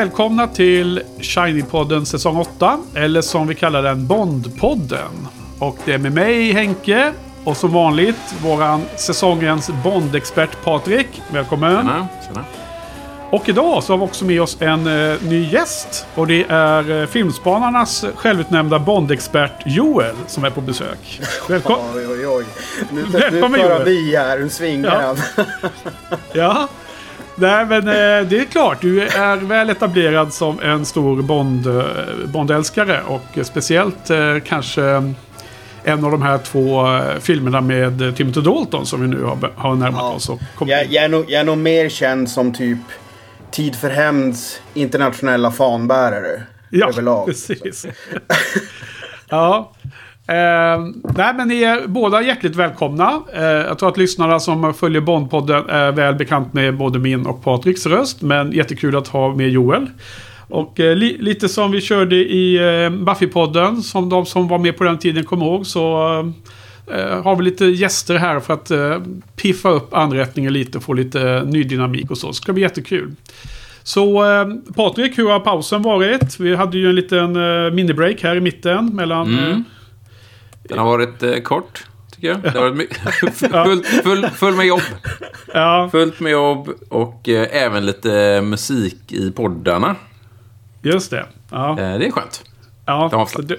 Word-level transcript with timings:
Välkomna 0.00 0.46
till 0.46 1.02
Shiny-podden 1.18 2.04
säsong 2.04 2.36
8. 2.36 2.78
Eller 2.94 3.20
som 3.22 3.46
vi 3.46 3.54
kallar 3.54 3.82
den, 3.82 4.06
Bond-podden. 4.06 5.26
Och 5.58 5.76
det 5.84 5.92
är 5.92 5.98
med 5.98 6.12
mig 6.12 6.52
Henke. 6.52 7.12
Och 7.44 7.56
som 7.56 7.72
vanligt 7.72 8.34
våran 8.42 8.82
säsongens 8.96 9.70
Bond-expert 9.84 10.64
Patrik. 10.64 11.06
Välkommen. 11.32 11.76
Tjena, 11.76 12.08
tjena. 12.26 12.44
Och 13.30 13.48
idag 13.48 13.82
så 13.84 13.92
har 13.92 13.98
vi 13.98 14.04
också 14.04 14.24
med 14.24 14.42
oss 14.42 14.56
en 14.60 14.86
eh, 15.10 15.16
ny 15.22 15.48
gäst. 15.52 16.06
Och 16.14 16.26
det 16.26 16.44
är 16.48 17.00
eh, 17.00 17.06
Filmspanarnas 17.06 18.04
självutnämnda 18.14 18.78
Bond-expert 18.78 19.62
Joel 19.66 20.14
som 20.26 20.44
är 20.44 20.50
på 20.50 20.60
besök. 20.60 21.20
Välkommen. 21.48 21.84
Oj, 21.96 22.06
oj, 22.08 22.26
oj. 22.26 22.44
Nu, 22.92 23.02
nu 23.12 23.18
Välkommen, 23.18 23.60
tar 23.60 23.70
Joel. 23.70 23.84
vi 23.84 24.16
här. 24.16 24.38
Nu 24.38 24.48
svingar 24.48 25.02
Ja. 25.02 25.06
han. 25.36 25.46
Ja. 26.32 26.68
Nej 27.40 27.66
men 27.66 27.88
eh, 27.88 28.28
det 28.28 28.38
är 28.40 28.44
klart, 28.44 28.80
du 28.80 29.02
är 29.02 29.36
väl 29.36 29.70
etablerad 29.70 30.32
som 30.32 30.60
en 30.60 30.84
stor 30.84 31.22
Bond, 31.22 31.66
eh, 31.66 31.84
Bond-älskare. 32.26 33.00
Och 33.06 33.46
speciellt 33.46 34.10
eh, 34.10 34.36
kanske 34.44 34.82
en 35.84 36.04
av 36.04 36.10
de 36.10 36.22
här 36.22 36.38
två 36.38 36.86
filmerna 37.20 37.60
med 37.60 38.16
Timothy 38.16 38.40
Dalton 38.40 38.86
som 38.86 39.00
vi 39.02 39.08
nu 39.08 39.22
har, 39.22 39.50
har 39.56 39.74
närmat 39.74 40.00
Ja. 40.00 40.12
oss. 40.12 40.30
Jag, 40.60 40.86
jag, 40.92 41.04
är 41.04 41.08
nog, 41.08 41.24
jag 41.28 41.40
är 41.40 41.44
nog 41.44 41.58
mer 41.58 41.88
känd 41.88 42.30
som 42.30 42.52
typ 42.54 42.78
Tid 43.50 43.76
för 43.76 43.90
hämnds 43.90 44.60
internationella 44.74 45.50
fanbärare. 45.50 46.42
Ja, 46.70 46.88
överlag. 46.88 47.26
precis. 47.26 47.86
ja. 49.28 49.72
Eh, 50.30 50.80
nej, 51.16 51.34
men 51.36 51.48
ni 51.48 51.62
är 51.62 51.86
båda 51.86 52.22
hjärtligt 52.22 52.56
välkomna. 52.56 53.20
Eh, 53.34 53.42
jag 53.42 53.78
tror 53.78 53.88
att 53.88 53.96
lyssnarna 53.96 54.40
som 54.40 54.74
följer 54.74 55.00
Bondpodden 55.00 55.68
är 55.68 55.92
väl 55.92 56.14
bekant 56.14 56.52
med 56.54 56.76
både 56.76 56.98
min 56.98 57.26
och 57.26 57.44
Patriks 57.44 57.86
röst. 57.86 58.22
Men 58.22 58.52
jättekul 58.52 58.96
att 58.96 59.08
ha 59.08 59.34
med 59.34 59.48
Joel. 59.50 59.86
Och 60.48 60.80
eh, 60.80 60.96
li- 60.96 61.16
lite 61.20 61.48
som 61.48 61.70
vi 61.70 61.80
körde 61.80 62.16
i 62.16 62.56
eh, 62.56 62.90
Buffy-podden, 62.90 63.80
som 63.80 64.08
de 64.08 64.26
som 64.26 64.48
var 64.48 64.58
med 64.58 64.76
på 64.78 64.84
den 64.84 64.98
tiden 64.98 65.24
kommer 65.24 65.46
ihåg, 65.46 65.66
så 65.66 66.08
eh, 66.94 67.22
har 67.22 67.36
vi 67.36 67.44
lite 67.44 67.64
gäster 67.66 68.16
här 68.16 68.40
för 68.40 68.54
att 68.54 68.70
eh, 68.70 68.98
piffa 69.36 69.70
upp 69.70 69.94
anrättningen 69.94 70.52
lite, 70.52 70.80
få 70.80 70.92
lite 70.92 71.30
eh, 71.30 71.44
ny 71.44 71.62
dynamik 71.62 72.10
och 72.10 72.18
så. 72.18 72.26
Det 72.26 72.34
ska 72.34 72.52
bli 72.52 72.62
jättekul. 72.62 73.14
Så 73.82 74.24
eh, 74.32 74.46
Patrik, 74.76 75.18
hur 75.18 75.28
har 75.28 75.40
pausen 75.40 75.82
varit? 75.82 76.40
Vi 76.40 76.54
hade 76.56 76.78
ju 76.78 76.88
en 76.88 76.94
liten 76.94 77.36
eh, 77.36 77.72
minibreak 77.72 78.22
här 78.22 78.36
i 78.36 78.40
mitten 78.40 78.86
mellan... 78.96 79.38
Mm. 79.38 79.64
Eh, 80.70 80.76
Den 80.76 80.78
har 80.78 80.86
varit 80.86 81.22
eh, 81.22 81.36
kort, 81.36 81.84
tycker 82.14 82.28
jag. 82.28 82.42
Det 82.42 82.50
har 82.50 82.60
varit 82.70 82.76
my- 82.76 82.86
full, 84.04 84.26
full, 84.30 84.54
med 84.56 84.66
jobb. 84.66 84.80
ja, 85.54 85.88
Fullt 85.92 86.20
med 86.20 86.32
jobb 86.32 86.70
och 86.88 87.28
eh, 87.28 87.48
även 87.64 87.86
lite 87.86 88.40
musik 88.42 89.12
i 89.12 89.30
poddarna. 89.30 89.96
just 90.82 91.10
det. 91.10 91.26
Ja, 91.50 91.70
Eh, 91.70 91.98
det 91.98 92.06
är 92.06 92.10
skönt. 92.10 92.42
ja, 92.86 93.26
det 93.36 93.42
det, 93.42 93.56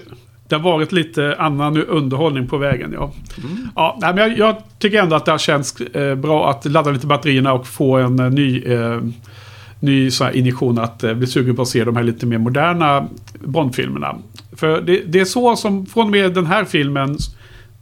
det 0.48 0.54
har 0.56 0.62
varit 0.62 0.92
lite 0.92 1.36
annan 1.38 1.82
underhållning 1.84 2.48
på 2.48 2.56
vägen. 2.58 2.92
Ja, 2.92 3.12
Mm. 3.44 3.68
ja 3.76 3.98
nej, 4.00 4.14
men 4.14 4.28
jag, 4.28 4.38
jag 4.38 4.62
tycker 4.78 5.02
ändå 5.02 5.16
att 5.16 5.24
det 5.24 5.30
har 5.30 5.38
känts 5.38 5.80
eh, 5.80 6.14
bra 6.14 6.50
att 6.50 6.64
ladda 6.64 6.90
lite 6.90 7.06
batterierna 7.06 7.52
och 7.52 7.66
få 7.66 7.96
en 7.96 8.18
eh, 8.18 8.30
ny... 8.30 8.64
Ny 9.82 10.10
så 10.10 10.24
här 10.24 10.36
injektion 10.36 10.78
att 10.78 11.04
eh, 11.04 11.14
bli 11.14 11.26
sugen 11.26 11.56
på 11.56 11.62
att 11.62 11.68
se 11.68 11.84
de 11.84 11.96
här 11.96 12.02
lite 12.02 12.26
mer 12.26 12.38
moderna 12.38 13.08
Bond-filmerna. 13.44 14.18
För 14.52 14.80
det, 14.80 15.02
det 15.06 15.20
är 15.20 15.24
så 15.24 15.56
som 15.56 15.86
från 15.86 16.04
och 16.04 16.10
med 16.10 16.34
den 16.34 16.46
här 16.46 16.64
filmen 16.64 17.18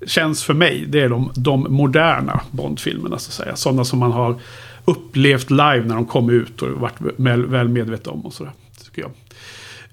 känns 0.07 0.45
för 0.45 0.55
mig. 0.55 0.85
Det 0.89 1.01
är 1.01 1.09
de, 1.09 1.33
de 1.35 1.67
moderna 1.69 2.41
Bond-filmerna 2.51 3.19
så 3.19 3.29
att 3.29 3.35
säga. 3.35 3.57
Sådana 3.57 3.85
som 3.85 3.99
man 3.99 4.13
har 4.13 4.41
upplevt 4.85 5.51
live 5.51 5.83
när 5.85 5.95
de 5.95 6.07
kom 6.07 6.31
ut 6.31 6.63
och 6.63 6.71
varit 6.71 7.01
väl, 7.17 7.47
väl 7.47 7.69
medveten 7.69 8.13
om 8.13 8.27
och 8.27 8.33
sådär. 8.33 8.53
Tycker 8.85 9.03
jag. 9.03 9.11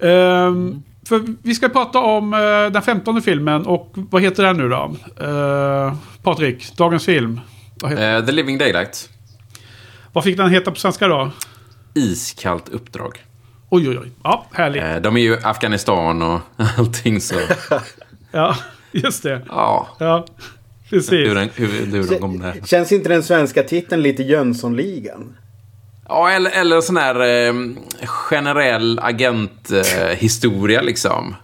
Ehm, 0.00 0.82
för 1.08 1.24
vi 1.42 1.54
ska 1.54 1.68
prata 1.68 1.98
om 1.98 2.34
eh, 2.34 2.72
den 2.72 2.82
femtonde 2.82 3.22
filmen 3.22 3.66
och 3.66 3.92
vad 3.94 4.22
heter 4.22 4.42
den 4.42 4.56
nu 4.56 4.68
då? 4.68 4.96
Uh, 5.26 5.94
Patrik, 6.22 6.76
dagens 6.76 7.04
film. 7.04 7.40
Vad, 7.82 7.90
heter, 7.90 8.18
Eh, 8.18 8.26
The 8.26 8.32
Living 8.32 8.58
Daylight. 8.58 9.08
vad 10.12 10.24
fick 10.24 10.36
den 10.36 10.50
heta 10.50 10.70
på 10.70 10.76
svenska 10.76 11.08
då? 11.08 11.30
Iskallt 11.94 12.68
uppdrag. 12.68 13.18
Oj, 13.70 13.88
oj, 13.88 13.98
oj. 13.98 14.10
Ja, 14.24 14.46
härligt. 14.52 14.82
Eh, 14.82 14.96
de 14.96 15.16
är 15.16 15.20
ju 15.20 15.36
Afghanistan 15.42 16.22
och 16.22 16.40
allting 16.78 17.20
så... 17.20 17.34
Ja, 18.32 18.56
just 18.92 19.22
det. 19.22 19.42
Ja, 19.48 19.88
Ja, 19.98 20.26
hur, 20.90 20.98
precis. 20.98 21.10
den, 21.34 21.48
hur, 21.54 21.86
hur 21.86 22.08
de 22.08 22.18
kom 22.18 22.38
där. 22.38 22.54
Känns 22.66 22.92
inte 22.92 23.08
den 23.08 23.22
svenska 23.22 23.62
titeln 23.62 24.02
lite 24.02 24.22
Jönssonligan? 24.22 25.36
Ja, 26.08 26.30
eller, 26.30 26.50
eller 26.50 26.80
sån 26.80 26.96
här 26.96 27.46
eh, 27.48 27.54
generell 28.06 28.98
agenthistoria 29.02 30.78
eh, 30.80 30.84
liksom. 30.86 31.34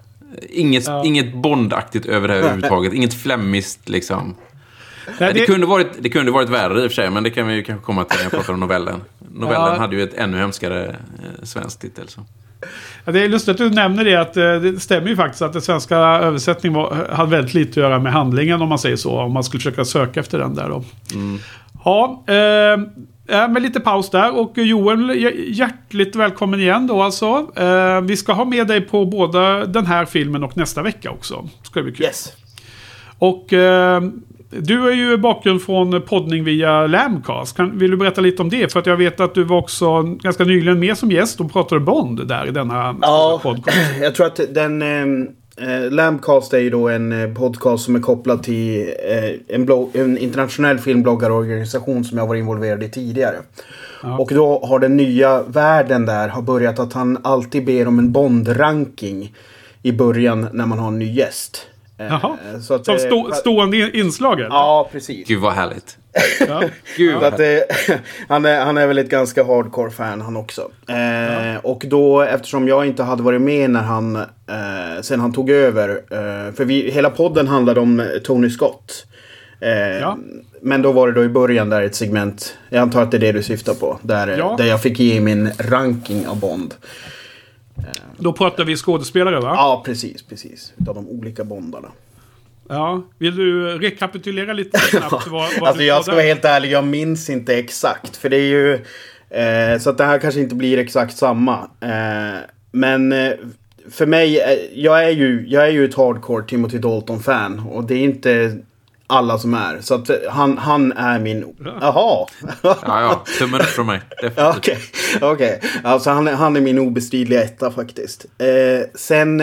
Inget, 0.48 0.86
Ja. 0.86 1.04
inget 1.04 1.34
Bondaktigt 1.34 2.06
över 2.06 2.28
det 2.28 2.34
här 2.34 2.40
överhuvudtaget. 2.40 2.92
Inget 2.94 3.14
flemmiskt, 3.22 3.88
liksom. 3.88 4.34
Nej, 5.20 5.34
det, 5.34 5.46
kunde 5.46 5.66
varit, 5.66 5.88
det 5.98 6.08
kunde 6.08 6.32
varit 6.32 6.48
värre 6.48 6.82
i 6.82 6.86
och 6.86 6.90
för 6.90 6.94
sig, 6.94 7.10
men 7.10 7.22
det 7.22 7.30
kan 7.30 7.46
vi 7.46 7.54
ju 7.54 7.62
kanske 7.62 7.84
komma 7.84 8.04
till 8.04 8.16
när 8.18 8.24
jag 8.24 8.32
pratar 8.32 8.52
om 8.52 8.60
novellen. 8.60 9.00
Novellen 9.34 9.62
Ja. 9.72 9.78
hade 9.78 9.96
ju 9.96 10.02
ett 10.02 10.14
ännu 10.14 10.36
hemskare 10.38 10.84
eh, 10.88 11.44
svenskt 11.44 11.80
titel. 11.80 12.08
Så. 12.08 12.20
Ja, 13.04 13.12
det 13.12 13.24
är 13.24 13.28
lustigt 13.28 13.50
att 13.50 13.56
du 13.58 13.70
nämner 13.70 14.04
det. 14.04 14.16
Att 14.20 14.36
eh, 14.36 14.54
det 14.54 14.80
stämmer 14.80 15.08
ju 15.08 15.16
faktiskt 15.16 15.42
att 15.42 15.52
den 15.52 15.62
svenska 15.62 15.96
översättningen 15.96 16.74
var, 16.82 17.08
hade 17.12 17.30
väldigt 17.30 17.54
lite 17.54 17.70
att 17.70 17.76
göra 17.76 17.98
med 17.98 18.12
handlingen 18.12 18.62
om 18.62 18.68
man 18.68 18.78
säger 18.78 18.96
så. 18.96 19.18
Om 19.20 19.32
man 19.32 19.44
skulle 19.44 19.60
försöka 19.60 19.84
söka 19.84 20.20
efter 20.20 20.38
den 20.38 20.54
där 20.54 20.68
då. 20.68 20.84
Ja, 21.84 22.24
eh, 22.26 23.36
eh, 23.42 23.48
med 23.48 23.62
lite 23.62 23.80
paus 23.80 24.10
där. 24.10 24.38
Och 24.38 24.52
Joel, 24.58 25.10
hj- 25.10 25.44
hjärtligt 25.48 26.16
välkommen 26.16 26.60
igen 26.60 26.86
då 26.86 27.02
alltså. 27.02 27.46
Eh, 27.56 28.00
vi 28.00 28.16
ska 28.16 28.32
ha 28.32 28.44
med 28.44 28.66
dig 28.66 28.80
på 28.80 29.04
både 29.04 29.66
den 29.66 29.86
här 29.86 30.04
filmen 30.04 30.44
och 30.44 30.56
nästa 30.56 30.82
vecka 30.82 31.10
också. 31.10 31.48
Ska 31.62 31.80
det 31.80 31.84
bli 31.84 31.92
kul. 31.92 32.06
Yes. 32.06 32.32
Och 33.18 33.52
eh, 33.52 34.02
du 34.60 34.88
är 34.88 34.94
ju 34.94 35.16
bakgrund 35.16 35.62
från 35.62 36.02
poddning 36.02 36.44
via 36.44 36.86
Lamcast. 36.86 37.56
Kan, 37.56 37.78
vill 37.78 37.90
du 37.90 37.96
berätta 37.96 38.20
lite 38.20 38.42
om 38.42 38.48
det? 38.48 38.72
För 38.72 38.80
att 38.80 38.86
jag 38.86 38.96
vet 38.96 39.20
att 39.20 39.34
du 39.34 39.44
var 39.44 39.58
också 39.58 40.02
ganska 40.02 40.44
nyligen 40.44 40.78
med 40.78 40.98
som 40.98 41.10
gäst 41.10 41.40
och 41.40 41.52
pratade 41.52 41.80
Bond 41.80 42.28
där 42.28 42.46
i 42.46 42.50
denna 42.50 42.96
Ja, 43.02 43.40
podcast. 43.42 43.78
jag 44.02 44.14
tror 44.14 44.26
att 44.26 44.40
den... 44.50 44.82
Eh, 44.82 45.28
eh, 45.56 45.90
Lambcast 45.90 46.54
är 46.54 46.58
ju 46.58 46.70
då 46.70 46.88
en 46.88 47.12
eh, 47.12 47.34
podcast 47.34 47.84
som 47.84 47.96
är 47.96 48.00
kopplad 48.00 48.42
till 48.42 48.80
eh, 48.82 49.54
en, 49.56 49.64
blogg, 49.66 49.96
en 49.96 50.18
internationell 50.18 50.78
filmbloggarorganisation 50.78 52.04
som 52.04 52.18
jag 52.18 52.26
var 52.26 52.34
involverad 52.34 52.82
i 52.82 52.88
tidigare. 52.88 53.36
Och 54.18 54.30
då 54.34 54.66
har 54.66 54.78
den 54.78 54.96
nya 54.96 55.42
världen 55.42 56.06
där 56.06 56.28
har 56.28 56.42
börjat 56.42 56.78
att 56.78 56.92
han 56.92 57.18
alltid 57.22 57.64
ber 57.64 57.88
om 57.88 57.98
en 57.98 58.12
Bond-ranking 58.12 59.34
i 59.82 59.92
början 59.92 60.48
när 60.52 60.66
man 60.66 60.78
har 60.78 60.88
en 60.88 60.98
ny 60.98 61.12
gäst. 61.12 61.66
Eh, 61.98 62.06
Jaha. 62.06 62.36
Så 62.62 62.74
att, 62.74 62.84
Som 62.84 62.94
eh, 62.94 63.00
stå, 63.00 63.30
stående 63.34 63.76
in- 63.76 63.90
inslag? 63.94 64.40
Ja, 64.40 64.88
precis. 64.92 65.28
Gud 65.28 65.40
vad 65.40 65.52
härligt. 65.52 65.98
Ja. 66.48 66.62
Gud 66.96 67.14
vad 67.14 67.24
att, 67.34 67.40
eh, 67.40 67.46
han, 68.28 68.44
är, 68.44 68.60
han 68.64 68.76
är 68.78 68.86
väl 68.86 68.98
ett 68.98 69.08
ganska 69.08 69.44
hardcore 69.44 69.90
fan 69.90 70.20
han 70.20 70.36
också. 70.36 70.70
Eh, 70.88 71.56
Och 71.64 71.82
då 71.86 72.20
eftersom 72.22 72.68
jag 72.68 72.86
inte 72.86 73.02
hade 73.02 73.22
varit 73.22 73.40
med 73.40 73.70
när 73.70 73.82
han, 73.82 74.16
eh, 74.16 75.02
sen 75.02 75.20
han 75.20 75.32
tog 75.32 75.50
över. 75.50 75.88
Eh, 75.90 76.54
för 76.54 76.64
vi, 76.64 76.90
hela 76.90 77.10
podden 77.10 77.48
handlade 77.48 77.80
om 77.80 78.06
Tony 78.24 78.50
Scott. 78.50 79.06
Eh, 79.60 79.70
Ja. 80.00 80.18
Men 80.62 80.82
då 80.82 80.92
var 80.92 81.06
det 81.08 81.12
då 81.14 81.24
i 81.24 81.28
början 81.28 81.68
där 81.70 81.82
ett 81.82 81.94
segment. 81.94 82.56
Jag 82.70 82.80
antar 82.82 83.02
att 83.02 83.10
det 83.10 83.16
är 83.16 83.18
det 83.20 83.32
du 83.32 83.42
syftar 83.42 83.74
på. 83.74 83.98
Där, 84.02 84.28
Ja. 84.38 84.54
där 84.58 84.64
jag 84.64 84.82
fick 84.82 84.98
ge 85.00 85.20
min 85.20 85.50
ranking 85.58 86.26
av 86.26 86.40
Bond. 86.40 86.74
Då 88.18 88.32
pratar 88.32 88.64
vi 88.64 88.76
skådespelare 88.76 89.40
va? 89.40 89.52
Ja, 89.54 89.82
precis, 89.86 90.22
precis. 90.22 90.72
Utav 90.76 90.94
de 90.94 91.08
olika 91.08 91.44
Bondarna. 91.44 91.88
Ja. 92.68 93.02
Vill 93.18 93.36
du 93.36 93.78
rekapitulera 93.78 94.52
lite 94.52 94.78
snabbt? 94.90 95.26
Vad, 95.26 95.50
vad 95.60 95.68
Alltså 95.68 95.82
jag 95.82 96.02
ska 96.02 96.12
vara 96.12 96.24
helt 96.24 96.44
ärlig, 96.44 96.70
jag 96.70 96.84
minns 96.84 97.30
inte 97.30 97.56
exakt. 97.56 98.16
För 98.16 98.28
det 98.28 98.36
är 98.36 98.40
ju... 98.40 98.74
Eh, 99.30 99.78
så 99.78 99.90
att 99.90 99.98
det 99.98 100.04
här 100.04 100.18
kanske 100.18 100.40
inte 100.40 100.54
blir 100.54 100.78
exakt 100.78 101.16
samma. 101.16 101.58
Eh, 101.80 102.40
men 102.72 103.12
eh, 103.12 103.32
för 103.90 104.06
mig, 104.06 104.40
eh, 104.40 104.58
jag 104.74 105.04
är 105.04 105.10
ju, 105.10 105.46
jag 105.48 105.66
är 105.66 105.70
ju 105.70 105.84
ett 105.84 105.94
hardcore 105.94 106.44
Timothy 106.46 106.78
Dalton-fan. 106.78 107.58
Och 107.58 107.84
det 107.84 107.94
är 107.94 108.04
inte 108.04 108.58
alla 109.14 109.38
som 109.38 109.54
är. 109.54 109.78
Så 109.80 109.94
att 109.94 110.10
eh, 110.10 110.16
han, 110.28 110.58
han 110.58 110.92
är 110.92 111.18
min... 111.20 111.54
Jaha! 111.80 112.26
Ja, 112.62 112.76
ja. 112.82 113.24
Tummen 113.38 113.60
upp 113.60 113.66
från 113.66 113.86
mig. 113.86 114.00
Okej, 114.56 114.78
okej. 115.20 115.60
Alltså 115.84 116.10
han, 116.10 116.28
är- 116.28 116.32
han 116.32 116.56
är 116.56 116.60
min 116.60 116.78
obestridliga 116.78 117.42
etta 117.42 117.70
faktiskt. 117.70 118.26
Eh, 118.38 118.88
sen 118.94 119.42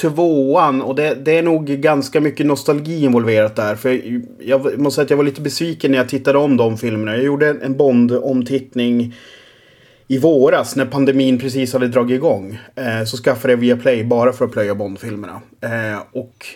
tvåan, 0.00 0.82
och 0.82 0.94
det, 0.94 1.14
det 1.24 1.38
är 1.38 1.42
nog 1.42 1.66
ganska 1.66 2.20
mycket 2.20 2.46
nostalgi 2.46 3.04
involverat 3.04 3.56
där. 3.56 3.74
För 3.76 4.00
jag 4.40 4.78
måste 4.78 4.94
säga 4.94 5.04
att 5.04 5.10
jag 5.10 5.16
var 5.16 5.24
lite 5.24 5.40
besviken 5.40 5.90
när 5.90 5.98
jag 5.98 6.08
tittade 6.08 6.38
om 6.38 6.56
de 6.56 6.78
filmerna. 6.78 7.14
Jag 7.16 7.24
gjorde 7.24 7.48
en 7.62 7.76
Bond-omtittning 7.76 9.14
i 10.08 10.18
våras 10.18 10.76
när 10.76 10.86
pandemin 10.86 11.38
precis 11.38 11.72
hade 11.72 11.88
dragit 11.88 12.14
igång. 12.14 12.58
Eh, 12.76 13.04
så 13.06 13.16
skaffade 13.16 13.52
jag 13.52 13.58
Viaplay 13.58 14.04
bara 14.04 14.32
för 14.32 14.44
att 14.44 14.52
plöja 14.52 14.74
Bond-filmerna. 14.74 15.40
Eh, 15.60 16.02
och 16.12 16.46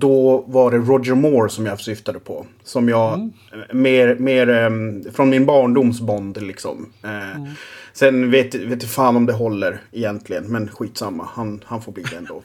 då 0.00 0.44
var 0.46 0.70
det 0.70 0.76
Roger 0.76 1.14
Moore 1.14 1.50
som 1.50 1.66
jag 1.66 1.80
syftade 1.80 2.20
på. 2.20 2.46
Som 2.64 2.88
jag, 2.88 3.14
mm. 3.14 3.32
mer, 3.72 4.14
mer 4.14 4.48
um, 4.48 5.04
från 5.14 5.30
min 5.30 5.46
barndoms 5.46 6.00
Bond 6.00 6.42
liksom. 6.42 6.92
Uh, 7.04 7.36
mm. 7.36 7.50
Sen 7.92 8.30
vet, 8.30 8.54
vet 8.54 8.82
jag 8.82 8.90
fan 8.90 9.16
om 9.16 9.26
det 9.26 9.32
håller 9.32 9.80
egentligen, 9.92 10.44
men 10.44 10.68
skitsamma. 10.68 11.28
Han, 11.34 11.60
han 11.64 11.82
får 11.82 11.92
bli 11.92 12.02
det 12.10 12.16
ändå. 12.16 12.42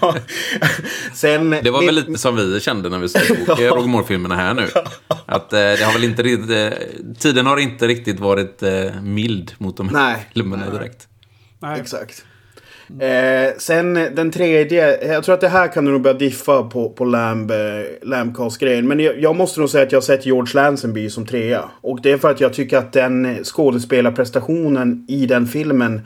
ja, 0.00 0.16
Sen, 1.14 1.50
det 1.50 1.70
var 1.70 1.86
väl 1.86 1.94
lite 1.94 2.18
som 2.18 2.36
vi 2.36 2.60
kände 2.60 2.88
när 2.88 2.98
vi 2.98 3.08
såg 3.08 3.20
Roger 3.48 3.86
Moore-filmerna 3.86 4.34
här 4.34 4.54
nu. 4.54 4.68
Att 5.26 5.52
eh, 5.52 5.58
det 5.58 5.84
har 5.84 5.92
väl 5.92 6.04
inte 6.04 6.22
eh, 6.56 7.14
tiden 7.18 7.46
har 7.46 7.56
inte 7.56 7.86
riktigt 7.86 8.20
varit 8.20 8.62
eh, 8.62 9.02
mild 9.02 9.52
mot 9.58 9.76
de 9.76 9.94
här 9.94 10.16
filmerna 10.34 10.70
direkt. 10.70 11.08
Nej. 11.60 11.80
Exakt. 11.80 12.24
Eh, 13.00 13.56
sen 13.58 13.94
den 13.94 14.30
tredje, 14.30 15.06
jag 15.12 15.24
tror 15.24 15.34
att 15.34 15.40
det 15.40 15.48
här 15.48 15.68
kan 15.72 15.84
du 15.84 15.92
nog 15.92 16.02
börja 16.02 16.18
diffa 16.18 16.62
på, 16.62 16.90
på 16.90 17.04
Lamb, 17.04 17.50
eh, 17.50 17.56
Lambcast-grejen. 18.02 18.88
Men 18.88 19.00
jag, 19.00 19.20
jag, 19.20 19.36
måste 19.36 19.60
nog 19.60 19.70
säga 19.70 19.86
att 19.86 19.92
jag 19.92 19.96
har 19.96 20.02
sett 20.02 20.26
George 20.26 20.54
Lazenby 20.54 21.10
som 21.10 21.26
trea. 21.26 21.70
Och 21.80 22.02
det 22.02 22.12
är 22.12 22.18
för 22.18 22.30
att 22.30 22.40
jag 22.40 22.52
tycker 22.52 22.78
att 22.78 22.92
den 22.92 23.44
skådespelarprestationen 23.44 25.04
i 25.08 25.26
den 25.26 25.46
filmen 25.46 26.00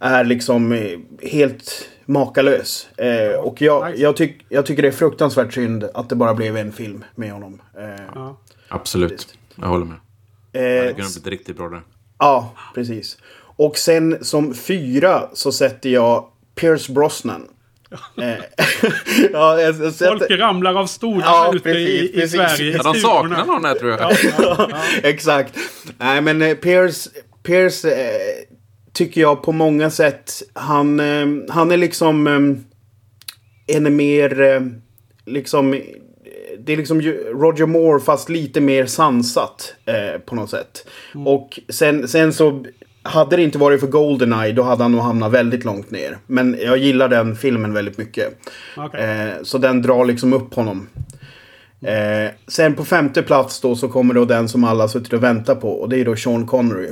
är 0.00 0.24
liksom 0.24 0.72
eh, 0.72 0.98
helt 1.22 1.88
makalös. 2.06 2.88
Eh, 2.96 3.40
och 3.40 3.62
jag, 3.62 3.98
jag, 3.98 4.16
tyck, 4.16 4.46
jag 4.48 4.66
tycker 4.66 4.82
det 4.82 4.88
är 4.88 4.92
fruktansvärt 4.92 5.52
synd 5.52 5.84
att 5.94 6.08
det 6.08 6.16
bara 6.16 6.34
blev 6.34 6.56
en 6.56 6.72
film 6.72 7.04
med 7.14 7.32
honom. 7.32 7.62
Eh, 7.78 8.04
ja. 8.14 8.40
Absolut, 8.68 9.38
jag 9.56 9.66
håller 9.66 9.84
med. 9.84 9.96
Eh, 9.96 10.62
det 10.62 10.86
kunde 10.88 11.02
ha 11.02 11.08
blivit 11.08 11.26
riktigt 11.26 11.56
bra 11.56 11.68
där. 11.68 11.82
Ja, 12.18 12.54
precis. 12.74 13.18
Och 13.62 13.78
sen 13.78 14.24
som 14.24 14.54
fyra 14.54 15.28
så 15.32 15.52
sätter 15.52 15.90
jag 15.90 16.24
Pierce 16.54 16.92
Brosnan. 16.92 17.48
Eh, 18.22 18.28
ja, 19.32 19.60
jag, 19.60 19.74
jag. 19.84 19.94
Folk 19.94 20.30
ramlar 20.30 20.74
av 20.74 20.86
stolar 20.86 21.26
ja, 21.26 21.52
ute 21.54 21.62
precis, 21.62 22.10
i, 22.10 22.22
i 22.22 22.28
Sverige. 22.28 22.76
Ja, 22.76 22.82
de 22.82 22.94
saknar 22.94 23.46
någon 23.46 23.64
här 23.64 23.74
tror 23.74 23.90
jag. 23.90 24.00
Ja, 24.00 24.16
ja, 24.38 24.68
Exakt. 25.02 25.54
Nej 25.98 26.20
men 26.20 26.42
eh, 26.42 26.54
Pierce, 26.54 27.08
Pierce 27.42 27.84
eh, 27.84 28.44
tycker 28.92 29.20
jag 29.20 29.42
på 29.42 29.52
många 29.52 29.90
sätt. 29.90 30.42
Han, 30.52 31.00
eh, 31.00 31.26
han 31.54 31.70
är 31.70 31.76
liksom 31.76 32.26
eh, 32.26 33.76
en 33.76 33.96
mer 33.96 34.40
eh, 34.40 34.60
liksom 35.26 35.80
det 36.58 36.72
är 36.72 36.76
liksom 36.76 37.02
Roger 37.02 37.66
Moore 37.66 38.00
fast 38.00 38.28
lite 38.28 38.60
mer 38.60 38.86
sansat 38.86 39.74
eh, 39.84 40.20
på 40.20 40.34
något 40.34 40.50
sätt. 40.50 40.86
Mm. 41.14 41.26
Och 41.26 41.60
sen, 41.68 42.08
sen 42.08 42.32
så 42.32 42.64
hade 43.02 43.36
det 43.36 43.42
inte 43.42 43.58
varit 43.58 43.80
för 43.80 43.86
Goldeneye 43.86 44.52
då 44.52 44.62
hade 44.62 44.82
han 44.82 44.92
nog 44.92 45.00
hamnat 45.00 45.32
väldigt 45.32 45.64
långt 45.64 45.90
ner. 45.90 46.18
Men 46.26 46.58
jag 46.60 46.78
gillar 46.78 47.08
den 47.08 47.36
filmen 47.36 47.72
väldigt 47.74 47.98
mycket. 47.98 48.38
Okay. 48.76 49.04
Eh, 49.04 49.32
så 49.42 49.58
den 49.58 49.82
drar 49.82 50.04
liksom 50.04 50.32
upp 50.32 50.54
honom. 50.54 50.88
Eh, 51.80 52.30
sen 52.46 52.74
på 52.74 52.84
femte 52.84 53.22
plats 53.22 53.60
då 53.60 53.76
så 53.76 53.88
kommer 53.88 54.14
då 54.14 54.24
den 54.24 54.48
som 54.48 54.64
alla 54.64 54.88
suttit 54.88 55.12
och 55.12 55.22
väntat 55.22 55.60
på. 55.60 55.70
Och 55.70 55.88
det 55.88 56.00
är 56.00 56.04
då 56.04 56.16
Sean 56.16 56.46
Connery. 56.46 56.90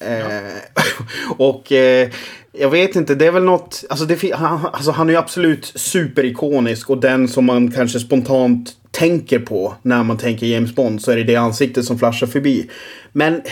Eh, 0.00 0.86
och 1.36 1.72
eh, 1.72 2.10
jag 2.52 2.70
vet 2.70 2.96
inte, 2.96 3.14
det 3.14 3.26
är 3.26 3.32
väl 3.32 3.44
något... 3.44 3.84
Alltså, 3.90 4.04
det, 4.06 4.34
han, 4.34 4.66
alltså 4.72 4.90
han 4.90 5.08
är 5.08 5.12
ju 5.12 5.18
absolut 5.18 5.72
superikonisk 5.74 6.90
och 6.90 6.98
den 6.98 7.28
som 7.28 7.44
man 7.44 7.70
kanske 7.70 8.00
spontant 8.00 8.76
tänker 8.90 9.38
på 9.38 9.74
när 9.82 10.02
man 10.02 10.18
tänker 10.18 10.46
James 10.46 10.74
Bond 10.74 11.02
så 11.02 11.10
är 11.10 11.16
det 11.16 11.24
det 11.24 11.36
ansiktet 11.36 11.84
som 11.84 11.98
flashar 11.98 12.26
förbi. 12.26 12.70
Men 13.12 13.42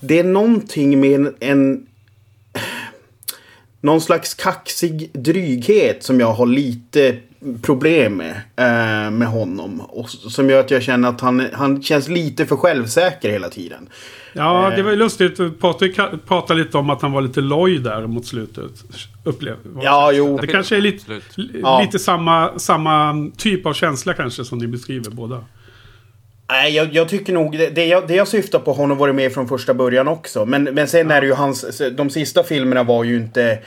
det 0.00 0.18
är 0.18 0.24
någonting 0.24 1.00
med 1.00 1.14
en, 1.14 1.34
en 1.40 1.86
någon 3.80 4.00
slags 4.00 4.34
kaxig 4.34 5.10
dryghet 5.12 6.02
som 6.02 6.20
jag 6.20 6.32
har 6.32 6.46
lite 6.46 7.16
problem 7.62 8.16
med, 8.16 8.34
eh, 8.56 9.10
med 9.10 9.28
honom. 9.28 9.80
Och 9.80 10.10
som 10.10 10.50
gör 10.50 10.60
att 10.60 10.70
jag 10.70 10.82
känner 10.82 11.08
att 11.08 11.20
han, 11.20 11.46
han 11.52 11.82
känns 11.82 12.08
lite 12.08 12.46
för 12.46 12.56
självsäker 12.56 13.30
hela 13.30 13.48
tiden. 13.48 13.88
Ja, 14.36 14.72
det 14.76 14.82
var 14.82 14.90
ju 14.90 14.96
lustigt. 14.96 15.60
Patrik 15.60 15.96
pratade 16.26 16.62
lite 16.62 16.78
om 16.78 16.90
att 16.90 17.02
han 17.02 17.12
var 17.12 17.20
lite 17.20 17.40
loj 17.40 17.78
där 17.78 18.06
mot 18.06 18.26
slutet. 18.26 18.84
Upplev, 19.24 19.56
ja, 19.82 20.12
jo. 20.12 20.38
Det 20.38 20.46
kanske 20.46 20.76
är 20.76 20.80
lite, 20.80 21.20
ja. 21.62 21.80
lite 21.80 21.98
samma, 21.98 22.58
samma 22.58 23.30
typ 23.36 23.66
av 23.66 23.72
känsla 23.72 24.14
kanske 24.14 24.44
som 24.44 24.58
ni 24.58 24.66
beskriver 24.66 25.10
båda. 25.10 25.44
Nej, 26.48 26.74
jag, 26.74 26.94
jag, 26.94 27.08
tycker 27.08 27.32
nog 27.32 27.58
det, 27.58 27.70
det, 27.70 27.86
jag, 27.86 28.08
det 28.08 28.14
jag 28.14 28.28
syftar 28.28 28.58
på 28.58 28.72
har 28.72 28.86
nog 28.86 28.98
varit 28.98 29.14
med 29.14 29.32
från 29.32 29.48
första 29.48 29.74
början 29.74 30.08
också. 30.08 30.46
Men, 30.46 30.64
men 30.64 30.88
sen 30.88 31.10
är 31.10 31.20
det 31.20 31.26
ju 31.26 31.32
hans, 31.32 31.80
de 31.96 32.10
sista 32.10 32.42
filmerna 32.42 32.82
var 32.82 33.04
ju 33.04 33.16
inte... 33.16 33.58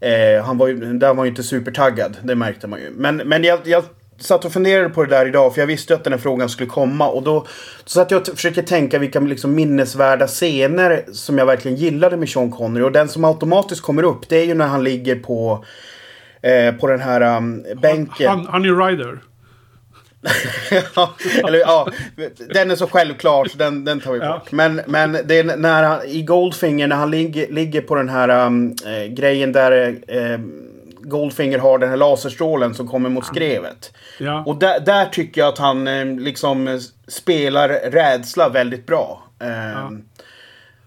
Eh, 0.00 0.44
han 0.44 0.58
var 0.58 0.68
ju, 0.68 0.98
där 0.98 1.14
var 1.14 1.24
ju 1.24 1.30
inte 1.30 1.42
supertaggad, 1.42 2.16
det 2.22 2.34
märkte 2.34 2.66
man 2.66 2.80
ju. 2.80 2.90
Men, 2.90 3.16
men 3.16 3.44
jag, 3.44 3.58
jag 3.64 3.84
satt 4.18 4.44
och 4.44 4.52
funderade 4.52 4.88
på 4.88 5.04
det 5.04 5.10
där 5.10 5.26
idag 5.26 5.54
för 5.54 5.62
jag 5.62 5.66
visste 5.66 5.94
att 5.94 6.04
den 6.04 6.12
här 6.12 6.20
frågan 6.20 6.48
skulle 6.48 6.68
komma. 6.68 7.08
Och 7.08 7.22
då 7.22 7.46
så 7.84 7.90
satt 7.90 8.10
jag 8.10 8.20
och 8.20 8.26
försöker 8.26 8.62
tänka 8.62 8.98
vilka 8.98 9.20
liksom 9.20 9.54
minnesvärda 9.54 10.26
scener 10.26 11.04
som 11.12 11.38
jag 11.38 11.46
verkligen 11.46 11.76
gillade 11.76 12.16
med 12.16 12.28
Sean 12.28 12.50
Connery. 12.50 12.84
Och 12.84 12.92
den 12.92 13.08
som 13.08 13.24
automatiskt 13.24 13.82
kommer 13.82 14.02
upp 14.02 14.28
det 14.28 14.36
är 14.36 14.44
ju 14.44 14.54
när 14.54 14.66
han 14.66 14.84
ligger 14.84 15.16
på, 15.16 15.64
eh, 16.42 16.74
på 16.74 16.86
den 16.86 17.00
här 17.00 17.36
um, 17.36 17.64
bänken. 17.82 18.28
Han, 18.28 18.46
Honey 18.46 18.70
Rider. 18.70 19.18
ja, 20.96 21.14
eller, 21.48 21.58
ja, 21.58 21.88
den 22.54 22.70
är 22.70 22.76
så 22.76 22.86
självklar 22.86 23.44
så 23.44 23.58
den, 23.58 23.84
den 23.84 24.00
tar 24.00 24.12
vi 24.12 24.18
bort. 24.18 24.28
Ja. 24.28 24.42
Men, 24.50 24.80
men 24.86 25.12
det 25.24 25.38
är 25.38 25.56
när 25.56 25.82
han, 25.82 26.06
i 26.06 26.22
Goldfinger 26.22 26.86
när 26.86 26.96
han 26.96 27.10
ligger, 27.10 27.52
ligger 27.52 27.80
på 27.80 27.94
den 27.94 28.08
här 28.08 28.46
um, 28.46 28.74
äh, 28.86 29.12
grejen 29.12 29.52
där 29.52 29.96
äh, 30.08 30.38
Goldfinger 31.04 31.58
har 31.58 31.78
den 31.78 31.90
här 31.90 31.96
laserstrålen 31.96 32.74
som 32.74 32.88
kommer 32.88 33.08
mot 33.08 33.26
skrevet. 33.26 33.92
Ja. 34.18 34.42
Och 34.46 34.56
där, 34.56 34.80
där, 34.80 35.06
tycker 35.06 35.40
jag 35.40 35.48
att 35.48 35.58
han 35.58 35.88
äh, 35.88 36.06
liksom 36.06 36.80
spelar 37.08 37.68
rädsla 37.68 38.48
väldigt 38.48 38.86
bra. 38.86 39.22
Ja. 39.38 39.92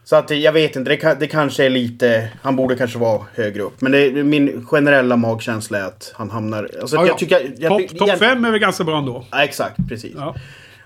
Så 0.03 0.15
att 0.15 0.29
jag 0.29 0.51
vet 0.51 0.75
inte, 0.75 0.95
det, 0.95 1.19
det, 1.19 1.27
kanske 1.27 1.65
är 1.65 1.69
lite... 1.69 2.29
Han 2.41 2.55
borde 2.55 2.75
kanske 2.75 2.99
vara 2.99 3.21
högre 3.35 3.61
upp. 3.61 3.81
Men 3.81 3.91
det, 3.91 4.23
min 4.23 4.65
generella 4.65 5.15
magkänsla 5.15 5.77
är 5.77 5.83
att 5.83 6.13
han 6.15 6.29
hamnar... 6.29 6.69
Alltså, 6.81 6.95
ja, 6.95 7.07
jag 7.07 7.17
tycker, 7.17 7.53
jag, 7.57 7.69
Topp 7.69 7.97
top 7.97 8.19
fem 8.19 8.45
är 8.45 8.51
väl 8.51 8.59
ganska 8.59 8.83
bra 8.83 8.97
ändå? 8.97 9.25
Ja, 9.31 9.43
exakt, 9.43 9.77
precis. 9.89 10.15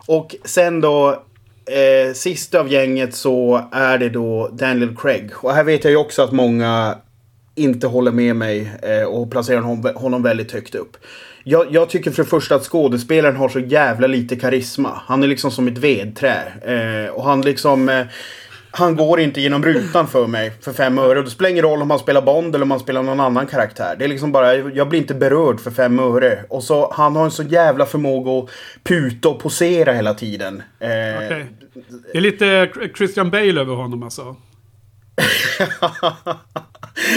Och 0.07 0.35
sen 0.45 0.81
då... 0.81 1.23
Eh, 1.65 2.13
sist 2.13 2.55
av 2.55 2.71
gänget 2.71 3.15
så 3.15 3.69
är 3.71 3.97
det 3.97 4.09
då 4.09 4.49
Daniel 4.53 4.97
Craig. 4.97 5.31
Och 5.35 5.53
här 5.53 5.63
vet 5.63 5.83
jag 5.83 5.91
ju 5.91 5.97
också 5.97 6.21
att 6.21 6.31
många 6.31 6.97
inte 7.55 7.87
håller 7.87 8.11
med 8.11 8.35
mig 8.35 8.71
eh, 8.81 9.03
och 9.03 9.31
placerar 9.31 9.61
honom, 9.61 9.95
honom 9.95 10.23
väldigt 10.23 10.51
högt 10.51 10.75
upp. 10.75 10.97
Jag, 11.43 11.67
jag, 11.71 11.89
tycker 11.89 12.11
för 12.11 12.23
det 12.23 12.29
första 12.29 12.55
att 12.55 12.63
skådespelaren 12.63 13.35
har 13.35 13.49
så 13.49 13.59
jävla 13.59 14.07
lite 14.07 14.35
karisma. 14.35 15.01
Han 15.05 15.23
är 15.23 15.27
liksom 15.27 15.51
som 15.51 15.67
ett 15.67 15.77
vedträ. 15.77 16.43
Eh, 16.65 17.11
och 17.11 17.23
han 17.23 17.41
liksom... 17.41 17.89
Eh, 17.89 18.05
han 18.73 18.95
går 18.95 19.19
inte 19.19 19.41
genom 19.41 19.63
rutan 19.63 20.07
för 20.07 20.27
mig 20.27 20.51
för 20.61 20.73
fem 20.73 20.97
öre. 20.97 21.19
Och 21.19 21.25
det 21.25 21.31
spelar 21.31 21.49
ingen 21.49 21.63
roll 21.63 21.81
om 21.81 21.89
han 21.89 21.99
spelar 21.99 22.21
Bond 22.21 22.55
eller 22.55 22.63
om 22.63 22.71
han 22.71 22.79
spelar 22.79 23.03
någon 23.03 23.19
annan 23.19 23.47
karaktär. 23.47 23.95
Det 23.99 24.05
är 24.05 24.09
liksom 24.09 24.31
bara, 24.31 24.55
jag 24.55 24.89
blir 24.89 24.99
inte 24.99 25.13
berörd 25.13 25.59
för 25.59 25.71
fem 25.71 25.99
öre. 25.99 26.45
Och 26.49 26.63
så, 26.63 26.93
han 26.93 27.15
har 27.15 27.25
en 27.25 27.31
så 27.31 27.43
jävla 27.43 27.85
förmåga 27.85 28.43
att 28.43 28.49
puta 28.83 29.29
och 29.29 29.39
posera 29.39 29.93
hela 29.93 30.13
tiden. 30.13 30.63
Eh, 30.79 31.25
okay. 31.25 31.43
Det 32.11 32.17
är 32.17 32.21
lite 32.21 32.71
Christian 32.97 33.29
Bale 33.29 33.61
över 33.61 33.75
honom 33.75 34.03
alltså. 34.03 34.35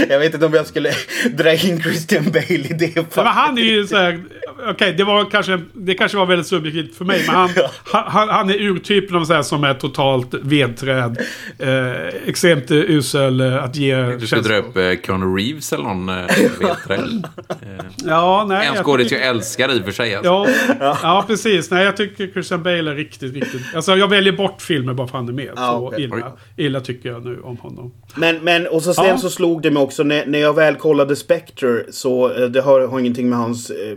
jag 0.09 0.19
vet 0.19 0.35
inte 0.35 0.47
om 0.47 0.55
jag 0.55 0.67
skulle 0.67 0.93
dra 1.31 1.53
in 1.53 1.83
Christian 1.83 2.25
Bale 2.25 2.45
i 2.49 2.77
det 2.79 2.95
fallet. 2.95 3.17
Men 3.17 3.27
han 3.27 3.59
är 3.59 3.63
ju 3.63 3.87
så 3.87 3.97
här, 3.97 4.21
Okej, 4.59 4.73
okay, 4.73 4.93
det 4.93 5.05
var 5.05 5.31
kanske, 5.31 5.61
det 5.73 5.95
kanske 5.95 6.19
var 6.19 6.27
väldigt 6.27 6.47
subjektivt 6.47 6.97
för 6.97 7.05
mig. 7.05 7.23
Men 7.27 7.35
han, 7.35 7.51
ja. 7.57 7.71
han, 7.85 8.29
han, 8.29 8.51
är 8.51 8.55
urtypen 8.55 9.17
av 9.17 9.25
så 9.25 9.35
här 9.35 9.43
som 9.43 9.65
är 9.65 9.75
totalt 9.75 10.35
vedträd. 10.35 11.19
Eh, 11.59 11.93
extremt 12.27 12.71
usel 12.71 13.41
eh, 13.41 13.65
att 13.65 13.77
ge 13.77 14.03
Du 14.03 14.27
ska 14.27 14.41
dra 14.41 14.57
upp 14.57 14.77
eh, 14.77 14.83
Keanu 15.07 15.37
Reeves 15.37 15.73
eller 15.73 15.85
någon 15.85 16.09
eh, 16.09 16.15
vedträd. 16.61 17.27
Eh, 17.49 17.85
ja, 18.05 18.47
nej. 18.49 18.67
En 18.67 18.85
skådis 18.85 19.13
jag 19.13 19.23
älskar 19.23 19.77
i 19.77 19.81
och 19.81 19.85
för 19.85 19.93
sig. 19.93 20.15
Alltså. 20.15 20.47
Ja, 20.81 20.99
ja, 21.03 21.25
precis. 21.27 21.71
Nej, 21.71 21.85
jag 21.85 21.97
tycker 21.97 22.27
Christian 22.27 22.63
Bale 22.63 22.91
är 22.91 22.95
riktigt, 22.95 23.35
riktigt... 23.35 23.63
Alltså 23.75 23.97
jag 23.97 24.09
väljer 24.09 24.33
bort 24.33 24.63
filmer 24.63 24.95
bara 24.95 25.07
för 25.07 25.19
att 25.19 25.25
han 25.25 25.29
är 25.29 25.33
med. 25.33 25.53
Ja, 25.57 25.73
så 25.73 25.87
okay. 25.87 26.03
illa, 26.05 26.33
illa 26.57 26.81
tycker 26.81 27.09
jag 27.09 27.25
nu 27.25 27.41
om 27.41 27.57
honom. 27.57 27.95
Men, 28.15 28.45
men 28.45 28.67
och 28.67 28.83
så 28.83 28.95
sen 28.95 29.05
ja. 29.05 29.19
så 29.19 29.31
slog 29.31 29.63
det 29.63 29.71
mig 29.75 29.83
också 29.83 30.03
när, 30.03 30.27
när 30.27 30.39
jag 30.39 30.55
väl 30.55 30.77
kollade 30.77 31.17
Spectre 31.17 31.83
så 31.91 32.33
eh, 32.33 32.49
det 32.49 32.61
har, 32.61 32.81
har 32.81 33.01
ingenting 33.01 33.29
med 33.29 33.39
hans 33.39 33.71
eh, 33.71 33.97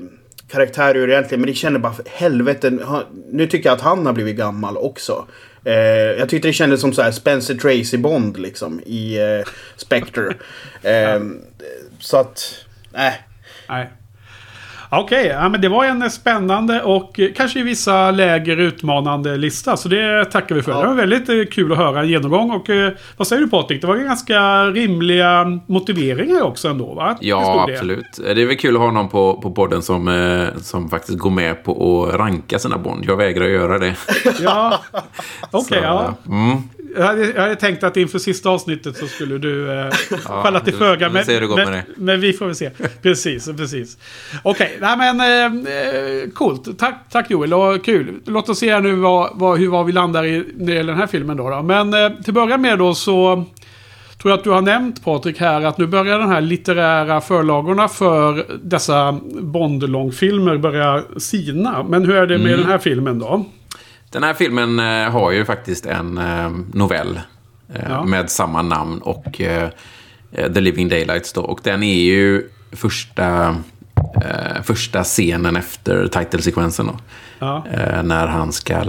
karaktär 0.51 0.95
göra 0.95 1.11
egentligen. 1.11 1.41
Men 1.41 1.49
det 1.49 1.55
känner 1.55 1.79
bara 1.79 1.93
helvete. 2.05 3.03
Nu 3.31 3.47
tycker 3.47 3.69
jag 3.69 3.75
att 3.75 3.81
han 3.81 4.05
har 4.05 4.13
blivit 4.13 4.37
gammal 4.37 4.77
också. 4.77 5.25
Eh, 5.63 5.73
jag 6.19 6.29
tyckte 6.29 6.47
det 6.47 6.53
kändes 6.53 6.81
som 6.81 6.93
så 6.93 7.01
här 7.01 7.11
Spencer 7.11 7.55
Tracy 7.55 7.97
Bond 7.97 8.37
liksom 8.37 8.81
i 8.85 9.17
eh, 9.17 9.51
Spectre. 9.75 10.33
eh, 10.81 11.21
så 11.99 12.17
att, 12.17 12.65
nej. 12.93 13.21
Nej. 13.69 13.89
Okej, 14.89 15.19
okay, 15.19 15.31
ja, 15.31 15.49
men 15.49 15.61
det 15.61 15.69
var 15.69 15.85
en 15.85 16.11
spännande 16.11 16.81
och 16.81 17.19
kanske 17.35 17.59
i 17.59 17.63
vissa 17.63 18.11
läger 18.11 18.57
utmanande 18.57 19.37
lista. 19.37 19.77
Så 19.77 19.89
det 19.89 20.25
tackar 20.25 20.55
vi 20.55 20.61
för. 20.61 20.71
Ja. 20.71 20.81
Det 20.81 20.87
var 20.87 20.95
väldigt 20.95 21.29
eh, 21.29 21.35
kul 21.51 21.71
att 21.71 21.77
höra 21.77 21.99
en 21.99 22.07
genomgång. 22.07 22.51
Och 22.51 22.69
eh, 22.69 22.91
vad 23.17 23.27
säger 23.27 23.41
du 23.41 23.49
Patrik? 23.49 23.81
Det 23.81 23.87
var 23.87 23.97
ganska 23.97 24.65
rimliga 24.65 25.59
motiveringar 25.67 26.41
också 26.41 26.67
ändå 26.67 26.93
va? 26.93 27.17
Ja, 27.21 27.67
absolut. 27.69 28.19
Det 28.35 28.41
är 28.41 28.45
väl 28.45 28.57
kul 28.57 28.75
att 28.75 28.81
ha 28.81 28.91
någon 28.91 29.09
på, 29.09 29.41
på 29.41 29.51
podden 29.51 29.81
som, 29.81 30.07
eh, 30.07 30.61
som 30.61 30.89
faktiskt 30.89 31.17
går 31.17 31.31
med 31.31 31.63
på 31.63 32.05
att 32.05 32.15
ranka 32.15 32.59
sina 32.59 32.77
Bond. 32.77 33.05
Jag 33.05 33.17
vägrar 33.17 33.45
göra 33.45 33.79
det. 33.79 33.95
ja, 34.39 34.79
okej. 35.51 35.77
Okay, 35.77 35.81
ja. 35.81 36.15
Mm. 36.27 36.57
Jag 36.95 37.03
hade, 37.03 37.25
jag 37.25 37.41
hade, 37.41 37.55
tänkt 37.55 37.83
att 37.83 37.97
inför 37.97 38.19
sista 38.19 38.49
avsnittet 38.49 38.97
så 38.97 39.07
skulle 39.07 39.37
du 39.37 39.71
eh, 39.71 39.89
ja, 40.25 40.43
falla 40.43 40.59
till 40.59 40.73
föga. 40.73 41.09
Men, 41.09 41.25
men, 41.55 41.81
men, 41.95 42.19
vi 42.19 42.33
får 42.33 42.45
väl 42.45 42.55
se. 42.55 42.69
Precis, 43.01 43.45
precis. 43.57 43.97
Okej, 44.43 44.77
okay, 44.77 44.95
men 44.97 45.19
eh, 45.19 45.73
eh, 45.73 46.29
coolt. 46.29 46.79
Tack, 46.79 46.95
tack 47.09 47.29
Joel, 47.29 47.53
och 47.53 47.85
kul. 47.85 48.19
Låt 48.25 48.49
oss 48.49 48.59
se 48.59 48.79
nu 48.79 48.95
vad, 48.95 49.29
vad, 49.33 49.59
hur, 49.59 49.67
vad 49.67 49.85
vi 49.85 49.91
landar 49.91 50.25
i 50.25 50.43
när 50.55 50.65
det 50.65 50.73
gäller 50.73 50.93
den 50.93 50.99
här 50.99 51.07
filmen 51.07 51.37
då. 51.37 51.49
då. 51.49 51.61
Men 51.61 51.93
eh, 51.93 52.09
till 52.09 52.29
att 52.29 52.33
börja 52.33 52.57
med 52.57 52.79
då 52.79 52.95
så 52.95 53.45
tror 54.21 54.31
jag 54.31 54.37
att 54.37 54.43
du 54.43 54.49
har 54.49 54.61
nämnt 54.61 55.03
Patrik 55.03 55.39
här 55.39 55.61
att 55.61 55.77
nu 55.77 55.87
börjar 55.87 56.19
den 56.19 56.29
här 56.29 56.41
litterära 56.41 57.21
förlagorna 57.21 57.87
för 57.87 58.45
dessa 58.63 59.19
Bond-långfilmer 59.41 60.57
börja 60.57 61.03
sina. 61.17 61.83
Men 61.83 62.05
hur 62.05 62.15
är 62.15 62.27
det 62.27 62.37
med 62.37 62.47
mm. 62.47 62.59
den 62.59 62.69
här 62.69 62.77
filmen 62.77 63.19
då? 63.19 63.45
Den 64.09 64.23
här 64.23 64.33
filmen 64.33 64.79
eh, 64.79 65.09
har 65.11 65.31
ju 65.31 65.45
faktiskt 65.45 65.85
en 65.85 66.17
eh, 66.17 66.51
novell 66.73 67.19
eh, 67.73 67.85
ja. 67.89 68.03
med 68.03 68.29
samma 68.29 68.61
namn 68.61 69.01
och 69.01 69.41
The 70.31 70.61
Living 70.61 70.89
Daylights 70.89 71.33
då. 71.33 71.41
Och 71.41 71.59
den 71.63 71.83
är 71.83 72.01
ju 72.01 72.49
första, 72.71 73.55
första 74.63 75.03
scenen 75.03 75.55
efter 75.55 76.07
titelsekvensen 76.07 76.87
då. 76.87 76.99
Ja. 77.39 77.63
när 78.03 78.27
han 78.27 78.51
ska, 78.51 78.83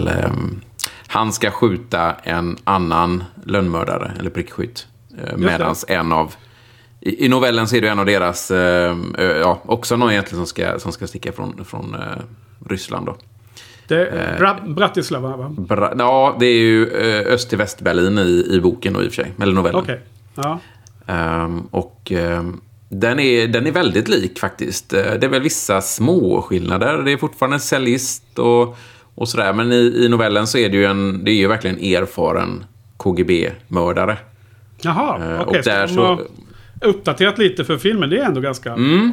han 1.06 1.32
ska 1.32 1.50
skjuta 1.50 2.14
en 2.22 2.56
annan 2.64 3.24
lönnmördare, 3.44 4.12
eller 4.18 4.30
prickskytt. 4.30 4.86
Medan 5.36 5.74
en 5.88 6.12
av 6.12 6.34
i, 7.00 7.24
I 7.24 7.28
novellen 7.28 7.68
så 7.68 7.76
är 7.76 7.80
det 7.80 7.88
en 7.88 7.98
av 7.98 8.06
deras, 8.06 8.50
ja, 9.40 9.60
också 9.64 9.96
någon 9.96 10.10
egentligen 10.10 10.38
som 10.38 10.46
ska, 10.46 10.78
som 10.78 10.92
ska 10.92 11.06
sticka 11.06 11.32
från, 11.32 11.64
från 11.64 11.96
Ryssland 12.68 13.06
då. 13.06 13.16
Det 13.88 14.06
är 14.06 14.38
Bra 14.38 14.58
Bratislava 14.66 15.36
va? 15.36 15.54
Bra 15.58 15.94
ja, 15.98 16.36
det 16.40 16.46
är 16.46 16.58
ju 16.58 16.86
eh, 16.86 17.34
öst 17.34 17.48
till 17.48 17.58
väst-Berlin 17.58 18.18
i, 18.18 18.46
i 18.50 18.60
boken 18.60 18.96
och 18.96 19.02
i 19.02 19.08
och 19.08 19.12
för 19.12 19.22
sig. 19.22 19.32
Eller 19.42 19.52
novellen. 19.52 19.82
Okay. 19.82 19.98
Ja. 20.34 20.58
Um, 21.44 21.68
och 21.70 22.12
um, 22.14 22.60
den, 22.88 23.20
är, 23.20 23.48
den 23.48 23.66
är 23.66 23.72
väldigt 23.72 24.08
lik 24.08 24.38
faktiskt. 24.38 24.92
Eh, 24.92 25.00
det 25.00 25.26
är 25.26 25.30
väl 25.30 25.42
vissa 25.42 25.80
små 25.80 26.42
skillnader. 26.42 27.02
Det 27.02 27.12
är 27.12 27.16
fortfarande 27.16 27.56
en 27.56 27.60
cellist 27.60 28.38
och, 28.38 28.76
och 29.14 29.28
sådär. 29.28 29.52
Men 29.52 29.72
i, 29.72 30.04
i 30.04 30.08
novellen 30.08 30.46
så 30.46 30.58
är 30.58 30.68
det 30.68 30.76
ju 30.76 30.84
en, 30.84 31.24
det 31.24 31.30
är 31.30 31.34
ju 31.34 31.48
verkligen 31.48 31.78
erfaren 31.78 32.64
KGB-mördare. 32.96 34.16
Jaha, 34.80 35.42
okej. 35.46 35.60
Okay, 35.60 35.88
så 35.88 36.20
uppdaterat 36.80 37.38
lite 37.38 37.64
för 37.64 37.78
filmen. 37.78 38.10
Det 38.10 38.18
är 38.18 38.24
ändå 38.24 38.40
ganska... 38.40 38.72
Mm. 38.72 39.12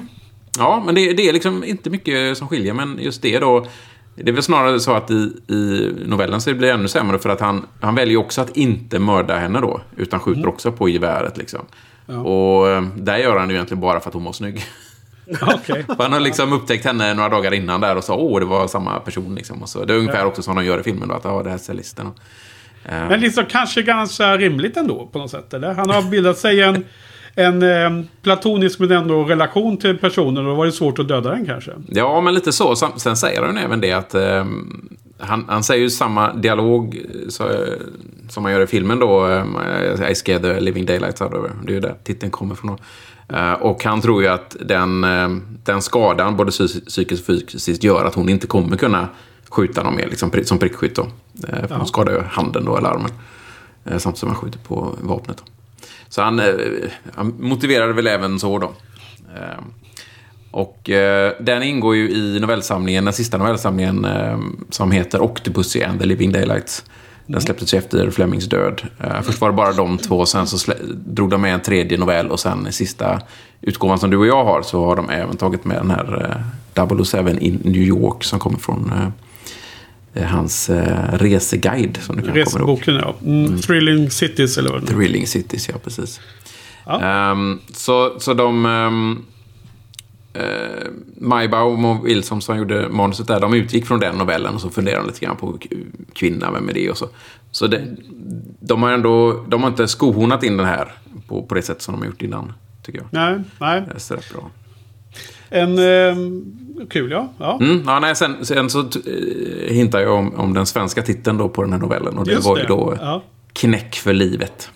Ja, 0.58 0.84
men 0.86 0.96
det, 0.96 1.14
det, 1.14 1.30
är 1.30 1.34
liksom 1.34 1.64
inte 1.64 1.90
mycket 1.90 2.38
som 2.38 2.48
skiljer. 2.48 2.74
Men 2.74 3.00
just 3.02 3.22
det 3.22 3.40
då. 3.40 3.68
Det 4.16 4.30
är 4.30 4.34
väl 4.34 4.44
snarare 4.44 4.80
så 4.80 4.94
att 4.94 5.12
i, 5.12 5.32
i 5.48 5.94
novellen 6.06 6.42
så 6.42 6.54
blir 6.54 6.68
det 6.68 6.74
ännu 6.74 6.88
sämre 6.88 7.20
för 7.20 7.30
att 7.30 7.40
han, 7.40 7.66
han 7.82 7.96
väljer 7.96 8.18
också 8.18 8.42
att 8.42 8.58
inte 8.58 9.00
mörda 9.00 9.36
henne 9.38 9.62
då. 9.62 9.82
Utan 9.98 10.20
skjuter 10.20 10.40
mm. 10.40 10.50
också 10.50 10.72
på 10.72 10.90
geväret 10.90 11.38
liksom. 11.38 11.66
Ja. 12.06 12.20
Och 12.20 12.70
eh, 12.70 12.82
där 12.82 13.18
gör 13.18 13.38
han 13.38 13.48
det 13.48 13.54
egentligen 13.54 13.82
bara 13.82 14.00
för 14.00 14.10
att 14.10 14.14
hon 14.14 14.24
var 14.24 14.34
snygg. 14.34 14.64
Okay. 15.42 15.84
han 16.00 16.14
har 16.14 16.20
liksom 16.20 16.54
upptäckt 16.54 16.86
henne 16.86 17.14
några 17.14 17.30
dagar 17.30 17.54
innan 17.54 17.82
där 17.82 17.96
och 17.96 18.04
sa 18.04 18.16
åh 18.16 18.40
det 18.40 18.46
var 18.46 18.68
samma 18.68 19.00
person 19.00 19.36
liksom. 19.36 19.62
Och 19.62 19.70
så, 19.70 19.86
det 19.86 19.94
är 19.94 19.98
ungefär 19.98 20.20
ja. 20.20 20.26
också 20.26 20.42
som 20.42 20.56
de 20.56 20.66
gör 20.66 20.80
i 20.80 20.84
filmen 20.84 21.08
då, 21.08 21.16
att 21.16 21.24
ja, 21.24 21.44
det 21.44 21.50
här 21.50 21.58
är 21.58 21.60
cellisten. 21.60 22.12
Men 22.84 23.20
liksom 23.20 23.46
kanske 23.46 23.82
ganska 23.82 24.38
rimligt 24.38 24.78
ändå 24.78 25.08
på 25.08 25.20
något 25.20 25.32
sätt. 25.32 25.54
Eller? 25.54 25.74
Han 25.74 25.90
har 25.90 26.02
bildat 26.02 26.38
sig 26.38 26.62
en 26.62 26.86
en 27.36 27.64
eh, 27.64 28.06
platonisk 28.22 28.80
men 28.80 28.92
ändå 28.92 29.24
relation 29.24 29.78
till 29.78 29.98
personen. 29.98 30.38
Och 30.38 30.52
då 30.52 30.56
var 30.56 30.66
det 30.66 30.72
svårt 30.72 31.00
att 31.00 31.08
döda 31.08 31.30
den 31.30 31.46
kanske. 31.46 31.72
Ja, 31.88 32.22
men 32.22 32.34
lite 32.34 32.52
så. 32.52 32.76
Sen 32.76 33.16
säger 33.16 33.42
han 33.42 33.58
även 33.58 33.82
det 33.82 33.92
att 33.92 34.16
eh, 34.16 34.46
han, 35.20 35.46
han 35.48 35.64
säger 35.64 35.82
ju 35.82 35.90
samma 35.90 36.34
dialog 36.34 37.02
så, 37.30 37.50
som 38.30 38.44
man 38.44 38.52
gör 38.52 38.62
i 38.62 38.68
filmen 38.68 39.00
då. 39.00 39.28
Eh, 39.28 40.12
I 40.12 40.16
scared 40.16 40.42
the 40.42 40.60
living 40.60 40.86
daylights 40.86 41.22
out 41.22 41.34
of 41.34 41.46
Det 41.66 41.72
är 41.72 41.74
ju 41.74 41.80
där 41.80 41.96
titeln 42.04 42.32
kommer 42.32 42.56
från. 42.56 42.78
Och 43.60 43.84
han 43.84 44.02
tror 44.02 44.22
ju 44.24 44.28
att 44.28 44.56
den, 44.60 45.06
den 45.64 45.82
skadan, 45.82 46.38
både 46.38 46.52
psykiskt 46.52 47.30
och 47.30 47.36
fysiskt, 47.36 47.84
gör 47.84 48.06
att 48.06 48.16
hon 48.16 48.30
inte 48.30 48.48
kommer 48.48 48.78
kunna 48.78 49.08
skjuta 49.50 49.84
någon 49.84 49.96
mer 49.96 50.08
liksom, 50.08 50.32
som 50.44 50.58
prickskytt. 50.58 50.96
Då. 50.96 51.08
För 51.42 51.68
ja. 51.70 51.76
hon 51.78 51.88
skadar 51.88 52.14
ju 52.14 52.22
handen 52.22 52.66
då, 52.66 52.78
eller 52.78 52.90
armen. 52.90 53.12
samtidigt 53.84 54.18
som 54.18 54.30
han 54.30 54.38
skjuter 54.38 54.60
på 54.60 54.96
vapnet. 55.02 55.38
Då. 55.38 55.55
Så 56.10 56.22
han, 56.22 56.40
eh, 56.40 56.46
han 57.16 57.34
motiverade 57.40 57.94
väl 57.94 58.08
även 58.08 58.40
så 58.40 58.60
då. 58.60 58.74
Eh, 59.36 59.64
och 60.52 60.90
eh, 60.90 61.34
den 61.40 61.64
ingår 61.64 61.96
ju 61.96 62.10
i 62.10 62.40
novellsamlingen, 62.40 63.06
den 63.06 63.14
sista 63.14 63.38
novellsamlingen 63.38 64.08
som 64.70 64.92
heter 64.92 65.22
Octopussy 65.22 65.84
and 65.84 66.00
the 66.00 66.06
Living 66.06 66.32
Daylights. 66.32 66.86
Den 67.28 67.42
släpptes 67.42 67.74
ju 67.74 67.78
efter 67.78 68.10
Flemings 68.10 68.46
död. 68.46 68.82
först 69.24 69.42
var 69.42 69.50
det 69.50 69.56
bara 69.56 69.74
de 69.74 69.98
två, 69.98 70.26
sen 70.26 70.48
så 70.48 70.74
drog 70.94 71.30
de 71.30 71.42
med 71.42 71.54
en 71.54 71.62
tredje 71.62 71.98
novell 71.98 72.28
och 72.28 72.40
sen 72.40 72.68
i 72.68 72.72
sista 72.72 73.22
utgåvan 73.62 74.00
som 74.00 74.10
du 74.10 74.18
och 74.18 74.28
jag 74.28 74.46
har 74.46 74.62
så 74.62 74.86
har 74.86 74.96
de 74.96 75.10
även 75.10 75.38
tagit 75.38 75.66
med 75.66 75.78
den 75.78 75.92
här 75.92 76.44
007 77.06 77.38
in 77.40 77.60
New 77.64 77.82
York 77.82 78.24
som 78.24 78.40
kommer 78.40 78.58
från 78.58 78.92
Eh, 78.94 79.25
hans 80.24 80.70
eh, 80.70 81.18
reseguide. 81.18 81.98
Som 82.02 82.16
du 82.16 82.22
kan 82.22 82.34
Reseboken, 82.34 82.96
ja. 82.96 83.16
Mm, 83.24 83.46
mm. 83.46 83.62
Thrilling 83.62 84.10
Cities 84.10 84.58
eller 84.58 84.72
vad 84.72 84.82
det. 84.82 84.88
Thrilling 84.88 85.28
Cities, 85.28 85.70
ja 85.70 85.76
precis. 85.84 86.22
Ja. 86.86 87.32
Um, 87.32 87.60
så, 87.74 88.20
så 88.20 88.34
de... 88.34 88.66
Um, 88.66 89.26
uh, 90.38 90.92
Maibaum 91.18 91.86
och 91.86 92.08
Wilson 92.08 92.42
som 92.42 92.58
gjorde 92.58 92.90
manuset 92.90 93.28
där, 93.28 93.40
de 93.40 93.54
utgick 93.54 93.86
från 93.86 94.00
den 94.00 94.16
novellen 94.16 94.56
och 94.56 94.62
så 94.62 94.70
funderade 94.70 95.02
de 95.02 95.08
lite 95.08 95.26
grann 95.26 95.38
på 95.38 95.60
kvinna, 96.14 96.52
vem 96.52 96.70
är 96.70 96.74
det 96.74 96.90
och 96.90 96.98
så. 96.98 97.10
Så 97.52 97.68
det, 97.68 97.88
de 98.60 98.84
har 98.84 98.92
ändå, 98.92 99.46
de 99.48 99.64
har 99.64 99.70
inte 99.70 99.88
skohornat 99.88 100.44
in 100.44 100.58
den 100.58 100.66
här 100.66 100.92
på, 101.28 101.44
på 101.44 101.56
det 101.56 101.62
sätt 101.62 101.82
som 101.82 101.94
de 101.94 102.02
har 102.02 102.06
gjort 102.06 102.22
innan, 102.22 102.54
tycker 102.84 103.00
jag. 103.00 103.08
Nej, 103.12 103.44
nej. 103.60 103.84
Det 103.88 104.12
är 104.12 104.34
bra. 104.34 104.52
En 105.56 105.80
eh, 105.80 106.16
kul 106.90 107.12
ja. 107.12 107.34
Ja. 107.38 107.60
Mm, 107.62 107.84
ja 107.86 108.00
nej, 108.00 108.16
sen, 108.16 108.46
sen 108.46 108.70
så 108.70 108.80
eh, 108.80 109.74
hintar 109.74 110.00
jag 110.00 110.14
om, 110.14 110.36
om 110.36 110.54
den 110.54 110.66
svenska 110.66 111.02
titeln 111.02 111.38
då 111.38 111.50
på 111.50 111.64
den 111.64 111.72
här 111.72 111.80
novellen. 111.80 112.18
Och 112.18 112.26
det 112.26 112.32
Just 112.32 112.48
var 112.48 112.58
ju 112.58 112.64
då 112.64 112.98
ja. 113.02 113.24
Knäck 113.54 113.96
för 113.96 114.14
livet. 114.14 114.70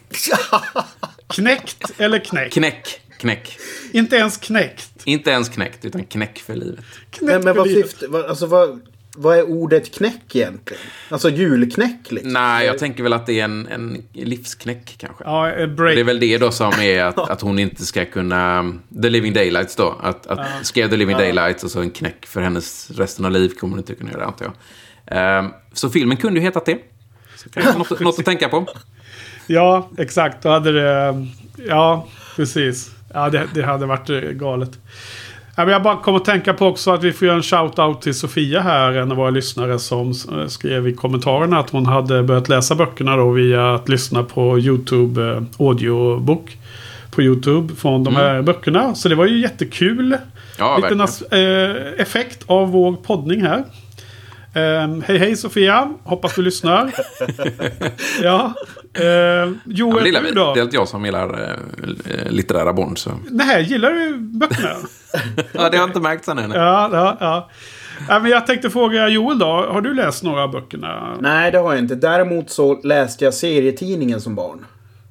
Knäckt 1.28 1.92
eller 1.98 2.20
knäck? 2.20 2.54
Knäck. 2.54 3.02
Knäck. 3.18 3.58
Inte 3.92 4.16
ens 4.16 4.38
knäckt. 4.38 5.02
Inte 5.04 5.30
ens 5.30 5.50
knäckt, 5.50 5.86
utan 5.86 6.04
knäck 6.04 6.40
för 6.40 6.56
livet. 6.56 6.86
Knäck 7.10 7.32
men, 7.32 7.44
men 7.44 7.56
vad, 7.56 7.68
syfte, 7.68 8.08
vad, 8.08 8.26
alltså, 8.26 8.46
vad, 8.46 8.82
vad 9.22 9.38
är 9.38 9.44
ordet 9.44 9.96
knäck 9.96 10.36
egentligen? 10.36 10.84
Alltså 11.10 11.30
julknäck 11.30 12.12
liksom? 12.12 12.34
Nej, 12.34 12.66
jag 12.66 12.78
tänker 12.78 13.04
väl 13.04 13.14
att 13.14 13.26
det 13.26 13.40
är 13.40 13.44
en, 13.44 13.68
en 13.68 14.04
livsknäck 14.14 14.96
kanske. 14.98 15.24
Ja, 15.24 15.68
break. 15.68 15.96
Det 15.96 16.00
är 16.00 16.04
väl 16.04 16.20
det 16.20 16.38
då 16.38 16.52
som 16.52 16.74
är 16.82 17.04
att, 17.04 17.18
att 17.18 17.42
hon 17.42 17.60
inte 17.60 17.86
ska 17.86 18.06
kunna... 18.06 18.74
The 19.02 19.10
Living 19.10 19.34
Daylights 19.34 19.76
då. 19.76 20.00
Att, 20.02 20.28
att 20.28 20.40
ja. 20.40 20.46
skrev 20.62 20.90
The 20.90 20.96
Living 20.96 21.18
ja. 21.18 21.24
Daylights 21.24 21.64
och 21.64 21.72
så 21.72 21.82
en 21.82 21.90
knäck 21.90 22.26
för 22.26 22.42
hennes 22.42 22.92
resten 22.92 23.26
av 23.26 23.32
liv 23.32 23.50
kommer 23.50 23.72
hon 23.72 23.80
inte 23.80 23.96
kunna 23.96 24.12
göra, 24.12 24.26
antar 24.26 24.46
jag. 24.46 25.44
Uh, 25.44 25.50
så 25.74 25.90
filmen 25.90 26.18
kunde 26.18 26.40
ju 26.40 26.46
hetat 26.46 26.66
det. 26.66 26.78
Något, 27.78 28.00
något 28.00 28.20
att 28.20 28.26
tänka 28.26 28.50
på. 28.50 28.68
Ja, 29.48 29.90
exakt. 29.98 30.44
Då 30.44 30.50
hade 30.50 30.72
det... 30.72 31.28
Ja, 31.68 32.08
precis. 32.36 32.92
Ja, 33.14 33.30
det, 33.30 33.48
det 33.54 33.62
hade 33.62 33.86
varit 33.86 34.38
galet. 34.38 34.72
Jag 35.68 35.84
bara 35.84 35.98
kom 35.98 36.16
att 36.16 36.26
tänka 36.26 36.54
på 36.54 36.68
också 36.68 36.92
att 36.92 37.04
vi 37.04 37.12
får 37.12 37.28
göra 37.28 37.38
en 37.38 37.44
shout-out 37.44 38.00
till 38.00 38.14
Sofia 38.14 38.62
här, 38.62 38.92
en 38.92 39.12
av 39.12 39.18
våra 39.18 39.30
lyssnare 39.30 39.80
som 39.80 40.14
skrev 40.48 40.88
i 40.88 40.94
kommentarerna 40.94 41.60
att 41.60 41.70
hon 41.70 41.86
hade 41.86 42.24
börjat 42.24 42.50
läsa 42.50 42.76
böckerna 42.76 43.16
då 43.16 43.32
via 43.32 43.76
att 43.76 43.90
lyssna 43.90 44.24
på 44.24 44.60
YouTube 44.60 45.32
eh, 45.32 45.42
audiobok 45.60 46.58
på 47.12 47.22
YouTube 47.22 47.76
från 47.76 48.04
de 48.04 48.16
här 48.16 48.30
mm. 48.30 48.46
böckerna. 48.46 48.96
Så 48.96 49.10
det 49.10 49.16
var 49.16 49.26
ju 49.26 49.42
jättekul. 49.42 50.18
Ja, 50.58 50.78
Liten 50.78 51.02
eh, 51.02 52.02
effekt 52.02 52.44
av 52.46 52.72
vår 52.72 52.96
poddning 52.96 53.42
här. 53.42 53.64
Um, 54.56 55.02
hej 55.02 55.18
hej 55.18 55.36
Sofia, 55.36 55.94
hoppas 56.04 56.36
du 56.36 56.42
lyssnar. 56.42 56.92
ja. 58.24 58.54
Uh, 59.00 59.54
Joel, 59.66 60.14
ja, 60.14 60.22
det, 60.22 60.32
då? 60.32 60.54
det 60.54 60.60
är 60.60 60.64
inte 60.64 60.76
jag 60.76 60.88
som 60.88 61.06
gillar 61.06 61.42
uh, 61.42 62.32
litterära 62.32 62.74
Bond. 62.74 62.98
Så. 62.98 63.12
Nej, 63.30 63.64
gillar 63.64 63.92
du 63.92 64.18
böckerna? 64.18 64.70
ja, 65.36 65.70
det 65.70 65.78
har 65.78 65.84
jag 65.84 65.90
inte 65.90 66.00
märkt 66.00 66.28
än. 66.28 66.38
Ja, 66.38 66.90
ja, 66.92 67.18
ja. 67.20 67.50
ja, 68.10 68.20
men 68.20 68.32
jag 68.32 68.48
tänkte 68.48 68.70
fråga 68.70 69.08
Joel 69.08 69.40
då. 69.40 69.46
Har 69.46 69.82
du 69.82 69.94
läst 69.94 70.24
några 70.24 70.44
av 70.44 70.52
böckerna? 70.52 71.18
Nej, 71.20 71.52
det 71.52 71.58
har 71.58 71.74
jag 71.74 71.84
inte. 71.84 71.96
Däremot 71.96 72.50
så 72.50 72.82
läste 72.82 73.26
jag 73.26 73.34
serietidningen 73.34 74.22
som 74.22 74.36
barn. 74.36 74.66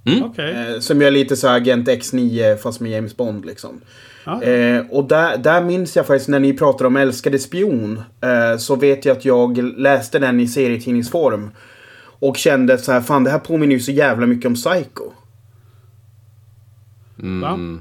Mm. 0.07 0.23
Okay. 0.23 0.50
Eh, 0.50 0.80
som 0.80 1.02
gör 1.02 1.11
lite 1.11 1.37
så 1.37 1.49
Agent 1.49 1.88
X9 1.88 2.57
fast 2.57 2.80
med 2.80 2.92
James 2.92 3.16
Bond 3.16 3.47
liksom. 3.47 3.80
Ah. 4.28 4.42
Eh, 4.42 4.85
och 4.90 5.04
där, 5.04 5.37
där 5.37 5.61
minns 5.61 5.97
jag 5.97 6.06
faktiskt 6.06 6.28
när 6.28 6.38
ni 6.38 6.52
pratade 6.52 6.87
om 6.87 6.97
Älskade 6.97 7.38
spion. 7.38 8.02
Eh, 8.20 8.58
så 8.58 8.76
vet 8.76 9.04
jag 9.04 9.16
att 9.16 9.25
jag 9.25 9.58
läste 9.58 10.18
den 10.18 10.40
i 10.40 10.49
serietidningsform. 10.49 11.50
Och 12.20 12.37
kände 12.37 12.78
så 12.78 12.92
här, 12.92 13.00
fan 13.00 13.25
det 13.25 13.30
här 13.30 13.38
påminner 13.38 13.75
ju 13.75 13.80
så 13.80 13.92
jävla 13.92 14.26
mycket 14.26 14.47
om 14.47 14.54
Psycho. 14.54 15.12
Mm. 17.23 17.80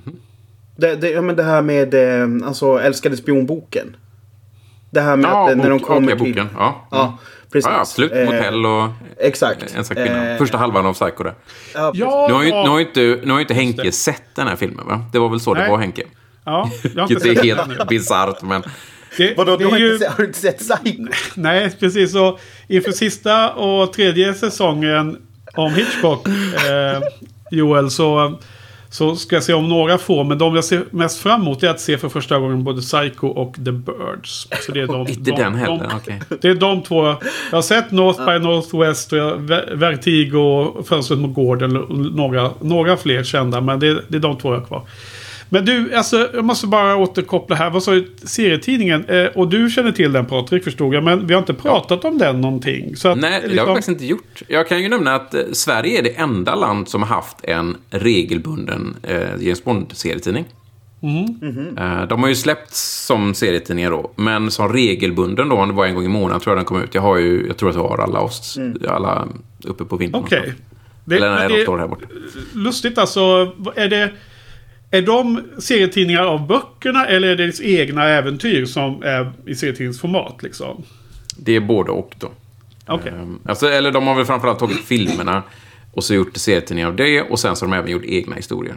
Det, 0.77 0.95
det, 0.95 1.09
ja, 1.09 1.21
men 1.21 1.35
det 1.35 1.43
här 1.43 1.61
med 1.61 1.93
eh, 1.93 2.47
alltså, 2.47 2.79
Älskade 2.79 3.17
spionboken. 3.17 3.95
Det 4.91 5.01
här 5.01 5.15
med 5.15 5.29
ja, 5.29 5.51
att 5.51 5.57
när 5.57 5.69
de 5.69 5.79
kommer 5.79 6.13
okay, 6.13 6.25
till... 6.25 6.33
Boken. 6.33 6.49
Ja. 6.57 6.87
ja, 6.91 7.01
mm. 7.01 7.17
precis. 7.51 7.71
Ja, 7.71 7.79
absolut. 7.79 8.11
Motell 8.11 8.65
och 8.65 8.83
eh, 8.83 8.89
exakt. 9.17 9.75
en 9.75 9.83
kvinna. 9.83 10.31
Eh, 10.31 10.37
Första 10.37 10.57
halvan 10.57 10.85
av 10.85 10.93
Psycho 10.93 11.23
där. 11.23 11.33
Ja, 11.73 11.91
nu, 11.93 12.33
har 12.33 12.43
ju, 12.43 12.49
nu, 12.49 12.69
har 12.69 12.79
inte, 12.79 13.19
nu 13.23 13.31
har 13.31 13.39
inte 13.39 13.53
Henke 13.53 13.91
sett 13.91 14.35
den 14.35 14.47
här 14.47 14.55
filmen 14.55 14.87
va? 14.87 15.05
Det 15.13 15.19
var 15.19 15.29
väl 15.29 15.39
så 15.39 15.53
Nej. 15.53 15.63
det 15.63 15.71
var 15.71 15.77
Henke? 15.77 16.03
Ja, 16.47 16.71
jag 16.95 17.03
har 17.03 17.11
inte 17.11 17.23
Det 17.23 17.39
är 17.39 17.43
helt 17.43 17.87
bisarrt 17.87 18.41
men... 18.41 18.63
Det, 19.17 19.37
Vadå, 19.37 19.57
det 19.57 19.63
du 19.63 19.69
har, 19.69 19.77
ju... 19.77 19.93
inte, 19.93 20.07
har, 20.07 20.17
du 20.17 20.25
inte 20.25 20.39
sett 20.39 20.57
Psycho? 20.57 21.07
Nej, 21.35 21.71
precis. 21.79 22.15
Och 22.15 22.39
inför 22.67 22.91
sista 22.91 23.53
och 23.53 23.93
tredje 23.93 24.33
säsongen 24.33 25.17
om 25.55 25.73
Hitchcock, 25.73 26.27
eh, 26.27 27.01
Joel, 27.51 27.91
så 27.91 28.39
så 28.89 29.15
ska 29.15 29.35
jag 29.35 29.43
se 29.43 29.53
om 29.53 29.69
några 29.69 29.97
få, 29.97 30.23
men 30.23 30.37
de 30.37 30.55
jag 30.55 30.63
ser 30.63 30.83
mest 30.91 31.19
fram 31.19 31.41
emot 31.41 31.63
är 31.63 31.69
att 31.69 31.79
se 31.79 31.97
för 31.97 32.09
första 32.09 32.39
gången 32.39 32.63
både 32.63 32.81
Psycho 32.81 33.27
och 33.27 33.55
The 33.55 33.71
Birds. 33.71 34.47
Så 34.65 34.71
det 34.71 34.81
är 34.81 34.87
de, 34.87 35.07
Inte 35.07 35.31
de, 35.31 35.37
den 35.37 35.55
heller, 35.55 35.91
okej. 35.95 36.21
Okay. 36.25 36.37
Det 36.41 36.47
är 36.47 36.55
de 36.55 36.83
två. 36.83 37.05
Jag 37.05 37.57
har 37.57 37.61
sett 37.61 37.91
North 37.91 38.25
by 38.25 38.39
Northwest 38.39 39.13
och 39.13 39.49
Vertigo 39.81 40.37
och 40.37 40.87
Fönstret 40.87 41.19
mot 41.19 41.35
gården. 41.35 41.73
Några, 42.15 42.51
några 42.61 42.97
fler 42.97 43.23
kända, 43.23 43.61
men 43.61 43.79
det, 43.79 44.01
det 44.07 44.17
är 44.17 44.21
de 44.21 44.37
två 44.37 44.53
jag 44.53 44.59
har 44.59 44.67
kvar. 44.67 44.81
Men 45.49 45.65
du, 45.65 45.95
alltså, 45.95 46.29
jag 46.33 46.45
måste 46.45 46.67
bara 46.67 46.95
återkoppla 46.95 47.55
här. 47.55 47.69
Vad 47.69 47.83
sa 47.83 47.91
du? 47.91 48.11
Serietidningen. 48.23 49.05
Eh, 49.05 49.25
och 49.25 49.47
du 49.47 49.69
känner 49.69 49.91
till 49.91 50.11
den 50.11 50.25
Patrik, 50.25 50.63
förstod 50.63 50.93
jag. 50.93 51.03
Men 51.03 51.27
vi 51.27 51.33
har 51.33 51.39
inte 51.39 51.53
pratat 51.53 51.99
ja. 52.03 52.09
om 52.09 52.17
den 52.17 52.41
någonting. 52.41 52.95
Så 52.95 53.07
att, 53.07 53.17
Nej, 53.17 53.41
det 53.41 53.47
liksom... 53.47 53.59
har 53.59 53.65
vi 53.65 53.77
faktiskt 53.77 53.89
inte 53.89 54.05
gjort. 54.05 54.41
Jag 54.47 54.67
kan 54.67 54.81
ju 54.81 54.89
nämna 54.89 55.15
att 55.15 55.33
eh, 55.33 55.41
Sverige 55.53 55.99
är 55.99 56.03
det 56.03 56.17
enda 56.17 56.55
land 56.55 56.89
som 56.89 57.03
har 57.03 57.09
haft 57.09 57.37
en 57.43 57.77
regelbunden 57.89 58.95
eh, 59.03 59.17
James 59.39 59.63
Bond-serietidning. 59.63 60.45
Mm. 61.01 61.25
Mm 61.41 61.55
-hmm. 61.55 62.07
De 62.07 62.21
har 62.21 62.29
ju 62.29 62.35
släppts 62.35 63.05
som 63.05 63.33
serietidningar 63.33 63.91
då, 63.91 64.11
men 64.15 64.51
som 64.51 64.73
regelbunden 64.73 65.49
då, 65.49 65.65
det 65.65 65.73
var 65.73 65.85
en 65.85 65.95
gång 65.95 66.05
i 66.05 66.07
månaden 66.07 66.41
tror 66.41 66.51
jag 66.51 66.57
den 66.57 66.65
kom 66.65 66.83
ut. 66.83 66.95
Jag 66.95 67.01
har 67.01 67.17
ju, 67.17 67.47
jag 67.47 67.57
tror 67.57 67.69
att 67.69 67.75
jag 67.75 67.87
har 67.87 67.97
alla 67.97 68.19
oss, 68.19 68.57
mm. 68.57 68.77
alla 68.87 69.27
uppe 69.63 69.85
på 69.85 69.97
vinden. 69.97 70.21
Okej. 70.21 70.39
Okay. 70.39 71.17
Eller 71.17 71.35
nej, 71.35 71.49
de 71.49 71.63
står 71.63 71.77
här 71.77 71.87
borta. 71.87 72.05
Lustigt 72.53 72.97
alltså, 72.97 73.53
är 73.75 73.87
det... 73.87 74.11
Är 74.91 75.01
de 75.01 75.43
serietidningar 75.59 76.23
av 76.23 76.47
böckerna 76.47 77.05
eller 77.05 77.27
är 77.27 77.35
det 77.35 77.43
deras 77.43 77.61
egna 77.61 78.03
äventyr 78.03 78.65
som 78.65 79.03
är 79.03 79.31
i 79.45 79.55
serietidningsformat? 79.55 80.43
Liksom? 80.43 80.83
Det 81.37 81.55
är 81.55 81.59
både 81.59 81.91
och 81.91 82.15
då. 82.19 82.31
Okay. 82.93 83.11
Um, 83.11 83.39
alltså, 83.45 83.69
eller 83.69 83.91
de 83.91 84.07
har 84.07 84.15
väl 84.15 84.25
framförallt 84.25 84.59
tagit 84.59 84.79
filmerna 84.85 85.43
och 85.93 86.03
så 86.03 86.13
gjort 86.13 86.37
serietidningar 86.37 86.87
av 86.87 86.95
det 86.95 87.21
och 87.21 87.39
sen 87.39 87.55
så 87.55 87.65
har 87.65 87.71
de 87.71 87.77
även 87.77 87.91
gjort 87.91 88.05
egna 88.05 88.35
historier. 88.35 88.75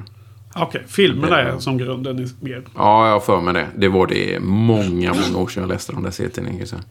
Okej, 0.54 0.66
okay. 0.66 0.80
filmerna 0.88 1.40
är 1.40 1.58
som 1.58 1.78
grunden 1.78 2.28
mer? 2.40 2.62
Ja, 2.76 3.06
jag 3.06 3.12
har 3.12 3.20
för 3.20 3.40
mig 3.40 3.54
det. 3.54 3.66
Det 3.76 3.88
var 3.88 4.06
det 4.06 4.40
många, 4.40 5.14
många 5.14 5.38
år 5.38 5.48
sedan 5.48 5.62
jag 5.62 5.68
läste 5.68 5.92
de 5.92 6.02
där 6.02 6.10
serietidningarna. 6.10 6.82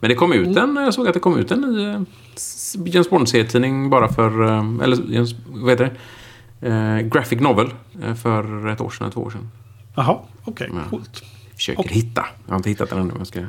Men 0.00 0.10
det 0.10 0.14
kom 0.14 0.32
ut 0.32 0.56
en, 0.56 0.76
jag 0.76 0.94
såg 0.94 1.08
att 1.08 1.14
det 1.14 1.20
kom 1.20 1.38
ut 1.38 1.50
en 1.50 1.60
ny 1.60 1.86
eh, 1.86 2.00
James 2.86 3.10
Bond-serietidning 3.10 3.90
bara 3.90 4.08
för, 4.08 4.44
eh, 4.44 4.64
eller 4.82 5.26
vad 5.60 5.70
heter 5.70 5.84
det? 5.84 5.96
Eh, 6.60 6.98
graphic 6.98 7.40
novel 7.40 7.68
eh, 8.02 8.14
för 8.14 8.68
ett 8.68 8.80
år 8.80 8.90
sedan, 8.90 9.10
två 9.10 9.20
år 9.20 9.30
sedan. 9.30 9.50
Jaha, 9.96 10.18
okej, 10.44 10.70
okay, 10.70 10.82
coolt. 10.90 11.24
Försöker 11.54 11.80
okay. 11.80 11.94
hitta. 11.94 12.26
Jag 12.46 12.52
har 12.52 12.56
inte 12.56 12.68
hittat 12.68 12.90
den 12.90 12.98
ännu, 12.98 13.08
men 13.08 13.18
jag 13.18 13.26
ska 13.26 13.40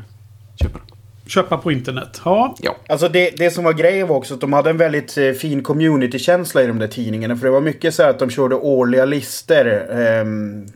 köpa 0.62 0.80
den. 0.80 0.98
Köpa 1.28 1.58
på 1.58 1.72
internet. 1.72 2.22
Ja. 2.26 2.56
ja. 2.60 2.76
Alltså 2.89 3.10
det, 3.10 3.38
det 3.38 3.52
som 3.52 3.63
var 3.63 3.74
grejen 3.74 4.08
var 4.08 4.15
också 4.15 4.34
att 4.34 4.41
de 4.41 4.54
hade 4.54 4.70
en 4.70 4.78
väldigt 4.78 5.17
eh, 5.17 5.32
fin 5.32 5.63
community-känsla 5.63 6.63
i 6.63 6.67
de 6.67 6.80
där 6.80 6.88
tidningarna. 6.88 7.36
För 7.36 7.46
det 7.46 7.52
var 7.52 7.62
mycket 7.62 7.93
så 7.93 8.04
här 8.04 8.10
att 8.10 8.20
de 8.20 8.30
körde 8.30 8.56
årliga 8.56 9.06
listor. 9.06 9.67
Eh, 9.67 10.26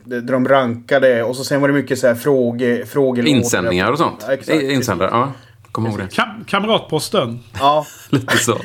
där 0.04 0.32
de 0.32 0.48
rankade. 0.48 1.22
Och 1.22 1.36
så 1.36 1.44
sen 1.44 1.60
var 1.60 1.68
det 1.68 1.74
mycket 1.74 1.98
så 1.98 2.06
här 2.06 2.14
fråge, 2.14 2.86
frågelådor. 2.86 3.36
Insändningar 3.36 3.92
och 3.92 3.98
sånt. 3.98 4.24
Ja, 4.26 4.32
exakt. 4.32 4.62
Insändare, 4.62 5.10
ja. 5.12 5.32
Kommer 5.72 5.90
ihåg 5.90 5.98
det. 5.98 6.08
Kam 6.14 6.44
kamratposten. 6.46 7.40
Ja. 7.58 7.86
Lite 8.08 8.36
så. 8.36 8.58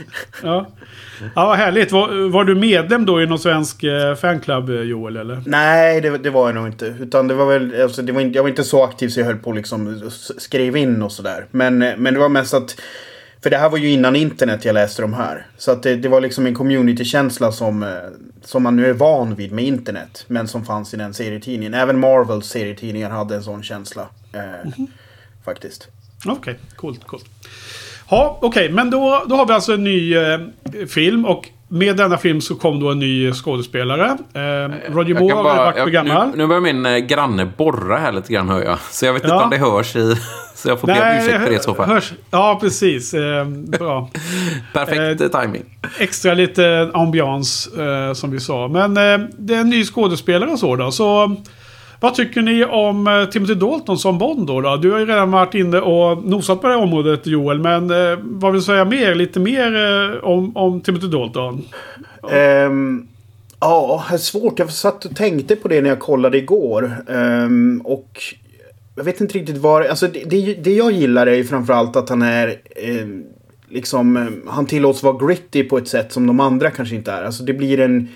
ja. 0.43 0.67
Ja, 1.35 1.45
vad 1.45 1.57
härligt. 1.57 1.91
Var, 1.91 2.29
var, 2.29 2.43
du 2.43 2.55
medlem 2.55 3.05
då 3.05 3.21
i 3.21 3.25
någon 3.25 3.39
svensk 3.39 3.83
eh, 3.83 4.15
fanclub, 4.15 4.69
eh, 4.69 4.81
Joel? 4.81 5.17
Eller? 5.17 5.43
Nej, 5.45 6.01
det, 6.01 6.17
det, 6.17 6.29
var 6.29 6.47
jag 6.47 6.55
nog 6.55 6.67
inte. 6.67 6.85
Utan 6.85 7.27
det 7.27 7.33
var 7.33 7.45
väl, 7.45 7.81
alltså, 7.81 8.01
det 8.01 8.11
var 8.11 8.21
jag 8.21 8.43
var 8.43 8.49
inte 8.49 8.63
så 8.63 8.83
aktiv 8.83 9.09
så 9.09 9.19
jag 9.19 9.25
höll 9.25 9.37
på 9.37 9.51
liksom 9.51 10.11
skrev 10.37 10.77
in 10.77 11.01
och 11.01 11.11
sådär. 11.11 11.45
Men, 11.51 11.81
eh, 11.81 11.97
men 11.97 12.13
det 12.13 12.19
var 12.19 12.29
mest 12.29 12.53
att... 12.53 12.75
För 13.43 13.49
det 13.49 13.57
här 13.57 13.69
var 13.69 13.77
ju 13.77 13.89
innan 13.89 14.15
internet 14.15 14.65
jag 14.65 14.73
läste 14.73 15.01
de 15.01 15.13
här. 15.13 15.45
Så 15.57 15.71
att 15.71 15.83
det, 15.83 15.95
det 15.95 16.09
var 16.09 16.21
liksom 16.21 16.45
en 16.45 16.55
communitykänsla 16.55 17.51
som, 17.51 17.99
som 18.43 18.63
man 18.63 18.75
nu 18.75 18.85
är 18.85 18.93
van 18.93 19.35
vid 19.35 19.51
med 19.51 19.65
internet. 19.65 20.25
Men 20.27 20.47
som 20.47 20.65
fanns 20.65 20.93
i 20.93 20.97
den 20.97 21.13
serietidningen. 21.13 21.73
Även 21.73 21.99
Marvels 21.99 22.45
serietidningar 22.45 23.09
hade 23.09 23.35
en 23.35 23.43
sån 23.43 23.63
känsla. 23.63 24.07
Eh, 24.33 24.39
mm 24.41 24.71
-hmm. 24.71 24.87
Faktiskt. 25.45 25.87
Okej, 26.25 26.33
okay, 26.33 26.55
coolt, 26.75 27.07
coolt. 27.07 27.25
Ja, 28.09 28.37
okej, 28.41 28.47
okay, 28.47 28.75
men 28.75 28.89
då, 28.89 29.23
då 29.27 29.35
har 29.35 29.45
vi 29.45 29.53
alltså 29.53 29.73
en 29.73 29.83
ny 29.83 30.15
eh, 30.15 30.39
film 30.87 31.25
och 31.25 31.49
med 31.69 31.97
denna 31.97 32.17
film 32.17 32.41
så 32.41 32.55
kom 32.55 32.79
då 32.79 32.91
en 32.91 32.99
ny 32.99 33.31
skådespelare. 33.31 34.05
Eh, 34.33 34.91
Roger 34.93 35.19
Moore 35.19 35.33
har 35.33 35.43
varit 35.43 35.75
för 35.75 35.89
gammal. 35.89 36.29
Nu, 36.29 36.37
nu 36.37 36.47
börjar 36.47 36.61
min 36.61 36.85
eh, 36.85 36.97
granne 36.97 37.45
borra 37.57 37.97
här 37.97 38.11
lite 38.11 38.33
grann 38.33 38.49
hör 38.49 38.63
jag. 38.63 38.79
Så 38.79 39.05
jag 39.05 39.13
vet 39.13 39.23
ja. 39.23 39.33
inte 39.33 39.43
om 39.43 39.49
det 39.49 39.57
hörs 39.57 39.95
i... 39.95 40.15
Så 40.55 40.69
jag 40.69 40.79
får 40.79 40.87
be 40.87 40.93
om 40.93 41.17
ursäkt 41.17 41.43
för 41.43 41.49
det 41.49 41.55
i 41.55 41.59
så 41.59 41.75
fall. 41.75 41.85
Hörs, 41.89 42.13
ja, 42.31 42.57
precis. 42.61 43.13
Eh, 43.13 43.45
bra. 43.45 44.09
Perfekt 44.73 45.21
eh, 45.21 45.41
timing. 45.41 45.63
Extra 45.99 46.33
lite 46.33 46.91
ambians 46.93 47.67
eh, 47.67 48.13
som 48.13 48.31
vi 48.31 48.39
sa. 48.39 48.67
Men 48.67 48.97
eh, 48.97 49.27
det 49.37 49.55
är 49.55 49.61
en 49.61 49.69
ny 49.69 49.83
skådespelare 49.83 50.51
och 50.51 50.59
så 50.59 50.75
då. 50.75 50.91
Så 50.91 51.35
vad 51.99 52.15
tycker 52.15 52.41
ni 52.41 52.65
om 52.65 53.07
eh, 53.07 53.25
Timothy 53.25 53.53
Dalton 53.53 53.97
som 53.97 54.17
Bond 54.17 54.47
då, 54.47 54.61
då? 54.61 54.77
Du 54.77 54.91
har 54.91 54.99
ju 54.99 55.05
redan 55.05 55.31
varit 55.31 55.53
inne 55.53 55.79
och 55.79 56.25
nosat 56.25 56.61
på 56.61 56.67
det 56.67 56.73
här 56.73 56.81
området 56.81 57.27
Joel. 57.27 57.59
Men 57.59 57.91
eh, 57.91 58.19
vad 58.21 58.51
vill 58.51 58.61
du 58.61 58.65
säga 58.65 58.85
mer? 58.85 59.15
Lite 59.15 59.39
mer 59.39 59.75
eh, 59.75 60.23
om, 60.23 60.57
om 60.57 60.81
Timothy 60.81 61.07
Dalton? 61.07 61.65
Um, 62.21 63.07
ja, 63.59 64.05
det 64.09 64.15
är 64.15 64.17
svårt. 64.17 64.59
Jag 64.59 64.71
satt 64.71 65.05
och 65.05 65.15
tänkte 65.15 65.55
på 65.55 65.67
det 65.67 65.81
när 65.81 65.89
jag 65.89 65.99
kollade 65.99 66.37
igår. 66.37 66.95
Um, 67.07 67.81
och 67.81 68.23
jag 68.95 69.03
vet 69.03 69.21
inte 69.21 69.37
riktigt 69.37 69.57
var... 69.57 69.81
Alltså 69.81 70.07
det, 70.07 70.23
det, 70.23 70.53
det 70.53 70.73
jag 70.73 70.91
gillar 70.91 71.27
är 71.27 71.35
ju 71.35 71.43
framförallt 71.43 71.95
att 71.95 72.09
han 72.09 72.21
är... 72.21 72.55
Ehm, 72.75 73.23
liksom, 73.69 74.17
eh, 74.17 74.23
liksom, 74.23 74.49
han 74.51 74.65
tillåts 74.65 75.03
vara 75.03 75.27
gritty 75.27 75.63
på 75.63 75.77
ett 75.77 75.87
sätt 75.87 76.11
som 76.11 76.27
de 76.27 76.39
andra 76.39 76.71
kanske 76.71 76.95
inte 76.95 77.11
är. 77.11 77.23
Alltså 77.23 77.43
det 77.43 77.53
blir 77.53 77.79
en 77.79 78.09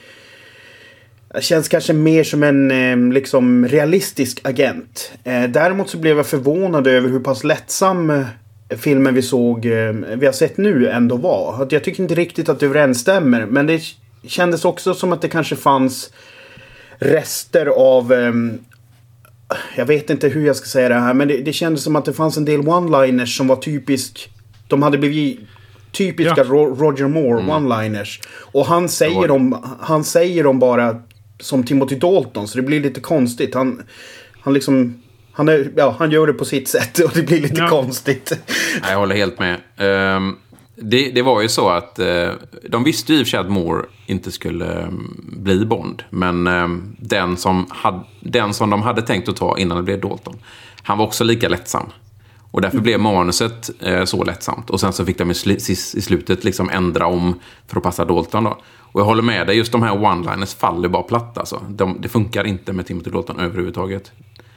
Känns 1.39 1.67
kanske 1.67 1.93
mer 1.93 2.23
som 2.23 2.43
en 2.43 2.71
eh, 2.71 3.13
liksom 3.13 3.67
realistisk 3.67 4.41
agent. 4.43 5.11
Eh, 5.23 5.43
däremot 5.43 5.89
så 5.89 5.97
blev 5.97 6.17
jag 6.17 6.27
förvånad 6.27 6.87
över 6.87 7.09
hur 7.09 7.19
pass 7.19 7.43
lättsam 7.43 8.09
eh, 8.09 8.25
filmen 8.69 9.13
vi 9.13 9.21
såg, 9.21 9.65
vi 10.15 10.25
har 10.25 10.31
sett 10.31 10.57
nu 10.57 10.89
ändå 10.89 11.15
var. 11.15 11.67
Jag 11.69 11.83
tycker 11.83 12.03
inte 12.03 12.15
riktigt 12.15 12.49
att 12.49 12.59
det 12.59 12.65
överensstämmer. 12.65 13.45
Men 13.45 13.67
det 13.67 13.81
kändes 14.27 14.65
också 14.65 14.93
som 14.93 15.13
att 15.13 15.21
det 15.21 15.27
kanske 15.27 15.55
fanns 15.55 16.13
rester 16.99 17.65
av 17.65 18.13
jag 19.75 19.85
vet 19.85 20.09
inte 20.09 20.27
hur 20.27 20.47
jag 20.47 20.55
ska 20.55 20.65
säga 20.65 20.89
det 20.89 20.95
här, 20.95 21.13
men 21.13 21.27
det, 21.27 21.37
det 21.37 21.53
kändes 21.53 21.83
som 21.83 21.95
att 21.95 22.05
det 22.05 22.13
fanns 22.13 22.37
en 22.37 22.45
del 22.45 22.61
one-liners 22.61 23.37
som 23.37 23.47
var 23.47 23.55
typisk. 23.55 24.29
De 24.67 24.83
hade 24.83 24.97
blivit 24.97 25.39
typiska 25.91 26.33
ja. 26.37 26.43
Roger 26.43 27.07
Moore 27.07 27.41
mm. 27.41 27.49
one-liners. 27.49 28.21
Och 28.51 28.65
han 28.65 28.89
säger, 28.89 29.27
dem, 29.27 29.75
han 29.79 30.03
säger 30.03 30.43
dem 30.43 30.59
bara 30.59 31.01
som 31.41 31.63
Timothy 31.63 31.95
Dalton. 31.95 32.47
Så 32.47 32.57
det 32.57 32.63
blir 32.63 32.81
lite 32.81 32.99
konstigt. 32.99 33.55
Han, 33.55 33.81
han 34.41 34.53
liksom... 34.53 35.01
Han, 35.33 35.49
är, 35.49 35.71
ja, 35.75 35.95
han 35.99 36.11
gör 36.11 36.27
det 36.27 36.33
på 36.33 36.45
sitt 36.45 36.67
sätt 36.67 36.99
och 36.99 37.11
det 37.13 37.23
blir 37.23 37.41
lite 37.41 37.61
ja. 37.61 37.67
konstigt. 37.67 38.33
Jag 38.89 38.97
håller 38.97 39.15
helt 39.15 39.39
med. 39.39 39.55
Um, 40.15 40.37
det, 40.75 41.11
det, 41.11 41.21
var 41.21 41.41
ju 41.41 41.49
så 41.49 41.69
att 41.69 41.99
uh, 41.99 42.31
de 42.69 42.83
visste 42.83 43.13
ju 43.13 43.19
i 43.19 43.21
och 43.21 43.27
för 43.27 43.29
sig 43.29 43.39
att 43.39 43.49
Moore 43.49 43.85
inte 44.05 44.31
skulle 44.31 44.83
um, 44.83 45.23
bli 45.37 45.65
Bond. 45.65 46.03
Men 46.09 46.47
um, 46.47 46.95
den, 46.99 47.37
som 47.37 47.65
had, 47.69 48.03
den 48.19 48.53
som 48.53 48.69
de 48.69 48.81
hade 48.81 49.01
tänkt 49.01 49.29
att 49.29 49.35
ta 49.35 49.57
innan 49.57 49.77
det 49.77 49.83
blev 49.83 50.01
Dalton, 50.01 50.39
han 50.83 50.97
var 50.97 51.05
också 51.05 51.23
lika 51.23 51.49
lättsam. 51.49 51.85
Och 52.51 52.61
därför 52.61 52.77
mm. 52.77 52.83
blev 52.83 52.99
manuset 52.99 53.69
uh, 53.87 54.05
så 54.05 54.23
lättsamt. 54.23 54.69
Och 54.69 54.79
sen 54.79 54.93
så 54.93 55.05
fick 55.05 55.17
de 55.17 55.31
i, 55.31 55.33
sl 55.33 55.51
i 55.51 55.75
slutet 56.01 56.43
liksom 56.43 56.69
ändra 56.69 57.05
om 57.05 57.39
för 57.67 57.77
att 57.77 57.83
passa 57.83 58.05
Dalton. 58.05 58.43
Då. 58.43 58.57
Och 58.91 59.01
jag 59.01 59.05
håller 59.05 59.23
med 59.23 59.47
dig, 59.47 59.57
just 59.57 59.71
de 59.71 59.83
här 59.83 59.91
one-liners 59.91 60.57
faller 60.57 60.89
bara 60.89 61.03
platt 61.03 61.37
alltså. 61.37 61.61
De, 61.69 61.97
det 62.01 62.09
funkar 62.09 62.47
inte 62.47 62.73
med 62.73 62.85
Timothy 62.85 63.11
Dalton 63.11 63.39
överhuvudtaget. 63.39 64.11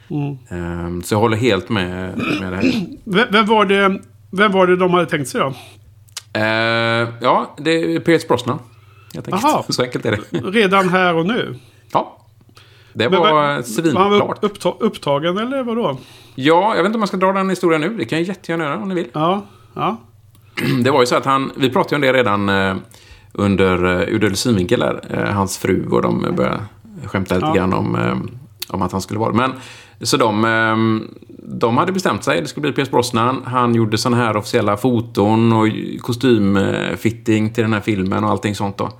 Mm. 0.09 0.37
Um, 0.85 1.03
så 1.03 1.13
jag 1.13 1.19
håller 1.19 1.37
helt 1.37 1.69
med, 1.69 2.17
med 2.41 2.51
det 2.51 2.55
här. 2.55 2.85
Vem 3.31 3.45
var 3.45 3.65
det, 3.65 4.01
vem 4.31 4.51
var 4.51 4.67
det 4.67 4.75
de 4.75 4.93
hade 4.93 5.05
tänkt 5.05 5.29
sig 5.29 5.41
då? 5.41 5.47
Uh, 5.47 7.09
ja, 7.21 7.55
det 7.57 7.71
är 7.71 7.99
Pierce 7.99 8.27
Brosnan. 8.27 8.59
Helt 9.13 9.33
enkelt. 9.33 9.65
Så 9.75 9.83
enkelt 9.83 10.05
är 10.05 10.11
det. 10.11 10.39
Redan 10.39 10.89
här 10.89 11.15
och 11.15 11.25
nu? 11.25 11.59
Ja. 11.91 12.17
Det 12.93 13.07
var, 13.07 13.61
civilklart. 13.61 14.11
Var 14.11 14.27
han 14.27 14.37
uppta 14.41 14.69
upptagen 14.79 15.37
eller 15.37 15.63
vadå? 15.63 15.97
Ja, 16.35 16.75
jag 16.75 16.83
vet 16.83 16.85
inte 16.85 16.95
om 16.95 16.99
man 16.99 17.07
ska 17.07 17.17
dra 17.17 17.33
den 17.33 17.49
historien 17.49 17.81
nu. 17.81 17.97
Det 17.97 18.05
kan 18.05 18.19
jag 18.19 18.27
jättegärna 18.27 18.63
göra 18.63 18.77
om 18.77 18.89
ni 18.89 18.95
vill. 18.95 19.07
Ja, 19.13 19.45
ja. 19.73 19.97
Det 20.83 20.91
var 20.91 20.99
ju 20.99 21.05
så 21.05 21.15
att 21.15 21.25
han, 21.25 21.51
vi 21.55 21.69
pratade 21.69 21.95
om 21.95 22.01
det 22.01 22.13
redan 22.13 22.49
eh, 22.49 22.75
under 23.37 23.85
uh, 24.23 24.33
synvinkel 24.33 24.79
där. 24.79 25.01
Uh, 25.13 25.33
hans 25.33 25.57
fru 25.57 25.87
och 25.91 26.01
de 26.01 26.35
började 26.35 26.59
skämta 27.05 27.35
lite 27.35 27.47
ja. 27.47 27.53
grann 27.53 27.73
om, 27.73 27.95
uh, 27.95 28.15
om 28.67 28.81
att 28.81 28.91
han 28.91 29.01
skulle 29.01 29.19
vara 29.19 29.33
Men 29.33 29.51
så 30.01 30.17
de, 30.17 31.07
de 31.37 31.77
hade 31.77 31.91
bestämt 31.91 32.23
sig. 32.23 32.41
Det 32.41 32.47
skulle 32.47 32.61
bli 32.61 32.71
Pierce 32.71 32.91
Brosnan. 32.91 33.41
Han 33.45 33.75
gjorde 33.75 33.97
sådana 33.97 34.23
här 34.23 34.37
officiella 34.37 34.77
foton 34.77 35.53
och 35.53 35.67
kostymfitting 36.01 37.53
till 37.53 37.63
den 37.63 37.73
här 37.73 37.81
filmen 37.81 38.23
och 38.23 38.29
allting 38.29 38.55
sånt 38.55 38.77
då. 38.77 38.91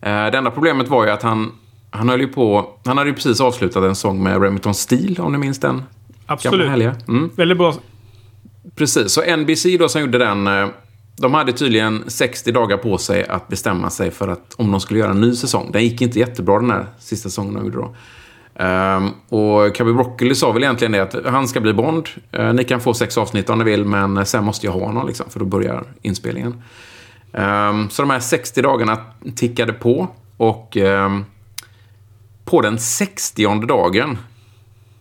Det 0.00 0.38
enda 0.38 0.50
problemet 0.50 0.88
var 0.88 1.04
ju 1.04 1.10
att 1.10 1.22
han, 1.22 1.52
han 1.90 2.08
höll 2.08 2.20
ju 2.20 2.28
på... 2.28 2.70
Han 2.84 2.98
hade 2.98 3.10
ju 3.10 3.14
precis 3.14 3.40
avslutat 3.40 3.84
en 3.84 3.94
sång 3.94 4.22
med 4.22 4.42
Remington 4.42 4.74
Steel, 4.74 5.20
om 5.20 5.32
ni 5.32 5.38
minns 5.38 5.60
den. 5.60 5.82
Absolut. 6.26 7.08
Mm. 7.08 7.30
Väldigt 7.36 7.58
bra. 7.58 7.74
Precis, 8.76 9.12
så 9.12 9.36
NBC 9.36 9.66
då 9.78 9.88
som 9.88 10.00
gjorde 10.00 10.18
den 10.18 10.48
de 11.18 11.34
hade 11.34 11.52
tydligen 11.52 12.04
60 12.06 12.52
dagar 12.52 12.76
på 12.76 12.98
sig 12.98 13.28
att 13.28 13.48
bestämma 13.48 13.90
sig 13.90 14.10
för 14.10 14.28
att 14.28 14.54
om 14.56 14.70
de 14.70 14.80
skulle 14.80 15.00
göra 15.00 15.10
en 15.10 15.20
ny 15.20 15.34
säsong. 15.34 15.70
Den 15.72 15.82
gick 15.82 16.02
inte 16.02 16.18
jättebra 16.18 16.58
den 16.58 16.70
här 16.70 16.86
sista 16.98 17.28
säsongen 17.28 17.54
de 17.54 17.64
gjorde 17.64 17.76
då. 17.76 17.94
Um, 18.64 19.10
och 19.28 19.76
Cubby 19.76 19.92
Broccoli 19.92 20.34
sa 20.34 20.52
väl 20.52 20.62
egentligen 20.62 20.92
det 20.92 21.02
att 21.02 21.26
han 21.26 21.48
ska 21.48 21.60
bli 21.60 21.72
Bond. 21.72 22.08
Uh, 22.38 22.52
ni 22.52 22.64
kan 22.64 22.80
få 22.80 22.94
sex 22.94 23.18
avsnitt 23.18 23.50
om 23.50 23.58
ni 23.58 23.64
vill, 23.64 23.84
men 23.84 24.26
sen 24.26 24.44
måste 24.44 24.66
jag 24.66 24.72
ha 24.72 24.80
honom 24.80 25.06
liksom, 25.06 25.30
för 25.30 25.40
då 25.40 25.46
börjar 25.46 25.84
inspelningen. 26.02 26.62
Um, 27.32 27.90
så 27.90 28.02
de 28.02 28.10
här 28.10 28.20
60 28.20 28.62
dagarna 28.62 28.98
tickade 29.36 29.72
på 29.72 30.08
och 30.36 30.76
um, 30.76 31.24
på 32.44 32.60
den 32.60 32.78
60 32.78 33.66
dagen 33.66 34.18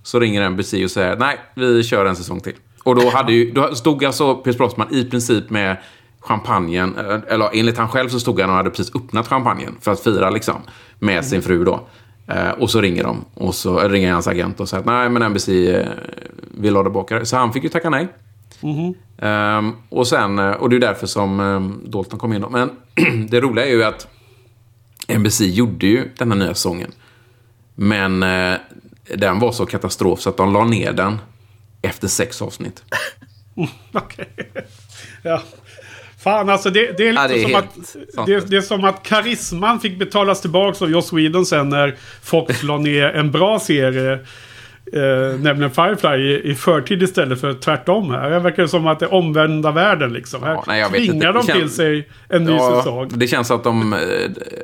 så 0.04 0.20
ringer 0.20 0.50
NBC 0.50 0.74
och 0.74 0.92
säger 0.92 1.18
nej, 1.18 1.40
vi 1.56 1.84
kör 1.84 2.06
en 2.06 2.16
säsong 2.16 2.40
till. 2.40 2.56
Och 2.84 2.96
då, 2.96 3.10
hade 3.10 3.34
ju, 3.34 3.52
då 3.52 3.76
stod 3.76 4.06
alltså 4.06 4.36
Pierce 4.36 4.58
Brosnan 4.58 4.88
i 4.94 5.04
princip 5.04 5.50
med 5.50 5.78
champagnen, 6.20 6.98
eh, 6.98 7.20
eller 7.28 7.50
enligt 7.54 7.78
han 7.78 7.90
själv 7.90 8.10
så 8.10 8.20
stod 8.20 8.42
han 8.42 8.50
och 8.50 8.56
hade 8.56 8.70
precis 8.70 8.96
öppnat 8.96 9.28
champagnen 9.28 9.76
för 9.82 9.92
att 9.92 10.04
fira 10.04 10.30
liksom 10.30 10.56
med 11.00 11.26
sin 11.26 11.42
fru 11.42 11.64
då. 11.64 11.88
Eh, 12.28 12.50
och 12.50 12.70
så 12.70 12.82
ringer 12.82 13.04
de 13.04 13.26
och 13.34 13.56
så 13.56 13.80
ringer 13.80 14.14
hans 14.14 14.28
agent 14.28 14.60
och 14.60 14.70
säger 14.70 14.82
att 14.82 14.86
nej 14.86 15.10
men 15.10 15.32
NBC 15.32 15.50
eh, 15.50 15.88
vill 16.58 16.76
ha 16.76 16.84
tillbaka 16.84 17.20
det. 17.20 17.26
Så 17.26 17.38
han 17.38 17.54
fick 17.54 17.64
ju 17.64 17.70
tacka 17.70 17.90
nej. 17.90 18.08
Mm 18.62 18.94
-hmm. 19.20 19.74
och 19.90 20.08
sen, 20.08 20.40
och 20.40 20.70
det 20.70 20.76
är 20.76 20.80
därför 20.80 21.08
som 21.08 21.40
um, 21.40 21.82
Dalton 21.86 22.20
kom 22.20 22.34
in 22.34 22.42
då. 22.42 22.50
Men 22.50 22.70
det 23.30 23.42
roliga 23.42 23.66
är 23.66 23.70
ju 23.70 23.84
att 23.84 24.08
NBC 25.18 25.42
gjorde 25.42 25.88
ju 25.88 26.10
den 26.18 26.32
här 26.32 26.40
nya 26.40 26.54
säsongen. 26.54 26.92
Men 27.76 28.24
uh, 28.24 28.58
den 29.16 29.40
var 29.40 29.52
så 29.52 29.66
katastrof 29.66 30.20
så 30.20 30.30
att 30.30 30.38
de 30.38 30.54
la 30.54 30.64
ner 30.64 30.94
den 30.94 31.18
efter 31.82 32.08
sex 32.08 32.42
avsnitt. 32.42 32.84
Okej. 33.94 34.28
Okay. 34.38 34.64
Ja. 35.24 35.42
Fan 36.28 36.50
alltså 36.50 36.70
det, 36.70 36.98
det 36.98 37.08
är 37.08 37.12
lite 37.12 37.22
ja, 37.22 37.28
det 37.28 37.44
är 37.44 37.44
som 37.44 37.56
att... 37.56 38.26
Det, 38.28 38.50
det, 38.50 38.58
är 38.58 38.62
som 38.62 38.84
att 38.84 39.04
karisman 39.04 39.80
fick 39.80 40.00
betalas 40.00 40.42
tillbaka 40.42 40.86
av 40.86 40.92
Joss 40.92 41.13
Whedon 41.13 41.46
sen 41.46 41.70
när 41.70 41.96
Fox 42.24 42.63
la 42.63 42.78
ner 42.78 43.04
en 43.04 43.32
bra 43.32 43.60
serie. 43.60 44.20
Eh, 44.94 45.40
nämligen 45.40 45.72
Firefly 45.72 46.18
i, 46.18 46.52
i 46.52 46.56
förtid 46.56 47.04
istället 47.04 47.42
för 47.42 47.54
tvärtom 47.54 48.12
här. 48.12 48.30
Det 48.30 48.40
verkar 48.40 48.68
som 48.68 48.88
att 48.88 49.00
det 49.00 49.06
är 49.06 49.13
omvända 49.13 49.72
världen 49.72 50.13
liksom. 50.13 50.44
Här 50.44 50.54
ja, 50.54 50.63
nej, 50.68 50.80
jag 50.80 50.90
tvingar 50.90 51.34
de 51.34 51.44
till 51.46 51.70
sig 51.70 52.10
en 52.30 52.44
ny 52.44 52.52
ja, 52.52 52.78
säsong. 52.78 53.10
Det 53.10 53.28
känns 53.28 53.52
att 53.52 53.63
de... 53.63 53.94
Eh, 53.94 54.00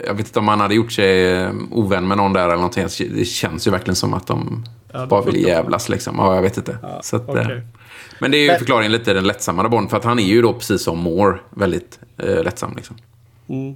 jag 0.08 0.14
vet 0.14 0.28
inte 0.28 0.40
om 0.40 0.46
man 0.46 0.60
hade 0.60 0.76
gjort 0.76 0.92
sig 0.92 1.32
eh, 1.32 1.50
ovän 1.72 2.08
med 2.08 2.18
någon 2.18 2.34
där 2.34 2.44
eller 2.44 2.56
någonting. 2.56 2.88
Det 3.16 3.26
känns 3.26 3.68
ju 3.68 3.72
verkligen 3.72 3.96
som 3.96 4.14
att 4.14 4.28
de 4.28 4.66
ja, 4.94 5.06
bara 5.06 5.22
vill 5.22 5.48
jävlas 5.48 5.90
liksom. 5.90 6.16
Ja, 6.18 6.36
jag 6.36 6.42
vet 6.42 6.58
inte. 6.58 6.78
Ja, 6.82 7.00
så 7.04 7.16
att, 7.16 7.30
okay. 7.30 7.62
Men 8.24 8.32
det 8.32 8.38
är 8.38 8.52
ju 8.52 8.58
förklaringen 8.58 8.92
lite 8.92 9.14
den 9.14 9.28
lättsammare 9.28 9.70
Bond. 9.70 9.90
För 9.90 9.98
att 9.98 10.04
han 10.04 10.20
är 10.20 10.24
ju 10.24 10.42
då 10.42 10.54
precis 10.54 10.84
som 10.84 11.00
Moore 11.00 11.40
väldigt 11.50 12.00
eh, 12.18 12.44
lättsam. 12.44 12.74
Liksom. 12.76 12.96
Mm. 13.50 13.76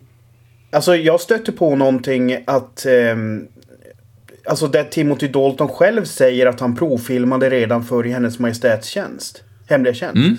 Alltså 0.72 0.96
jag 0.96 1.22
stötte 1.22 1.52
på 1.52 1.76
någonting 1.76 2.44
att... 2.48 2.86
Eh, 2.86 3.16
alltså 4.46 4.68
där 4.68 4.84
Timothy 4.84 5.28
Dalton 5.28 5.68
själv 5.68 6.06
säger 6.06 6.46
att 6.46 6.60
han 6.60 6.76
provfilmade 6.76 7.50
redan 7.50 7.84
för 7.84 8.06
i 8.06 8.10
Hennes 8.10 8.40
Majestäts 8.40 8.88
tjänst. 8.88 9.44
Hemliga 9.70 9.94
tjänst. 9.94 10.16
Mm. 10.16 10.38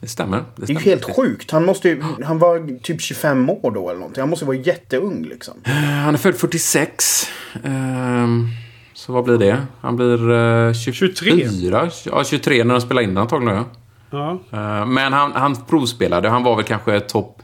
Det 0.00 0.08
stämmer. 0.08 0.36
Det, 0.38 0.44
stämmer. 0.64 0.66
det 0.66 0.72
är 0.72 0.84
ju 0.84 0.90
helt 0.90 1.16
sjukt. 1.16 1.50
Han, 1.50 1.64
måste 1.64 1.88
ju, 1.88 2.02
han 2.24 2.38
var 2.38 2.78
typ 2.78 3.00
25 3.00 3.50
år 3.50 3.70
då 3.70 3.88
eller 3.88 4.00
någonting. 4.00 4.20
Han 4.20 4.30
måste 4.30 4.44
vara 4.44 4.56
jätteung 4.56 5.24
liksom. 5.24 5.54
Han 6.04 6.14
är 6.14 6.18
född 6.18 6.34
46. 6.34 7.26
Um... 7.64 8.48
Så 9.06 9.12
vad 9.12 9.24
blir 9.24 9.38
det? 9.38 9.62
Han 9.80 9.96
blir 9.96 10.30
uh, 10.30 10.72
24. 10.72 11.14
23. 11.14 11.90
Ja, 12.04 12.24
23 12.24 12.64
när 12.64 12.74
de 12.74 12.80
spelar 12.80 13.02
in 13.02 13.08
den 13.08 13.18
antagligen. 13.18 13.64
Ja. 14.10 14.38
Uh, 14.52 14.86
men 14.86 15.12
han, 15.12 15.32
han 15.32 15.56
provspelade. 15.56 16.28
Han 16.28 16.42
var 16.42 16.56
väl 16.56 16.64
kanske 16.64 17.00
topp, 17.00 17.42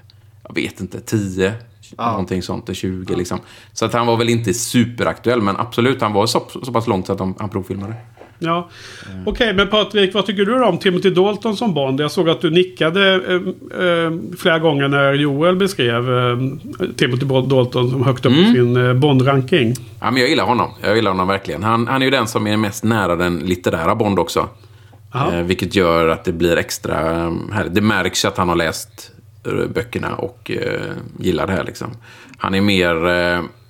jag 0.49 0.55
vet 0.55 0.81
inte, 0.81 1.01
10. 1.01 1.53
Ja. 1.97 2.11
Någonting 2.11 2.43
sånt, 2.43 2.77
20 2.77 3.13
ja. 3.13 3.19
liksom. 3.19 3.39
Så 3.73 3.85
att 3.85 3.93
han 3.93 4.07
var 4.07 4.17
väl 4.17 4.29
inte 4.29 4.55
superaktuell. 4.55 5.43
Men 5.43 5.57
absolut, 5.57 6.01
han 6.01 6.13
var 6.13 6.27
så, 6.27 6.43
så 6.63 6.73
pass 6.73 6.87
långt 6.87 7.07
så 7.07 7.13
att 7.13 7.19
de, 7.19 7.35
han 7.39 7.49
provfilmade. 7.49 7.95
Ja. 8.43 8.69
Okej, 9.07 9.33
okay, 9.33 9.53
men 9.53 9.69
Patrik, 9.69 10.15
vad 10.15 10.27
tycker 10.27 10.45
du 10.45 10.65
om 10.65 10.79
Timothy 10.79 11.11
Dalton 11.11 11.57
som 11.57 11.75
Bond? 11.75 12.01
Jag 12.01 12.11
såg 12.11 12.29
att 12.29 12.41
du 12.41 12.51
nickade 12.51 13.15
eh, 13.15 13.35
eh, 13.87 14.13
flera 14.39 14.59
gånger 14.59 14.89
när 14.89 15.13
Joel 15.13 15.57
beskrev 15.57 16.19
eh, 16.19 16.39
Timothy 16.97 17.27
Dalton 17.27 17.91
som 17.91 18.05
högt 18.05 18.27
upp 18.27 18.33
mm. 18.33 18.45
på 18.45 18.53
sin 18.53 18.77
eh, 18.77 18.95
Bond-ranking. 18.95 19.75
Ja, 20.01 20.11
men 20.11 20.21
jag 20.21 20.31
gillar 20.31 20.45
honom. 20.45 20.71
Jag 20.83 20.97
gillar 20.97 21.11
honom 21.11 21.29
verkligen. 21.29 21.63
Han, 21.63 21.87
han 21.87 22.03
är 22.03 22.07
ju 22.07 22.11
den 22.11 22.27
som 22.27 22.47
är 22.47 22.57
mest 22.57 22.85
nära 22.85 23.17
den 23.17 23.39
litterära 23.39 23.95
Bond 23.95 24.19
också. 24.19 24.49
Eh, 25.15 25.43
vilket 25.43 25.75
gör 25.75 26.09
att 26.09 26.25
det 26.25 26.33
blir 26.33 26.57
extra 26.57 27.01
eh, 27.01 27.33
härligt. 27.53 27.75
Det 27.75 27.81
märks 27.81 28.25
att 28.25 28.37
han 28.37 28.49
har 28.49 28.57
läst 28.57 29.13
eh, 29.47 29.67
böckerna 29.75 30.15
och 30.15 30.51
gillar 31.19 31.47
det 31.47 31.53
här 31.53 31.65
liksom. 31.65 31.89
Han 32.39 32.55
är 32.55 32.61
mer, 32.61 32.95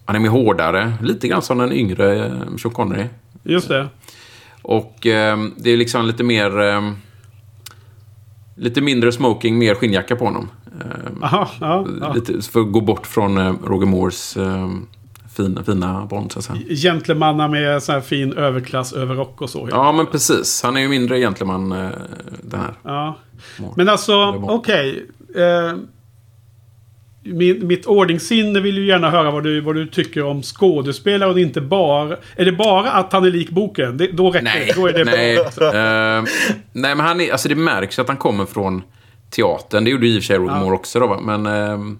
han 0.05 0.17
är 0.17 0.19
mer 0.19 0.29
hårdare. 0.29 0.93
Lite 1.03 1.29
grann 1.29 1.43
som 1.43 1.59
den 1.59 1.73
yngre 1.73 2.33
Sean 2.63 2.73
Connery. 2.73 3.05
Just 3.43 3.69
det. 3.69 3.89
Och 4.62 5.07
eh, 5.07 5.38
det 5.57 5.70
är 5.70 5.77
liksom 5.77 6.07
lite 6.07 6.25
mer... 6.25 6.61
Eh, 6.61 6.92
lite 8.57 8.81
mindre 8.81 9.12
smoking, 9.12 9.59
mer 9.59 9.75
skinnjacka 9.75 10.16
på 10.16 10.25
honom. 10.25 10.49
Eh, 10.81 11.23
Aha, 11.23 11.51
ja, 11.61 11.87
ja. 12.01 12.12
Lite, 12.12 12.42
för 12.42 12.61
att 12.61 12.73
gå 12.73 12.81
bort 12.81 13.07
från 13.07 13.38
eh, 13.38 13.55
Roger 13.64 13.87
Moores 13.87 14.37
eh, 14.37 14.68
fina, 15.37 15.64
fina 15.64 16.07
Bond. 16.07 16.35
Gentlemanna 16.68 17.49
med 17.49 17.83
sån 17.83 17.92
här 17.92 18.03
fin 18.03 18.33
överklass 18.33 18.92
överrock 18.92 19.40
och 19.40 19.51
så. 19.51 19.68
Ja, 19.70 19.92
men 19.92 20.07
precis. 20.07 20.62
Han 20.62 20.77
är 20.77 20.81
ju 20.81 20.88
mindre 20.88 21.18
gentleman, 21.18 21.73
eh, 21.73 21.88
den 22.42 22.61
här. 22.61 22.75
Ja. 22.83 23.18
Men 23.77 23.88
alltså, 23.88 24.44
okej. 24.49 25.07
Okay. 25.29 25.77
Min, 27.23 27.67
mitt 27.67 27.87
ordningssinne 27.87 28.61
vill 28.61 28.77
ju 28.77 28.87
gärna 28.87 29.11
höra 29.11 29.31
vad 29.31 29.45
du, 29.45 29.61
vad 29.61 29.75
du 29.75 29.87
tycker 29.87 30.25
om 30.25 30.43
skådespelare 30.43 31.31
och 31.31 31.41
inte 31.41 31.61
bara... 31.61 32.17
Är 32.37 32.45
det 32.45 32.53
bara 32.53 32.91
att 32.91 33.13
han 33.13 33.25
är 33.25 33.31
lik 33.31 33.51
boken? 33.51 33.97
Det, 33.97 34.07
då 34.07 34.31
räcker 34.31 34.45
nej, 34.45 34.67
det. 34.67 34.81
Då 34.81 34.87
är 34.87 34.93
det 34.93 35.05
nej. 35.05 35.39
uh, 35.39 36.25
nej, 36.73 36.95
men 36.95 37.01
han 37.01 37.21
är, 37.21 37.33
alltså 37.33 37.49
det 37.49 37.55
märks 37.55 37.99
att 37.99 38.09
han 38.09 38.17
kommer 38.17 38.47
från 38.47 38.83
teatern. 39.31 39.85
Det 39.85 39.91
gjorde 39.91 40.07
ju 40.07 40.15
i 40.15 40.19
och 40.19 40.23
för 40.23 40.27
sig 40.27 40.39
Roger 40.39 40.55
ja. 40.55 40.61
Moore 40.61 40.75
också 40.75 41.01
då, 41.01 41.21
men... 41.21 41.47
Uh, 41.47 41.97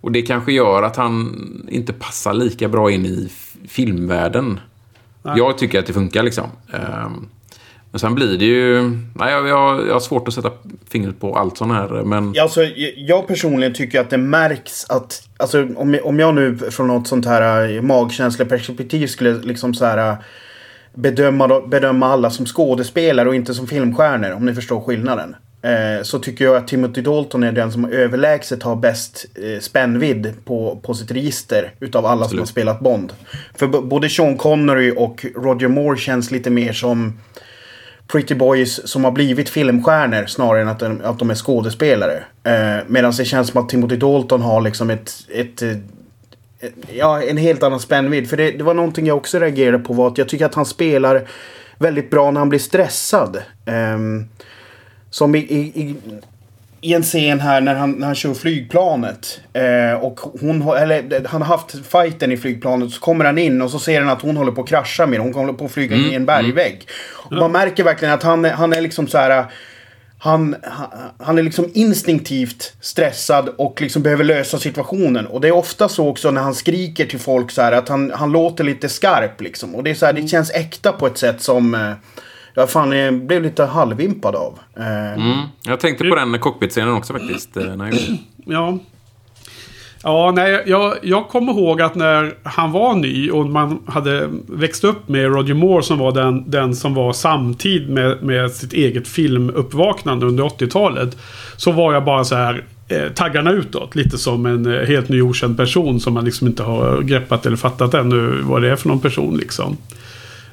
och 0.00 0.12
det 0.12 0.22
kanske 0.22 0.52
gör 0.52 0.82
att 0.82 0.96
han 0.96 1.34
inte 1.70 1.92
passar 1.92 2.34
lika 2.34 2.68
bra 2.68 2.90
in 2.90 3.06
i 3.06 3.28
filmvärlden. 3.68 4.60
Nej. 5.22 5.34
Jag 5.36 5.58
tycker 5.58 5.78
att 5.78 5.86
det 5.86 5.92
funkar 5.92 6.22
liksom. 6.22 6.44
Uh, 6.74 7.08
men 7.92 7.98
sen 7.98 8.14
blir 8.14 8.38
det 8.38 8.44
ju... 8.44 8.82
Nej, 9.14 9.32
jag, 9.32 9.48
jag, 9.48 9.86
jag 9.88 9.92
har 9.92 10.00
svårt 10.00 10.28
att 10.28 10.34
sätta 10.34 10.50
fingret 10.90 11.20
på 11.20 11.36
allt 11.36 11.58
sånt 11.58 11.72
här. 11.72 11.88
Men... 11.88 12.34
Alltså, 12.40 12.62
jag 12.96 13.26
personligen 13.26 13.74
tycker 13.74 14.00
att 14.00 14.10
det 14.10 14.18
märks 14.18 14.90
att... 14.90 15.28
Alltså, 15.36 15.68
om, 15.76 15.98
om 16.04 16.18
jag 16.18 16.34
nu 16.34 16.58
från 16.58 16.86
något 16.86 17.08
sånt 17.08 17.26
här 17.26 17.74
äh, 17.76 17.82
magkänsleperspektiv 17.82 19.06
skulle 19.06 19.32
liksom 19.32 19.74
så 19.74 19.84
här 19.84 20.10
äh, 20.10 20.16
bedöma, 20.94 21.60
bedöma 21.60 22.06
alla 22.06 22.30
som 22.30 22.46
skådespelare 22.46 23.28
och 23.28 23.34
inte 23.34 23.54
som 23.54 23.66
filmstjärnor. 23.66 24.32
Om 24.32 24.46
ni 24.46 24.54
förstår 24.54 24.80
skillnaden. 24.80 25.36
Eh, 25.62 26.02
så 26.02 26.18
tycker 26.18 26.44
jag 26.44 26.56
att 26.56 26.68
Timothy 26.68 27.02
Dalton 27.02 27.42
är 27.42 27.52
den 27.52 27.72
som 27.72 27.84
överlägset 27.84 28.62
har 28.62 28.76
bäst 28.76 29.26
eh, 29.34 29.60
spännvidd 29.60 30.32
på, 30.44 30.80
på 30.82 30.94
sitt 30.94 31.10
register. 31.10 31.74
Utav 31.80 32.06
alla 32.06 32.12
Absolut. 32.12 32.30
som 32.30 32.38
har 32.38 32.46
spelat 32.46 32.80
Bond. 32.80 33.12
För 33.54 33.66
både 33.66 34.08
Sean 34.08 34.36
Connery 34.36 34.94
och 34.96 35.26
Roger 35.36 35.68
Moore 35.68 35.98
känns 35.98 36.30
lite 36.30 36.50
mer 36.50 36.72
som 36.72 37.12
Pretty 38.12 38.34
Boys 38.34 38.88
som 38.88 39.04
har 39.04 39.10
blivit 39.10 39.48
filmstjärnor 39.48 40.26
snarare 40.26 40.62
än 40.62 40.68
att 40.68 40.78
de, 40.78 41.00
att 41.04 41.18
de 41.18 41.30
är 41.30 41.34
skådespelare. 41.34 42.24
Eh, 42.44 42.84
Medan 42.86 43.12
det 43.18 43.24
känns 43.24 43.48
som 43.48 43.62
att 43.62 43.68
Timothy 43.68 43.96
Dalton 43.96 44.42
har 44.42 44.60
liksom 44.60 44.90
ett, 44.90 45.14
ett, 45.28 45.62
eh, 45.62 45.70
ett 46.60 46.74
ja, 46.92 47.22
en 47.22 47.36
helt 47.36 47.62
annan 47.62 47.80
spännvidd. 47.80 48.30
För 48.30 48.36
det, 48.36 48.50
det, 48.50 48.64
var 48.64 48.74
någonting 48.74 49.06
jag 49.06 49.16
också 49.16 49.38
reagerade 49.38 49.78
på 49.78 49.92
var 49.92 50.08
att 50.08 50.18
jag 50.18 50.28
tycker 50.28 50.46
att 50.46 50.54
han 50.54 50.66
spelar 50.66 51.28
väldigt 51.78 52.10
bra 52.10 52.30
när 52.30 52.38
han 52.38 52.48
blir 52.48 52.58
stressad. 52.58 53.36
Eh, 53.66 53.98
som 55.10 55.34
i, 55.34 55.38
i, 55.38 55.60
i, 55.60 55.96
i 56.84 56.94
en 56.94 57.02
scen 57.02 57.40
här 57.40 57.60
när 57.60 57.74
han, 57.74 57.92
när 57.92 58.06
han 58.06 58.14
kör 58.14 58.34
flygplanet. 58.34 59.40
Eh, 59.52 60.04
och 60.04 60.20
hon, 60.40 60.76
eller, 60.76 61.26
han 61.28 61.42
har 61.42 61.56
haft 61.56 61.86
fighten 61.86 62.32
i 62.32 62.36
flygplanet. 62.36 62.90
Så 62.90 63.00
kommer 63.00 63.24
han 63.24 63.38
in 63.38 63.62
och 63.62 63.70
så 63.70 63.78
ser 63.78 64.00
han 64.00 64.10
att 64.10 64.22
hon 64.22 64.36
håller 64.36 64.52
på 64.52 64.60
att 64.60 64.68
krascha 64.68 65.06
med 65.06 65.20
Hon 65.20 65.34
håller 65.34 65.52
på 65.52 65.64
att 65.64 65.72
flyga 65.72 65.94
mm. 65.94 66.06
in 66.06 66.12
i 66.12 66.16
en 66.16 66.26
bergvägg. 66.26 66.86
Mm. 67.30 67.40
man 67.40 67.52
märker 67.52 67.84
verkligen 67.84 68.14
att 68.14 68.22
han, 68.22 68.44
han 68.44 68.72
är 68.72 68.80
liksom 68.80 69.06
så 69.06 69.18
här 69.18 69.46
han, 70.18 70.56
han 71.18 71.38
är 71.38 71.42
liksom 71.42 71.70
instinktivt 71.74 72.72
stressad 72.80 73.48
och 73.48 73.80
liksom 73.80 74.02
behöver 74.02 74.24
lösa 74.24 74.58
situationen. 74.58 75.26
Och 75.26 75.40
det 75.40 75.48
är 75.48 75.52
ofta 75.52 75.88
så 75.88 76.08
också 76.08 76.30
när 76.30 76.42
han 76.42 76.54
skriker 76.54 77.06
till 77.06 77.18
folk 77.18 77.50
så 77.50 77.62
här 77.62 77.72
att 77.72 77.88
han, 77.88 78.12
han 78.14 78.32
låter 78.32 78.64
lite 78.64 78.88
skarp 78.88 79.40
liksom. 79.40 79.74
Och 79.74 79.84
det 79.84 79.90
är 79.90 79.94
så 79.94 80.06
här, 80.06 80.12
det 80.12 80.28
känns 80.28 80.50
äkta 80.50 80.92
på 80.92 81.06
ett 81.06 81.18
sätt 81.18 81.42
som 81.42 81.74
eh, 81.74 81.92
jag 82.54 82.70
fan 82.70 82.92
jag 82.92 83.14
blev 83.14 83.42
lite 83.42 83.64
halvimpad 83.64 84.34
av. 84.34 84.58
Eh. 84.76 85.12
Mm. 85.12 85.38
Jag 85.62 85.80
tänkte 85.80 86.04
på 86.04 86.14
den 86.14 86.38
cockpit-scenen 86.38 86.94
också 86.94 87.12
faktiskt. 87.12 87.56
Eh, 87.56 87.76
när 87.76 87.86
jag 87.86 87.94
ja, 88.44 88.78
Ja, 90.04 90.32
nej, 90.34 90.62
jag, 90.66 90.94
jag 91.02 91.28
kommer 91.28 91.52
ihåg 91.52 91.82
att 91.82 91.94
när 91.94 92.34
han 92.42 92.72
var 92.72 92.94
ny 92.94 93.30
och 93.30 93.46
man 93.46 93.78
hade 93.86 94.28
växt 94.46 94.84
upp 94.84 95.08
med 95.08 95.24
Roger 95.24 95.54
Moore 95.54 95.82
som 95.82 95.98
var 95.98 96.12
den, 96.12 96.50
den 96.50 96.74
som 96.74 96.94
var 96.94 97.12
samtid 97.12 97.90
med, 97.90 98.22
med 98.22 98.50
sitt 98.50 98.72
eget 98.72 99.08
filmuppvaknande 99.08 100.26
under 100.26 100.44
80-talet. 100.44 101.16
Så 101.56 101.72
var 101.72 101.92
jag 101.92 102.04
bara 102.04 102.24
så 102.24 102.34
här 102.34 102.64
eh, 102.88 103.12
taggarna 103.14 103.52
utåt. 103.52 103.94
Lite 103.94 104.18
som 104.18 104.46
en 104.46 104.74
eh, 104.74 104.86
helt 104.86 105.08
ny 105.08 105.22
okänd 105.22 105.56
person 105.56 106.00
som 106.00 106.14
man 106.14 106.24
liksom 106.24 106.46
inte 106.46 106.62
har 106.62 107.02
greppat 107.02 107.46
eller 107.46 107.56
fattat 107.56 107.94
ännu 107.94 108.40
vad 108.42 108.62
det 108.62 108.70
är 108.70 108.76
för 108.76 108.88
någon 108.88 109.00
person 109.00 109.36
liksom. 109.36 109.76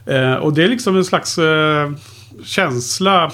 Eh, 0.09 0.33
och 0.33 0.53
det 0.53 0.63
är 0.63 0.67
liksom 0.67 0.95
en 0.95 1.05
slags 1.05 1.37
eh, 1.37 1.91
känsla 2.43 3.31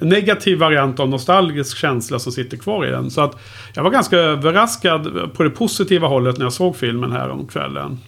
negativ 0.00 0.58
variant 0.58 1.00
av 1.00 1.08
nostalgisk 1.08 1.76
känsla 1.76 2.18
som 2.18 2.32
sitter 2.32 2.56
kvar 2.56 2.86
i 2.86 2.90
den. 2.90 3.10
Så 3.10 3.20
att 3.20 3.38
jag 3.74 3.82
var 3.82 3.90
ganska 3.90 4.16
överraskad 4.16 5.32
på 5.34 5.42
det 5.42 5.50
positiva 5.50 6.08
hållet 6.08 6.38
när 6.38 6.44
jag 6.44 6.52
såg 6.52 6.76
filmen 6.76 7.12
här 7.12 7.30
om 7.30 7.46
kvällen. 7.46 7.98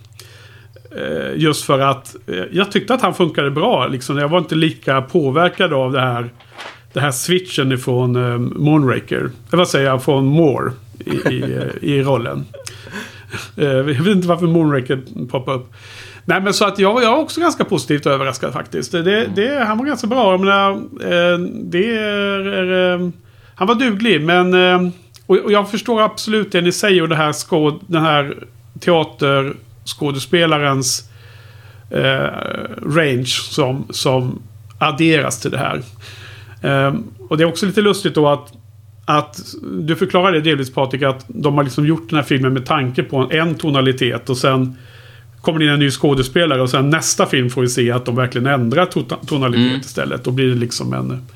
Eh, 0.97 1.37
just 1.37 1.65
för 1.65 1.79
att 1.79 2.17
eh, 2.27 2.45
jag 2.53 2.73
tyckte 2.73 2.95
att 2.95 3.03
han 3.03 3.15
funkade 3.15 3.51
bra. 3.51 3.87
Liksom. 3.87 4.19
Jag 4.19 4.29
var 4.29 4.39
inte 4.39 4.55
lika 4.55 5.03
påverkad 5.03 5.73
av 5.73 5.93
det 5.93 6.01
här, 6.01 6.31
det 6.93 7.01
här 7.01 7.11
switchen 7.11 7.73
ifrån 7.73 8.17
eh, 8.17 8.39
Moonraker. 8.39 9.19
Eller 9.19 9.57
vad 9.57 9.69
säger 9.69 9.87
jag? 9.87 10.03
Från 10.03 10.25
Moore 10.25 10.73
i, 10.99 11.35
i, 11.35 11.43
eh, 11.43 11.89
i 11.91 12.03
rollen. 12.03 12.45
Eh, 13.57 13.67
jag 13.67 13.85
vet 13.85 14.07
inte 14.07 14.29
varför 14.29 14.47
Moonraker 14.47 15.03
poppar 15.31 15.55
upp. 15.55 15.73
Nej 16.25 16.41
men 16.41 16.55
så 16.55 16.65
att 16.65 16.79
jag, 16.79 17.03
jag 17.03 17.13
är 17.13 17.19
också 17.19 17.41
ganska 17.41 17.65
positivt 17.65 18.07
överraskad 18.07 18.53
faktiskt. 18.53 18.93
Det, 18.93 19.27
det, 19.27 19.65
han 19.65 19.79
var 19.79 19.87
ganska 19.87 20.07
bra. 20.07 20.31
Jag 20.31 20.41
menar, 20.41 20.71
eh, 21.01 21.39
det 21.49 21.97
är, 21.97 22.95
eh, 22.95 23.09
han 23.55 23.69
var 23.69 23.75
duglig 23.75 24.23
men... 24.23 24.55
Eh, 24.55 24.81
och, 25.27 25.53
jag 25.53 25.71
förstår 25.71 26.03
absolut 26.03 26.53
det 26.53 26.61
ni 26.61 26.73
säger 26.73 27.03
och 27.03 27.09
det 27.09 27.17
här 27.17 27.33
skåd, 27.33 27.81
den 27.87 28.03
här 28.03 28.37
teaterskådespelarens 28.81 31.11
eh, 31.91 32.29
range 32.87 33.27
som, 33.27 33.87
som 33.91 34.43
adderas 34.79 35.41
till 35.41 35.51
det 35.51 35.59
här. 35.59 35.83
Eh, 36.63 36.95
och 37.29 37.39
det 37.39 37.45
är 37.45 37.49
också 37.49 37.67
lite 37.67 37.81
lustigt 37.81 38.15
då 38.15 38.29
att 38.29 38.53
att 39.05 39.41
du 39.63 39.97
förklarade 39.97 40.41
delvis 40.41 40.75
Patrik 40.75 41.03
att 41.03 41.25
de 41.29 41.55
har 41.55 41.65
liksom 41.65 41.87
gjort 41.87 42.09
den 42.09 42.17
här 42.17 42.25
filmen 42.25 42.53
med 42.53 42.67
tanke 42.67 43.03
på 43.03 43.29
en 43.31 43.55
tonalitet 43.55 44.31
och 44.31 44.37
sen 44.37 44.77
kommer 45.43 45.59
det 45.59 45.65
in 45.65 45.71
en 45.71 45.79
ny 45.79 45.91
skådespelare 45.91 46.63
och 46.63 46.71
sen 46.71 46.91
nästa 46.91 47.27
film 47.27 47.51
får 47.51 47.61
vi 47.61 47.69
se 47.69 47.91
att 47.91 48.05
de 48.05 48.17
verkligen 48.17 48.47
ändrar 48.47 48.87
tonalitet 49.27 49.69
mm. 49.69 49.81
istället. 49.81 50.25
Då 50.25 50.31
blir 50.31 50.47
det 50.47 50.55
liksom 50.55 50.93
en... 50.93 51.27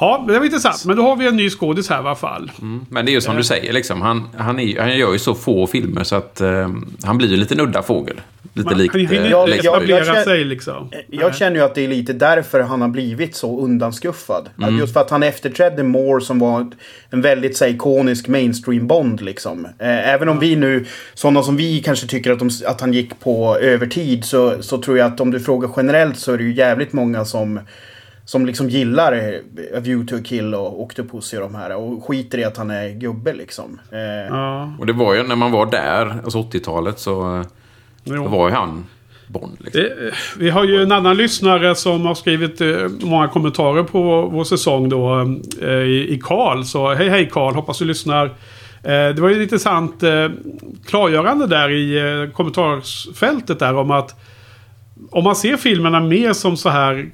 Ja, 0.00 0.24
det 0.28 0.38
var 0.38 0.44
intressant. 0.44 0.84
Men 0.84 0.96
då 0.96 1.02
har 1.02 1.16
vi 1.16 1.26
en 1.26 1.36
ny 1.36 1.50
skådis 1.50 1.90
här 1.90 1.96
i 1.96 2.00
alla 2.00 2.14
fall. 2.14 2.50
Mm. 2.60 2.86
Men 2.88 3.06
det 3.06 3.10
är 3.10 3.14
ju 3.14 3.20
som 3.20 3.36
du 3.36 3.44
säger, 3.44 3.72
liksom. 3.72 4.02
han, 4.02 4.28
han, 4.36 4.58
är, 4.58 4.80
han 4.80 4.98
gör 4.98 5.12
ju 5.12 5.18
så 5.18 5.34
få 5.34 5.66
filmer 5.66 6.04
så 6.04 6.16
att 6.16 6.40
uh, 6.40 6.68
han 7.02 7.18
blir 7.18 7.28
ju 7.28 7.36
lite 7.36 7.62
udda 7.62 7.82
fågel. 7.82 8.20
Lite 8.58 8.74
likt... 8.74 8.94
Han 8.94 9.00
hinner 9.00 9.54
inte 9.54 9.68
etablera 9.68 10.24
sig 10.24 10.44
liksom. 10.44 10.90
Jag 11.08 11.34
känner 11.34 11.56
ju 11.56 11.62
att 11.62 11.74
det 11.74 11.84
är 11.84 11.88
lite 11.88 12.12
därför 12.12 12.60
han 12.60 12.80
har 12.80 12.88
blivit 12.88 13.36
så 13.36 13.60
undanskuffad. 13.60 14.48
Mm. 14.62 14.78
Just 14.78 14.92
för 14.92 15.00
att 15.00 15.10
han 15.10 15.22
efterträdde 15.22 15.82
Moore 15.82 16.20
som 16.20 16.38
var 16.38 16.70
en 17.10 17.22
väldigt 17.22 17.56
så, 17.56 17.66
ikonisk 17.66 18.28
mainstream 18.28 18.86
Bond 18.86 19.20
liksom. 19.20 19.64
Eh, 19.64 20.08
även 20.08 20.28
om 20.28 20.38
vi 20.38 20.56
nu, 20.56 20.86
sådana 21.14 21.42
som 21.42 21.56
vi 21.56 21.82
kanske 21.82 22.06
tycker 22.06 22.32
att, 22.32 22.38
de, 22.38 22.50
att 22.66 22.80
han 22.80 22.92
gick 22.92 23.20
på 23.20 23.56
övertid 23.56 24.24
så, 24.24 24.62
så 24.62 24.78
tror 24.78 24.98
jag 24.98 25.06
att 25.06 25.20
om 25.20 25.30
du 25.30 25.40
frågar 25.40 25.70
generellt 25.76 26.18
så 26.18 26.32
är 26.32 26.38
det 26.38 26.44
ju 26.44 26.54
jävligt 26.54 26.92
många 26.92 27.24
som 27.24 27.60
som 28.28 28.46
liksom 28.46 28.68
gillar 28.68 29.12
A 29.74 29.80
View 29.80 30.06
to 30.06 30.16
a 30.16 30.24
Kill 30.24 30.54
och 30.54 30.82
Octopussy 30.82 31.36
och 31.36 31.42
de 31.42 31.54
här. 31.54 31.76
Och 31.76 32.04
skiter 32.04 32.38
i 32.38 32.44
att 32.44 32.56
han 32.56 32.70
är 32.70 32.88
gubbe 32.88 33.32
liksom. 33.32 33.80
Eh. 33.92 33.98
Ja. 34.28 34.72
Och 34.78 34.86
det 34.86 34.92
var 34.92 35.14
ju 35.14 35.22
när 35.22 35.36
man 35.36 35.52
var 35.52 35.66
där, 35.66 36.20
alltså 36.24 36.38
80-talet, 36.38 36.98
så, 36.98 37.44
så 38.08 38.28
var 38.28 38.48
ju 38.48 38.54
han 38.54 38.84
Bond. 39.28 39.56
Liksom. 39.60 39.82
Det, 39.82 40.14
vi 40.38 40.50
har 40.50 40.64
ju 40.64 40.82
en 40.82 40.92
annan 40.92 41.16
lyssnare 41.16 41.74
som 41.74 42.06
har 42.06 42.14
skrivit 42.14 42.60
eh, 42.60 42.76
många 43.00 43.28
kommentarer 43.28 43.82
på 43.82 44.28
vår 44.32 44.44
säsong 44.44 44.88
då. 44.88 45.20
Eh, 45.62 45.68
I 45.84 46.20
Karl. 46.22 46.62
Så 46.62 46.94
hej 46.94 47.08
hej 47.08 47.28
Karl, 47.32 47.54
hoppas 47.54 47.78
du 47.78 47.84
lyssnar. 47.84 48.26
Eh, 48.82 49.08
det 49.14 49.18
var 49.18 49.28
ju 49.28 49.34
ett 49.34 49.42
intressant 49.42 50.04
klargörande 50.86 51.46
där 51.46 51.70
i 51.70 52.30
kommentarsfältet 52.32 53.58
där 53.58 53.74
om 53.74 53.90
att 53.90 54.20
om 55.10 55.24
man 55.24 55.36
ser 55.36 55.56
filmerna 55.56 56.00
mer 56.00 56.32
som 56.32 56.56
så 56.56 56.68
här 56.68 57.10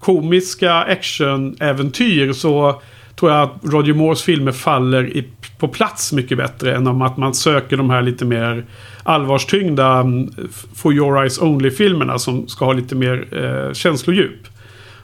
komiska 0.00 0.74
actionäventyr 0.74 2.32
så 2.32 2.82
tror 3.16 3.32
jag 3.32 3.42
att 3.42 3.52
Roger 3.62 3.94
Moores 3.94 4.22
filmer 4.22 4.52
faller 4.52 5.16
i, 5.16 5.24
på 5.58 5.68
plats 5.68 6.12
mycket 6.12 6.38
bättre 6.38 6.76
än 6.76 6.86
om 6.86 7.02
att 7.02 7.16
man 7.16 7.34
söker 7.34 7.76
de 7.76 7.90
här 7.90 8.02
lite 8.02 8.24
mer 8.24 8.64
allvarstyngda 9.06 10.00
mm, 10.00 10.30
For 10.74 10.92
Your 10.92 11.22
Eyes 11.22 11.38
Only-filmerna 11.38 12.18
som 12.18 12.48
ska 12.48 12.64
ha 12.64 12.72
lite 12.72 12.94
mer 12.94 13.26
eh, 13.32 13.72
känslodjup. 13.72 14.48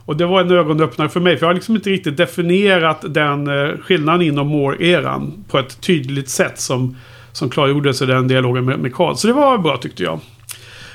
Och 0.05 0.17
det 0.17 0.27
var 0.27 0.41
en 0.41 0.51
ögonöppnare 0.51 1.09
för 1.09 1.21
mig. 1.21 1.37
För 1.37 1.47
jag 1.47 1.49
har 1.49 1.55
liksom 1.55 1.75
inte 1.75 1.91
riktigt 1.91 2.17
definierat 2.17 3.05
den 3.09 3.47
eh, 3.47 3.79
skillnaden 3.79 4.23
inom 4.23 4.49
Moore-eran 4.49 5.45
på 5.49 5.59
ett 5.59 5.81
tydligt 5.81 6.29
sätt 6.29 6.61
som, 6.61 6.97
som 7.33 7.51
klargjordes 7.51 8.03
i 8.03 8.07
den 8.07 8.29
dialogen 8.29 8.65
med, 8.65 8.79
med 8.79 8.95
Carl. 8.95 9.17
Så 9.17 9.27
det 9.27 9.33
var 9.33 9.59
bra 9.59 9.77
tyckte 9.77 10.03
jag. 10.03 10.21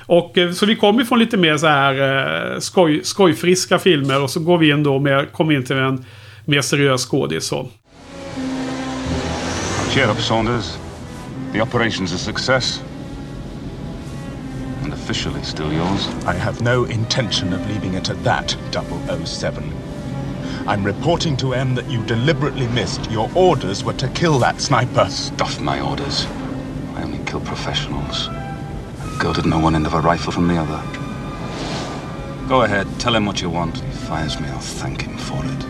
Och, 0.05 0.37
eh, 0.37 0.51
så 0.51 0.65
vi 0.65 0.75
kommer 0.75 1.03
från 1.03 1.19
lite 1.19 1.37
mer 1.37 1.57
så 1.57 1.67
här 1.67 2.53
eh, 2.53 2.59
skoj, 2.59 3.03
skojfriska 3.03 3.79
filmer 3.79 4.23
och 4.23 4.29
så 4.29 4.39
går 4.39 4.57
vi 4.57 4.69
in 4.69 4.83
då 4.83 4.99
med, 4.99 5.31
kommer 5.31 5.53
in 5.53 5.63
till 5.63 5.75
en 5.75 6.05
mer 6.45 6.61
seriös 6.61 7.05
skådis. 7.05 7.53
Cheer 9.89 10.11
up 10.11 10.17
Saunders. 10.17 10.77
The 11.53 11.61
operation's 11.61 12.15
a 12.15 12.17
success. 12.17 12.81
Officially 15.03 15.43
still 15.43 15.71
yours. 15.71 16.07
I 16.25 16.33
have 16.33 16.61
no 16.61 16.83
intention 16.85 17.53
of 17.53 17.65
leaving 17.69 17.93
it 17.93 18.09
at 18.09 18.21
that, 18.23 18.57
007. 18.71 19.73
I'm 20.67 20.83
reporting 20.83 21.37
to 21.37 21.53
M 21.53 21.75
that 21.75 21.89
you 21.89 22.03
deliberately 22.05 22.67
missed. 22.67 23.09
Your 23.09 23.31
orders 23.33 23.85
were 23.85 23.93
to 23.93 24.09
kill 24.09 24.37
that 24.39 24.59
sniper. 24.59 25.07
Stuff 25.09 25.61
my 25.61 25.79
orders. 25.79 26.25
I 26.95 27.03
only 27.03 27.23
kill 27.25 27.39
professionals. 27.39 28.27
Girl 29.19 29.31
didn't 29.31 29.49
know 29.49 29.59
one 29.59 29.75
end 29.75 29.85
of 29.85 29.93
a 29.93 30.01
rifle 30.01 30.33
from 30.33 30.49
the 30.49 30.57
other. 30.57 30.81
Go 32.49 32.63
ahead, 32.63 32.87
tell 32.99 33.15
him 33.15 33.25
what 33.25 33.41
you 33.41 33.49
want. 33.49 33.77
If 33.77 33.85
he 33.85 33.91
fires 34.07 34.39
me, 34.41 34.49
I'll 34.49 34.59
thank 34.59 35.03
him 35.03 35.17
for 35.17 35.39
it. 35.45 35.63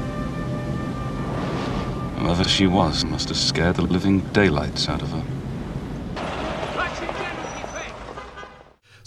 Whoever 2.20 2.44
she 2.44 2.66
was 2.66 3.06
must 3.06 3.30
have 3.30 3.38
scared 3.38 3.76
the 3.76 3.84
living 3.84 4.22
daylights 4.34 4.90
out 4.90 5.04
of 5.04 5.12
her. 5.12 5.37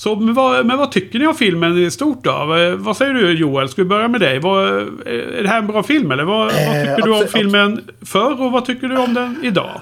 Så 0.00 0.16
men 0.16 0.34
vad, 0.34 0.66
men 0.66 0.78
vad, 0.78 0.92
tycker 0.92 1.18
ni 1.18 1.26
om 1.26 1.34
filmen 1.34 1.78
i 1.78 1.90
stort 1.90 2.24
då? 2.24 2.46
Vad 2.78 2.96
säger 2.96 3.14
du 3.14 3.32
Joel? 3.32 3.68
Ska 3.68 3.82
vi 3.82 3.88
börja 3.88 4.08
med 4.08 4.20
dig? 4.20 4.38
Vad, 4.38 4.68
är 5.06 5.42
det 5.42 5.48
här 5.48 5.58
en 5.58 5.66
bra 5.66 5.82
film 5.82 6.10
eller? 6.10 6.24
Vad, 6.24 6.44
vad 6.44 6.52
tycker 6.52 6.98
eh, 6.98 7.04
du 7.04 7.12
om 7.12 7.26
filmen 7.28 7.80
förr 8.02 8.42
och 8.42 8.52
vad 8.52 8.64
tycker 8.64 8.88
du 8.88 8.96
om 8.96 9.14
den 9.14 9.40
idag? 9.42 9.80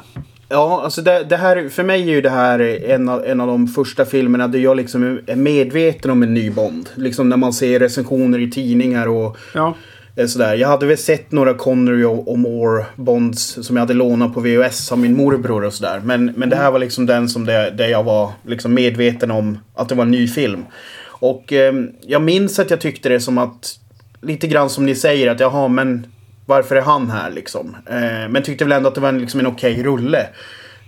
Ja, 0.49 0.81
alltså 0.85 1.03
det, 1.03 1.25
det, 1.25 1.37
här, 1.37 1.69
för 1.69 1.83
mig 1.83 2.03
är 2.03 2.15
ju 2.15 2.21
det 2.21 2.31
här 2.31 2.59
en 2.91 3.09
av, 3.09 3.25
en 3.25 3.41
av 3.41 3.47
de 3.47 3.69
första 3.69 4.05
filmerna 4.05 4.49
där 4.49 4.59
jag 4.59 4.77
liksom 4.77 5.21
är 5.27 5.37
medveten 5.37 6.11
om 6.11 6.23
en 6.23 6.35
ny 6.35 6.51
Bond. 6.51 6.89
Liksom 6.95 7.29
när 7.29 7.37
man 7.37 7.53
ser 7.53 7.81
recensioner 7.81 8.39
i 8.39 8.51
tidningar 8.51 9.09
och 9.09 9.37
ja. 9.55 9.75
Eh, 10.19 10.27
sådär. 10.27 10.55
Jag 10.55 10.69
hade 10.69 10.87
väl 10.87 10.99
sett 10.99 11.33
några 11.33 11.55
Connery 11.55 12.05
och, 12.05 12.29
och 12.29 12.39
Moore 12.39 12.87
Bonds 12.97 13.59
som 13.63 13.77
jag 13.77 13.81
hade 13.81 13.95
lånat 13.95 14.35
på 14.35 14.41
VHS 14.41 14.93
av 14.93 14.99
min 14.99 15.17
morbror 15.17 15.65
och 15.65 15.75
sådär. 15.75 16.01
Men, 16.05 16.33
men 16.37 16.51
det 16.51 16.57
här 16.57 16.71
var 16.71 16.79
liksom 16.79 17.07
den 17.07 17.29
som 17.29 17.45
det, 17.47 17.71
det 17.71 17.89
jag 17.89 18.03
var 18.03 18.33
liksom 18.47 18.75
medveten 18.75 19.31
om 19.31 19.59
att 19.75 19.89
det 19.89 19.95
var 19.95 20.05
en 20.05 20.11
ny 20.11 20.29
film. 20.29 20.65
Och 21.07 21.53
eh, 21.53 21.75
jag 22.01 22.23
minns 22.23 22.59
att 22.59 22.71
jag 22.71 22.81
tyckte 22.81 23.09
det 23.09 23.21
som 23.21 23.39
att 23.39 23.79
lite 24.21 24.47
grann 24.47 24.71
som 24.71 24.87
ni 24.87 24.95
säger 24.95 25.31
att 25.31 25.41
jaha 25.41 25.69
men 25.69 26.07
varför 26.47 26.77
är 26.77 26.81
han 26.83 27.11
här 27.11 27.31
liksom? 27.31 27.77
Eh, 27.87 28.29
men 28.29 28.43
tyckte 28.43 28.65
väl 28.65 28.73
ändå 28.73 28.89
att 28.89 28.95
det 28.95 29.01
var 29.01 29.09
en, 29.09 29.21
liksom 29.21 29.41
en 29.41 29.47
okej 29.47 29.73
okay 29.73 29.85
rulle. 29.85 30.27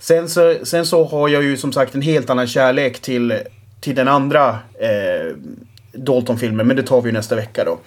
Sen 0.01 0.29
så, 0.29 0.55
sen 0.63 0.87
så 0.87 1.05
har 1.05 1.29
jag 1.29 1.43
ju 1.43 1.57
som 1.57 1.73
sagt 1.73 1.95
en 1.95 2.03
helt 2.03 2.31
annan 2.31 2.47
kärlek 2.47 3.01
till, 3.01 3.35
till 3.81 3.95
den 3.95 4.09
andra 4.09 4.49
eh, 4.81 5.37
Dalton-filmen, 5.93 6.67
men 6.67 6.77
det 6.77 6.83
tar 6.83 7.01
vi 7.01 7.09
ju 7.09 7.13
nästa 7.13 7.37
vecka 7.37 7.65
då. 7.65 7.79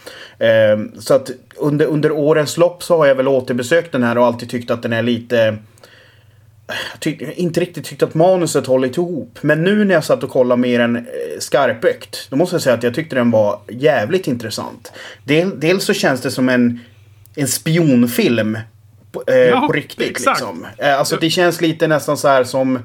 Eh, 0.46 0.80
så 1.00 1.13
att 1.13 1.32
under, 1.56 1.86
under 1.86 2.12
årens 2.12 2.58
lopp 2.58 2.84
så 2.84 2.98
har 2.98 3.06
jag 3.06 3.16
väl 3.16 3.28
återbesökt 3.28 3.92
den 3.92 4.04
här 4.04 4.18
och 4.18 4.26
alltid 4.26 4.50
tyckt 4.50 4.72
att 4.72 4.82
den 4.82 4.94
är 4.94 5.04
lite... 5.04 5.58
Tyck, 7.00 7.22
inte 7.22 7.60
riktigt 7.60 7.86
tyckt 7.86 8.04
att 8.04 8.13
manuset 8.13 8.68
hållit 8.68 8.98
ihop. 8.98 9.39
Men 9.42 9.63
nu 9.63 9.86
när 9.86 9.94
jag 9.94 10.04
satt 10.04 10.24
och 10.24 10.30
kollade 10.30 10.62
mer 10.62 10.80
än 10.80 10.96
eh, 10.96 11.04
skarpökt. 11.39 12.28
Då 12.30 12.36
måste 12.36 12.56
jag 12.56 12.62
säga 12.62 12.76
att 12.76 12.84
jag 12.84 12.96
tyckte 12.96 13.16
den 13.16 13.32
var 13.32 13.60
jävligt 13.70 14.28
intressant. 14.28 14.92
Del, 15.24 15.60
dels 15.60 15.86
så 15.86 15.94
känns 15.94 16.22
det 16.22 16.32
som 16.32 16.50
en, 16.50 16.80
en 17.36 17.48
spionfilm. 17.48 18.58
På, 19.12 19.24
eh, 19.28 19.36
ja, 19.36 19.68
på 19.68 19.74
riktigt 19.74 20.10
exakt. 20.10 20.39
liksom. 20.39 20.68
Eh, 20.78 21.00
alltså 21.00 21.18
det 21.18 21.30
känns 21.30 21.62
lite 21.62 21.88
nästan 21.88 22.18
så 22.18 22.28
här 22.28 22.44
som 22.44 22.80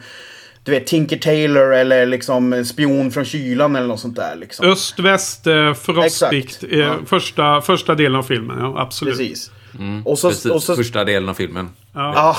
du 0.64 0.70
vet, 0.70 0.86
Tinker 0.86 1.16
Taylor 1.16 1.74
eller 1.74 2.06
liksom 2.06 2.64
Spion 2.64 3.10
från 3.10 3.24
kylan 3.24 3.76
eller 3.76 3.86
något 3.86 4.00
sånt 4.00 4.16
där. 4.16 4.36
Liksom. 4.36 4.66
Öst, 4.66 4.98
väst, 4.98 5.46
eh, 5.46 5.74
frostigt. 5.74 6.64
Eh, 6.70 6.78
ja. 6.78 6.94
första, 7.06 7.60
första 7.60 7.94
delen 7.94 8.18
av 8.18 8.22
filmen, 8.22 8.58
ja 8.60 8.80
absolut. 8.80 9.18
Precis. 9.18 9.50
Mm, 9.78 10.06
och 10.06 10.18
så, 10.18 10.28
precis, 10.28 10.50
och 10.50 10.62
så, 10.62 10.76
första 10.76 11.04
delen 11.04 11.28
av 11.28 11.34
filmen. 11.34 11.68
Ja. 11.94 12.36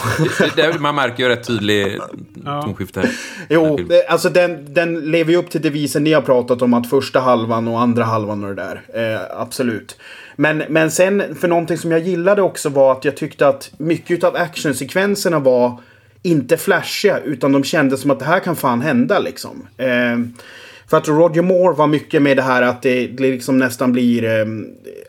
det, 0.55 0.71
det, 0.71 0.79
man 0.79 0.95
märker 0.95 1.23
ju 1.23 1.29
rätt 1.29 1.47
tydlig 1.47 1.99
ja. 2.45 2.61
tonskifte. 2.61 3.09
Jo, 3.49 3.79
alltså 4.09 4.29
den, 4.29 4.73
den 4.73 5.11
lever 5.11 5.31
ju 5.31 5.37
upp 5.37 5.49
till 5.49 5.61
devisen 5.61 6.03
ni 6.03 6.13
har 6.13 6.21
pratat 6.21 6.61
om 6.61 6.73
att 6.73 6.89
första 6.89 7.19
halvan 7.19 7.67
och 7.67 7.81
andra 7.81 8.03
halvan 8.03 8.43
och 8.43 8.55
det 8.55 8.63
där. 8.63 8.81
Eh, 9.13 9.41
absolut. 9.41 9.97
Men, 10.35 10.63
men 10.69 10.91
sen, 10.91 11.35
för 11.35 11.47
någonting 11.47 11.77
som 11.77 11.91
jag 11.91 11.99
gillade 11.99 12.41
också 12.41 12.69
var 12.69 12.91
att 12.91 13.05
jag 13.05 13.17
tyckte 13.17 13.47
att 13.47 13.71
mycket 13.77 14.23
av 14.23 14.35
actionsekvenserna 14.35 15.39
var 15.39 15.81
inte 16.21 16.57
flashiga 16.57 17.19
utan 17.19 17.51
de 17.51 17.63
kände 17.63 17.97
som 17.97 18.11
att 18.11 18.19
det 18.19 18.25
här 18.25 18.39
kan 18.39 18.55
fan 18.55 18.81
hända 18.81 19.19
liksom. 19.19 19.67
Eh, 19.77 20.19
för 20.89 20.97
att 20.97 21.07
Roger 21.07 21.41
Moore 21.41 21.75
var 21.75 21.87
mycket 21.87 22.21
med 22.21 22.37
det 22.37 22.43
här 22.43 22.61
att 22.61 22.81
det, 22.81 23.07
det 23.07 23.31
liksom 23.31 23.57
nästan 23.57 23.91
blir 23.91 24.23
eh, 24.23 24.45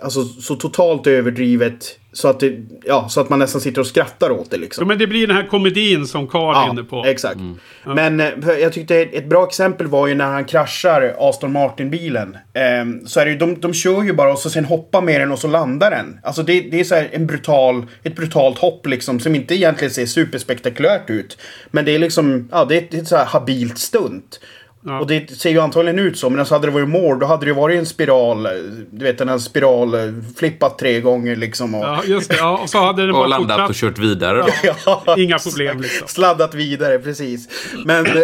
alltså, 0.03 0.25
så 0.25 0.57
totalt 0.57 1.07
överdrivet. 1.07 1.97
Så 2.13 2.29
att, 2.29 2.41
det, 2.41 2.57
ja, 2.85 3.09
så 3.09 3.21
att 3.21 3.29
man 3.29 3.39
nästan 3.39 3.61
sitter 3.61 3.81
och 3.81 3.87
skrattar 3.87 4.31
åt 4.31 4.51
det. 4.51 4.57
Liksom. 4.57 4.83
Ja, 4.83 4.89
men 4.89 4.99
det 4.99 5.07
blir 5.07 5.27
den 5.27 5.37
här 5.37 5.47
komedin 5.47 6.07
som 6.07 6.29
Carl 6.29 6.55
ja, 6.55 6.67
är 6.67 6.71
inne 6.71 6.83
på. 6.83 7.05
Exakt. 7.07 7.37
Mm. 7.37 7.57
Men 7.85 8.21
eh, 8.21 8.59
jag 8.61 8.73
tyckte 8.73 8.97
ett 8.97 9.29
bra 9.29 9.47
exempel 9.47 9.87
var 9.87 10.07
ju 10.07 10.15
när 10.15 10.25
han 10.25 10.45
kraschar 10.45 11.15
Aston 11.19 11.53
Martin-bilen. 11.53 12.37
Eh, 12.53 13.07
så 13.07 13.21
är 13.21 13.25
det 13.25 13.31
ju, 13.31 13.39
de, 13.39 13.61
de 13.61 13.75
kör 13.75 14.03
ju 14.03 14.13
bara 14.13 14.33
och 14.33 14.39
så 14.39 14.51
sen 14.51 14.65
hoppar 14.65 15.03
med 15.03 15.21
den 15.21 15.33
och 15.33 15.39
så 15.39 15.49
landar 15.49 15.91
den. 15.91 16.19
Alltså 16.23 16.43
det, 16.43 16.61
det 16.61 16.81
är 16.81 16.85
så 16.85 17.03
en 17.13 17.27
brutal, 17.27 17.87
ett 18.03 18.17
brutalt 18.17 18.59
hopp 18.59 18.87
liksom 18.87 19.21
som 19.21 19.35
inte 19.35 19.55
egentligen 19.55 19.91
ser 19.91 20.07
superspektakulärt 20.07 21.11
ut. 21.11 21.39
Men 21.71 21.85
det 21.85 21.95
är 21.95 21.99
liksom, 21.99 22.49
ja 22.53 22.65
det 22.65 22.77
är, 22.77 22.97
är 22.97 23.03
ett 23.03 23.09
så 23.09 23.17
här 23.17 23.25
habilt 23.25 23.79
stunt. 23.79 24.41
Ja. 24.85 25.01
Och 25.01 25.07
det 25.07 25.31
ser 25.31 25.51
ju 25.51 25.61
antagligen 25.61 25.99
ut 25.99 26.19
så. 26.19 26.31
Men 26.31 26.39
alltså 26.39 26.55
hade 26.55 26.67
det 26.67 26.71
varit 26.71 26.89
mål 26.89 27.19
då 27.19 27.27
hade 27.27 27.47
det 27.47 27.53
varit 27.53 27.79
en 27.79 27.87
spiral. 27.87 28.43
Du 28.91 29.05
vet 29.05 29.19
den 29.19 29.29
här 29.29 29.39
spiral 29.39 29.95
eh, 29.95 30.01
flippat 30.37 30.79
tre 30.79 31.01
gånger 31.01 31.37
liksom. 31.37 31.75
Och... 31.75 31.85
Ja, 31.85 32.03
just 32.05 32.31
det. 32.31 32.37
Ja, 32.37 32.59
och 32.63 32.71
så 32.71 32.79
hade 32.79 33.03
den 33.03 33.13
bara 33.13 33.23
Och 33.23 33.29
landat 33.29 33.57
fortsatt. 33.57 33.71
och 33.71 33.77
kört 33.77 33.99
vidare 33.99 34.43
då. 34.43 34.49
ja, 34.87 35.15
Inga 35.19 35.39
problem 35.39 35.81
liksom. 35.81 36.09
Sladdat 36.09 36.55
vidare, 36.55 36.99
precis. 36.99 37.49
Men, 37.85 38.07
eh, 38.07 38.23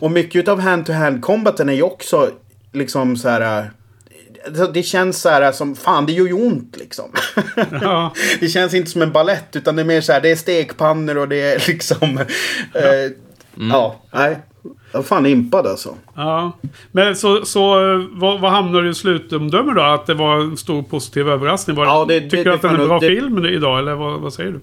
och 0.00 0.10
mycket 0.10 0.48
av 0.48 0.60
hand-to-hand 0.60 1.22
combaten 1.22 1.68
är 1.68 1.72
ju 1.72 1.82
också 1.82 2.30
liksom 2.72 3.16
så 3.16 3.28
här. 3.28 3.58
Eh, 3.58 3.64
det 4.74 4.82
känns 4.82 5.20
så 5.20 5.28
här 5.28 5.52
som, 5.52 5.76
fan 5.76 6.06
det 6.06 6.12
gör 6.12 6.26
ju 6.26 6.32
ont 6.32 6.76
liksom. 6.76 7.10
Ja. 7.82 8.14
det 8.40 8.48
känns 8.48 8.74
inte 8.74 8.90
som 8.90 9.02
en 9.02 9.12
ballett 9.12 9.56
utan 9.56 9.76
det 9.76 9.82
är 9.82 9.86
mer 9.86 10.00
så 10.00 10.12
här, 10.12 10.20
det 10.20 10.30
är 10.30 10.36
stekpannor 10.36 11.16
och 11.16 11.28
det 11.28 11.40
är 11.40 11.68
liksom... 11.68 12.20
Ja. 12.74 12.80
Eh, 12.80 13.10
mm. 13.56 13.70
ja, 13.70 14.02
nej. 14.12 14.38
Jag 14.92 14.98
var 14.98 15.04
fan 15.04 15.26
impad 15.26 15.66
alltså. 15.66 15.94
Ja. 16.14 16.52
Men 16.92 17.16
så, 17.16 17.44
så 17.44 17.74
vad, 18.12 18.40
vad 18.40 18.50
hamnar 18.50 18.82
du 18.82 18.90
i 18.90 18.94
slutomdöme 18.94 19.72
då? 19.72 19.82
Att 19.82 20.06
det 20.06 20.14
var 20.14 20.40
en 20.40 20.56
stor 20.56 20.82
positiv 20.82 21.28
överraskning? 21.28 21.76
Var, 21.76 21.84
ja, 21.84 22.04
det, 22.08 22.20
tycker 22.20 22.36
det, 22.36 22.44
du 22.44 22.52
att 22.52 22.62
det 22.62 22.68
är 22.68 22.78
en 22.78 22.88
bra 22.88 22.98
det, 22.98 23.06
film 23.06 23.46
idag? 23.46 23.78
Eller 23.78 23.94
vad, 23.94 24.20
vad 24.20 24.32
säger 24.32 24.50
du? 24.52 24.60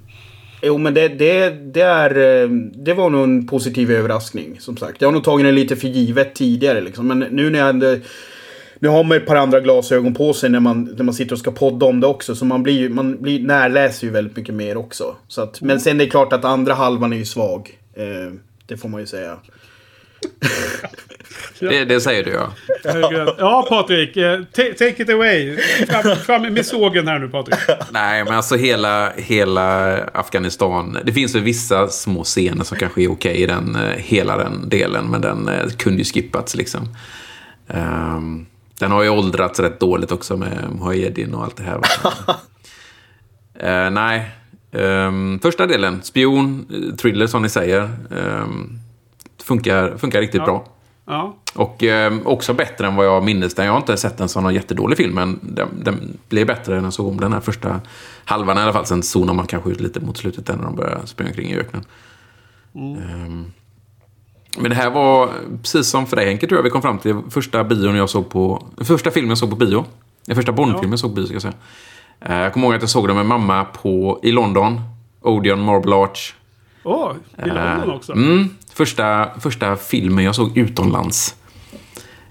Jo, 0.62 0.78
men 0.78 0.94
det, 0.94 1.08
det, 1.08 1.50
det, 1.50 1.82
är, 1.82 2.44
eh, 2.44 2.50
det 2.74 2.94
var 2.94 3.10
nog 3.10 3.24
en 3.24 3.48
positiv 3.48 3.92
överraskning. 3.92 4.60
Som 4.60 4.78
sagt. 4.78 5.02
Jag 5.02 5.08
har 5.08 5.14
nog 5.14 5.24
tagit 5.24 5.46
den 5.46 5.56
lite 5.56 5.76
för 5.76 5.88
givet 5.88 6.36
tidigare. 6.36 6.82
Liksom. 6.82 7.08
Men 7.08 7.20
nu 7.20 7.50
när 7.50 7.60
jag... 7.60 8.02
Nu 8.80 8.88
har 8.88 9.04
man 9.04 9.18
ett 9.18 9.26
par 9.26 9.36
andra 9.36 9.60
glasögon 9.60 10.14
på 10.14 10.34
sig 10.34 10.50
när 10.50 10.60
man, 10.60 10.84
när 10.98 11.04
man 11.04 11.14
sitter 11.14 11.34
och 11.34 11.40
ska 11.40 11.52
podda 11.52 11.86
om 11.86 12.00
det 12.00 12.08
också. 12.08 12.36
Så 12.36 12.46
man 12.46 12.64
blir, 12.64 12.90
man 12.90 13.22
blir 13.22 13.40
närläser 13.40 14.08
ju 14.08 14.14
väldigt 14.14 14.38
mycket 14.38 14.56
mer 14.56 14.78
också. 14.78 15.16
Så 15.28 15.42
att, 15.42 15.62
men 15.62 15.80
sen 15.80 15.96
är 16.02 16.06
det 16.06 16.10
klart 16.10 16.34
att 16.34 16.46
andra 16.46 16.74
halvan 16.74 17.14
är 17.14 17.18
ju 17.18 17.26
svag. 17.26 17.80
Eh, 17.94 18.34
det 18.68 18.78
får 18.78 18.90
man 18.90 19.02
ju 19.02 19.08
säga. 19.08 19.38
Det, 21.60 21.86
det, 21.86 22.02
säger 22.02 22.24
du 22.24 22.32
ja. 22.32 22.54
Ja 23.38 23.66
Patrik, 23.70 24.18
eh, 24.18 24.44
take 24.54 25.04
it 25.04 25.10
away. 25.10 25.58
Fram, 25.88 26.16
fram 26.16 26.42
med 26.54 26.66
sågen 26.66 27.08
här 27.08 27.20
nu 27.20 27.28
Patrik. 27.28 27.60
Nej 27.92 28.24
men 28.24 28.34
alltså 28.34 28.56
hela, 28.56 29.12
hela 29.16 29.98
Afghanistan. 30.14 30.98
Det 31.04 31.14
finns 31.14 31.36
väl 31.36 31.42
vissa 31.42 31.88
små 31.88 32.24
scener 32.24 32.64
som 32.64 32.78
kanske 32.78 33.04
är 33.04 33.12
okej 33.12 33.36
i 33.36 33.46
den, 33.46 33.76
eh, 33.76 33.98
hela 33.98 34.38
den 34.38 34.70
delen. 34.70 35.06
Men 35.06 35.22
den 35.22 35.48
eh, 35.48 35.68
kunde 35.78 35.98
ju 35.98 36.06
skippats 36.06 36.56
liksom. 36.56 36.88
Um, 37.68 38.46
den 38.80 38.92
har 38.92 39.04
ju 39.04 39.10
åldrats 39.10 39.60
rätt 39.60 39.80
dåligt 39.80 40.12
också 40.12 40.38
med 40.38 40.70
Mujahedin 40.82 41.34
och 41.34 41.44
allt 41.44 41.58
det 41.58 41.64
här. 41.64 41.78
uh, 43.64 43.92
nej. 43.92 44.32
Um, 44.72 45.40
första 45.40 45.66
delen, 45.66 46.02
spion, 46.04 46.66
thriller 46.98 47.28
som 47.28 47.42
ni 47.42 47.50
säger. 47.50 47.90
Um, 48.10 48.80
funkar, 49.46 49.98
funkar 49.98 50.22
riktigt 50.22 50.40
ja. 50.40 50.46
bra. 50.46 50.66
Ja. 51.06 51.36
Och 51.56 51.84
eh, 51.84 52.14
också 52.26 52.54
bättre 52.54 52.88
än 52.88 52.96
vad 52.96 53.06
jag 53.06 53.24
minns 53.24 53.56
den. 53.56 53.66
Jag 53.66 53.74
har 53.74 53.80
inte 53.80 53.98
sett 53.98 54.18
den 54.18 54.30
som 54.30 54.44
någon 54.44 54.54
jättedålig 54.54 54.98
film, 54.98 55.16
men 55.16 55.40
den, 55.42 55.68
den 55.84 56.18
blev 56.30 56.48
bättre 56.48 56.78
än 56.78 56.84
jag 56.84 56.94
såg 56.94 57.08
om 57.08 57.20
den 57.20 57.34
här 57.34 57.40
första 57.40 57.82
halvan 58.26 58.58
i 58.58 58.62
alla 58.62 58.74
fall. 58.74 58.86
Sen 58.86 59.04
zonar 59.04 59.34
man 59.34 59.48
kanske 59.48 59.70
ut 59.70 59.82
lite 59.82 60.00
mot 60.00 60.18
slutet 60.18 60.48
när 60.48 60.64
de 60.64 60.76
börjar 60.76 61.02
springa 61.06 61.34
kring 61.34 61.50
i 61.50 61.58
öknen. 61.58 61.86
Mm. 62.76 62.98
Um, 62.98 63.54
men 64.58 64.70
det 64.70 64.76
här 64.76 64.90
var, 64.90 65.30
precis 65.62 65.88
som 65.88 66.06
för 66.06 66.16
dig 66.16 66.26
Henke, 66.26 66.48
tror 66.48 66.58
jag 66.58 66.64
vi 66.64 66.70
kom 66.70 66.82
fram 66.82 66.98
till 66.98 67.16
första 67.30 67.64
bion 67.64 67.96
jag 67.96 68.10
såg 68.10 68.30
på... 68.30 68.68
Första 68.78 69.12
filmen 69.12 69.30
jag 69.30 69.38
såg 69.38 69.50
på 69.50 69.56
bio. 69.56 69.86
Den 70.26 70.36
första 70.36 70.52
Bondfilmen 70.52 70.90
ja. 70.90 70.94
jag 70.94 71.00
såg 71.00 71.12
på 71.12 71.16
bio, 71.16 71.26
ska 71.26 71.36
jag 71.36 71.42
säga. 71.42 71.54
Uh, 72.30 72.36
jag 72.36 72.54
kommer 72.54 72.68
ihåg 72.68 72.76
att 72.76 72.82
jag 72.82 72.90
såg 72.90 73.08
den 73.08 73.16
med 73.16 73.26
mamma 73.26 73.66
på, 73.66 74.20
i 74.24 74.32
London. 74.32 74.82
Odeon 75.22 75.62
Marble 75.62 75.96
Arch. 75.96 76.34
Åh, 76.86 77.12
oh, 77.12 77.46
i 77.46 77.50
London 77.50 77.90
också? 77.90 78.14
Mm, 78.14 78.50
första, 78.74 79.30
första 79.40 79.76
filmen 79.76 80.24
jag 80.24 80.36
såg 80.36 80.58
utomlands. 80.58 81.36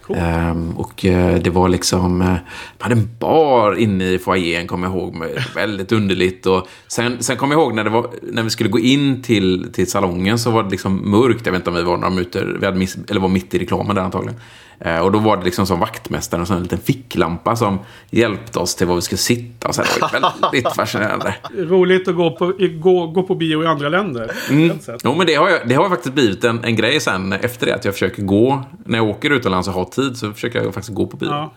Cool. 0.03 0.17
Um, 0.17 0.77
och 0.77 1.05
uh, 1.05 1.35
det 1.35 1.51
var 1.51 1.69
liksom... 1.69 2.21
Uh, 2.21 2.29
man 2.29 2.41
hade 2.79 2.95
en 2.95 3.09
bar 3.19 3.75
inne 3.75 4.05
i 4.05 4.19
foajén, 4.19 4.67
kommer 4.67 4.87
jag 4.87 4.97
ihåg. 4.97 5.15
Med, 5.15 5.45
väldigt 5.55 5.93
underligt. 5.93 6.47
Och 6.47 6.69
sen, 6.89 7.23
sen 7.23 7.37
kommer 7.37 7.55
jag 7.55 7.63
ihåg 7.63 7.75
när, 7.75 7.85
det 7.85 7.91
var, 7.91 8.11
när 8.23 8.43
vi 8.43 8.51
skulle 8.51 8.71
gå 8.71 8.79
in 8.79 9.23
till, 9.23 9.73
till 9.73 9.91
salongen 9.91 10.39
så 10.39 10.51
var 10.51 10.63
det 10.63 10.71
liksom 10.71 11.11
mörkt. 11.11 11.47
Jag 11.47 11.53
vet 11.53 11.61
inte 11.61 11.71
om 11.71 11.77
vi 11.77 11.83
var 11.83 11.97
några 11.97 12.11
minuter... 12.11 12.57
Vi 12.61 12.67
hade 12.67 12.79
miss, 12.79 12.97
eller 13.09 13.21
var 13.21 13.29
mitt 13.29 13.55
i 13.55 13.59
reklamen 13.59 13.97
där 13.97 14.03
antagligen. 14.03 14.41
Eh, 14.85 14.99
och 14.99 15.13
då 15.13 15.19
var 15.19 15.37
det 15.37 15.45
liksom 15.45 15.67
som 15.67 15.81
vaktmästaren 15.81 16.43
och 16.43 16.49
så 16.49 16.55
en 16.55 16.63
liten 16.63 16.79
ficklampa 16.79 17.57
som 17.57 17.79
hjälpte 18.11 18.59
oss 18.59 18.75
till 18.75 18.87
var 18.87 18.95
vi 18.95 19.01
skulle 19.01 19.19
sitta. 19.19 19.73
Så 19.73 19.83
det 19.83 19.89
var 20.01 20.33
väldigt 20.53 20.75
fascinerande. 20.75 21.35
Roligt 21.57 22.09
att 22.09 22.17
gå 22.17 22.31
på, 22.31 22.53
gå, 22.81 23.07
gå 23.07 23.23
på 23.23 23.35
bio 23.35 23.63
i 23.63 23.67
andra 23.67 23.89
länder. 23.89 24.31
Mm. 24.51 24.79
Jo, 25.05 25.15
men 25.15 25.27
det 25.27 25.35
har, 25.35 25.49
jag, 25.49 25.69
det 25.69 25.75
har 25.75 25.89
faktiskt 25.89 26.15
blivit 26.15 26.45
en, 26.45 26.65
en 26.65 26.77
grej 26.77 27.01
sen 27.01 27.33
efter 27.33 27.67
det. 27.67 27.75
Att 27.75 27.85
jag 27.85 27.95
försöker 27.95 28.23
gå, 28.23 28.63
när 28.85 28.99
jag 28.99 29.09
åker 29.09 29.31
utomlands 29.31 29.69
och 29.69 29.75
har 29.75 29.85
tid 29.85 30.17
så 30.17 30.33
försöker 30.33 30.63
jag 30.63 30.75
faktiskt 30.75 30.95
gå 30.95 31.07
på 31.07 31.17
bio. 31.17 31.29
Ja. 31.29 31.53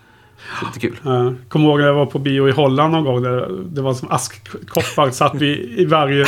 Lite 0.65 0.79
kul. 0.79 0.99
Jag 1.03 1.35
kommer 1.49 1.65
ihåg 1.65 1.79
när 1.79 1.87
jag 1.87 1.93
var 1.93 2.05
på 2.05 2.19
bio 2.19 2.49
i 2.49 2.51
Holland 2.51 2.93
någon 2.93 3.03
gång. 3.03 3.23
Där 3.23 3.49
det 3.65 3.81
var 3.81 3.93
som 3.93 4.11
askkoppar 4.11 5.11
satt 5.11 5.35
vi 5.35 5.75
i 5.77 5.85
varje 5.85 6.25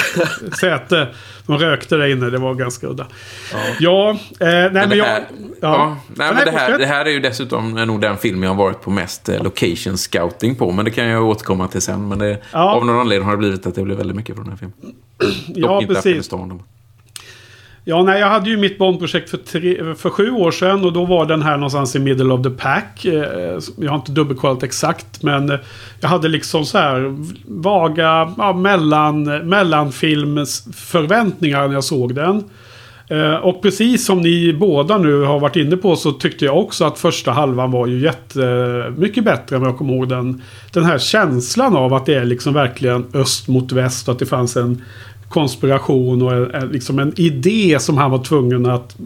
säte. 0.59 1.07
De 1.45 1.57
rökte 1.57 1.95
där 1.97 2.07
inne. 2.07 2.29
Det 2.29 2.37
var 2.37 2.53
ganska 2.53 2.87
udda. 2.87 3.07
Ja, 3.53 3.59
ja 3.79 4.09
eh, 4.09 4.17
nej 4.39 4.71
men, 4.71 4.89
men 4.89 4.97
jag... 4.97 5.05
Här, 5.05 5.23
ja. 5.39 5.57
ja. 5.61 5.97
nej, 6.15 6.33
men 6.33 6.45
det, 6.45 6.51
här, 6.51 6.77
det 6.77 6.85
här 6.85 7.05
är 7.05 7.09
ju 7.09 7.19
dessutom 7.19 7.71
nog 7.71 8.01
den 8.01 8.17
film 8.17 8.43
jag 8.43 8.49
har 8.49 8.57
varit 8.57 8.81
på 8.81 8.91
mest 8.91 9.29
eh, 9.29 9.43
location 9.43 9.97
scouting 9.97 10.55
på. 10.55 10.71
Men 10.71 10.85
det 10.85 10.91
kan 10.91 11.05
jag 11.05 11.27
återkomma 11.27 11.67
till 11.67 11.81
sen. 11.81 12.07
Men 12.07 12.19
det, 12.19 12.37
av 12.51 12.85
någon 12.85 12.99
anledning 12.99 13.25
har 13.25 13.33
det 13.33 13.37
blivit 13.37 13.67
att 13.67 13.75
det 13.75 13.83
blir 13.83 13.95
väldigt 13.95 14.17
mycket 14.17 14.35
från 14.35 14.45
den 14.45 14.51
här 14.51 14.57
filmen. 14.57 14.95
ja, 15.47 15.83
precis. 15.87 16.29
Ja, 17.89 18.03
nej, 18.03 18.19
jag 18.19 18.29
hade 18.29 18.49
ju 18.49 18.57
mitt 18.57 18.77
Bondprojekt 18.77 19.29
för, 19.29 19.37
tre, 19.37 19.95
för 19.95 20.09
sju 20.09 20.31
år 20.31 20.51
sedan 20.51 20.85
och 20.85 20.93
då 20.93 21.05
var 21.05 21.25
den 21.25 21.41
här 21.41 21.57
någonstans 21.57 21.95
i 21.95 21.99
middle 21.99 22.33
of 22.33 22.43
the 22.43 22.49
pack. 22.49 23.05
Eh, 23.05 23.59
jag 23.77 23.89
har 23.89 23.95
inte 23.95 24.11
dubbelkollat 24.11 24.63
exakt 24.63 25.23
men 25.23 25.49
eh, 25.49 25.57
jag 25.99 26.09
hade 26.09 26.27
liksom 26.27 26.65
så 26.65 26.77
här 26.77 27.15
vaga 27.47 28.33
ja, 28.37 28.53
mellan, 28.53 29.23
mellanfilmsförväntningar 29.23 31.67
när 31.67 31.73
jag 31.73 31.83
såg 31.83 32.15
den. 32.15 32.43
Eh, 33.07 33.35
och 33.35 33.61
precis 33.61 34.05
som 34.05 34.21
ni 34.21 34.53
båda 34.53 34.97
nu 34.97 35.21
har 35.21 35.39
varit 35.39 35.55
inne 35.55 35.77
på 35.77 35.95
så 35.95 36.11
tyckte 36.11 36.45
jag 36.45 36.57
också 36.57 36.85
att 36.85 36.99
första 36.99 37.31
halvan 37.31 37.71
var 37.71 37.87
ju 37.87 37.99
jättemycket 37.99 39.23
bättre 39.23 39.55
än 39.55 39.61
vad 39.61 39.71
jag 39.71 39.77
kommer 39.77 39.93
ihåg 39.93 40.09
den. 40.09 40.41
Den 40.73 40.83
här 40.83 40.97
känslan 40.97 41.75
av 41.75 41.93
att 41.93 42.05
det 42.05 42.15
är 42.15 42.25
liksom 42.25 42.53
verkligen 42.53 43.05
öst 43.13 43.47
mot 43.47 43.71
väst 43.71 44.07
och 44.07 44.13
att 44.13 44.19
det 44.19 44.25
fanns 44.25 44.57
en 44.57 44.81
konspiration 45.29 46.21
och 46.21 46.55
eh, 46.55 46.71
liksom 46.71 46.99
en 46.99 47.13
idé 47.15 47.77
som 47.79 47.97
han 47.97 48.11
var 48.11 48.23
tvungen 48.23 48.65
att 48.65 48.97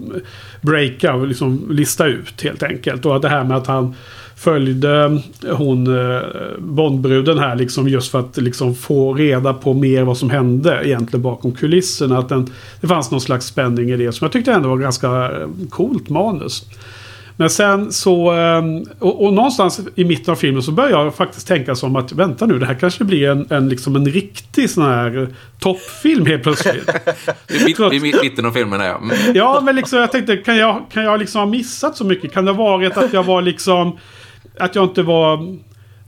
breaka 0.62 1.14
och 1.14 1.28
liksom 1.28 1.68
lista 1.70 2.06
ut 2.06 2.42
helt 2.44 2.64
enkelt. 2.64 3.06
Och 3.06 3.22
det 3.22 3.30
här 3.30 3.44
med 3.44 3.58
att 3.58 3.68
han 3.68 3.96
följde 4.36 5.20
eh, 5.46 5.58
hon 5.58 6.12
eh, 6.12 6.22
Bondbruden 6.60 7.40
här 7.40 7.56
liksom 7.56 7.88
just 7.88 8.12
för 8.12 8.20
att 8.20 8.38
liksom 8.38 8.76
få 8.76 9.14
reda 9.14 9.54
på 9.54 9.74
mer 9.74 10.04
vad 10.04 10.18
som 10.18 10.30
hände 10.30 10.82
egentligen 10.84 11.24
bakom 11.24 11.52
kulisserna. 11.52 12.18
Att 12.18 12.30
den, 12.30 12.50
det 12.82 12.88
fanns 12.88 13.12
någon 13.12 13.22
slags 13.22 13.46
spänning 13.46 13.90
i 13.90 13.98
det 13.98 14.12
som 14.12 14.26
jag 14.26 14.32
tyckte 14.32 14.52
ändå 14.52 14.70
var 14.70 14.78
ganska 14.78 15.32
coolt 15.70 16.10
manus. 16.10 16.66
Men 17.38 17.50
sen 17.50 17.92
så, 17.92 18.32
ehm, 18.32 18.86
och, 19.00 19.26
och, 19.26 19.34
någonstans 19.34 19.82
i 19.96 20.04
mitten 20.04 20.32
av 20.32 20.36
filmen 20.36 20.64
så 20.64 20.72
börjar 20.72 21.04
jag 21.04 21.16
faktiskt 21.16 21.48
tänka 21.48 21.76
som 21.76 21.96
att 21.96 22.12
vänta 22.12 22.46
nu, 22.46 22.60
det 22.60 22.66
här 22.66 22.74
kanske 22.80 23.04
blir 23.04 23.30
en, 23.30 23.48
en, 23.50 23.70
liksom 23.70 23.96
en 23.96 24.06
riktig 24.06 24.70
sån 24.70 24.84
här 24.84 25.28
toppfilm 25.60 26.26
helt 26.26 26.44
plötsligt. 26.44 26.90
I 27.94 28.00
mitten 28.24 28.46
av 28.46 28.52
filmen 28.52 28.82
ja. 28.82 28.98
Mm. 28.98 29.18
Ja, 29.34 29.62
men 29.64 29.76
liksom 29.76 30.00
jag 30.00 30.12
tänkte, 30.12 30.38
kan 30.38 30.58
jag, 30.58 30.86
kan 30.92 31.04
jag 31.04 31.20
liksom 31.20 31.40
ha 31.40 31.46
missat 31.46 31.98
så 31.98 32.06
mycket? 32.06 32.34
Kan 32.34 32.46
det 32.46 32.52
ha 32.52 32.64
varit 32.64 32.98
att 32.98 33.14
jag 33.14 33.24
var 33.24 33.42
liksom, 33.42 33.98
att 34.60 34.76
jag 34.76 34.84
inte 34.84 35.02
var 35.02 35.58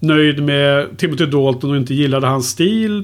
nöjd 0.07 0.43
med 0.43 0.97
Timothy 0.97 1.25
Dalton 1.25 1.71
och 1.71 1.77
inte 1.77 1.93
gillade 1.93 2.27
hans 2.27 2.49
stil. 2.49 3.03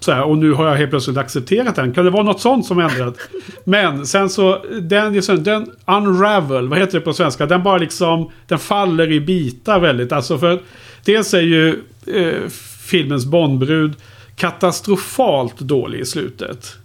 Så 0.00 0.12
här, 0.12 0.22
och 0.22 0.38
nu 0.38 0.52
har 0.52 0.68
jag 0.68 0.76
helt 0.76 0.90
plötsligt 0.90 1.16
accepterat 1.16 1.76
den. 1.76 1.94
Kan 1.94 2.04
det 2.04 2.10
vara 2.10 2.22
något 2.22 2.40
sånt 2.40 2.66
som 2.66 2.78
ändrat? 2.78 3.14
Men 3.64 4.06
sen 4.06 4.30
så, 4.30 4.64
den, 4.80 5.20
den 5.44 5.70
unravel, 5.86 6.68
vad 6.68 6.78
heter 6.78 6.98
det 6.98 7.04
på 7.04 7.12
svenska? 7.12 7.46
Den 7.46 7.62
bara 7.62 7.78
liksom, 7.78 8.30
den 8.46 8.58
faller 8.58 9.12
i 9.12 9.20
bitar 9.20 9.80
väldigt. 9.80 10.12
Alltså 10.12 10.38
för, 10.38 10.60
dels 11.04 11.34
är 11.34 11.40
ju 11.40 11.68
eh, 12.06 12.48
filmens 12.80 13.26
Bondbrud 13.26 13.92
katastrofalt 14.36 15.58
dålig 15.58 16.00
i 16.00 16.04
slutet. 16.04 16.76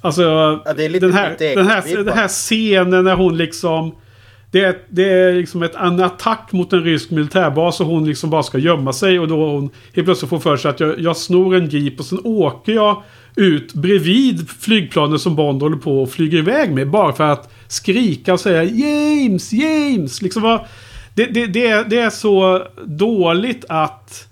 Alltså, 0.00 0.22
ja, 0.22 0.72
den, 0.74 1.12
här, 1.12 1.36
den, 1.38 1.66
här, 1.66 2.04
den 2.04 2.18
här 2.18 2.28
scenen 2.28 3.04
när 3.04 3.14
hon 3.14 3.36
liksom 3.36 3.94
det 4.50 4.64
är, 4.64 4.78
det 4.88 5.12
är 5.12 5.32
liksom 5.32 5.62
ett, 5.62 5.74
en 5.74 6.00
attack 6.00 6.48
mot 6.52 6.72
en 6.72 6.84
rysk 6.84 7.10
militärbas 7.10 7.80
och 7.80 7.86
hon 7.86 8.06
liksom 8.06 8.30
bara 8.30 8.42
ska 8.42 8.58
gömma 8.58 8.92
sig. 8.92 9.18
Och 9.18 9.28
då 9.28 9.50
hon 9.50 9.70
helt 9.94 10.06
plötsligt 10.06 10.30
får 10.30 10.38
för 10.38 10.56
sig 10.56 10.70
att 10.70 10.80
jag, 10.80 11.00
jag 11.00 11.16
snor 11.16 11.54
en 11.54 11.68
jeep 11.68 11.98
och 11.98 12.06
sen 12.06 12.20
åker 12.24 12.72
jag 12.72 13.02
ut 13.36 13.74
bredvid 13.74 14.48
flygplanet 14.48 15.20
som 15.20 15.36
Bond 15.36 15.62
håller 15.62 15.76
på 15.76 16.02
och 16.02 16.10
flyger 16.10 16.38
iväg 16.38 16.72
med. 16.72 16.90
Bara 16.90 17.12
för 17.12 17.24
att 17.24 17.52
skrika 17.68 18.32
och 18.32 18.40
säga 18.40 18.64
James, 18.64 19.52
James. 19.52 20.22
Liksom 20.22 20.42
vad, 20.42 20.60
det, 21.14 21.26
det, 21.26 21.46
det, 21.46 21.90
det 21.90 21.98
är 21.98 22.10
så 22.10 22.66
dåligt 22.84 23.64
att 23.68 24.29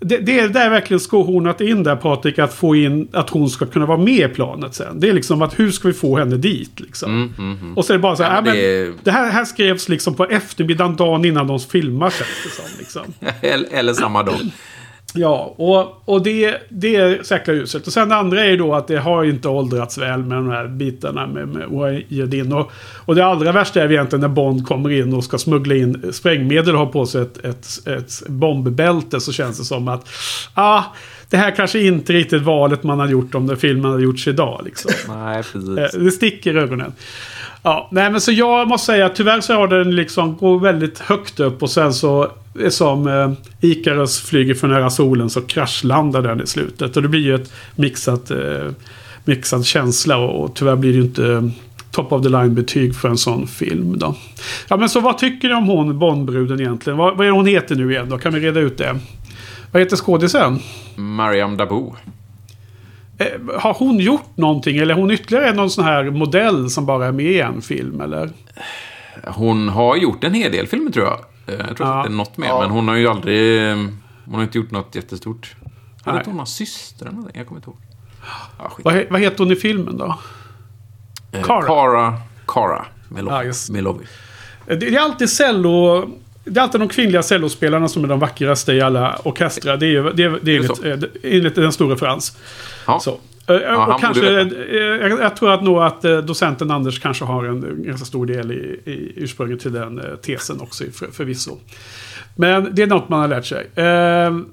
det, 0.00 0.18
det, 0.18 0.48
det 0.48 0.60
är 0.60 0.70
verkligen 0.70 1.00
skohornat 1.00 1.60
in 1.60 1.82
där 1.82 1.96
Patrik. 1.96 2.38
Att 2.38 2.54
få 2.54 2.76
in 2.76 3.08
att 3.12 3.30
hon 3.30 3.50
ska 3.50 3.66
kunna 3.66 3.86
vara 3.86 3.98
med 3.98 4.30
i 4.30 4.34
planet 4.34 4.74
sen. 4.74 5.00
Det 5.00 5.08
är 5.08 5.12
liksom 5.12 5.42
att 5.42 5.58
hur 5.58 5.70
ska 5.70 5.88
vi 5.88 5.94
få 5.94 6.18
henne 6.18 6.36
dit 6.36 6.80
liksom. 6.80 7.10
Mm, 7.10 7.34
mm, 7.38 7.58
mm. 7.60 7.78
Och 7.78 7.84
så 7.84 7.92
är 7.92 7.96
det 7.96 8.02
bara 8.02 8.16
så 8.16 8.22
här. 8.22 8.34
Ja, 8.34 8.40
men 8.42 8.56
det... 8.56 8.92
det, 9.04 9.10
här, 9.10 9.30
här 9.30 9.44
skrevs 9.44 9.88
liksom 9.88 10.14
på 10.14 10.24
eftermiddagen 10.24 10.96
dagen 10.96 11.24
innan 11.24 11.46
de 11.46 11.60
filmar 11.60 12.10
känns 12.10 12.28
det 12.44 12.50
som. 12.50 12.78
Liksom. 12.78 13.02
eller 13.72 13.94
samma 13.94 14.22
dag. 14.22 14.34
Ja, 15.14 15.54
och, 15.56 16.02
och 16.14 16.22
det, 16.22 16.56
det 16.68 16.96
är 16.96 17.22
säkra 17.22 17.54
ljuset. 17.54 17.86
Och 17.86 17.92
sen 17.92 18.08
det 18.08 18.16
andra 18.16 18.44
är 18.44 18.50
ju 18.50 18.56
då 18.56 18.74
att 18.74 18.88
det 18.88 18.98
har 18.98 19.24
inte 19.24 19.48
åldrats 19.48 19.98
väl 19.98 20.22
med 20.22 20.38
de 20.38 20.48
här 20.48 20.68
bitarna 20.68 21.26
med, 21.26 21.48
med 21.48 21.68
Wajidin. 21.68 22.52
Och, 22.52 22.72
och 23.04 23.14
det 23.14 23.26
allra 23.26 23.52
värsta 23.52 23.82
är 23.82 23.92
egentligen 23.92 24.20
när 24.20 24.28
Bond 24.28 24.66
kommer 24.66 24.90
in 24.90 25.14
och 25.14 25.24
ska 25.24 25.38
smuggla 25.38 25.74
in 25.74 26.12
sprängmedel 26.12 26.74
och 26.74 26.80
har 26.80 26.86
på 26.86 27.06
sig 27.06 27.22
ett, 27.22 27.44
ett, 27.44 27.86
ett 27.86 28.28
bombbälte. 28.28 29.20
Så 29.20 29.32
känns 29.32 29.58
det 29.58 29.64
som 29.64 29.88
att 29.88 30.08
ah, 30.54 30.82
det 31.30 31.36
här 31.36 31.50
kanske 31.50 31.80
inte 31.80 32.12
riktigt 32.12 32.42
valet 32.42 32.82
man 32.82 33.00
har 33.00 33.08
gjort 33.08 33.34
om 33.34 33.46
den 33.46 33.56
filmen 33.56 33.90
hade 33.90 34.02
gjorts 34.02 34.28
idag. 34.28 34.60
Liksom. 34.64 34.90
Nej, 35.14 35.42
precis. 35.42 35.78
Eh, 35.94 36.00
det 36.00 36.10
sticker 36.10 36.56
i 36.56 36.58
ögonen. 36.58 36.92
Ja, 37.62 37.88
nej 37.92 38.10
men 38.10 38.20
så 38.20 38.32
jag 38.32 38.68
måste 38.68 38.86
säga 38.86 39.06
att 39.06 39.14
tyvärr 39.14 39.40
så 39.40 39.54
har 39.54 39.68
den 39.68 39.96
liksom 39.96 40.36
går 40.36 40.60
väldigt 40.60 40.98
högt 40.98 41.40
upp 41.40 41.62
och 41.62 41.70
sen 41.70 41.94
så 41.94 42.32
som 42.70 43.06
eh, 43.06 43.32
Icarus 43.60 44.20
flyger 44.20 44.54
för 44.54 44.68
nära 44.68 44.90
solen 44.90 45.30
så 45.30 45.40
kraschlandar 45.40 46.22
den 46.22 46.40
i 46.40 46.46
slutet. 46.46 46.96
Och 46.96 47.02
det 47.02 47.08
blir 47.08 47.20
ju 47.20 47.34
ett 47.34 47.52
mixat, 47.76 48.30
eh, 48.30 48.68
mixad 49.24 49.64
känsla 49.64 50.16
och, 50.16 50.44
och 50.44 50.54
tyvärr 50.54 50.76
blir 50.76 50.92
det 50.92 50.98
ju 50.98 51.04
inte 51.04 51.26
eh, 51.26 51.42
top 51.90 52.12
of 52.12 52.22
the 52.22 52.28
line 52.28 52.54
betyg 52.54 52.94
för 52.94 53.08
en 53.08 53.18
sån 53.18 53.46
film 53.46 53.98
då. 53.98 54.14
Ja 54.68 54.76
men 54.76 54.88
så 54.88 55.00
vad 55.00 55.18
tycker 55.18 55.48
ni 55.48 55.54
om 55.54 55.66
hon 55.66 55.98
Bondbruden 55.98 56.60
egentligen? 56.60 56.96
Vad, 56.96 57.16
vad 57.16 57.26
är 57.26 57.30
hon 57.30 57.46
heter 57.46 57.74
nu 57.74 57.90
igen 57.90 58.08
då? 58.08 58.18
Kan 58.18 58.34
vi 58.34 58.40
reda 58.40 58.60
ut 58.60 58.78
det? 58.78 58.98
Vad 59.72 59.82
heter 59.82 59.96
skådisen? 59.96 60.58
Mariam 60.96 61.56
Dabou. 61.56 61.92
Eh, 63.18 63.60
har 63.60 63.74
hon 63.74 63.98
gjort 63.98 64.36
någonting 64.36 64.76
eller 64.76 64.94
är 64.94 64.98
hon 64.98 65.10
ytterligare 65.10 65.54
någon 65.54 65.70
sån 65.70 65.84
här 65.84 66.04
modell 66.10 66.70
som 66.70 66.86
bara 66.86 67.06
är 67.06 67.12
med 67.12 67.26
i 67.26 67.40
en 67.40 67.62
film 67.62 68.00
eller? 68.00 68.30
Hon 69.24 69.68
har 69.68 69.96
gjort 69.96 70.24
en 70.24 70.34
hel 70.34 70.52
del 70.52 70.66
filmer 70.66 70.90
tror 70.90 71.06
jag. 71.06 71.18
Eh, 71.48 71.54
jag 71.54 71.76
tror 71.76 71.88
ja. 71.88 71.98
att 71.98 72.04
det 72.04 72.10
är 72.10 72.16
något 72.16 72.36
mer, 72.36 72.48
ja. 72.48 72.60
men 72.60 72.70
hon 72.70 72.88
har 72.88 72.94
ju 72.94 73.08
aldrig... 73.08 73.62
Hon 74.24 74.34
har 74.34 74.42
inte 74.42 74.58
gjort 74.58 74.70
något 74.70 74.94
jättestort. 74.94 75.56
Hade 76.02 76.18
inte 76.18 76.30
hon 76.30 76.36
någon 76.36 76.46
syster 76.46 77.06
eller 77.06 77.14
någonting? 77.14 77.38
Jag 77.38 77.48
kommer 77.48 77.58
inte 77.58 77.70
ihåg. 77.70 77.78
Ja, 78.58 78.72
vad, 78.84 79.04
vad 79.10 79.20
heter 79.20 79.38
hon 79.38 79.52
i 79.52 79.56
filmen 79.56 79.96
då? 79.96 80.18
Eh, 81.32 81.42
Cara. 81.42 81.66
Cara, 81.66 82.14
Cara 82.46 82.86
Melovi. 83.08 83.46
Ja, 83.46 83.72
Melovi. 83.72 84.04
Det 84.66 84.94
är 84.94 85.00
alltid 85.00 85.30
cello... 85.30 86.06
Det 86.44 86.60
är 86.60 86.64
alltid 86.64 86.80
de 86.80 86.88
kvinnliga 86.88 87.22
cellospelarna 87.22 87.88
som 87.88 88.04
är 88.04 88.08
de 88.08 88.18
vackraste 88.18 88.72
i 88.72 88.80
alla 88.80 89.18
orkestrar. 89.24 89.76
Det 89.76 89.86
är, 89.86 90.02
det 90.02 90.22
är, 90.22 90.38
det 90.42 90.56
är, 90.56 90.56
enligt, 90.56 91.14
eh, 91.24 91.32
enligt 91.32 91.58
en 91.58 91.72
stor 91.72 91.90
referens. 91.90 92.36
Ja. 92.86 93.00
Så. 93.00 93.18
Eh, 93.48 93.56
ja, 93.56 93.94
och 93.94 94.00
kanske, 94.00 94.30
jag, 94.30 95.20
jag, 95.20 95.36
tror 95.36 95.52
att 95.52 95.62
nog 95.62 95.82
att 95.82 96.02
docenten 96.02 96.70
Anders 96.70 97.00
kanske 97.00 97.24
har 97.24 97.44
en 97.44 97.82
ganska 97.82 98.04
stor 98.04 98.26
del 98.26 98.52
i, 98.52 98.80
i 98.90 99.12
ursprunget 99.16 99.60
till 99.60 99.72
den 99.72 100.02
tesen 100.22 100.60
också 100.60 100.84
för, 100.92 101.06
förvisso. 101.06 101.58
Men 102.36 102.68
det 102.74 102.82
är 102.82 102.86
något 102.86 103.08
man 103.08 103.20
har 103.20 103.28
lärt 103.28 103.46
sig. 103.46 103.70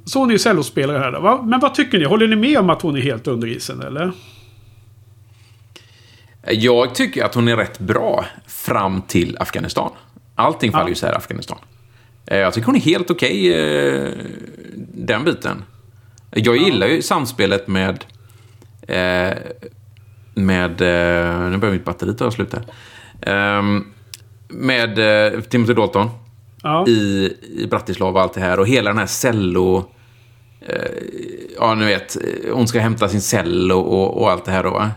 så 0.05 0.19
hon 0.19 0.29
är 0.29 0.33
ju 0.33 0.39
cellospelare 0.39 0.97
här 0.97 1.11
då. 1.11 1.43
Men 1.43 1.59
vad 1.59 1.73
tycker 1.73 1.99
ni? 1.99 2.05
Håller 2.05 2.27
ni 2.27 2.35
med 2.35 2.57
om 2.59 2.69
att 2.69 2.81
hon 2.81 2.97
är 2.97 3.01
helt 3.01 3.27
under 3.27 3.47
isen 3.47 3.81
eller? 3.81 4.11
Jag 6.47 6.95
tycker 6.95 7.23
att 7.23 7.35
hon 7.35 7.47
är 7.47 7.57
rätt 7.57 7.79
bra 7.79 8.25
fram 8.47 9.01
till 9.01 9.37
Afghanistan. 9.39 9.91
Allting 10.35 10.71
faller 10.71 10.85
ja. 10.85 10.89
ju 10.89 10.95
så 10.95 11.05
här 11.05 11.13
i 11.13 11.15
Afghanistan. 11.15 11.57
Eh, 12.27 12.37
jag 12.37 12.53
tycker 12.53 12.65
hon 12.65 12.75
är 12.75 12.79
helt 12.79 13.11
okej, 13.11 13.49
okay, 13.49 14.07
eh, 14.07 14.11
den 14.93 15.23
biten. 15.23 15.63
Jag 16.31 16.57
gillar 16.57 16.87
ju 16.87 17.01
samspelet 17.01 17.67
med... 17.67 18.05
Eh, 18.87 19.37
med... 20.33 20.79
Nu 21.51 21.57
börjar 21.57 21.73
mitt 21.73 21.85
batteri 21.85 22.15
ta 22.15 22.31
slut 22.31 22.53
här. 22.53 22.63
Ehm, 23.21 23.85
med 24.49 24.95
Timothy 25.49 25.73
Dalton. 25.73 26.09
Ja. 26.63 26.87
I, 26.87 27.33
I 27.57 27.67
Bratislava 27.67 28.11
och 28.11 28.21
allt 28.21 28.33
det 28.33 28.41
här. 28.41 28.59
Och 28.59 28.67
hela 28.67 28.89
den 28.89 28.97
här 28.97 29.05
cello... 29.05 29.85
Ja, 31.59 31.75
ni 31.75 31.85
vet. 31.85 32.17
Hon 32.51 32.67
ska 32.67 32.79
hämta 32.79 33.09
sin 33.09 33.21
cello 33.21 33.79
och, 33.79 34.21
och 34.21 34.31
allt 34.31 34.45
det 34.45 34.51
här 34.51 34.63
då, 34.63 34.69
va? 34.69 34.91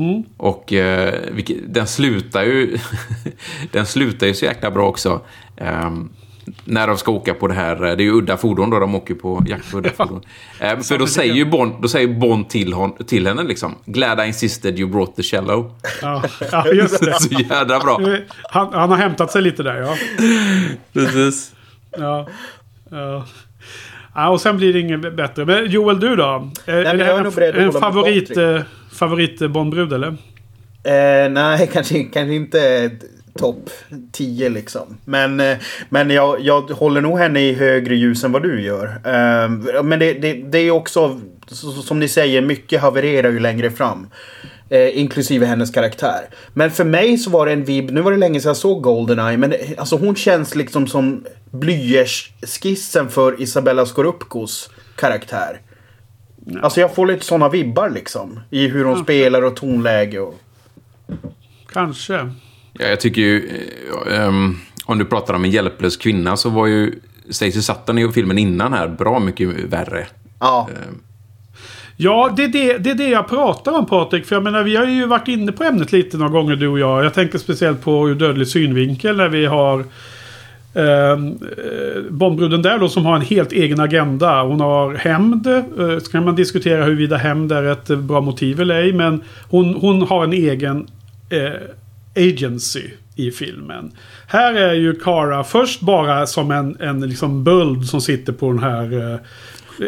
Mm. 0.00 0.22
Och 0.36 0.72
eh, 0.72 1.14
den 1.66 1.86
slutar 1.86 2.42
ju 2.42 2.78
den 3.72 3.86
slutar 3.86 4.26
ju 4.26 4.34
så 4.34 4.44
jäkla 4.44 4.70
bra 4.70 4.88
också. 4.88 5.20
Eh, 5.56 5.90
när 6.64 6.86
de 6.86 6.98
ska 6.98 7.12
åka 7.12 7.34
på 7.34 7.48
det 7.48 7.54
här, 7.54 7.76
det 7.76 8.02
är 8.02 8.04
ju 8.04 8.12
udda 8.12 8.36
fordon 8.36 8.70
då, 8.70 8.78
de 8.78 8.94
åker 8.94 9.14
på 9.14 9.44
jakt 9.48 9.70
på 9.70 9.78
udda 9.78 9.90
fordon. 9.90 10.22
Eh, 10.60 10.78
för 10.78 10.98
då 10.98 11.06
säger 11.06 11.34
ju 11.34 11.44
Bond, 11.44 11.72
då 11.82 11.88
säger 11.88 12.08
Bond 12.08 12.48
till, 12.48 12.72
hon, 12.72 13.04
till 13.04 13.26
henne 13.26 13.42
liksom, 13.42 13.74
Glad 13.84 14.20
I 14.20 14.26
insisted 14.26 14.78
you 14.78 14.90
brought 14.90 15.16
the 15.16 15.22
cello. 15.22 15.74
Ja, 16.02 16.22
ja 16.52 16.66
just 16.66 17.00
det. 17.04 17.20
så 17.20 17.34
jädra 17.34 17.78
bra. 17.78 18.00
Han, 18.42 18.72
han, 18.72 18.90
har 18.90 18.96
hämtat 18.96 19.32
sig 19.32 19.42
lite 19.42 19.62
där, 19.62 19.76
ja. 19.76 19.96
Precis. 20.92 21.52
Ja. 21.98 22.28
ja. 22.90 23.26
Ja, 24.14 24.28
och 24.28 24.40
sen 24.40 24.56
blir 24.56 24.72
det 24.72 24.80
inget 24.80 25.16
bättre. 25.16 25.44
Men 25.44 25.70
Joel, 25.70 26.00
du 26.00 26.16
då? 26.16 26.50
Nej, 26.66 26.84
är 26.84 26.94
det 26.94 27.12
en, 27.12 27.64
en 27.66 27.72
favorit 27.72 28.38
favorit 28.92 29.50
Bondbrud 29.50 29.92
eller? 29.92 30.08
Eh, 30.84 31.30
nej, 31.30 31.70
kanske, 31.72 32.04
kanske 32.04 32.34
inte 32.34 32.90
topp 33.40 33.70
10 34.12 34.48
liksom. 34.48 34.96
Men, 35.04 35.40
eh, 35.40 35.58
men 35.88 36.10
jag, 36.10 36.40
jag 36.40 36.60
håller 36.60 37.00
nog 37.00 37.18
henne 37.18 37.40
i 37.40 37.52
högre 37.52 37.96
ljus 37.96 38.24
än 38.24 38.32
vad 38.32 38.42
du 38.42 38.62
gör. 38.62 38.86
Eh, 38.86 39.82
men 39.82 39.98
det, 39.98 40.12
det, 40.12 40.32
det 40.32 40.58
är 40.58 40.70
också, 40.70 41.20
som 41.84 41.98
ni 41.98 42.08
säger, 42.08 42.42
mycket 42.42 42.80
havererar 42.80 43.30
ju 43.30 43.38
längre 43.38 43.70
fram. 43.70 44.06
Eh, 44.68 44.98
inklusive 44.98 45.46
hennes 45.46 45.70
karaktär. 45.70 46.28
Men 46.54 46.70
för 46.70 46.84
mig 46.84 47.18
så 47.18 47.30
var 47.30 47.46
det 47.46 47.52
en 47.52 47.64
vibb, 47.64 47.90
nu 47.90 48.00
var 48.00 48.10
det 48.12 48.18
länge 48.18 48.40
sedan 48.40 48.48
jag 48.48 48.56
såg 48.56 48.82
Goldeneye, 48.82 49.36
men 49.36 49.50
det, 49.50 49.78
alltså 49.78 49.96
hon 49.96 50.16
känns 50.16 50.54
liksom 50.54 50.86
som 50.86 51.24
blyertsskissen 51.50 53.08
för 53.08 53.42
Isabella 53.42 53.86
Scorupcos 53.86 54.70
karaktär. 54.96 55.60
Ja. 56.46 56.60
Alltså 56.60 56.80
jag 56.80 56.94
får 56.94 57.06
lite 57.06 57.24
sådana 57.24 57.48
vibbar 57.48 57.90
liksom. 57.90 58.40
I 58.50 58.68
hur 58.68 58.84
hon 58.84 58.94
Kanske. 58.94 59.04
spelar 59.04 59.42
och 59.42 59.56
tonläge 59.56 60.20
och... 60.20 60.34
Kanske. 61.72 62.32
Ja, 62.80 62.86
jag 62.88 63.00
tycker 63.00 63.20
ju... 63.22 63.48
Um, 64.06 64.58
om 64.84 64.98
du 64.98 65.04
pratar 65.04 65.34
om 65.34 65.44
en 65.44 65.50
hjälplös 65.50 65.96
kvinna 65.96 66.36
så 66.36 66.50
var 66.50 66.66
ju 66.66 66.94
Stacey 67.30 67.62
Sutton 67.62 67.98
i 67.98 68.12
filmen 68.12 68.38
innan 68.38 68.72
här 68.72 68.88
bra 68.88 69.18
mycket 69.18 69.48
värre. 69.48 70.06
Ja. 70.40 70.68
Um. 70.88 71.00
Ja, 71.96 72.32
det 72.36 72.44
är 72.44 72.48
det, 72.48 72.78
det 72.78 72.90
är 72.90 72.94
det 72.94 73.08
jag 73.08 73.28
pratar 73.28 73.72
om 73.72 73.86
Patrik. 73.86 74.26
För 74.26 74.36
jag 74.36 74.42
menar, 74.42 74.62
vi 74.62 74.76
har 74.76 74.86
ju 74.86 75.06
varit 75.06 75.28
inne 75.28 75.52
på 75.52 75.64
ämnet 75.64 75.92
lite 75.92 76.16
några 76.16 76.32
gånger 76.32 76.56
du 76.56 76.68
och 76.68 76.78
jag. 76.78 77.04
Jag 77.04 77.14
tänker 77.14 77.38
speciellt 77.38 77.82
på 77.82 78.08
ur 78.08 78.14
dödlig 78.14 78.48
synvinkel 78.48 79.16
när 79.16 79.28
vi 79.28 79.46
har 79.46 79.84
Ehm, 80.74 81.38
eh, 81.58 82.02
Bondbruden 82.10 82.62
där 82.62 82.78
då 82.78 82.88
som 82.88 83.06
har 83.06 83.16
en 83.16 83.22
helt 83.22 83.52
egen 83.52 83.80
agenda. 83.80 84.42
Hon 84.42 84.60
har 84.60 84.94
hämnd. 84.94 85.46
Eh, 85.46 85.98
så 85.98 86.10
kan 86.10 86.24
man 86.24 86.36
diskutera 86.36 86.84
huruvida 86.84 87.16
hämnd 87.16 87.52
är 87.52 87.62
ett 87.62 87.88
bra 87.88 88.20
motiv 88.20 88.60
eller 88.60 88.74
ej. 88.74 88.92
Men 88.92 89.22
hon, 89.48 89.74
hon 89.74 90.02
har 90.02 90.24
en 90.24 90.32
egen 90.32 90.86
eh, 91.30 91.60
agency 92.16 92.90
i 93.16 93.30
filmen. 93.30 93.92
Här 94.26 94.54
är 94.54 94.74
ju 94.74 94.94
Kara 94.94 95.44
först 95.44 95.80
bara 95.80 96.26
som 96.26 96.50
en, 96.50 96.80
en 96.80 97.00
liksom 97.00 97.44
böld 97.44 97.86
som 97.86 98.00
sitter 98.00 98.32
på 98.32 98.52
den 98.52 98.62
här 98.62 99.12
eh, 99.12 99.20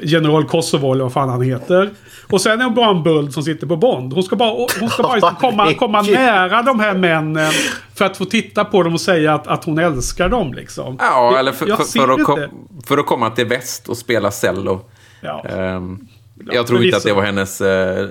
General 0.02 0.44
Kosovo 0.44 0.92
eller 0.92 1.04
vad 1.04 1.12
fan 1.12 1.28
han 1.28 1.42
heter. 1.42 1.90
Och 2.30 2.40
sen 2.40 2.60
är 2.60 2.64
hon 2.64 2.74
bara 2.74 2.90
en 2.90 3.02
böld 3.02 3.32
som 3.32 3.42
sitter 3.42 3.66
på 3.66 3.76
Bond. 3.76 4.12
Hon 4.12 4.22
ska 4.22 4.36
bara, 4.36 4.66
hon 4.80 4.90
ska 4.90 5.02
bara 5.02 5.34
komma, 5.34 5.74
komma 5.74 6.02
nära 6.02 6.62
de 6.62 6.80
här 6.80 6.94
männen. 6.94 7.52
För 7.94 8.04
att 8.04 8.16
få 8.16 8.24
titta 8.24 8.64
på 8.64 8.82
dem 8.82 8.94
och 8.94 9.00
säga 9.00 9.34
att, 9.34 9.46
att 9.46 9.64
hon 9.64 9.78
älskar 9.78 10.28
dem 10.28 10.54
liksom. 10.54 10.96
Ja, 11.00 11.38
eller 11.38 11.52
för, 11.52 11.66
för, 11.66 11.84
för, 11.84 12.08
att, 12.08 12.24
kom, 12.24 12.48
för 12.86 12.98
att 12.98 13.06
komma 13.06 13.30
till 13.30 13.46
väst 13.46 13.88
och 13.88 13.96
spela 13.96 14.30
cello. 14.30 14.80
Ja. 15.20 15.44
Um, 15.50 16.08
jag 16.52 16.66
tror 16.66 16.84
inte 16.84 16.96
att 16.96 17.02
det 17.02 17.12
var 17.12 17.22
hennes 17.22 17.60
uh, 17.60 18.08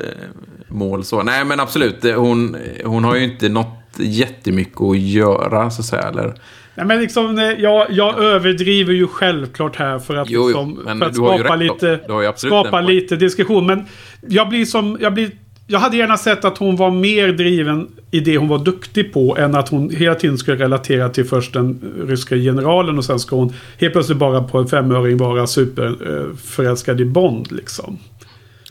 mål 0.68 1.04
så. 1.04 1.24
Nej, 1.24 1.46
men 1.46 1.60
absolut. 1.60 2.04
Hon, 2.16 2.58
hon 2.86 3.04
har 3.04 3.16
ju 3.16 3.24
inte 3.24 3.50
något 3.50 3.81
jättemycket 3.98 4.82
att 4.82 5.00
göra, 5.00 5.70
så 5.70 5.82
att 5.82 5.86
säga. 5.86 6.02
Eller 6.02 6.34
Nej, 6.76 6.86
men 6.86 7.00
liksom, 7.00 7.56
jag, 7.58 7.88
jag 7.92 8.24
överdriver 8.24 8.94
ju 8.94 9.08
självklart 9.08 9.76
här 9.76 10.00
för 10.00 10.16
att, 10.16 10.30
jo, 10.30 10.48
liksom, 10.48 10.80
för 11.00 11.06
att 11.06 11.16
skapa, 11.16 11.56
lite, 11.56 12.00
skapa 12.36 12.82
lite 12.82 13.16
diskussion. 13.16 13.66
Men 13.66 13.86
jag 14.28 14.50
blir 14.50 14.66
som... 14.66 14.98
Jag, 15.02 15.14
blir, 15.14 15.32
jag 15.68 15.80
hade 15.80 15.98
gärna 15.98 16.18
sett 16.18 16.46
att 16.46 16.58
hon 16.58 16.76
var 16.76 16.92
mer 16.92 17.28
driven 17.28 17.88
i 18.12 18.20
det 18.20 18.38
hon 18.38 18.48
var 18.48 18.60
duktig 18.60 19.14
på. 19.14 19.38
Än 19.38 19.56
att 19.56 19.70
hon 19.70 19.90
hela 19.90 20.16
tiden 20.16 20.38
skulle 20.38 20.64
relatera 20.64 21.10
till 21.10 21.26
först 21.26 21.54
den 21.54 21.94
ryska 22.08 22.36
generalen 22.36 22.98
och 22.98 23.06
sen 23.06 23.20
ska 23.20 23.36
hon 23.36 23.54
helt 23.80 23.94
plötsligt 23.94 24.18
bara 24.18 24.44
på 24.44 24.58
en 24.58 24.68
femöring 24.68 25.18
vara 25.18 25.48
superförälskad 25.48 27.02
i 27.02 27.06
Bond. 27.06 27.52
Liksom. 27.52 27.98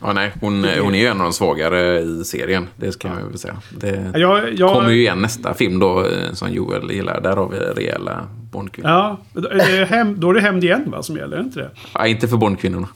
Ja, 0.01 0.13
nej, 0.13 0.31
hon, 0.41 0.65
hon 0.81 0.95
är 0.95 0.99
ju 0.99 1.05
en 1.05 1.17
av 1.17 1.23
de 1.23 1.33
svagare 1.33 1.99
i 1.99 2.23
serien. 2.23 2.67
Det 2.75 2.91
ska 2.91 3.07
man 3.07 3.27
väl 3.27 3.37
säga. 3.37 3.61
Det 3.79 4.11
jag, 4.15 4.53
jag... 4.53 4.73
kommer 4.73 4.89
ju 4.89 4.99
igen 4.99 5.21
nästa 5.21 5.53
film 5.53 5.79
då 5.79 5.99
eh, 5.99 6.33
som 6.33 6.51
Joel 6.51 6.91
gillar. 6.91 7.21
Där 7.21 7.35
har 7.35 7.49
vi 7.49 7.57
rejäla 7.57 8.27
Bondkvinnor. 8.51 8.89
Ja, 8.89 9.19
hem, 9.85 10.19
då 10.19 10.29
är 10.29 10.33
det 10.33 10.41
hämnd 10.41 10.63
igen 10.63 10.91
va, 10.91 11.03
som 11.03 11.17
gäller, 11.17 11.39
inte 11.39 11.59
det? 11.59 11.69
Ja, 11.93 12.07
inte 12.07 12.27
för 12.27 12.37
Bondkvinnorna. 12.37 12.87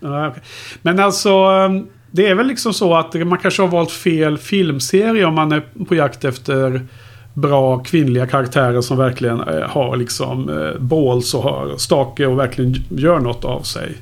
Ja, 0.00 0.28
okay. 0.28 0.42
Men 0.82 1.00
alltså, 1.00 1.30
ehm, 1.30 1.86
det 2.10 2.26
är 2.26 2.34
väl 2.34 2.46
liksom 2.46 2.74
så 2.74 2.94
att 2.94 3.14
man 3.14 3.38
kanske 3.38 3.62
har 3.62 3.68
valt 3.68 3.90
fel 3.90 4.38
filmserie 4.38 5.24
om 5.24 5.34
man 5.34 5.52
är 5.52 5.62
på 5.88 5.94
jakt 5.94 6.24
efter 6.24 6.86
bra 7.34 7.78
kvinnliga 7.78 8.26
karaktärer 8.26 8.80
som 8.80 8.96
verkligen 8.96 9.40
eh, 9.40 9.68
har 9.68 9.96
liksom 9.96 10.48
eh, 10.48 10.80
balls 10.80 11.34
och 11.34 11.42
har 11.42 11.76
stake 11.76 12.26
och 12.26 12.38
verkligen 12.38 12.74
gör 12.88 13.18
något 13.18 13.44
av 13.44 13.62
sig. 13.62 13.96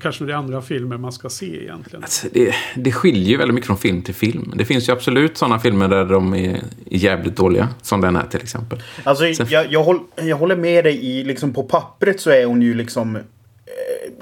Kanske 0.00 0.24
det 0.24 0.32
är 0.32 0.36
andra 0.36 0.62
filmer 0.62 0.96
man 0.96 1.12
ska 1.12 1.28
se 1.28 1.62
egentligen. 1.62 2.02
Alltså, 2.02 2.26
det, 2.32 2.54
det 2.76 2.92
skiljer 2.92 3.28
ju 3.28 3.36
väldigt 3.36 3.54
mycket 3.54 3.66
från 3.66 3.78
film 3.78 4.02
till 4.02 4.14
film. 4.14 4.52
Det 4.56 4.64
finns 4.64 4.88
ju 4.88 4.92
absolut 4.92 5.38
sådana 5.38 5.58
filmer 5.58 5.88
där 5.88 6.04
de 6.04 6.34
är 6.34 6.60
jävligt 6.86 7.36
dåliga. 7.36 7.68
Som 7.82 8.00
den 8.00 8.16
här 8.16 8.26
till 8.26 8.42
exempel. 8.42 8.82
Alltså, 9.04 9.34
Sen... 9.34 9.46
jag, 9.50 9.72
jag, 9.72 9.84
håll, 9.84 10.00
jag 10.16 10.36
håller 10.36 10.56
med 10.56 10.84
dig 10.84 11.06
i, 11.06 11.24
liksom 11.24 11.52
på 11.52 11.62
pappret 11.62 12.20
så 12.20 12.30
är 12.30 12.44
hon 12.44 12.62
ju 12.62 12.74
liksom, 12.74 13.16
eh, 13.16 13.22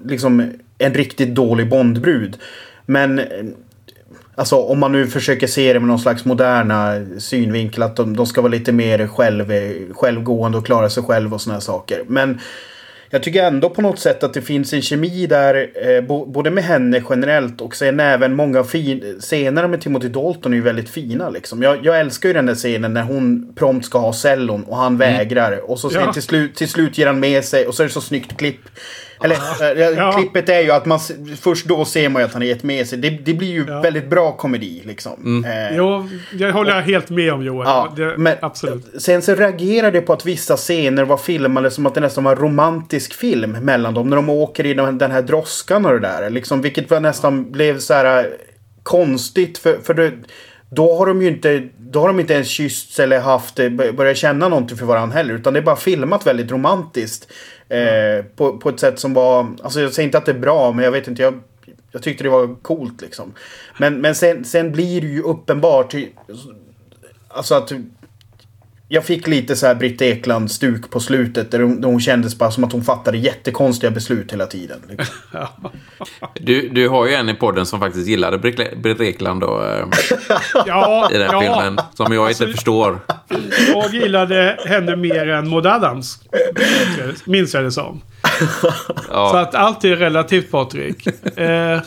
liksom 0.05 0.53
en 0.79 0.95
riktigt 0.95 1.35
dålig 1.35 1.69
Bondbrud. 1.69 2.37
Men 2.87 3.19
eh, 3.19 3.27
Alltså 4.39 4.57
om 4.57 4.79
man 4.79 4.93
nu 4.93 5.07
försöker 5.07 5.47
se 5.47 5.73
det 5.73 5.81
med 5.81 5.89
någon 5.89 5.99
slags 5.99 6.25
moderna 6.25 7.07
synvinkel. 7.19 7.83
Att 7.83 7.97
de, 7.97 8.17
de 8.17 8.27
ska 8.27 8.41
vara 8.41 8.53
lite 8.53 8.73
mer 8.73 9.07
själv, 9.07 9.53
självgående 9.93 10.59
och 10.59 10.67
klara 10.67 10.91
sig 10.91 11.03
själv 11.03 11.35
och 11.35 11.41
sådana 11.41 11.61
saker. 11.61 12.05
Men 12.09 12.41
jag 13.17 13.23
tycker 13.23 13.45
ändå 13.45 13.71
på 13.71 13.83
något 13.83 13.99
sätt 13.99 14.23
att 14.25 14.35
det 14.35 14.43
finns 14.43 14.73
en 14.73 14.83
kemi 14.83 15.27
där, 15.27 15.71
eh, 15.75 16.03
både 16.27 16.51
med 16.51 16.65
henne 16.65 17.03
generellt 17.11 17.61
och 17.61 17.77
sen 17.77 18.01
även 18.01 18.37
många 18.37 18.65
fin 18.65 19.17
scener 19.21 19.69
med 19.69 19.81
Timothy 19.81 20.09
Dalton 20.09 20.53
är 20.53 20.57
ju 20.57 20.63
väldigt 20.63 20.89
fina. 20.89 21.31
Liksom. 21.31 21.63
Jag, 21.63 21.85
jag, 21.85 22.01
älskar 22.01 22.29
ju 22.29 22.33
den 22.33 22.47
där 22.47 22.55
scenen 22.55 22.95
när 22.95 23.03
hon 23.03 23.53
prompt 23.55 23.87
ska 23.87 23.99
ha 23.99 24.13
cellon 24.13 24.65
och 24.65 24.77
han 24.77 24.95
mm. 24.95 24.99
vägrar. 24.99 25.71
Och 25.71 25.79
så 25.79 25.91
ja. 25.95 26.13
till, 26.13 26.23
slut, 26.23 26.55
till 26.55 26.69
slut 26.69 26.99
ger 26.99 27.07
han 27.07 27.21
med 27.21 27.45
sig 27.45 27.67
och 27.67 27.75
så 27.75 27.83
är 27.83 27.87
det 27.87 27.93
så 27.93 28.01
snyggt 28.01 28.37
klipp. 28.37 28.61
Eller 29.25 29.37
äh, 29.77 29.99
ja. 29.99 30.13
klippet 30.13 30.49
är 30.49 30.61
ju 30.61 30.71
att 30.71 30.87
man 30.87 30.99
först 31.41 31.67
då 31.67 31.85
ser 31.85 32.09
man 32.09 32.23
ju 32.23 32.27
att 32.27 32.33
han 32.33 32.43
har 32.43 32.47
gett 32.47 32.63
med 32.63 32.87
sig. 32.87 32.99
Det, 32.99 33.11
det 33.11 33.35
blir 33.35 33.49
ju 33.49 33.65
ja. 33.69 33.81
väldigt 33.81 34.11
bra 34.11 34.33
komedi 34.33 34.83
liksom. 34.85 35.13
Mm. 35.25 35.45
Eh, 35.45 35.77
jo, 35.77 36.09
jag 36.33 36.53
håller 36.53 36.77
och, 36.77 36.83
helt 36.83 37.11
med 37.11 37.33
om 37.33 37.45
Joel. 37.45 37.67
Ja, 37.69 37.93
det, 37.97 38.15
men, 38.19 38.37
absolut. 38.41 39.03
Sen 39.03 39.23
så 39.23 39.35
reagerar 39.35 39.91
det 39.91 40.01
på 40.01 40.13
att 40.13 40.27
vissa 40.27 40.57
scener 40.57 41.05
var 41.05 41.17
filmade 41.17 41.71
som 41.71 41.87
att 41.87 41.95
det 41.95 42.01
nästan 42.01 42.25
var 42.25 42.33
en 42.33 42.39
romantisk 42.39 43.15
film 43.15 43.51
mellan 43.53 43.95
dem. 43.95 44.11
När 44.11 44.17
de 44.17 44.31
åker 44.31 44.67
i 44.67 44.75
den 44.75 45.11
här 45.11 45.23
droskan 45.23 45.87
och 45.87 45.93
det 45.93 46.01
där. 46.01 46.31
Liksom, 46.31 46.63
vilket 46.63 46.91
var 46.91 47.01
nästan 47.01 47.53
blev 47.53 47.79
så 47.79 47.95
här 47.95 48.19
eh, 48.19 48.31
konstigt. 48.83 49.59
För, 49.59 49.79
för 49.83 49.95
det, 49.95 50.13
då 50.71 50.99
har 50.99 51.07
de 51.07 51.23
ju 51.23 51.29
inte, 51.29 51.69
då 51.79 52.01
har 52.01 52.09
de 52.09 52.21
inte 52.21 52.35
ens 52.35 52.49
kyssts 52.49 53.01
eller 53.01 53.21
haft, 53.21 53.59
eh, 53.59 53.71
börjat 53.71 54.17
känna 54.17 54.49
någonting 54.49 54.77
för 54.77 54.87
varandra 54.87 55.17
heller. 55.17 55.35
Utan 55.35 55.53
det 55.53 55.61
är 55.61 55.63
bara 55.63 55.77
filmat 55.77 56.27
väldigt 56.27 56.51
romantiskt. 56.51 57.33
Eh, 57.69 58.25
på, 58.37 58.59
på 58.59 58.69
ett 58.69 58.81
sätt 58.81 58.99
som 58.99 59.15
var, 59.15 59.47
alltså 59.63 59.81
jag 59.81 59.93
säger 59.93 60.07
inte 60.07 60.19
att 60.19 60.27
det 60.27 60.33
är 60.33 60.39
bra 60.39 60.73
men 60.73 60.85
jag 60.85 60.93
vet 60.93 61.09
inte, 61.09 61.23
jag, 61.23 61.41
jag 61.93 62.03
tyckte 62.03 62.25
det 62.25 62.31
var 62.31 62.55
coolt 62.63 63.01
liksom. 63.01 63.33
Men, 63.79 64.01
men 64.01 64.15
sen, 64.15 64.45
sen 64.45 64.73
blir 64.73 65.01
det 65.01 65.07
ju 65.07 65.23
uppenbart, 65.23 65.95
alltså 67.29 67.55
att 67.55 67.73
jag 68.89 69.05
fick 69.05 69.27
lite 69.27 69.57
så 69.57 69.67
här 69.67 69.75
Britt 69.75 70.03
Ekland-stuk 70.03 70.91
på 70.91 71.01
slutet. 71.01 71.51
Där 71.51 71.61
hon, 71.61 71.81
där 71.81 71.89
hon 71.89 72.01
kändes 72.01 72.39
bara 72.39 72.51
som 72.51 72.65
att 72.65 72.73
hon 72.73 72.85
fattade 72.85 73.19
jättekonstiga 73.19 73.91
beslut 73.91 74.33
hela 74.33 74.47
tiden. 74.47 74.79
Liksom. 74.89 75.15
du, 76.35 76.69
du 76.69 76.89
har 76.89 77.07
ju 77.07 77.15
en 77.15 77.29
i 77.29 77.35
podden 77.35 77.67
som 77.67 77.81
faktiskt 77.81 78.09
gillade 78.09 78.39
Britt 78.77 79.01
Ekland 79.01 79.41
då. 79.41 79.63
Eh, 79.63 79.87
ja, 80.67 81.11
I 81.13 81.19
den 81.19 81.29
ja. 81.33 81.41
filmen. 81.41 81.79
Som 81.95 82.13
jag 82.13 82.31
inte 82.31 82.45
alltså, 82.45 82.47
förstår. 82.47 83.01
Jag 83.75 83.95
gillade 83.95 84.59
henne 84.65 84.97
mer 84.97 85.29
än 85.29 85.49
Maud 85.49 85.67
Adams. 85.67 86.19
Minns 87.25 87.55
jag 87.55 87.65
det 87.65 87.73
som. 87.73 88.03
Ja. 89.11 89.29
Så 89.31 89.37
att 89.37 89.55
allt 89.55 89.85
är 89.85 89.97
relativt 89.97 90.51
Patrik. 90.51 91.07
Eh, 91.39 91.81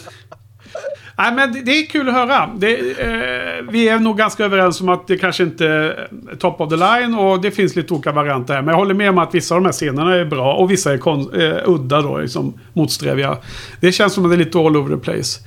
Nej, 1.22 1.34
men 1.34 1.66
det 1.66 1.72
är 1.72 1.86
kul 1.86 2.10
att 2.10 2.14
höra. 2.16 2.50
Det, 2.56 2.72
eh, 2.80 3.66
vi 3.72 3.90
är 3.90 4.00
nog 4.00 4.18
ganska 4.18 4.46
överens 4.46 4.82
om 4.82 4.90
att 4.90 5.08
det 5.08 5.18
kanske 5.18 5.44
inte 5.44 5.68
är 5.68 6.08
top 6.40 6.62
of 6.62 6.70
the 6.70 6.76
line 6.76 7.16
och 7.16 7.42
det 7.42 7.52
finns 7.52 7.76
lite 7.76 7.94
olika 7.94 8.12
varianter 8.12 8.54
här. 8.54 8.62
Men 8.62 8.72
jag 8.72 8.78
håller 8.80 8.94
med 8.94 9.10
om 9.10 9.18
att 9.18 9.36
vissa 9.36 9.56
av 9.56 9.62
de 9.62 9.66
här 9.66 9.72
scenerna 9.74 10.16
är 10.16 10.26
bra 10.26 10.54
och 10.54 10.72
vissa 10.72 10.94
är 10.94 10.98
kon- 10.98 11.42
eh, 11.42 11.58
udda 11.66 12.02
då, 12.02 12.18
liksom 12.18 12.54
motsträviga. 12.74 13.38
Det 13.82 13.92
känns 13.92 14.14
som 14.14 14.26
att 14.26 14.32
det 14.32 14.36
är 14.36 14.38
lite 14.38 14.58
all 14.60 14.78
over 14.78 14.96
the 14.98 15.02
place. 15.04 15.40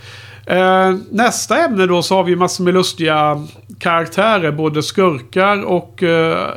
Eh, 0.46 0.94
nästa 1.10 1.58
ämne 1.64 1.86
då 1.86 2.02
så 2.02 2.14
har 2.16 2.24
vi 2.24 2.36
massor 2.36 2.64
med 2.64 2.74
lustiga 2.74 3.46
karaktärer, 3.78 4.52
både 4.52 4.82
skurkar 4.82 5.64
och 5.64 6.02
eh, 6.02 6.48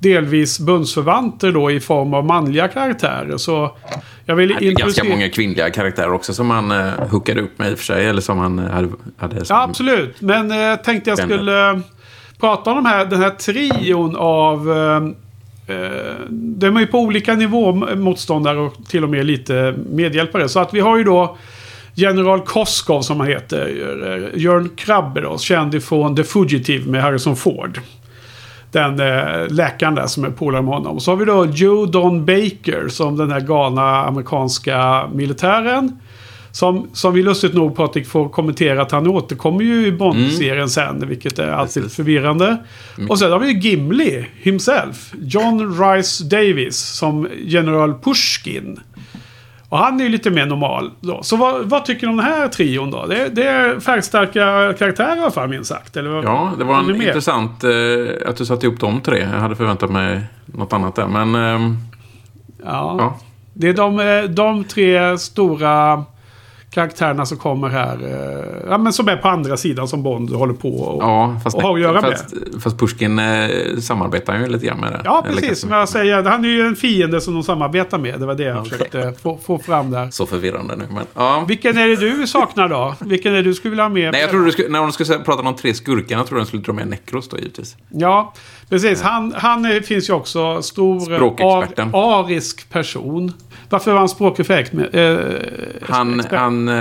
delvis 0.00 0.60
bundsförvanter 0.60 1.52
då 1.52 1.70
i 1.70 1.80
form 1.80 2.14
av 2.14 2.24
manliga 2.24 2.68
karaktärer. 2.68 3.36
Så 3.36 3.76
jag 4.26 4.36
vill 4.36 4.56
det 4.60 4.68
är 4.68 4.72
ganska 4.72 5.04
många 5.04 5.28
kvinnliga 5.28 5.70
karaktärer 5.70 6.12
också 6.12 6.34
som 6.34 6.50
han 6.50 6.72
uh, 6.72 7.08
hookade 7.10 7.40
upp 7.40 7.58
med 7.58 7.70
i 7.70 7.74
och 7.74 7.78
för 7.78 7.84
sig. 7.84 8.06
Eller 8.06 8.20
som 8.20 8.38
han 8.38 8.58
uh, 8.58 8.70
hade, 8.70 8.88
hade 9.16 9.44
som... 9.44 9.56
Ja, 9.56 9.62
absolut. 9.62 10.20
Men 10.20 10.52
uh, 10.52 10.76
tänkte 10.76 11.10
jag 11.10 11.18
skulle 11.18 11.72
uh, 11.72 11.78
prata 12.40 12.70
om 12.70 12.76
de 12.76 12.86
här, 12.86 13.04
den 13.04 13.20
här 13.20 13.30
trion 13.30 14.16
av... 14.16 14.68
Uh, 14.68 15.10
de 16.30 16.76
är 16.76 16.80
ju 16.80 16.86
på 16.86 16.98
olika 16.98 17.34
nivå 17.34 17.72
motståndare 17.72 18.58
och 18.58 18.74
till 18.88 19.04
och 19.04 19.10
med 19.10 19.26
lite 19.26 19.74
medhjälpare. 19.90 20.48
Så 20.48 20.60
att 20.60 20.74
vi 20.74 20.80
har 20.80 20.96
ju 20.96 21.04
då 21.04 21.36
General 21.94 22.40
Koskov 22.40 23.02
som 23.02 23.20
han 23.20 23.28
heter. 23.28 23.68
Jörn 24.34 24.70
Krabbe 24.76 25.20
då, 25.20 25.38
känd 25.38 25.74
ifrån 25.74 26.16
The 26.16 26.24
Fugitive 26.24 26.90
med 26.90 27.02
Harrison 27.02 27.36
Ford 27.36 27.80
den 28.72 29.00
eh, 29.00 29.48
läkaren 29.48 29.94
där 29.94 30.06
som 30.06 30.24
är 30.24 30.30
polare 30.30 30.62
med 30.62 30.74
honom. 30.74 30.96
Och 30.96 31.02
så 31.02 31.10
har 31.10 31.16
vi 31.16 31.24
då 31.24 31.46
Joe 31.46 31.86
Don 31.86 32.24
Baker 32.24 32.88
som 32.88 33.16
den 33.16 33.30
här 33.30 33.40
galna 33.40 34.04
amerikanska 34.04 35.08
militären. 35.14 35.98
Som, 36.52 36.88
som 36.92 37.14
vi 37.14 37.22
lustigt 37.22 37.54
nog 37.54 37.76
Patrik 37.76 38.06
får 38.06 38.28
kommentera 38.28 38.82
att 38.82 38.92
han 38.92 39.06
återkommer 39.06 39.64
ju 39.64 39.86
i 39.86 39.92
Bond-serien 39.92 40.56
mm. 40.56 40.68
sen. 40.68 41.08
Vilket 41.08 41.38
är 41.38 41.50
alltid 41.50 41.82
Precis. 41.82 41.96
förvirrande. 41.96 42.56
Mm. 42.96 43.10
Och 43.10 43.18
sen 43.18 43.32
har 43.32 43.38
vi 43.38 43.52
ju 43.52 43.58
Gimli 43.58 44.26
himself. 44.40 45.12
John 45.20 45.80
Rice 45.80 46.24
Davis 46.24 46.76
som 46.76 47.28
General 47.40 47.94
Pushkin. 47.94 48.80
Och 49.68 49.78
han 49.78 50.00
är 50.00 50.04
ju 50.04 50.10
lite 50.10 50.30
mer 50.30 50.46
normal 50.46 50.90
då. 51.00 51.22
Så 51.22 51.36
vad, 51.36 51.64
vad 51.64 51.84
tycker 51.84 52.06
du 52.06 52.10
om 52.10 52.16
den 52.16 52.26
här 52.26 52.48
trion 52.48 52.90
då? 52.90 53.06
Det, 53.06 53.28
det 53.28 53.48
är 53.48 53.80
färgstarka 53.80 54.74
karaktärer 54.78 55.16
i 55.16 55.20
alla 55.20 55.30
fall 55.30 55.48
minst 55.48 55.68
sagt. 55.70 55.96
Eller 55.96 56.22
ja, 56.22 56.52
det 56.58 56.64
var 56.64 56.78
en 56.78 57.02
intressant 57.02 57.64
eh, 57.64 57.70
att 58.30 58.36
du 58.36 58.46
satte 58.46 58.66
ihop 58.66 58.80
de 58.80 59.00
tre. 59.00 59.18
Jag 59.18 59.40
hade 59.40 59.56
förväntat 59.56 59.90
mig 59.90 60.20
något 60.46 60.72
annat 60.72 60.94
där. 60.94 61.06
Men... 61.06 61.34
Eh, 61.34 61.72
ja. 62.64 62.96
ja. 62.98 63.18
Det 63.52 63.68
är 63.68 63.72
de, 63.72 64.00
eh, 64.00 64.22
de 64.22 64.64
tre 64.64 65.18
stora 65.18 66.04
karaktärerna 66.70 67.26
som 67.26 67.38
kommer 67.38 67.68
här. 67.68 67.98
Eh, 68.02 68.70
ja, 68.70 68.78
men 68.78 68.92
som 68.92 69.08
är 69.08 69.16
på 69.16 69.28
andra 69.28 69.56
sidan 69.56 69.88
som 69.88 70.02
Bond 70.02 70.30
håller 70.30 70.54
på 70.54 70.68
och, 70.68 71.02
ja, 71.02 71.40
fast 71.44 71.56
och 71.56 71.62
har 71.62 71.74
att 71.74 71.80
göra 71.80 72.00
fast, 72.00 72.34
med. 72.34 72.62
Fast 72.62 72.78
Pushkin 72.78 73.18
eh, 73.18 73.48
samarbetar 73.80 74.38
ju 74.38 74.46
lite 74.46 74.66
grann 74.66 74.80
med 74.80 74.92
det. 74.92 75.00
Ja, 75.04 75.24
precis. 75.26 75.60
Som 75.60 75.70
jag 75.70 75.88
säger, 75.88 76.22
han 76.22 76.44
är 76.44 76.48
ju 76.48 76.66
en 76.66 76.76
fiende 76.76 77.20
som 77.20 77.34
de 77.34 77.42
samarbetar 77.42 77.98
med. 77.98 78.20
Det 78.20 78.26
var 78.26 78.34
det 78.34 78.42
jag 78.42 78.60
okay. 78.60 78.70
försökte 78.70 79.12
få, 79.22 79.38
få, 79.46 79.58
fram 79.58 79.90
där. 79.90 80.10
Så 80.10 80.26
förvirrande 80.26 80.76
nu. 80.76 80.84
Men, 80.90 81.04
ja. 81.14 81.44
Vilken 81.48 81.78
är 81.78 81.88
det 81.88 81.96
du 81.96 82.26
saknar 82.26 82.68
då? 82.68 82.94
Vilken 83.00 83.32
är 83.32 83.36
det 83.36 83.42
du 83.42 83.54
skulle 83.54 83.70
vilja 83.70 83.84
ha 83.84 83.88
med? 83.88 84.12
Nej, 84.12 84.20
jag 84.20 84.30
trodde 84.30 84.44
du 84.44 84.52
skulle, 84.52 84.68
när 84.68 84.78
de 84.78 84.92
skulle 84.92 85.18
prata 85.18 85.38
om 85.38 85.44
de 85.44 85.56
tre 85.56 85.74
skurkarna, 85.74 86.24
tror 86.24 86.38
jag 86.38 86.46
de 86.46 86.48
skulle 86.48 86.62
dra 86.62 86.72
med 86.72 86.88
Necros 86.88 87.28
då 87.28 87.38
givetvis. 87.38 87.76
Ja, 87.88 88.34
precis. 88.68 89.02
Han, 89.02 89.34
han 89.36 89.82
finns 89.82 90.08
ju 90.08 90.12
också 90.12 90.62
stor 90.62 91.12
ar, 91.14 91.68
arisk 91.92 92.70
person. 92.70 93.32
Varför 93.70 93.92
var 93.92 93.98
han 93.98 94.08
språkeffekt? 94.08 94.72
Med, 94.72 94.94
eh, 94.94 95.18
han, 95.88 96.22
han, 96.30 96.68
eh, 96.68 96.74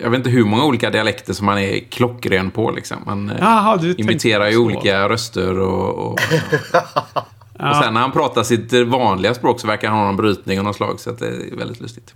jag 0.00 0.10
vet 0.10 0.18
inte 0.18 0.30
hur 0.30 0.44
många 0.44 0.64
olika 0.64 0.90
dialekter 0.90 1.32
som 1.32 1.48
han 1.48 1.58
är 1.58 1.78
klockren 1.78 2.50
på. 2.50 2.70
Liksom. 2.70 2.96
Han 3.06 3.30
eh, 3.30 3.46
Aha, 3.46 3.78
imiterar 3.96 4.48
ju 4.48 4.56
olika 4.56 5.08
röster 5.08 5.58
och... 5.58 6.10
och. 6.10 6.20
Och 7.60 7.76
sen 7.76 7.94
när 7.94 8.00
han 8.00 8.12
pratar 8.12 8.42
sitt 8.42 8.72
vanliga 8.72 9.34
språk 9.34 9.60
så 9.60 9.66
verkar 9.66 9.88
han 9.88 9.98
ha 9.98 10.06
någon 10.06 10.16
brytning 10.16 10.58
av 10.58 10.64
något 10.64 10.76
slag. 10.76 11.00
Så 11.00 11.10
det 11.10 11.26
är 11.26 11.56
väldigt 11.56 11.80
lustigt. 11.80 12.14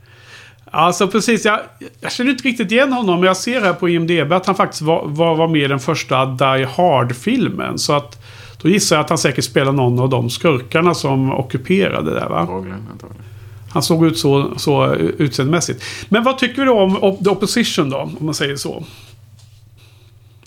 Alltså 0.70 1.08
precis, 1.08 1.44
jag, 1.44 1.60
jag 2.00 2.12
känner 2.12 2.30
inte 2.30 2.48
riktigt 2.48 2.72
igen 2.72 2.92
honom. 2.92 3.20
Men 3.20 3.26
jag 3.26 3.36
ser 3.36 3.60
här 3.60 3.72
på 3.72 3.88
IMDB 3.88 4.32
att 4.32 4.46
han 4.46 4.54
faktiskt 4.54 4.82
var, 4.82 5.02
var, 5.06 5.34
var 5.34 5.48
med 5.48 5.62
i 5.62 5.66
den 5.66 5.80
första 5.80 6.26
Die 6.26 6.64
Hard-filmen. 6.64 7.78
Så 7.78 7.92
att 7.92 8.24
då 8.62 8.68
gissar 8.68 8.96
jag 8.96 9.02
att 9.04 9.08
han 9.08 9.18
säkert 9.18 9.44
spelar 9.44 9.72
någon 9.72 9.98
av 9.98 10.08
de 10.08 10.30
skurkarna 10.30 10.94
som 10.94 11.32
ockuperade 11.32 12.14
där 12.14 12.28
va? 12.28 12.38
Antagligen, 12.38 12.88
antagligen. 12.92 13.24
Han 13.72 13.82
såg 13.82 14.06
ut 14.06 14.18
så, 14.18 14.52
så 14.56 14.94
utseendemässigt. 14.94 15.84
Men 16.08 16.24
vad 16.24 16.38
tycker 16.38 16.62
vi 16.62 16.64
då 16.64 16.80
om 16.80 17.16
The 17.24 17.30
Opposition 17.30 17.90
då? 17.90 17.98
Om 17.98 18.16
man 18.20 18.34
säger 18.34 18.56
så. 18.56 18.84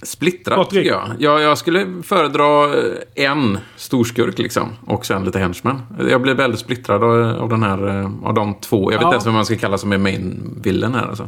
Splittrat 0.04 0.70
tycker 0.70 0.90
jag. 0.90 1.10
jag. 1.20 1.42
Jag 1.42 1.58
skulle 1.58 2.04
föredra 2.04 2.76
en 3.16 3.58
storskurk 3.76 4.38
liksom. 4.38 4.70
Och 4.88 5.06
sen 5.06 5.24
lite 5.24 5.40
henchmen. 5.40 5.82
Jag 6.10 6.22
blir 6.22 6.34
väldigt 6.34 6.60
splittrad 6.60 7.04
av, 7.04 7.42
av 7.42 7.50
den 7.50 7.64
här, 7.64 8.12
av 8.24 8.34
de 8.34 8.54
två. 8.54 8.92
Jag 8.92 8.98
vet 8.98 9.02
ja. 9.02 9.08
inte 9.08 9.16
ens 9.16 9.26
vad 9.26 9.34
man 9.34 9.46
ska 9.46 9.56
kalla 9.56 9.78
som 9.78 9.92
är 9.92 9.98
main 9.98 10.56
villen 10.62 10.96
här 10.96 11.08
alltså. 11.08 11.28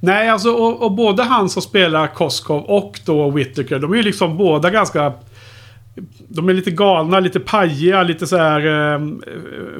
Nej, 0.00 0.28
alltså 0.28 0.50
och, 0.50 0.82
och, 0.82 0.92
både 0.92 1.22
han 1.22 1.48
som 1.48 1.62
spelar 1.62 2.06
Koskov 2.06 2.62
och 2.62 3.00
då 3.04 3.30
Whittaker. 3.30 3.78
De 3.78 3.92
är 3.92 3.96
ju 3.96 4.02
liksom 4.02 4.36
båda 4.36 4.70
ganska 4.70 5.12
de 6.28 6.48
är 6.48 6.52
lite 6.52 6.70
galna, 6.70 7.20
lite 7.20 7.40
pajiga, 7.40 8.02
lite 8.02 8.26
så 8.26 8.36
här 8.36 8.92
eh, 8.94 9.00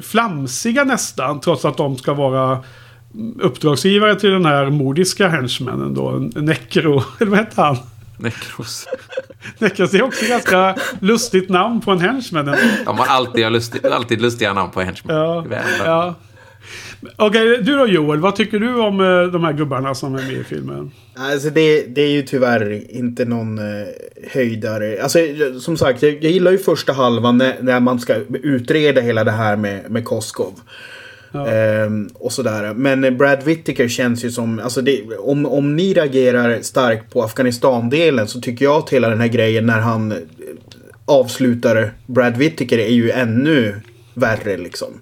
flamsiga 0.01 0.83
nästan. 0.83 1.39
Trots 1.39 1.65
att 1.65 1.77
de 1.77 1.97
ska 1.97 2.13
vara 2.13 2.63
uppdragsgivare 3.39 4.19
till 4.19 4.29
den 4.29 4.45
här 4.45 4.69
mordiska 4.69 5.27
henchmannen 5.27 5.93
då. 5.93 6.11
Necro, 6.35 7.03
eller 7.19 7.31
vad 7.31 7.39
heter 7.39 7.63
han? 7.63 7.77
Necros. 8.17 8.87
Necros 9.57 9.93
är 9.93 10.01
också 10.01 10.25
ganska 10.25 10.75
lustigt 10.99 11.49
namn 11.49 11.81
på 11.81 11.91
en 11.91 11.99
henchman. 11.99 12.55
De 12.85 12.97
har 12.97 13.05
alltid, 13.05 13.45
alltid 13.85 14.21
lustiga 14.21 14.53
namn 14.53 14.71
på 14.71 14.81
henchman. 14.81 15.15
Ja, 15.15 15.45
ja. 15.85 16.15
Okej, 17.15 17.51
okay, 17.51 17.63
du 17.63 17.77
då 17.77 17.87
Joel. 17.87 18.19
Vad 18.19 18.35
tycker 18.35 18.59
du 18.59 18.75
om 18.75 18.99
uh, 18.99 19.31
de 19.31 19.43
här 19.43 19.53
gubbarna 19.53 19.95
som 19.95 20.15
är 20.15 20.23
med 20.23 20.33
i 20.33 20.43
filmen? 20.43 20.91
Alltså 21.15 21.49
det, 21.49 21.95
det 21.95 22.01
är 22.01 22.11
ju 22.11 22.21
tyvärr 22.21 22.91
inte 22.91 23.25
någon 23.25 23.59
uh, 23.59 23.87
höjdare. 24.31 25.03
Alltså 25.03 25.19
som 25.59 25.77
sagt, 25.77 26.01
jag, 26.01 26.13
jag, 26.13 26.31
gillar 26.31 26.51
ju 26.51 26.57
första 26.57 26.93
halvan 26.93 27.37
när, 27.37 27.55
när, 27.61 27.79
man 27.79 27.99
ska 27.99 28.15
utreda 28.43 29.01
hela 29.01 29.23
det 29.23 29.31
här 29.31 29.55
med, 29.55 29.91
med 29.91 30.05
Koskov. 30.05 30.53
Ja. 31.31 31.47
Ehm, 31.47 32.09
och 32.13 32.31
sådär. 32.31 32.73
Men 32.73 33.17
Brad 33.17 33.43
Whittaker 33.43 33.87
känns 33.87 34.25
ju 34.25 34.31
som, 34.31 34.59
alltså 34.59 34.81
det, 34.81 35.03
om, 35.19 35.45
om 35.45 35.75
ni 35.75 35.93
reagerar 35.93 36.61
starkt 36.61 37.13
på 37.13 37.23
Afghanistan-delen 37.23 38.27
så 38.27 38.41
tycker 38.41 38.65
jag 38.65 38.75
att 38.75 38.89
hela 38.89 39.09
den 39.09 39.21
här 39.21 39.27
grejen 39.27 39.65
när 39.65 39.79
han 39.79 40.13
avslutar 41.05 41.91
Brad 42.05 42.37
Whittaker 42.37 42.77
är 42.77 42.93
ju 42.93 43.11
ännu 43.11 43.75
värre 44.17 44.57
liksom. 44.57 45.01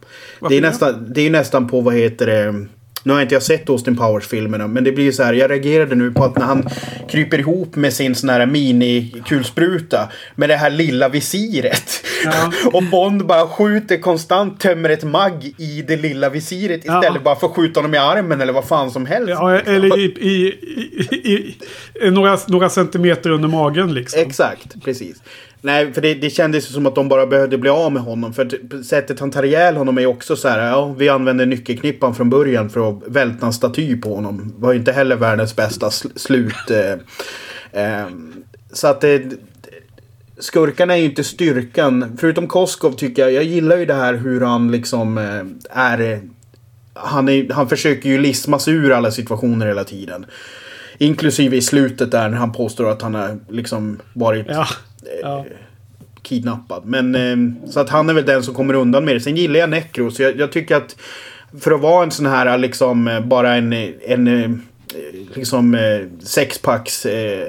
det 0.50 0.58
är, 0.58 0.62
nästan, 0.62 1.14
det 1.14 1.22
är 1.22 1.30
nästan 1.30 1.68
på, 1.68 1.82
vad 1.82 1.96
heter 1.96 2.26
det, 2.26 2.68
nu 3.06 3.14
har 3.14 3.22
inte 3.22 3.36
jag 3.36 3.44
sett 3.44 3.70
Austin 3.70 3.98
Powers-filmerna, 3.98 4.68
men 4.68 4.84
det 4.84 4.92
blir 4.92 5.12
så 5.12 5.24
här. 5.24 5.34
Jag 5.34 5.52
reagerade 5.52 5.96
nu 5.96 6.12
på 6.12 6.24
att 6.24 6.38
när 6.38 6.46
han 6.46 6.70
kryper 7.10 7.40
ihop 7.40 7.76
med 7.76 7.94
sin 7.94 8.16
sån 8.16 8.30
här 8.30 8.46
minikulspruta 8.46 10.10
med 10.36 10.50
det 10.50 10.56
här 10.56 10.70
lilla 10.70 11.10
visiret. 11.10 12.04
Ja. 12.26 12.52
och 12.74 12.84
Bond 12.84 13.26
bara 13.26 13.48
skjuter 13.48 13.98
konstant, 13.98 14.60
tömmer 14.60 14.90
ett 14.90 15.04
magg 15.04 15.56
i 15.58 15.82
det 15.88 15.98
lilla 15.98 16.30
visiret 16.30 16.80
istället 16.80 17.12
ja. 17.16 17.22
bara 17.24 17.36
för 17.36 17.48
att 17.48 17.56
skjuta 17.56 17.80
honom 17.80 17.94
i 17.94 17.98
armen 17.98 18.42
eller 18.42 18.54
vad 18.54 18.66
fan 18.66 18.92
som 18.92 19.06
helst. 19.06 19.30
Ja, 19.30 19.60
eller 19.60 20.00
i, 20.00 20.04
i, 20.04 20.48
i, 21.12 21.56
i, 22.02 22.12
några, 22.12 22.38
några 22.48 22.70
centimeter 22.70 23.30
under 23.30 23.48
magen 23.48 23.94
liksom. 23.94 24.22
Exakt, 24.22 24.84
precis. 24.84 25.18
Nej, 25.66 25.94
för 25.94 26.02
det, 26.02 26.14
det 26.14 26.30
kändes 26.30 26.74
som 26.74 26.86
att 26.86 26.96
de 26.96 27.10
bara 27.10 27.28
behövde 27.28 27.58
bli 27.58 27.70
av 27.70 27.92
med 27.92 28.02
honom. 28.02 28.34
För 28.34 28.84
sättet 28.84 29.20
han 29.20 29.32
tar 29.32 29.44
ihjäl 29.44 29.76
honom 29.76 29.98
är 29.98 30.06
också 30.06 30.36
så 30.36 30.48
här. 30.48 30.68
Ja, 30.68 30.96
vi 30.98 31.10
använde 31.10 31.46
nyckelknippan 31.46 32.16
från 32.16 32.30
början 32.30 32.70
för 32.70 32.90
att 32.90 33.04
välta 33.08 33.46
en 33.46 33.54
staty 33.54 34.02
på 34.02 34.16
honom. 34.16 34.54
Det 34.56 34.62
var 34.66 34.74
ju 34.74 34.80
inte 34.80 34.92
heller 34.92 35.16
världens 35.16 35.56
bästa 35.56 35.92
sl 35.92 36.08
slut. 36.16 36.72
Eh, 36.72 36.92
eh, 37.84 38.08
så 38.74 38.88
att 38.88 39.02
det... 39.02 39.24
Skurkarna 40.40 40.94
är 40.94 40.98
ju 40.98 41.06
inte 41.06 41.24
styrkan. 41.24 42.18
Förutom 42.20 42.48
Koskov 42.48 42.92
tycker 42.92 43.22
jag. 43.22 43.32
Jag 43.32 43.44
gillar 43.44 43.78
ju 43.78 43.86
det 43.86 43.94
här 43.94 44.14
hur 44.14 44.42
han 44.42 44.72
liksom 44.72 45.18
eh, 45.18 45.80
är... 45.80 46.22
Han, 46.94 47.30
är, 47.30 47.54
han 47.54 47.70
försöker 47.70 48.10
ju 48.10 48.18
lismas 48.18 48.68
ur 48.68 48.92
alla 48.92 49.12
situationer 49.12 49.68
hela 49.68 49.84
tiden. 49.84 50.26
Inklusive 50.98 51.58
i 51.58 51.62
slutet 51.62 52.12
där 52.12 52.30
när 52.30 52.38
han 52.38 52.52
påstår 52.52 52.90
att 52.90 53.02
han 53.02 53.16
har 53.16 53.40
liksom 53.50 54.00
varit 54.14 54.46
ja 54.50 54.68
ja. 55.22 55.46
kidnappad. 56.22 56.86
Men 56.86 57.16
eh, 57.16 57.70
så 57.70 57.80
att 57.80 57.90
han 57.90 58.10
är 58.10 58.14
väl 58.14 58.26
den 58.26 58.44
som 58.44 58.54
kommer 58.54 58.74
undan 58.74 59.06
med 59.06 59.16
det. 59.16 59.20
Sen 59.20 59.36
gillar 59.36 59.60
jag 59.60 59.70
Necro. 59.70 60.12
Så 60.12 60.22
jag, 60.22 60.40
jag 60.40 60.52
tycker 60.52 60.76
att 60.76 60.96
för 61.60 61.72
att 61.72 61.82
vara 61.82 62.04
en 62.04 62.12
sån 62.12 62.26
här 62.26 62.58
liksom 62.58 63.08
eh, 63.08 63.20
bara 63.20 63.56
en, 63.56 63.74
en 64.08 64.28
eh, 64.28 64.52
liksom 65.34 65.78
sexpacks 66.20 67.06
eh, 67.06 67.48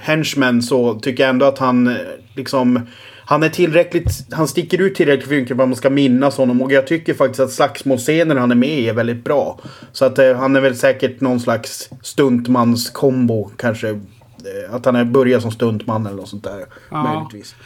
henchman 0.00 0.62
så 0.62 0.94
tycker 0.94 1.22
jag 1.22 1.30
ändå 1.30 1.46
att 1.46 1.58
han 1.58 1.96
liksom 2.34 2.80
han 3.28 3.42
är 3.42 3.48
tillräckligt, 3.48 4.26
han 4.30 4.48
sticker 4.48 4.80
ut 4.80 4.94
tillräckligt 4.94 5.30
mycket 5.30 5.56
för 5.56 5.62
att 5.62 5.68
man 5.68 5.76
ska 5.76 5.90
minnas 5.90 6.36
honom. 6.36 6.62
Och 6.62 6.72
jag 6.72 6.86
tycker 6.86 7.14
faktiskt 7.14 7.40
att 7.40 7.52
slagsmålscenen 7.52 8.36
han 8.36 8.50
är 8.50 8.54
med 8.54 8.78
i 8.78 8.88
är 8.88 8.92
väldigt 8.92 9.24
bra. 9.24 9.60
Så 9.92 10.04
att 10.04 10.18
eh, 10.18 10.36
han 10.36 10.56
är 10.56 10.60
väl 10.60 10.76
säkert 10.76 11.20
någon 11.20 11.40
slags 11.40 11.90
stuntmans-kombo 12.02 13.50
kanske. 13.56 14.00
Eh, 14.44 14.74
att 14.74 14.84
han 14.84 14.96
är 14.96 15.04
börjat 15.04 15.42
som 15.42 15.50
stuntman 15.50 16.06
eller 16.06 16.16
något 16.16 16.28
sånt 16.28 16.44
där. 16.44 16.64
Ja. 16.90 17.02
Möjligtvis. 17.02 17.56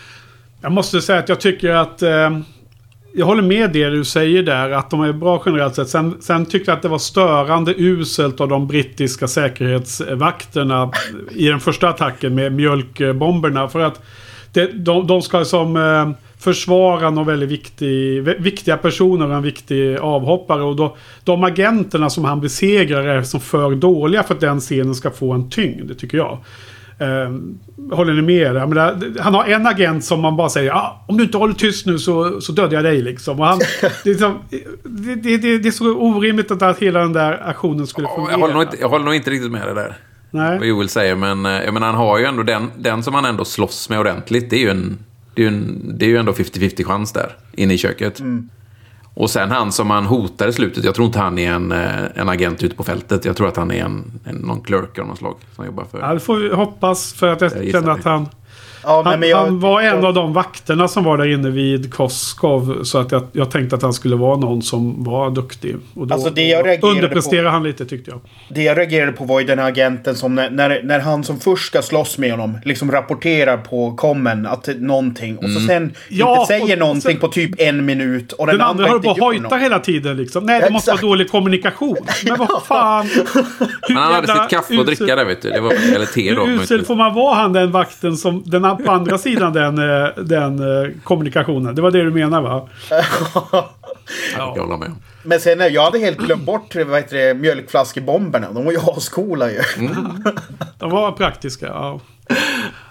Jag 0.60 0.72
måste 0.72 1.00
säga 1.00 1.18
att 1.18 1.28
jag 1.28 1.40
tycker 1.40 1.70
att... 1.70 2.02
Eh, 2.02 2.30
jag 3.14 3.26
håller 3.26 3.42
med 3.42 3.72
det 3.72 3.90
du 3.90 4.04
säger 4.04 4.42
där. 4.42 4.70
Att 4.70 4.90
de 4.90 5.00
är 5.00 5.12
bra 5.12 5.42
generellt 5.46 5.74
sett. 5.74 5.88
Sen, 5.88 6.16
sen 6.20 6.46
tyckte 6.46 6.70
jag 6.70 6.76
att 6.76 6.82
det 6.82 6.88
var 6.88 6.98
störande 6.98 7.74
uselt 7.76 8.40
av 8.40 8.48
de 8.48 8.66
brittiska 8.66 9.28
säkerhetsvakterna 9.28 10.90
i 11.30 11.48
den 11.48 11.60
första 11.60 11.88
attacken 11.88 12.34
med 12.34 12.52
mjölkbomberna. 12.52 13.68
För 13.68 13.80
att 13.80 14.02
det, 14.52 14.66
de, 14.66 15.06
de 15.06 15.22
ska 15.22 15.44
som... 15.44 15.76
Eh, 15.76 16.10
försvara 16.40 17.10
någon 17.10 17.26
väldigt 17.26 17.48
viktig, 17.48 18.22
viktiga 18.22 18.76
personer 18.76 19.28
och 19.28 19.34
en 19.34 19.42
viktig 19.42 19.96
avhoppare. 19.96 20.62
Och 20.62 20.76
då, 20.76 20.96
de 21.24 21.44
agenterna 21.44 22.10
som 22.10 22.24
han 22.24 22.40
besegrar 22.40 23.04
är 23.04 23.22
som 23.22 23.40
för 23.40 23.74
dåliga 23.74 24.22
för 24.22 24.34
att 24.34 24.40
den 24.40 24.60
scenen 24.60 24.94
ska 24.94 25.10
få 25.10 25.32
en 25.32 25.50
tyngd, 25.50 25.98
tycker 25.98 26.18
jag. 26.18 26.38
Eh, 26.98 27.30
håller 27.96 28.12
ni 28.12 28.22
med? 28.22 28.54
Jag 28.56 28.68
menar, 28.68 29.20
han 29.20 29.34
har 29.34 29.44
en 29.44 29.66
agent 29.66 30.04
som 30.04 30.20
man 30.20 30.36
bara 30.36 30.48
säger 30.48 30.72
ah, 30.72 31.04
om 31.08 31.16
du 31.16 31.24
inte 31.24 31.38
håller 31.38 31.54
tyst 31.54 31.86
nu 31.86 31.98
så, 31.98 32.40
så 32.40 32.52
dödar 32.52 32.72
jag 32.72 32.84
dig. 32.84 33.02
Liksom. 33.02 33.40
Och 33.40 33.46
han, 33.46 33.58
det, 33.58 34.10
är 34.10 34.12
liksom, 34.12 34.38
det, 34.82 35.14
det, 35.14 35.58
det, 35.58 35.68
är 35.68 35.70
så 35.72 35.94
orimligt 35.94 36.62
att 36.62 36.78
hela 36.78 37.00
den 37.00 37.12
där 37.12 37.48
aktionen 37.48 37.86
skulle 37.86 38.08
fungera. 38.08 38.32
Jag 38.32 38.38
håller 38.38 38.54
nog 38.54 38.62
inte, 38.62 38.76
jag 38.80 38.88
håller 38.88 39.04
nog 39.04 39.14
inte 39.14 39.30
riktigt 39.30 39.52
med 39.52 39.66
det 39.66 39.74
där. 39.74 39.96
Nej. 40.30 40.58
Vad 40.58 40.66
Joel 40.66 40.88
säger, 40.88 41.14
men 41.14 41.46
eh, 41.46 41.52
jag 41.52 41.74
menar, 41.74 41.86
han 41.86 41.96
har 41.96 42.18
ju 42.18 42.24
ändå 42.24 42.42
den, 42.42 42.70
den 42.78 43.02
som 43.02 43.14
han 43.14 43.24
ändå 43.24 43.44
slåss 43.44 43.88
med 43.88 44.00
ordentligt. 44.00 44.50
Det 44.50 44.56
är 44.56 44.60
ju 44.60 44.70
en 44.70 44.98
det 45.40 45.46
är 45.46 45.50
ju, 45.50 45.56
en, 45.56 45.98
det 45.98 46.04
är 46.04 46.08
ju 46.08 46.16
ändå 46.16 46.32
50-50 46.32 46.84
chans 46.84 47.12
där, 47.12 47.36
inne 47.52 47.74
i 47.74 47.78
köket. 47.78 48.20
Mm. 48.20 48.48
Och 49.14 49.30
sen 49.30 49.50
han 49.50 49.72
som 49.72 49.90
han 49.90 50.06
hotar 50.06 50.48
i 50.48 50.52
slutet. 50.52 50.84
Jag 50.84 50.94
tror 50.94 51.06
inte 51.06 51.18
han 51.18 51.38
är 51.38 51.52
en, 51.52 51.72
eh, 51.72 52.04
en 52.14 52.28
agent 52.28 52.62
ute 52.62 52.76
på 52.76 52.84
fältet. 52.84 53.24
Jag 53.24 53.36
tror 53.36 53.48
att 53.48 53.56
han 53.56 53.70
är 53.70 53.84
en, 53.84 54.20
en, 54.24 54.36
någon 54.36 54.60
clerk 54.60 54.98
av 54.98 55.06
något 55.06 55.18
slag. 55.18 55.36
Som 55.56 55.66
jobbar 55.66 55.84
för... 55.84 56.00
Ja, 56.00 56.14
det 56.14 56.20
får 56.20 56.36
vi 56.36 56.54
hoppas. 56.54 57.12
För 57.12 57.28
att 57.28 57.40
jag, 57.40 57.64
jag 57.64 57.72
känner 57.72 57.90
att 57.90 58.04
han... 58.04 58.28
Ja, 58.82 59.02
han, 59.04 59.22
jag, 59.22 59.36
han, 59.36 59.60
var 59.60 59.80
en 59.80 59.86
jag, 59.86 60.04
av 60.04 60.14
de 60.14 60.32
vakterna 60.32 60.88
som 60.88 61.04
var 61.04 61.18
där 61.18 61.32
inne 61.32 61.50
vid 61.50 61.94
Koskov. 61.94 62.84
Så 62.84 62.98
att 62.98 63.12
jag, 63.12 63.26
jag 63.32 63.50
tänkte 63.50 63.76
att 63.76 63.82
han 63.82 63.92
skulle 63.92 64.16
vara 64.16 64.36
någon 64.36 64.62
som 64.62 65.04
var 65.04 65.30
duktig. 65.30 65.76
Och 65.94 66.06
då 66.06 66.14
alltså 66.14 66.30
det 66.30 66.48
jag 66.48 66.84
underpresterade 66.84 67.48
på, 67.48 67.52
han 67.52 67.62
lite 67.62 67.86
tyckte 67.86 68.10
jag. 68.10 68.20
Det 68.48 68.62
jag 68.62 68.78
reagerade 68.78 69.12
på 69.12 69.24
var 69.24 69.40
ju 69.40 69.46
den 69.46 69.58
här 69.58 69.68
agenten 69.68 70.14
som 70.14 70.34
när, 70.34 70.50
när, 70.50 70.82
när 70.82 71.00
han 71.00 71.24
som 71.24 71.40
först 71.40 71.66
ska 71.66 71.82
slåss 71.82 72.18
med 72.18 72.30
honom 72.30 72.58
liksom 72.64 72.92
rapporterar 72.92 73.56
på 73.56 73.94
kommen 73.96 74.46
att 74.46 74.68
någonting. 74.76 75.36
Och 75.36 75.50
så 75.50 75.58
mm. 75.58 75.66
sen 75.66 75.94
ja, 76.08 76.40
inte 76.40 76.46
säger 76.46 76.76
någonting 76.76 77.00
sen, 77.00 77.20
på 77.20 77.28
typ 77.28 77.50
en 77.58 77.86
minut. 77.86 78.32
Och 78.32 78.46
den, 78.46 78.58
den 78.58 78.66
andra 78.66 78.86
håller 78.86 79.00
på 79.00 79.08
och 79.08 79.18
hojtar 79.18 79.58
hela 79.58 79.78
tiden 79.78 80.16
liksom. 80.16 80.44
Nej, 80.46 80.60
det 80.60 80.66
ja, 80.66 80.72
måste 80.72 80.90
vara 80.90 81.00
dålig 81.00 81.30
kommunikation. 81.30 81.96
Men 82.24 82.38
vad 82.38 82.62
fan. 82.62 83.08
Han 83.82 84.12
hade 84.12 84.26
sitt 84.26 84.48
kaffe 84.50 84.80
att 84.80 84.86
dricka 84.86 85.16
där 85.16 85.24
vet 85.24 85.42
du. 85.42 85.50
Det 85.50 85.60
var, 85.60 85.72
eller 85.94 86.06
te 86.06 86.34
då. 86.34 86.46
Hur 86.46 86.62
usel 86.62 86.84
får 86.84 86.96
man 86.96 87.14
vara 87.14 87.34
han 87.34 87.52
den 87.52 87.70
vakten 87.70 88.16
som 88.16 88.42
den 88.46 88.64
på 88.76 88.90
andra 88.90 89.18
sidan 89.18 89.52
den, 89.52 89.78
eh, 89.78 90.08
den 90.16 90.58
eh, 90.58 90.90
kommunikationen? 91.04 91.74
Det 91.74 91.82
var 91.82 91.90
det 91.90 92.02
du 92.02 92.10
menar 92.10 92.40
va? 92.40 92.68
ja. 94.36 94.52
Jag 94.56 94.62
håller 94.62 94.76
med. 94.76 94.92
Men 95.22 95.40
sen, 95.40 95.72
jag 95.72 95.84
hade 95.84 95.98
helt 95.98 96.18
glömt 96.18 96.44
bort 96.44 96.74
vad 96.74 96.96
heter 96.96 97.16
det, 97.16 97.34
mjölkflaskebomberna. 97.34 98.52
De 98.52 98.64
var 98.64 98.72
ju 98.72 98.78
ascoola 98.96 99.50
ju. 99.50 99.60
Mm. 99.78 100.24
De 100.78 100.90
var 100.90 101.12
praktiska, 101.12 101.66
ja. 101.66 102.00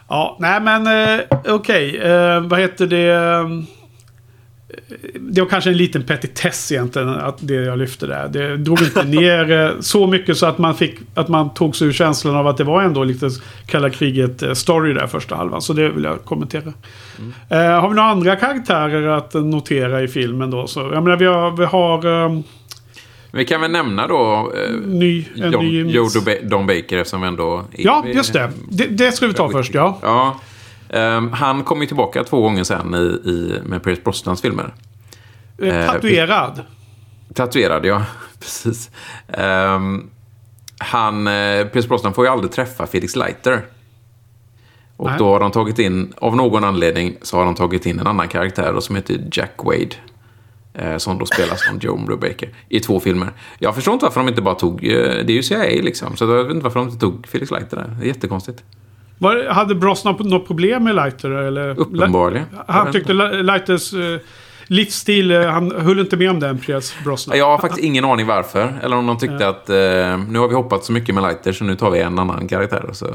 Ja, 0.09 0.37
nej 0.39 0.61
men 0.61 0.87
eh, 0.87 1.19
okej. 1.31 1.53
Okay. 1.53 1.97
Eh, 1.97 2.41
vad 2.41 2.59
heter 2.59 2.87
det? 2.87 3.15
Det 5.19 5.41
var 5.41 5.49
kanske 5.49 5.69
en 5.69 5.77
liten 5.77 6.03
petitess 6.03 6.71
egentligen, 6.71 7.09
att 7.09 7.37
det 7.39 7.53
jag 7.53 7.77
lyfte 7.77 8.07
där. 8.07 8.27
Det 8.27 8.57
drog 8.57 8.81
inte 8.81 9.03
ner 9.19 9.51
eh, 9.51 9.79
så 9.79 10.07
mycket 10.07 10.37
så 10.37 10.45
att 10.45 10.57
man, 10.57 10.75
fick, 10.75 10.95
att 11.13 11.27
man 11.27 11.53
tog 11.53 11.75
sig 11.75 11.87
ur 11.87 11.91
känslan 11.91 12.35
av 12.35 12.47
att 12.47 12.57
det 12.57 12.63
var 12.63 12.81
ändå 12.81 13.03
lite 13.03 13.29
kalla 13.65 13.89
kriget-story 13.89 14.93
där 14.93 15.07
första 15.07 15.35
halvan. 15.35 15.61
Så 15.61 15.73
det 15.73 15.89
vill 15.89 16.03
jag 16.03 16.25
kommentera. 16.25 16.73
Mm. 17.19 17.33
Uh, 17.51 17.81
har 17.81 17.89
vi 17.89 17.95
några 17.95 18.09
andra 18.09 18.35
karaktärer 18.35 19.07
att 19.07 19.33
notera 19.33 20.01
i 20.01 20.07
filmen 20.07 20.51
då? 20.51 20.67
Så, 20.67 20.79
jag 20.79 21.03
menar, 21.03 21.17
vi 21.17 21.25
har... 21.25 21.51
Vi, 21.57 21.65
har, 21.65 22.05
um, 22.05 22.43
vi 23.31 23.45
kan 23.45 23.61
väl 23.61 23.71
nämna 23.71 24.07
då 24.07 24.51
uh, 24.69 24.87
ny, 24.87 25.25
John, 25.35 25.65
ny... 25.65 25.91
Joe 25.91 26.07
Don 26.43 26.67
Baker 26.67 26.97
eftersom 26.97 27.21
vi 27.21 27.27
ändå... 27.27 27.63
Ja, 27.71 28.03
just 28.07 28.33
det. 28.33 28.51
Det, 28.69 28.85
det 28.85 29.11
ska 29.11 29.27
vi 29.27 29.33
ta 29.33 29.49
först, 29.49 29.73
ja. 29.73 29.99
Ja. 30.01 30.39
Um, 30.89 31.33
han 31.33 31.63
kom 31.63 31.81
ju 31.81 31.87
tillbaka 31.87 32.23
två 32.23 32.41
gånger 32.41 32.63
sen 32.63 32.95
i, 32.95 33.29
i, 33.29 33.61
med 33.65 33.83
Pierce 33.83 34.01
Brosnans 34.03 34.41
filmer. 34.41 34.73
Eh, 35.61 35.85
tatuerad? 35.85 36.57
Uh, 36.57 37.33
tatuerad, 37.33 37.85
ja. 37.85 38.05
Precis. 38.39 38.91
Um, 39.27 40.09
han, 40.77 41.27
uh, 41.27 41.67
Pierce 41.67 41.87
Brosnan 41.87 42.13
får 42.13 42.25
ju 42.25 42.31
aldrig 42.31 42.51
träffa 42.51 42.87
Felix 42.87 43.15
Leiter. 43.15 43.65
Och 44.97 45.09
Nej. 45.09 45.15
då 45.17 45.33
har 45.33 45.39
de 45.39 45.51
tagit 45.51 45.79
in, 45.79 46.13
av 46.17 46.35
någon 46.35 46.63
anledning, 46.63 47.17
så 47.21 47.37
har 47.37 47.45
de 47.45 47.55
tagit 47.55 47.85
in 47.85 47.99
en 47.99 48.07
annan 48.07 48.27
karaktär 48.27 48.73
då, 48.73 48.81
som 48.81 48.95
heter 48.95 49.27
Jack 49.31 49.53
Wade. 49.57 49.95
Eh, 50.73 50.97
som 50.97 51.17
då 51.17 51.25
spelas 51.25 51.65
som 51.65 51.79
Joe 51.79 51.97
Brubaker 51.97 52.49
i 52.69 52.79
två 52.79 52.99
filmer. 52.99 53.31
Jag 53.59 53.75
förstår 53.75 53.93
inte 53.93 54.05
varför 54.05 54.19
de 54.19 54.29
inte 54.29 54.41
bara 54.41 54.55
tog, 54.55 54.83
eh, 54.87 54.91
det 54.91 55.33
är 55.33 55.35
ju 55.35 55.43
CIA 55.43 55.81
liksom, 55.81 56.15
så 56.15 56.25
jag 56.25 56.43
vet 56.43 56.53
inte 56.53 56.63
varför 56.63 56.79
de 56.79 56.87
inte 56.87 56.99
tog 56.99 57.27
Felix 57.27 57.51
Leiter 57.51 57.77
där. 57.77 57.95
Det 57.99 58.05
är 58.05 58.07
jättekonstigt. 58.07 58.63
Var, 59.19 59.49
hade 59.49 59.75
Brosnan 59.75 60.15
något 60.19 60.47
problem 60.47 60.83
med 60.83 60.95
Leiter? 60.95 61.31
Eller? 61.31 61.79
Uppenbarligen. 61.79 62.45
Han 62.67 62.91
tyckte 62.91 63.13
Leiters 63.13 63.93
uh, 63.93 64.17
livsstil, 64.67 65.31
uh, 65.31 65.47
han 65.47 65.71
höll 65.71 65.99
inte 65.99 66.17
med 66.17 66.29
om 66.29 66.39
den, 66.39 66.57
Pierce 66.57 66.93
Brosnan. 67.03 67.37
Jag 67.37 67.45
har 67.45 67.57
faktiskt 67.57 67.83
ingen 67.83 68.05
aning 68.05 68.27
varför. 68.27 68.73
Eller 68.83 68.97
om 68.97 69.07
de 69.07 69.17
tyckte 69.17 69.43
ja. 69.43 69.49
att 69.49 69.69
uh, 69.69 70.29
nu 70.31 70.39
har 70.39 70.47
vi 70.47 70.55
hoppat 70.55 70.83
så 70.85 70.91
mycket 70.91 71.15
med 71.15 71.23
Leiter 71.23 71.51
så 71.51 71.63
nu 71.63 71.75
tar 71.75 71.91
vi 71.91 71.99
en 71.99 72.19
annan 72.19 72.47
karaktär. 72.47 72.89
Så, 72.93 73.07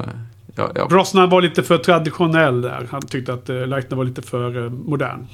ja, 0.57 0.71
ja. 0.75 0.87
Brosnan 0.87 1.31
var 1.31 1.43
lite 1.43 1.63
för 1.63 1.79
traditionell 1.79 2.63
där. 2.63 2.89
Han 2.91 3.03
tyckte 3.03 3.35
att 3.35 3.49
Leiter 3.49 3.97
var 3.97 4.05
lite 4.05 4.23
för 4.23 4.69
modern. 4.69 5.27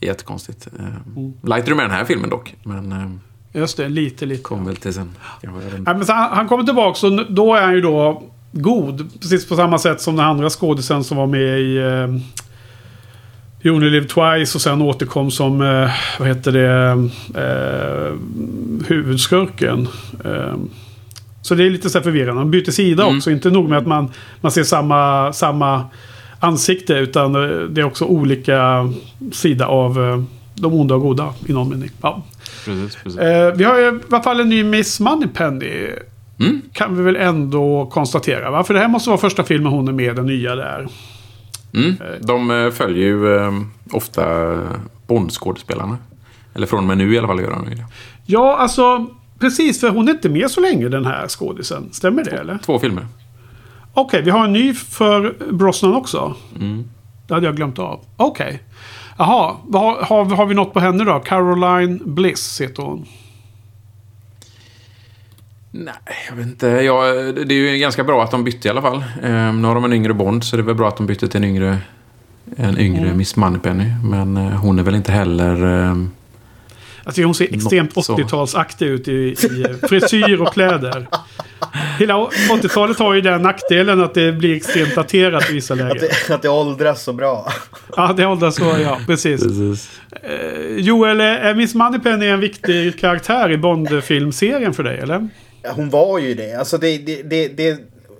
Jättekonstigt. 0.00 0.68
Mm. 0.78 1.32
Leiter 1.42 1.70
är 1.70 1.74
med 1.76 1.84
i 1.84 1.88
den 1.88 1.96
här 1.96 2.04
filmen 2.04 2.30
dock. 2.30 2.54
Men, 2.62 3.20
Just 3.56 3.76
det, 3.76 3.88
lite, 3.88 4.26
lite. 4.26 4.42
Kom 4.42 4.64
väl 4.66 4.76
till 4.76 4.94
sen. 4.94 5.12
Ja, 5.40 5.50
men 5.84 6.04
han, 6.08 6.30
han 6.32 6.48
kommer 6.48 6.64
tillbaka 6.64 7.06
och 7.06 7.32
då 7.32 7.54
är 7.54 7.62
han 7.62 7.74
ju 7.74 7.80
då 7.80 8.22
god. 8.54 9.20
Precis 9.20 9.48
på 9.48 9.56
samma 9.56 9.78
sätt 9.78 10.00
som 10.00 10.16
den 10.16 10.24
andra 10.24 10.50
skådisen 10.50 11.04
som 11.04 11.16
var 11.16 11.26
med 11.26 11.60
i 11.60 11.76
eh, 11.76 12.08
You 13.62 13.76
Only 13.76 13.90
Live 13.90 14.06
Twice 14.06 14.58
och 14.58 14.62
sen 14.62 14.82
återkom 14.82 15.30
som, 15.30 15.62
eh, 15.62 15.90
vad 16.18 16.28
heter 16.28 16.52
det, 16.52 17.08
eh, 17.40 18.14
huvudskurken. 18.88 19.88
Eh, 20.24 20.54
så 21.42 21.54
det 21.54 21.64
är 21.64 21.70
lite 21.70 21.90
så 21.90 22.00
förvirrande. 22.00 22.34
Man 22.34 22.50
byter 22.50 22.70
sida 22.70 23.02
mm. 23.02 23.16
också. 23.16 23.30
Inte 23.30 23.50
nog 23.50 23.68
med 23.68 23.78
att 23.78 23.86
man, 23.86 24.10
man 24.40 24.52
ser 24.52 24.62
samma, 24.62 25.32
samma 25.32 25.84
ansikte 26.40 26.94
utan 26.94 27.34
eh, 27.34 27.60
det 27.60 27.80
är 27.80 27.84
också 27.84 28.04
olika 28.04 28.90
sida 29.32 29.66
av 29.66 30.04
eh, 30.04 30.22
de 30.54 30.74
onda 30.74 30.94
och 30.94 31.00
goda 31.00 31.34
i 31.46 31.52
någon 31.52 31.68
mening. 31.68 31.90
Ja. 32.02 32.22
Precis, 32.64 32.96
precis. 33.02 33.20
Eh, 33.20 33.54
vi 33.54 33.64
har 33.64 33.80
i 33.80 34.00
alla 34.10 34.22
fall 34.22 34.40
en 34.40 34.48
ny 34.48 34.64
Miss 34.64 35.00
Moneypenny. 35.00 35.88
Mm. 36.40 36.62
Kan 36.72 36.96
vi 36.96 37.02
väl 37.02 37.16
ändå 37.16 37.86
konstatera. 37.86 38.50
Va? 38.50 38.64
För 38.64 38.74
det 38.74 38.80
här 38.80 38.88
måste 38.88 39.10
vara 39.10 39.20
första 39.20 39.44
filmen 39.44 39.72
hon 39.72 39.88
är 39.88 39.92
med, 39.92 40.16
den 40.16 40.26
nya 40.26 40.54
där. 40.54 40.88
Mm. 41.74 41.90
Eh. 41.90 42.20
De 42.20 42.50
eh, 42.50 42.70
följer 42.70 43.04
ju 43.04 43.36
eh, 43.36 43.52
ofta 43.92 44.54
Bond-skådespelarna. 45.06 45.98
Eller 46.54 46.66
från 46.66 46.78
och 46.78 46.84
med 46.84 46.98
nu 46.98 47.14
i 47.14 47.18
alla 47.18 47.28
fall 47.28 47.40
gör 47.40 47.50
de 47.50 47.64
det. 47.64 47.84
Ja, 48.26 48.56
alltså 48.56 49.06
precis. 49.38 49.80
För 49.80 49.88
hon 49.88 50.08
är 50.08 50.12
inte 50.12 50.28
med 50.28 50.50
så 50.50 50.60
länge 50.60 50.88
den 50.88 51.06
här 51.06 51.28
skådisen. 51.28 51.88
Stämmer 51.92 52.24
det 52.24 52.30
två, 52.30 52.36
eller? 52.36 52.58
Två 52.58 52.78
filmer. 52.78 53.06
Okej, 53.92 54.04
okay, 54.04 54.22
vi 54.22 54.30
har 54.30 54.44
en 54.44 54.52
ny 54.52 54.74
för 54.74 55.34
Brosnan 55.52 55.94
också. 55.94 56.34
Mm. 56.60 56.84
Det 57.26 57.34
hade 57.34 57.46
jag 57.46 57.56
glömt 57.56 57.78
av. 57.78 58.00
Okej. 58.16 58.46
Okay. 58.46 58.58
Jaha, 59.18 59.56
har, 59.72 60.02
har, 60.02 60.24
har 60.24 60.46
vi 60.46 60.54
något 60.54 60.72
på 60.72 60.80
henne 60.80 61.04
då? 61.04 61.18
Caroline 61.18 62.00
Bliss 62.04 62.60
heter 62.60 62.82
hon. 62.82 63.06
Nej, 65.76 65.94
jag 66.28 66.36
vet 66.36 66.46
inte. 66.46 66.66
Ja, 66.66 67.02
det 67.46 67.54
är 67.54 67.72
ju 67.72 67.78
ganska 67.78 68.04
bra 68.04 68.22
att 68.24 68.30
de 68.30 68.44
bytte 68.44 68.68
i 68.68 68.70
alla 68.70 68.82
fall. 68.82 69.04
Um, 69.22 69.62
nu 69.62 69.68
har 69.68 69.74
de 69.74 69.84
en 69.84 69.92
yngre 69.92 70.14
Bond, 70.14 70.44
så 70.44 70.56
det 70.56 70.62
är 70.62 70.64
väl 70.64 70.74
bra 70.74 70.88
att 70.88 70.96
de 70.96 71.06
bytte 71.06 71.28
till 71.28 71.36
en 71.36 71.44
yngre, 71.44 71.78
en 72.56 72.78
yngre 72.78 73.04
mm. 73.04 73.16
Miss 73.16 73.36
Moneypenny. 73.36 73.84
Men 74.04 74.36
uh, 74.36 74.42
hon 74.42 74.78
är 74.78 74.82
väl 74.82 74.94
inte 74.94 75.12
heller... 75.12 75.64
Um, 75.64 76.10
Alltså 77.06 77.22
hon 77.22 77.34
ser 77.34 77.54
extremt 77.54 77.94
80-talsaktig 77.94 78.84
ut 78.84 79.08
i, 79.08 79.12
i 79.12 79.66
frisyr 79.88 80.40
och 80.40 80.52
kläder. 80.52 81.06
Hela 81.98 82.14
80-talet 82.14 82.98
har 82.98 83.14
ju 83.14 83.20
den 83.20 83.42
nackdelen 83.42 84.00
att 84.00 84.14
det 84.14 84.32
blir 84.32 84.56
extremt 84.56 84.94
daterat 84.94 85.50
i 85.50 85.52
vissa 85.52 85.74
lägen. 85.74 85.90
Att 85.90 86.00
det, 86.28 86.34
att 86.34 86.42
det 86.42 86.48
åldras 86.48 87.02
så 87.02 87.12
bra. 87.12 87.52
Ja, 87.96 88.12
det 88.16 88.26
åldras 88.26 88.56
så, 88.56 88.74
ja. 88.82 88.98
Precis. 89.06 89.42
precis. 89.42 90.00
Uh, 90.24 90.78
Joel, 90.78 91.20
är 91.20 91.54
Miss 91.54 91.74
Moneypenny 91.74 92.26
en 92.26 92.40
viktig 92.40 93.00
karaktär 93.00 93.52
i 93.52 93.56
Bond-filmserien 93.56 94.74
för 94.74 94.82
dig, 94.82 94.98
eller? 94.98 95.28
Hon 95.70 95.90
var 95.90 96.18
ju 96.18 96.34
det. 96.34 96.54
Alltså 96.54 96.78
det, 96.78 96.98
det, 96.98 97.22
det, 97.22 97.48
det 97.48 97.78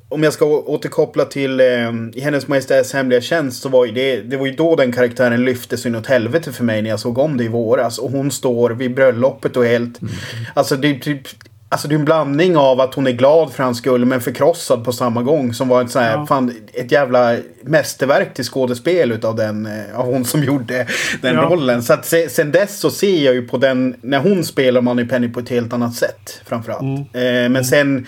om 0.08 0.22
jag 0.22 0.32
ska 0.32 0.46
återkoppla 0.46 1.24
till 1.24 1.60
eh, 1.60 1.66
i 2.12 2.20
Hennes 2.20 2.48
Majestäts 2.48 2.92
Hemliga 2.92 3.20
Tjänst 3.20 3.62
så 3.62 3.68
var 3.68 3.86
ju 3.86 3.92
det, 3.92 4.20
det 4.20 4.36
var 4.36 4.46
ju 4.46 4.52
då 4.52 4.76
den 4.76 4.92
karaktären 4.92 5.44
lyftes 5.44 5.86
inåt 5.86 6.06
helvete 6.06 6.52
för 6.52 6.64
mig 6.64 6.82
när 6.82 6.90
jag 6.90 7.00
såg 7.00 7.18
om 7.18 7.36
det 7.36 7.44
i 7.44 7.48
våras. 7.48 7.98
Och 7.98 8.10
hon 8.10 8.30
står 8.30 8.70
vid 8.70 8.94
bröllopet 8.94 9.56
och 9.56 9.64
helt... 9.64 10.02
Mm. 10.02 10.14
Alltså 10.54 10.76
det 10.76 10.88
är 10.88 10.94
typ... 10.94 11.28
Alltså 11.68 11.88
det 11.88 11.94
är 11.94 11.98
en 11.98 12.04
blandning 12.04 12.56
av 12.56 12.80
att 12.80 12.94
hon 12.94 13.06
är 13.06 13.12
glad 13.12 13.52
för 13.52 13.62
hans 13.62 13.78
skull 13.78 14.04
men 14.04 14.20
förkrossad 14.20 14.84
på 14.84 14.92
samma 14.92 15.22
gång. 15.22 15.54
Som 15.54 15.68
var 15.68 15.82
ett, 15.82 15.90
så 15.90 15.98
här, 15.98 16.12
ja. 16.12 16.26
fan, 16.26 16.54
ett 16.72 16.92
jävla 16.92 17.36
mästerverk 17.62 18.34
till 18.34 18.44
skådespel 18.44 19.12
utav 19.12 19.36
den, 19.36 19.66
eh, 19.66 20.00
av 20.00 20.06
hon 20.06 20.24
som 20.24 20.44
gjorde 20.44 20.86
den 21.22 21.34
ja. 21.34 21.42
rollen. 21.42 21.82
Så 21.82 21.92
att 21.92 22.06
se, 22.06 22.28
sen 22.28 22.52
dess 22.52 22.78
så 22.78 22.90
ser 22.90 23.24
jag 23.24 23.34
ju 23.34 23.48
på 23.48 23.58
den, 23.58 23.96
när 24.00 24.18
hon 24.18 24.44
spelar 24.44 24.80
Money 24.80 25.08
Penny 25.08 25.28
på 25.28 25.40
ett 25.40 25.48
helt 25.48 25.72
annat 25.72 25.94
sätt. 25.94 26.40
Framförallt. 26.46 26.82
Mm. 26.82 27.00
Eh, 27.00 27.08
men 27.12 27.46
mm. 27.46 27.64
sen 27.64 28.06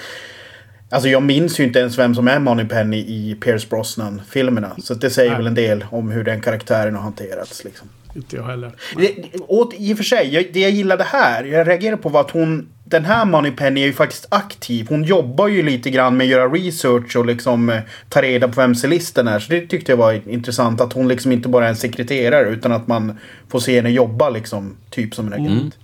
Alltså 0.91 1.09
jag 1.09 1.23
minns 1.23 1.61
ju 1.61 1.65
inte 1.65 1.79
ens 1.79 1.99
vem 1.99 2.15
som 2.15 2.29
är 2.29 2.39
Moneypenny 2.39 2.99
i 2.99 3.37
Pierce 3.41 3.69
Brosnan-filmerna. 3.71 4.77
Så 4.79 4.95
det 4.95 5.11
säger 5.11 5.31
Nej. 5.31 5.39
väl 5.39 5.47
en 5.47 5.55
del 5.55 5.85
om 5.91 6.11
hur 6.11 6.25
den 6.25 6.41
karaktären 6.41 6.95
har 6.95 7.03
hanterats. 7.03 7.65
Liksom. 7.65 7.89
Inte 8.15 8.37
jag 8.37 8.43
heller. 8.43 8.73
Det, 8.97 9.15
och 9.41 9.73
I 9.77 9.93
och 9.93 9.97
för 9.97 10.05
sig, 10.05 10.35
jag, 10.35 10.47
det 10.53 10.61
jag 10.61 10.71
gillade 10.71 11.05
här, 11.05 11.45
jag 11.45 11.69
reagerade 11.69 12.03
på 12.03 12.09
var 12.09 12.21
att 12.21 12.31
hon, 12.31 12.69
den 12.89 13.05
här 13.05 13.24
Moneypenny 13.24 13.80
är 13.80 13.87
ju 13.87 13.93
faktiskt 13.93 14.26
aktiv. 14.30 14.87
Hon 14.89 15.05
jobbar 15.05 15.49
ju 15.49 15.62
lite 15.62 15.91
grann 15.91 16.16
med 16.16 16.24
att 16.24 16.30
göra 16.30 16.49
research 16.49 17.16
och 17.16 17.26
liksom 17.26 17.68
eh, 17.68 17.80
ta 18.09 18.22
reda 18.22 18.49
på 18.49 18.61
vem 18.61 18.74
cellisten 18.74 19.28
är. 19.28 19.39
Så 19.39 19.53
det 19.53 19.66
tyckte 19.66 19.93
jag 19.93 19.97
var 19.97 20.28
intressant. 20.28 20.80
Att 20.80 20.93
hon 20.93 21.09
liksom 21.09 21.32
inte 21.32 21.49
bara 21.49 21.64
är 21.64 21.68
en 21.68 21.76
sekreterare 21.76 22.49
utan 22.49 22.72
att 22.72 22.87
man 22.87 23.18
får 23.49 23.61
se 23.61 23.76
henne 23.76 23.91
jobba 23.91 24.30
liksom, 24.30 24.76
typ 24.91 25.14
som 25.14 25.26
en 25.26 25.32
agent. 25.32 25.78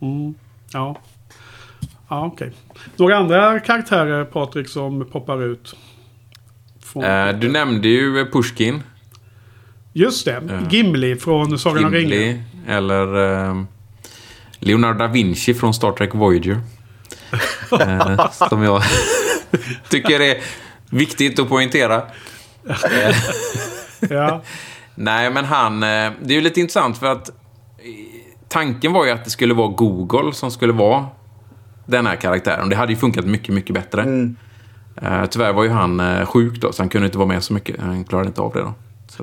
Mm. 0.00 0.16
Mm. 0.20 0.34
Ja. 0.72 1.00
Ja, 2.08 2.26
okej. 2.26 2.48
Okay. 2.48 2.58
Några 2.96 3.16
andra 3.16 3.60
karaktärer, 3.60 4.24
Patrik, 4.24 4.68
som 4.68 5.04
poppar 5.04 5.42
ut? 5.44 5.76
Uh, 6.96 7.38
du 7.40 7.48
nämnde 7.48 7.88
ju 7.88 8.30
Pushkin. 8.30 8.82
Just 9.92 10.24
det. 10.24 10.40
Uh, 10.40 10.68
Gimli 10.70 11.16
från 11.16 11.58
Sagan 11.58 11.84
om 11.84 11.92
ringen. 11.92 12.42
Eller 12.68 13.16
uh, 13.16 13.64
Leonardo 14.58 14.98
da 14.98 15.06
Vinci 15.06 15.54
från 15.54 15.74
Star 15.74 15.92
Trek 15.92 16.14
Voyager. 16.14 16.60
uh, 17.72 18.30
som 18.48 18.62
jag 18.62 18.82
tycker 19.88 20.20
är 20.20 20.36
viktigt 20.90 21.38
att 21.38 21.48
poängtera. 21.48 22.02
ja. 24.10 24.42
Nej, 24.94 25.30
men 25.30 25.44
han... 25.44 25.80
Det 25.80 25.86
är 25.86 26.32
ju 26.32 26.40
lite 26.40 26.60
intressant 26.60 26.98
för 26.98 27.06
att 27.06 27.30
tanken 28.48 28.92
var 28.92 29.04
ju 29.04 29.10
att 29.10 29.24
det 29.24 29.30
skulle 29.30 29.54
vara 29.54 29.68
Google 29.68 30.32
som 30.32 30.50
skulle 30.50 30.72
vara 30.72 31.06
den 31.86 32.06
här 32.06 32.16
karaktären. 32.16 32.68
Det 32.68 32.76
hade 32.76 32.92
ju 32.92 32.98
funkat 32.98 33.24
mycket, 33.24 33.54
mycket 33.54 33.74
bättre. 33.74 34.02
Mm. 34.02 34.36
Tyvärr 35.30 35.52
var 35.52 35.64
ju 35.64 35.70
han 35.70 36.26
sjuk 36.26 36.60
då, 36.60 36.72
så 36.72 36.82
han 36.82 36.88
kunde 36.88 37.06
inte 37.06 37.18
vara 37.18 37.28
med 37.28 37.44
så 37.44 37.52
mycket. 37.52 37.80
Han 37.80 38.04
klarade 38.04 38.28
inte 38.28 38.40
av 38.40 38.52
det 38.52 38.60
då. 38.60 38.74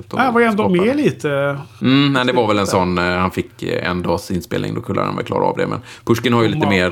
Då 0.08 0.16
han 0.16 0.34
var 0.34 0.40
ju 0.40 0.46
ändå 0.46 0.68
med 0.68 0.96
lite. 0.96 1.58
Mm, 1.82 2.12
nej, 2.12 2.26
det 2.26 2.32
var 2.32 2.48
väl 2.48 2.58
en 2.58 2.66
sån, 2.66 2.98
uh, 2.98 3.04
han 3.04 3.30
fick 3.30 3.62
en 3.62 4.02
dags 4.02 4.30
inspelning, 4.30 4.74
då 4.74 4.80
kunde 4.80 5.02
han 5.02 5.16
väl 5.16 5.24
klara 5.24 5.44
av 5.44 5.56
det. 5.56 5.66
Men 5.66 5.80
Pushkin 6.04 6.32
har 6.32 6.42
ju 6.42 6.48
lite 6.48 6.68
mer, 6.68 6.90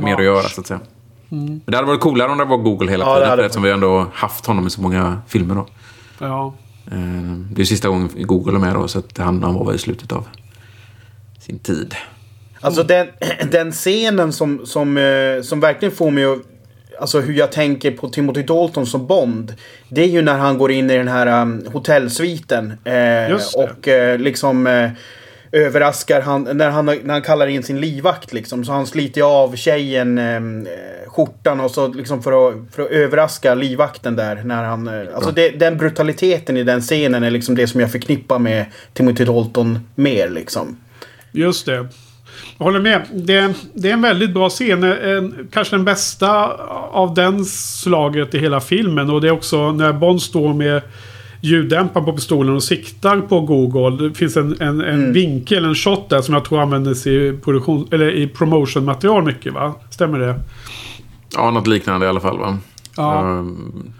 mer 0.00 0.14
att 0.16 0.24
göra 0.24 0.42
så 0.42 0.60
att 0.60 0.66
säga. 0.66 0.80
Mm. 1.30 1.60
Det 1.66 1.76
hade 1.76 1.88
varit 1.88 2.00
coolare 2.00 2.32
om 2.32 2.38
det 2.38 2.44
var 2.44 2.56
Google 2.56 2.90
hela 2.90 3.04
ja, 3.04 3.14
tiden, 3.14 3.40
eftersom 3.40 3.62
vi 3.62 3.70
ändå 3.70 4.06
haft 4.12 4.46
honom 4.46 4.66
i 4.66 4.70
så 4.70 4.80
många 4.80 5.18
filmer 5.28 5.54
då. 5.54 5.66
Ja. 6.18 6.54
Det 7.50 7.62
är 7.62 7.64
sista 7.64 7.88
gången 7.88 8.10
Google 8.14 8.56
är 8.56 8.60
med 8.60 8.74
då, 8.74 8.88
så 8.88 8.98
att 8.98 9.18
han, 9.18 9.42
han 9.42 9.54
var 9.54 9.64
väl 9.66 9.74
i 9.74 9.78
slutet 9.78 10.12
av 10.12 10.24
sin 11.40 11.58
tid. 11.58 11.94
Alltså 12.60 12.82
den, 12.82 13.06
den 13.50 13.72
scenen 13.72 14.32
som, 14.32 14.66
som, 14.66 14.98
som 15.44 15.60
verkligen 15.60 15.94
får 15.94 16.10
mig 16.10 16.24
att 16.24 16.38
alltså 17.00 17.20
hur 17.20 17.34
jag 17.34 17.52
tänker 17.52 17.90
på 17.90 18.08
Timothy 18.08 18.42
Dalton 18.42 18.86
som 18.86 19.06
Bond. 19.06 19.54
Det 19.88 20.02
är 20.02 20.08
ju 20.08 20.22
när 20.22 20.38
han 20.38 20.58
går 20.58 20.72
in 20.72 20.90
i 20.90 20.96
den 20.96 21.08
här 21.08 21.42
um, 21.42 21.66
hotellsviten. 21.72 22.72
Eh, 22.84 23.38
och 23.56 23.88
eh, 23.88 24.18
liksom 24.18 24.66
eh, 24.66 24.90
överraskar 25.52 26.20
han, 26.20 26.42
när 26.42 26.70
han, 26.70 26.86
när 26.86 27.12
han 27.12 27.22
kallar 27.22 27.46
in 27.46 27.62
sin 27.62 27.80
livvakt 27.80 28.32
liksom. 28.32 28.64
Så 28.64 28.72
han 28.72 28.86
sliter 28.86 29.22
av 29.22 29.56
tjejen 29.56 30.18
eh, 30.18 30.40
skjortan 31.06 31.60
och 31.60 31.70
så 31.70 31.88
liksom 31.88 32.22
för 32.22 32.48
att, 32.48 32.54
för 32.72 32.82
att 32.82 32.90
överraska 32.90 33.54
livvakten 33.54 34.16
där. 34.16 34.42
När 34.44 34.64
han, 34.64 34.88
eh, 34.88 35.14
alltså 35.14 35.30
det, 35.30 35.48
den 35.48 35.76
brutaliteten 35.76 36.56
i 36.56 36.62
den 36.62 36.80
scenen 36.80 37.24
är 37.24 37.30
liksom 37.30 37.54
det 37.54 37.66
som 37.66 37.80
jag 37.80 37.92
förknippar 37.92 38.38
med 38.38 38.64
Timothy 38.92 39.24
Dalton 39.24 39.78
mer 39.94 40.28
liksom. 40.28 40.80
Just 41.32 41.66
det. 41.66 41.88
Jag 42.58 42.64
håller 42.64 42.80
med. 42.80 43.02
Det, 43.14 43.54
det 43.74 43.88
är 43.88 43.92
en 43.92 44.02
väldigt 44.02 44.34
bra 44.34 44.48
scen. 44.48 44.84
En, 44.84 45.48
kanske 45.52 45.76
den 45.76 45.84
bästa 45.84 46.46
av 46.92 47.14
den 47.14 47.44
slaget 47.44 48.34
i 48.34 48.38
hela 48.38 48.60
filmen. 48.60 49.10
Och 49.10 49.20
det 49.20 49.28
är 49.28 49.32
också 49.32 49.72
när 49.72 49.92
Bond 49.92 50.22
står 50.22 50.54
med 50.54 50.82
ljuddämparen 51.40 52.06
på 52.06 52.12
pistolen 52.12 52.54
och 52.54 52.62
siktar 52.62 53.20
på 53.20 53.40
Google. 53.40 54.08
Det 54.08 54.14
finns 54.14 54.36
en, 54.36 54.56
en, 54.60 54.80
en 54.80 54.80
mm. 54.80 55.12
vinkel, 55.12 55.64
en 55.64 55.74
shot 55.74 56.08
där 56.08 56.20
som 56.20 56.34
jag 56.34 56.44
tror 56.44 56.60
användes 56.60 57.06
i, 57.06 57.38
produktion, 57.44 57.88
eller 57.90 58.10
i 58.10 58.28
promotionmaterial 58.28 59.24
mycket 59.24 59.52
va? 59.52 59.74
Stämmer 59.90 60.18
det? 60.18 60.40
Ja, 61.34 61.50
något 61.50 61.66
liknande 61.66 62.06
i 62.06 62.08
alla 62.08 62.20
fall 62.20 62.38
va? 62.38 62.58
Ja. 62.96 63.20
Um, 63.20 63.92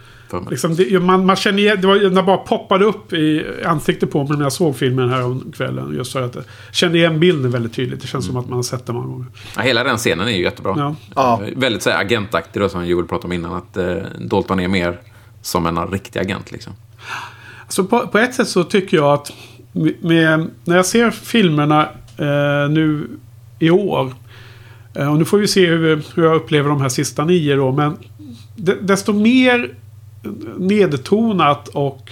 Liksom 0.49 0.75
det, 0.75 0.99
man, 0.99 1.25
man 1.25 1.35
känner 1.35 1.59
igen, 1.59 1.81
det 1.81 1.87
var 1.87 1.95
det 1.95 2.23
bara 2.23 2.37
poppade 2.37 2.85
upp 2.85 3.13
i 3.13 3.45
ansiktet 3.65 4.11
på 4.11 4.23
mig 4.23 4.37
när 4.37 4.45
jag 4.45 4.53
såg 4.53 4.75
filmen 4.75 5.09
här 5.09 5.23
om 5.23 5.51
kvällen. 5.55 5.95
Just 5.95 6.13
för 6.13 6.21
att 6.21 6.35
jag 6.35 6.43
kände 6.71 6.97
igen 6.97 7.19
bilden 7.19 7.51
väldigt 7.51 7.73
tydligt. 7.73 8.01
Det 8.01 8.07
känns 8.07 8.25
mm. 8.25 8.33
som 8.33 8.43
att 8.43 8.49
man 8.49 8.55
har 8.55 8.63
sett 8.63 8.85
den 8.85 8.95
många 8.95 9.07
gånger. 9.07 9.25
Ja, 9.55 9.61
hela 9.61 9.83
den 9.83 9.97
scenen 9.97 10.27
är 10.27 10.31
ju 10.31 10.43
jättebra. 10.43 10.73
Ja. 10.77 10.95
Ja. 11.15 11.41
Väldigt 11.55 11.83
så 11.83 11.89
här, 11.89 12.01
agentaktig 12.01 12.61
då, 12.61 12.69
som 12.69 12.87
Joel 12.87 13.05
pratade 13.05 13.25
om 13.27 13.33
innan. 13.33 13.53
Att 13.53 13.77
eh, 13.77 13.95
Dalton 14.19 14.59
är 14.59 14.67
mer 14.67 14.99
som 15.41 15.65
en 15.65 15.87
riktig 15.87 16.19
agent 16.19 16.51
liksom. 16.51 16.73
Alltså 17.61 17.83
på, 17.83 18.07
på 18.07 18.17
ett 18.17 18.35
sätt 18.35 18.47
så 18.47 18.63
tycker 18.63 18.97
jag 18.97 19.13
att 19.13 19.33
med, 20.01 20.49
när 20.63 20.75
jag 20.75 20.85
ser 20.85 21.11
filmerna 21.11 21.89
eh, 22.17 22.69
nu 22.69 23.07
i 23.59 23.69
år. 23.69 24.13
Eh, 24.93 25.11
och 25.11 25.17
nu 25.17 25.25
får 25.25 25.37
vi 25.37 25.47
se 25.47 25.65
hur, 25.65 26.03
hur 26.15 26.23
jag 26.23 26.35
upplever 26.35 26.69
de 26.69 26.81
här 26.81 26.89
sista 26.89 27.25
nio 27.25 27.55
då. 27.55 27.71
Men 27.71 27.97
desto 28.81 29.13
mer 29.13 29.75
nedtonat 30.57 31.67
och 31.67 32.11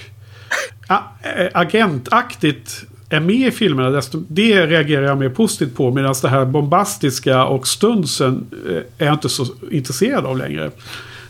agentaktigt 1.54 2.86
är 3.10 3.20
med 3.20 3.48
i 3.48 3.52
filmerna. 3.52 3.90
Desto, 3.90 4.24
det 4.28 4.66
reagerar 4.68 5.04
jag 5.04 5.18
mer 5.18 5.30
positivt 5.30 5.76
på. 5.76 5.92
Medan 5.92 6.16
det 6.22 6.30
här 6.30 6.46
bombastiska 6.46 7.46
och 7.46 7.68
stunsen 7.68 8.46
eh, 8.70 8.76
är 8.98 9.06
jag 9.06 9.14
inte 9.14 9.30
så 9.30 9.46
intresserad 9.72 10.26
av 10.26 10.38
längre. 10.38 10.72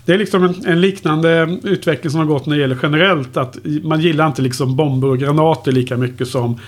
Det 0.05 0.13
är 0.13 0.17
liksom 0.17 0.43
en, 0.43 0.65
en, 0.65 0.81
liknande 0.81 1.57
utveckling 1.63 2.11
som 2.11 2.19
har 2.19 2.27
gått 2.27 2.45
när 2.45 2.55
det 2.55 2.61
gäller 2.61 2.77
generellt. 2.83 3.37
Att 3.37 3.57
man 3.83 4.01
gillar 4.01 4.27
inte 4.27 4.41
liksom 4.41 4.75
bomber 4.75 5.07
och 5.07 5.19
granater 5.19 5.71
lika 5.71 5.97
mycket 5.97 6.27
som 6.27 6.59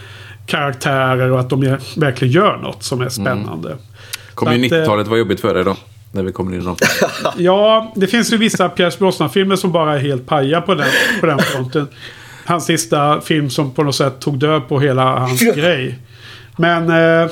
karaktärer 0.45 1.31
och 1.31 1.39
att 1.39 1.49
de 1.49 1.77
verkligen 1.97 2.33
gör 2.33 2.57
något 2.57 2.83
som 2.83 3.01
är 3.01 3.09
spännande. 3.09 3.69
Mm. 3.69 3.83
Kommer 4.33 4.53
ju 4.53 4.63
90-talet 4.63 5.07
vara 5.07 5.19
jobbigt 5.19 5.39
för 5.39 5.53
dig 5.53 5.63
då? 5.63 5.75
När 6.17 6.23
vi 6.23 6.31
kommer 6.31 6.55
in 6.55 6.61
i 6.61 6.65
dem. 6.65 6.75
ja, 7.37 7.93
det 7.95 8.07
finns 8.07 8.33
ju 8.33 8.37
vissa 8.37 8.69
Pierce 8.69 8.99
Brosnan-filmer 8.99 9.55
som 9.55 9.71
bara 9.71 9.95
är 9.95 9.99
helt 9.99 10.25
paja 10.25 10.61
på 10.61 10.75
den, 10.75 10.87
på 11.19 11.25
den 11.25 11.39
fronten. 11.39 11.87
Hans 12.45 12.65
sista 12.65 13.21
film 13.21 13.49
som 13.49 13.71
på 13.71 13.83
något 13.83 13.95
sätt 13.95 14.19
tog 14.19 14.39
död 14.39 14.67
på 14.67 14.79
hela 14.79 15.19
hans 15.19 15.41
grej. 15.41 15.99
Men 16.57 16.89
eh, 16.89 17.31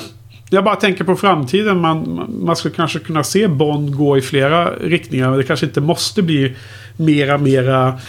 jag 0.49 0.63
bara 0.63 0.75
tänker 0.75 1.03
på 1.03 1.15
framtiden. 1.15 1.81
Man, 1.81 2.27
man 2.41 2.55
skulle 2.55 2.73
kanske 2.73 2.99
kunna 2.99 3.23
se 3.23 3.47
Bond 3.47 3.97
gå 3.97 4.17
i 4.17 4.21
flera 4.21 4.75
riktningar. 4.75 5.29
Men 5.29 5.37
det 5.37 5.43
kanske 5.43 5.65
inte 5.65 5.81
måste 5.81 6.21
bli 6.21 6.55
mera, 6.97 7.37
mera 7.37 7.99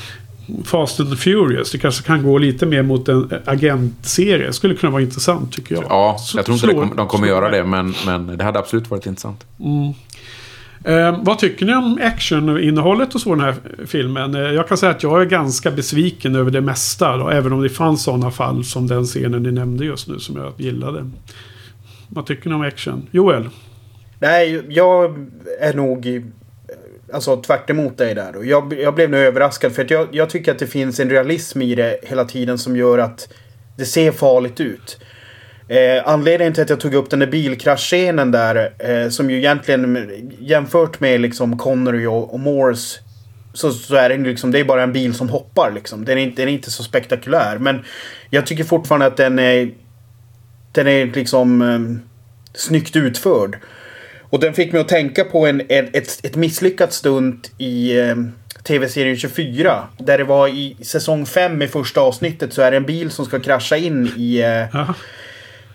Fast 0.65 1.01
and 1.01 1.19
Furious. 1.19 1.73
Det 1.73 1.79
kanske 1.79 2.03
kan 2.03 2.23
gå 2.23 2.39
lite 2.39 2.67
mer 2.67 2.83
mot 2.83 3.09
en 3.09 3.31
agentserie. 3.45 4.47
Det 4.47 4.53
skulle 4.53 4.75
kunna 4.75 4.93
vara 4.93 5.03
intressant 5.03 5.53
tycker 5.53 5.75
jag. 5.75 5.85
Ja, 5.89 6.17
jag 6.35 6.45
tror 6.45 6.55
inte 6.55 6.67
slår, 6.69 6.95
de 6.97 7.09
kommer 7.09 7.29
göra 7.29 7.51
det. 7.51 7.65
Men, 7.65 7.95
men 8.07 8.37
det 8.39 8.45
hade 8.45 8.59
absolut 8.59 8.91
varit 8.91 9.07
intressant. 9.07 9.45
Mm. 9.61 9.93
Eh, 10.87 11.19
vad 11.23 11.39
tycker 11.39 11.67
ni 11.67 11.75
om 11.75 11.99
actioninnehållet 12.03 13.13
hos 13.13 13.25
den 13.25 13.41
här 13.41 13.55
filmen? 13.87 14.35
Eh, 14.35 14.41
jag 14.41 14.69
kan 14.69 14.79
säga 14.79 14.93
att 14.93 15.03
jag 15.03 15.23
är 15.23 15.25
ganska 15.25 15.71
besviken 15.71 16.37
över 16.37 16.51
det 16.51 16.61
mesta. 16.61 17.17
Då, 17.17 17.29
även 17.29 17.53
om 17.53 17.63
det 17.63 17.69
fanns 17.69 18.03
sådana 18.03 18.31
fall 18.31 18.65
som 18.65 18.87
den 18.87 19.05
scenen 19.05 19.43
ni 19.43 19.53
nämnde 19.53 19.85
just 19.85 20.09
nu 20.09 20.19
som 20.19 20.37
jag 20.37 20.53
gillade. 20.57 21.11
Vad 22.09 22.27
tycker 22.27 22.49
ni 22.49 22.55
om 22.55 22.63
action? 22.63 23.07
Joel? 23.11 23.49
Nej, 24.19 24.63
jag 24.69 25.29
är 25.61 25.75
nog 25.75 26.25
alltså, 27.13 27.37
tvärt 27.37 27.71
emot 27.71 27.99
dig 27.99 28.15
där. 28.15 28.45
Jag, 28.45 28.81
jag 28.81 28.95
blev 28.95 29.11
nog 29.11 29.21
överraskad 29.21 29.73
för 29.73 29.85
att 29.85 29.91
jag, 29.91 30.09
jag 30.11 30.31
tycker 30.31 30.53
att 30.53 30.59
det 30.59 30.67
finns 30.67 31.01
en 31.01 31.11
realism 31.11 31.63
i 31.63 31.75
det 31.75 32.01
hela 32.03 32.25
tiden 32.25 32.59
som 32.59 32.77
gör 32.77 32.99
att 32.99 33.29
det 33.77 33.85
ser 33.85 34.13
farligt 34.13 34.61
ut. 34.61 34.99
Eh, 35.69 36.09
anledningen 36.09 36.55
till 36.55 36.63
att 36.63 36.71
jag 36.71 36.81
tog 36.81 36.95
upp 36.95 37.11
den 37.11 37.19
där 37.19 37.27
bilkraschscenen 37.27 38.31
där, 38.31 38.73
eh, 38.79 39.09
som 39.09 39.31
ju 39.31 39.37
egentligen 39.37 40.09
jämfört 40.41 41.01
med 41.01 41.21
liksom 41.21 41.59
Connery 41.59 42.07
och, 42.07 42.35
och 42.35 42.41
Moores 42.41 42.99
så, 43.53 43.73
så 43.73 43.95
är 43.97 44.09
det 44.09 44.17
liksom, 44.17 44.51
det 44.51 44.61
är 44.61 44.65
bara 44.65 44.83
en 44.83 44.93
bil 44.93 45.15
som 45.15 45.29
hoppar 45.29 45.73
liksom. 45.73 46.05
Den 46.05 46.19
är, 46.19 46.23
inte, 46.23 46.43
den 46.43 46.49
är 46.49 46.53
inte 46.53 46.71
så 46.71 46.83
spektakulär. 46.83 47.59
Men 47.59 47.85
jag 48.31 48.47
tycker 48.47 48.65
fortfarande 48.65 49.07
att 49.07 49.17
den 49.17 49.39
är, 49.39 49.71
den 50.73 50.87
är 50.87 51.07
liksom 51.07 51.63
eh, 51.63 51.79
snyggt 52.55 52.97
utförd. 52.97 53.59
Och 54.31 54.41
den 54.41 54.55
fick 54.55 54.73
mig 54.73 54.81
att 54.81 54.89
tänka 54.89 55.25
på 55.25 55.47
en, 55.47 55.63
en 55.69 55.89
ett, 55.93 56.21
ett 56.23 56.37
misslyckat 56.37 56.93
stunt 56.93 57.51
i 57.59 57.99
eh, 57.99 58.17
tv-serien 58.63 59.17
24. 59.17 59.89
Där 59.99 60.19
det 60.19 60.25
var 60.25 60.49
i 60.49 60.77
säsong 60.83 61.27
5 61.27 61.63
i 61.63 61.69
första 61.69 62.01
avsnittet 62.01 62.53
så 62.53 62.63
är 62.63 62.71
det 62.71 62.77
en 62.77 62.87
bil 62.87 63.11
som 63.11 63.25
ska 63.25 63.41
krascha 63.41 63.77
in 63.77 64.13
i... 64.17 64.41
Eh, 64.41 64.91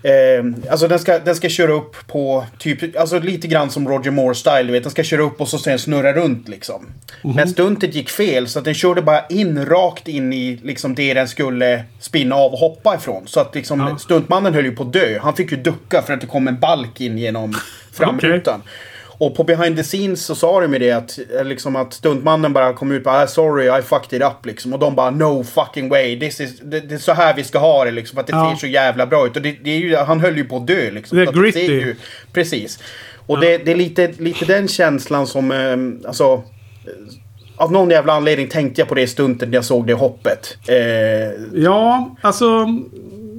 Eh, 0.04 0.72
alltså 0.72 0.88
den 0.88 1.00
ska, 1.00 1.20
den 1.20 1.36
ska 1.36 1.50
köra 1.50 1.72
upp 1.72 2.08
på 2.08 2.46
typ, 2.58 2.98
alltså 2.98 3.20
lite 3.20 3.48
grann 3.48 3.70
som 3.70 3.88
Roger 3.88 4.12
Moore-style. 4.12 4.64
Du 4.64 4.72
vet, 4.72 4.84
den 4.84 4.92
ska 4.92 5.04
köra 5.04 5.22
upp 5.22 5.42
och 5.42 5.48
så 5.48 5.58
sen 5.58 5.80
snurra 5.80 6.14
runt 6.14 6.48
liksom. 6.48 6.88
Mm. 7.24 7.36
Men 7.36 7.50
stuntet 7.50 7.96
gick 7.96 8.10
fel 8.10 8.48
så 8.48 8.60
att 8.60 8.66
den 8.66 8.74
körde 8.74 9.02
bara 9.02 9.26
in 9.26 9.66
rakt 9.66 10.08
in 10.08 10.34
i 10.34 10.60
liksom 10.64 10.96
det 10.96 11.14
den 11.14 11.28
skulle 11.28 11.84
spinna 12.00 12.36
av 12.36 12.54
och 12.54 12.60
hoppa 12.60 12.96
ifrån. 12.96 13.24
Så 13.26 13.40
att 13.40 13.56
liksom 13.56 13.80
ja. 13.80 13.98
stuntmannen 13.98 14.54
höll 14.54 14.66
ju 14.66 14.76
på 14.76 14.84
att 14.84 14.94
dö. 14.94 15.20
Han 15.22 15.36
fick 15.36 15.52
ju 15.52 15.58
ducka 15.58 16.02
för 16.02 16.14
att 16.14 16.22
det 16.22 16.28
kom 16.28 16.48
en 16.48 16.60
balk 16.60 17.02
in 17.02 17.18
genom 17.18 17.54
framrutan. 17.92 18.60
Okay. 18.60 18.72
Och 19.22 19.36
på 19.36 19.44
behind 19.44 19.78
the 19.78 19.84
scenes 19.84 20.26
så 20.26 20.36
sa 20.36 20.62
de 20.62 20.74
ju 20.74 20.80
det 20.80 20.92
att, 20.92 21.20
eh, 21.38 21.46
liksom 21.46 21.76
att 21.76 21.94
stuntmannen 21.94 22.54
bara 22.54 22.74
kom 22.74 22.92
ut 22.92 22.98
och 22.98 23.04
bara 23.04 23.24
ah, 23.24 23.28
sorry 23.28 23.80
I 23.80 23.82
fucked 23.82 24.14
it 24.22 24.28
up 24.28 24.46
liksom. 24.46 24.74
Och 24.74 24.80
de 24.80 24.96
bara 24.96 25.12
no 25.12 25.44
fucking 25.44 25.90
way. 25.90 26.20
This 26.20 26.42
is, 26.42 26.60
det, 26.60 26.80
det 26.80 26.96
är 26.96 27.00
så 27.00 27.14
här 27.14 27.36
vi 27.36 27.44
ska 27.44 27.60
ha 27.60 27.86
det 27.86 27.92
liksom. 27.92 28.16
För 28.16 28.22
att 28.22 28.28
det 28.28 28.34
ja. 28.34 28.52
ser 28.52 28.60
så 28.60 28.68
jävla 28.68 29.06
bra 29.08 29.28
ut. 29.28 29.36
Och 29.36 29.42
det, 29.42 29.56
det 29.64 29.72
är 29.72 29.78
ju, 29.78 29.96
han 29.96 30.20
höll 30.20 30.38
ju 30.38 30.44
på 30.44 30.58
att 30.58 30.68
dö 30.68 30.92
liksom. 30.92 31.18
Det 31.18 31.24
är 31.24 31.32
gritty. 31.32 31.68
Det 31.68 31.74
ju, 31.74 31.96
precis. 32.34 32.80
Och 33.28 33.38
ja. 33.38 33.42
det, 33.42 33.58
det, 33.58 33.72
är 33.72 33.76
lite, 33.76 34.12
lite 34.18 34.46
den 34.46 34.68
känslan 34.68 35.28
som, 35.28 35.52
eh, 35.52 36.08
alltså. 36.08 36.44
Av 37.58 37.72
någon 37.72 37.90
jävla 37.90 38.14
anledning 38.14 38.48
tänkte 38.48 38.82
jag 38.82 38.88
på 38.88 38.96
det 38.96 39.08
stuntet 39.08 39.50
när 39.50 39.56
jag 39.56 39.66
såg 39.66 39.88
det 39.88 39.94
hoppet. 39.94 40.58
Eh, 40.68 40.78
ja, 41.54 42.16
alltså 42.22 42.68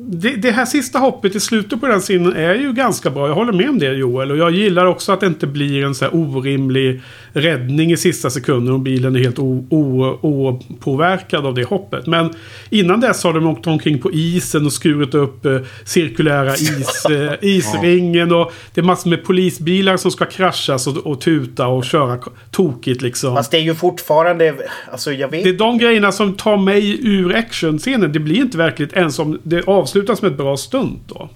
det, 0.07 0.37
det, 0.37 0.51
här 0.51 0.65
sista 0.65 0.99
hoppet 0.99 1.35
i 1.35 1.41
slutet 1.41 1.81
på 1.81 1.87
den 1.87 2.01
scenen 2.01 2.37
är 2.37 2.55
ju 2.55 2.73
ganska 2.73 3.11
bra. 3.11 3.29
Jag 3.29 3.35
håller 3.35 3.53
med 3.53 3.69
om 3.69 3.79
det 3.79 3.93
Joel. 3.93 4.31
Och 4.31 4.37
jag 4.37 4.51
gillar 4.51 4.87
också 4.87 5.13
att 5.13 5.21
det 5.21 5.27
inte 5.27 5.47
blir 5.47 5.85
en 5.85 5.95
så 5.95 6.05
här 6.05 6.15
orimlig 6.15 7.01
räddning 7.33 7.93
i 7.93 7.97
sista 7.97 8.31
sekunden 8.31 8.75
och 8.75 8.81
bilen 8.81 9.17
är 9.17 9.21
helt 9.21 9.39
opåverkad 9.71 11.47
av 11.47 11.55
det 11.55 11.65
hoppet. 11.65 12.07
Men 12.07 12.31
innan 12.71 13.01
dess 13.01 13.25
har 13.25 13.33
de 13.33 13.47
åkt 13.47 13.67
omkring 13.67 13.99
på 13.99 14.13
isen 14.13 14.67
och 14.67 14.73
skurit 14.73 15.15
upp 15.15 15.47
eh, 15.47 15.59
cirkulära 15.85 16.55
is, 16.55 17.07
eh, 17.11 17.33
isringen. 17.41 18.33
Och 18.33 18.53
det 18.75 18.81
är 18.81 18.85
massor 18.85 19.11
med 19.11 19.25
polisbilar 19.25 19.97
som 19.97 20.11
ska 20.11 20.25
kraschas 20.25 20.87
och, 20.87 20.97
och 20.97 21.21
tuta 21.21 21.67
och 21.67 21.85
köra 21.85 22.19
tokigt 22.51 23.03
liksom. 23.03 23.37
Fast 23.37 23.51
det 23.51 23.57
är 23.57 23.63
ju 23.63 23.75
fortfarande... 23.75 24.55
Alltså 24.93 25.13
jag 25.13 25.29
vet 25.29 25.45
Det 25.45 25.51
är 25.51 25.59
de 25.59 25.79
grejerna 25.79 26.13
som 26.13 26.35
tar 26.35 26.57
mig 26.57 27.07
ur 27.09 27.35
actionscenen. 27.35 28.13
Det 28.13 28.21
blir 28.21 28.37
inte 28.37 28.59
verkligt 28.59 28.93
ens 28.93 29.19
om 29.19 29.39
det 29.43 29.69
avslutas 29.69 29.92
med 29.95 30.25
ett 30.25 30.37
bra 30.37 30.57
stunt 30.57 31.03
då. 31.07 31.29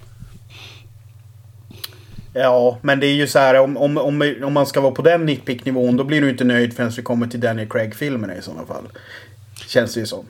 Ja, 2.33 2.77
men 2.81 2.99
det 2.99 3.07
är 3.07 3.13
ju 3.13 3.27
så 3.27 3.39
här 3.39 3.59
om, 3.59 3.77
om, 3.77 3.97
om, 3.97 4.33
om 4.43 4.53
man 4.53 4.65
ska 4.65 4.81
vara 4.81 4.91
på 4.91 5.01
den 5.01 5.25
nitpick-nivån 5.25 5.97
då 5.97 6.03
blir 6.03 6.21
du 6.21 6.29
inte 6.29 6.43
nöjd 6.43 6.73
förrän 6.73 6.91
vi 6.97 7.01
kommer 7.01 7.27
till 7.27 7.39
Daniel 7.39 7.69
Craig-filmerna 7.69 8.35
i 8.35 8.41
sådana 8.41 8.65
fall. 8.65 8.83
Känns 9.67 9.93
det 9.93 9.99
ju 9.99 10.05
som. 10.05 10.25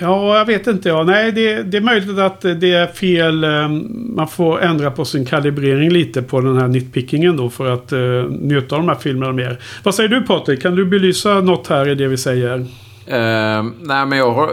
Ja, 0.00 0.38
jag 0.38 0.44
vet 0.44 0.66
inte. 0.66 0.88
Ja. 0.88 1.02
Nej, 1.02 1.32
det, 1.32 1.62
det 1.62 1.76
är 1.76 1.80
möjligt 1.80 2.18
att 2.18 2.40
det 2.40 2.72
är 2.72 2.86
fel. 2.86 3.44
Ehm, 3.44 4.12
man 4.16 4.28
får 4.28 4.62
ändra 4.62 4.90
på 4.90 5.04
sin 5.04 5.26
kalibrering 5.26 5.90
lite 5.90 6.22
på 6.22 6.40
den 6.40 6.56
här 6.56 6.68
nitpickingen 6.68 7.36
då 7.36 7.50
för 7.50 7.70
att 7.70 7.92
uh, 7.92 8.24
njuta 8.24 8.74
av 8.74 8.80
de 8.80 8.88
här 8.88 8.96
filmerna 8.96 9.32
mer. 9.32 9.60
Vad 9.82 9.94
säger 9.94 10.08
du 10.08 10.22
Patrik? 10.22 10.62
Kan 10.62 10.74
du 10.74 10.84
belysa 10.84 11.40
något 11.40 11.66
här 11.66 11.88
i 11.88 11.94
det 11.94 12.08
vi 12.08 12.16
säger? 12.16 12.66
Uh, 13.10 13.72
nej, 13.80 14.06
men 14.06 14.18
jag 14.18 14.32
har 14.32 14.52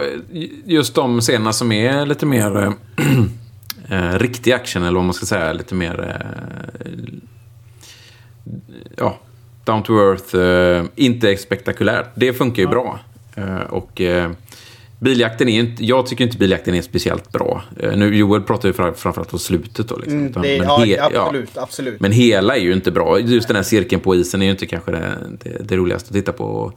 just 0.64 0.94
de 0.94 1.20
scenerna 1.20 1.52
som 1.52 1.72
är 1.72 2.06
lite 2.06 2.26
mer 2.26 2.56
uh, 3.92 4.18
riktig 4.18 4.52
action 4.52 4.82
eller 4.82 4.96
vad 4.96 5.04
man 5.04 5.14
ska 5.14 5.26
säga. 5.26 5.52
Lite 5.52 5.74
mer... 5.74 6.22
ja, 8.96 9.18
down 9.64 9.82
to 9.82 9.92
earth. 9.92 10.34
inte 10.96 11.36
spektakulärt. 11.36 12.06
Det 12.14 12.32
funkar 12.32 12.62
ju 12.62 12.68
ja. 12.68 12.70
bra. 12.70 12.98
och 13.68 14.00
Biljakten 15.00 15.48
är 15.48 15.60
inte, 15.60 15.84
jag 15.84 16.06
tycker 16.06 16.24
inte 16.24 16.38
biljakten 16.38 16.74
är 16.74 16.82
speciellt 16.82 17.32
bra. 17.32 17.62
Eh, 17.80 17.96
nu, 17.96 18.16
Joel 18.16 18.42
pratar 18.42 18.68
ju 18.68 18.72
framförallt 18.72 19.30
på 19.30 19.38
slutet 19.38 19.88
då. 19.88 19.96
Liksom. 19.96 20.18
Mm, 20.18 20.32
det, 20.32 20.38
men 20.38 20.88
ja, 20.88 21.04
absolut, 21.04 21.50
ja. 21.54 21.62
absolut. 21.62 22.00
Men 22.00 22.12
hela 22.12 22.56
är 22.56 22.60
ju 22.60 22.72
inte 22.72 22.90
bra. 22.90 23.20
Just 23.20 23.48
den 23.48 23.56
här 23.56 23.62
cirkeln 23.62 24.02
på 24.02 24.14
isen 24.14 24.42
är 24.42 24.46
ju 24.46 24.50
inte 24.50 24.66
kanske 24.66 24.92
det, 24.92 25.16
det, 25.42 25.56
det 25.68 25.76
roligaste 25.76 26.08
att 26.08 26.14
titta 26.14 26.32
på. 26.32 26.72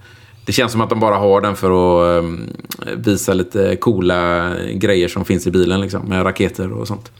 Det 0.45 0.51
känns 0.51 0.71
som 0.71 0.81
att 0.81 0.89
de 0.89 0.99
bara 0.99 1.15
har 1.15 1.41
den 1.41 1.55
för 1.55 1.67
att 1.67 2.23
um, 2.23 2.49
visa 2.95 3.33
lite 3.33 3.75
coola 3.75 4.51
grejer 4.73 5.07
som 5.07 5.25
finns 5.25 5.47
i 5.47 5.51
bilen. 5.51 5.81
Liksom, 5.81 6.05
med 6.05 6.25
raketer 6.25 6.71
och 6.71 6.87
sånt. 6.87 7.11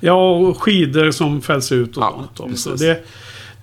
Ja, 0.00 0.30
och 0.30 0.62
skidor 0.62 1.10
som 1.10 1.42
fälls 1.42 1.72
ut 1.72 1.96
och 1.96 2.02
ja, 2.02 2.24
sånt. 2.34 2.58
Så 2.58 2.74
det, 2.74 3.04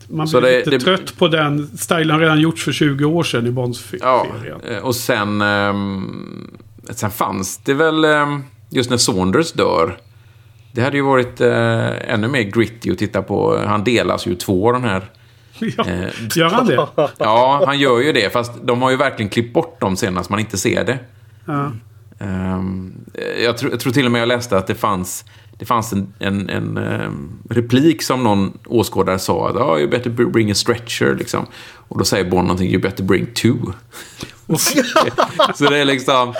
man 0.07 0.27
blir 0.29 0.41
det, 0.41 0.57
lite 0.57 0.69
det, 0.69 0.79
trött 0.79 1.17
på 1.17 1.27
den. 1.27 1.77
Stilen 1.77 2.09
har 2.09 2.19
redan 2.19 2.41
gjorts 2.41 2.63
för 2.63 2.71
20 2.71 3.05
år 3.05 3.23
sedan 3.23 3.47
i 3.47 3.51
Bonds 3.51 3.93
Ja, 4.01 4.27
eh, 4.69 4.77
och 4.77 4.95
sen... 4.95 5.41
Um, 5.41 6.57
Sen 6.89 7.11
fanns 7.11 7.57
det 7.57 7.73
väl, 7.73 8.05
ehm, 8.05 8.43
just 8.69 8.89
när 8.89 8.97
Saunders 8.97 9.51
dör, 9.51 9.97
det 10.71 10.81
hade 10.81 10.97
ju 10.97 11.03
varit 11.03 11.41
eh, 11.41 12.13
ännu 12.13 12.27
mer 12.27 12.41
gritty 12.41 12.91
att 12.91 12.97
titta 12.97 13.21
på. 13.21 13.57
Han 13.65 13.83
delas 13.83 14.27
ju 14.27 14.35
två 14.35 14.71
den 14.71 14.83
här. 14.83 15.09
Ja, 15.59 15.85
eh, 15.87 16.09
gör 16.35 16.49
han 16.49 16.65
det? 16.65 16.87
Ja, 17.17 17.63
han 17.65 17.79
gör 17.79 17.99
ju 17.99 18.11
det. 18.11 18.33
Fast 18.33 18.51
de 18.63 18.81
har 18.81 18.91
ju 18.91 18.97
verkligen 18.97 19.29
klippt 19.29 19.53
bort 19.53 19.81
dem 19.81 19.97
senast 19.97 20.27
så 20.27 20.33
man 20.33 20.39
inte 20.39 20.57
ser 20.57 20.83
det. 20.83 20.99
Ja. 21.45 21.71
Um, 22.19 22.93
jag, 23.43 23.57
tro, 23.57 23.69
jag, 23.69 23.79
tror 23.79 23.93
till 23.93 24.05
och 24.05 24.11
med 24.11 24.21
jag 24.21 24.27
läste 24.27 24.57
att 24.57 24.67
det 24.67 24.75
fanns, 24.75 25.25
det 25.57 25.65
fanns 25.65 25.93
en, 25.93 26.13
en, 26.19 26.49
en 26.49 26.77
um, 26.77 27.39
replik 27.49 28.03
som 28.03 28.23
någon 28.23 28.57
åskådare 28.65 29.19
sa. 29.19 29.49
Att, 29.49 29.55
oh, 29.55 29.79
you 29.79 29.89
better 29.89 30.09
bring 30.09 30.51
a 30.51 30.55
stretcher. 30.55 31.15
Liksom. 31.19 31.45
Och 31.87 31.97
då 31.97 32.05
säger 32.05 32.29
Bond 32.29 32.47
någonting. 32.47 32.69
You 32.69 32.81
better 32.81 33.03
bring 33.03 33.25
two. 33.33 33.73
så 35.55 35.69
det 35.69 35.77
är 35.77 35.85
liksom 35.85 36.33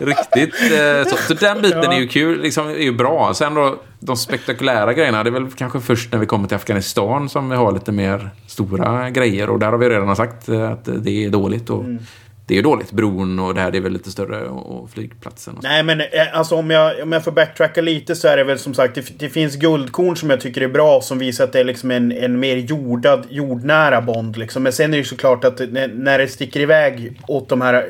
riktigt... 0.00 0.54
Eh, 0.72 1.10
så, 1.10 1.16
så, 1.28 1.34
den 1.34 1.62
biten 1.62 1.82
ja. 1.82 1.92
är 1.92 2.00
ju 2.00 2.08
kul, 2.08 2.40
liksom, 2.42 2.68
är 2.68 2.74
ju 2.74 2.92
bra. 2.92 3.34
Sen 3.34 3.54
då, 3.54 3.82
de 4.06 4.16
spektakulära 4.16 4.92
grejerna, 4.92 5.24
det 5.24 5.30
är 5.30 5.32
väl 5.32 5.50
kanske 5.50 5.80
först 5.80 6.12
när 6.12 6.18
vi 6.18 6.26
kommer 6.26 6.48
till 6.48 6.56
Afghanistan 6.56 7.28
som 7.28 7.48
vi 7.50 7.56
har 7.56 7.72
lite 7.72 7.92
mer 7.92 8.30
stora 8.46 9.10
grejer. 9.10 9.50
Och 9.50 9.58
där 9.58 9.70
har 9.70 9.78
vi 9.78 9.88
redan 9.88 10.16
sagt 10.16 10.48
eh, 10.48 10.70
att 10.70 10.88
det 10.98 11.24
är 11.24 11.30
dåligt. 11.30 11.70
Och, 11.70 11.84
mm 11.84 11.98
det 12.46 12.58
är 12.58 12.62
dåligt. 12.62 12.92
Bron 12.92 13.38
och 13.38 13.54
det 13.54 13.60
här 13.60 13.70
det 13.70 13.78
är 13.78 13.82
väl 13.82 13.92
lite 13.92 14.10
större 14.10 14.48
och 14.48 14.90
flygplatsen. 14.90 15.56
Och 15.56 15.62
Nej 15.62 15.82
men 15.82 16.00
eh, 16.00 16.06
alltså 16.32 16.56
om 16.56 16.70
jag, 16.70 17.02
om 17.02 17.12
jag 17.12 17.24
får 17.24 17.32
backtracka 17.32 17.80
lite 17.80 18.14
så 18.14 18.28
är 18.28 18.36
det 18.36 18.44
väl 18.44 18.58
som 18.58 18.74
sagt 18.74 18.94
det, 18.94 19.18
det, 19.18 19.28
finns 19.28 19.56
guldkorn 19.56 20.16
som 20.16 20.30
jag 20.30 20.40
tycker 20.40 20.60
är 20.60 20.68
bra 20.68 21.00
som 21.00 21.18
visar 21.18 21.44
att 21.44 21.52
det 21.52 21.60
är 21.60 21.64
liksom 21.64 21.90
en, 21.90 22.12
en 22.12 22.40
mer 22.40 22.56
jordad, 22.56 23.26
jordnära 23.30 24.00
Bond 24.00 24.36
liksom. 24.36 24.62
Men 24.62 24.72
sen 24.72 24.86
är 24.86 24.90
det 24.90 24.96
ju 24.96 25.04
såklart 25.04 25.44
att 25.44 25.58
när, 25.58 25.88
när 25.88 26.18
det 26.18 26.28
sticker 26.28 26.60
iväg 26.60 27.20
åt 27.28 27.48
de 27.48 27.60
här 27.60 27.86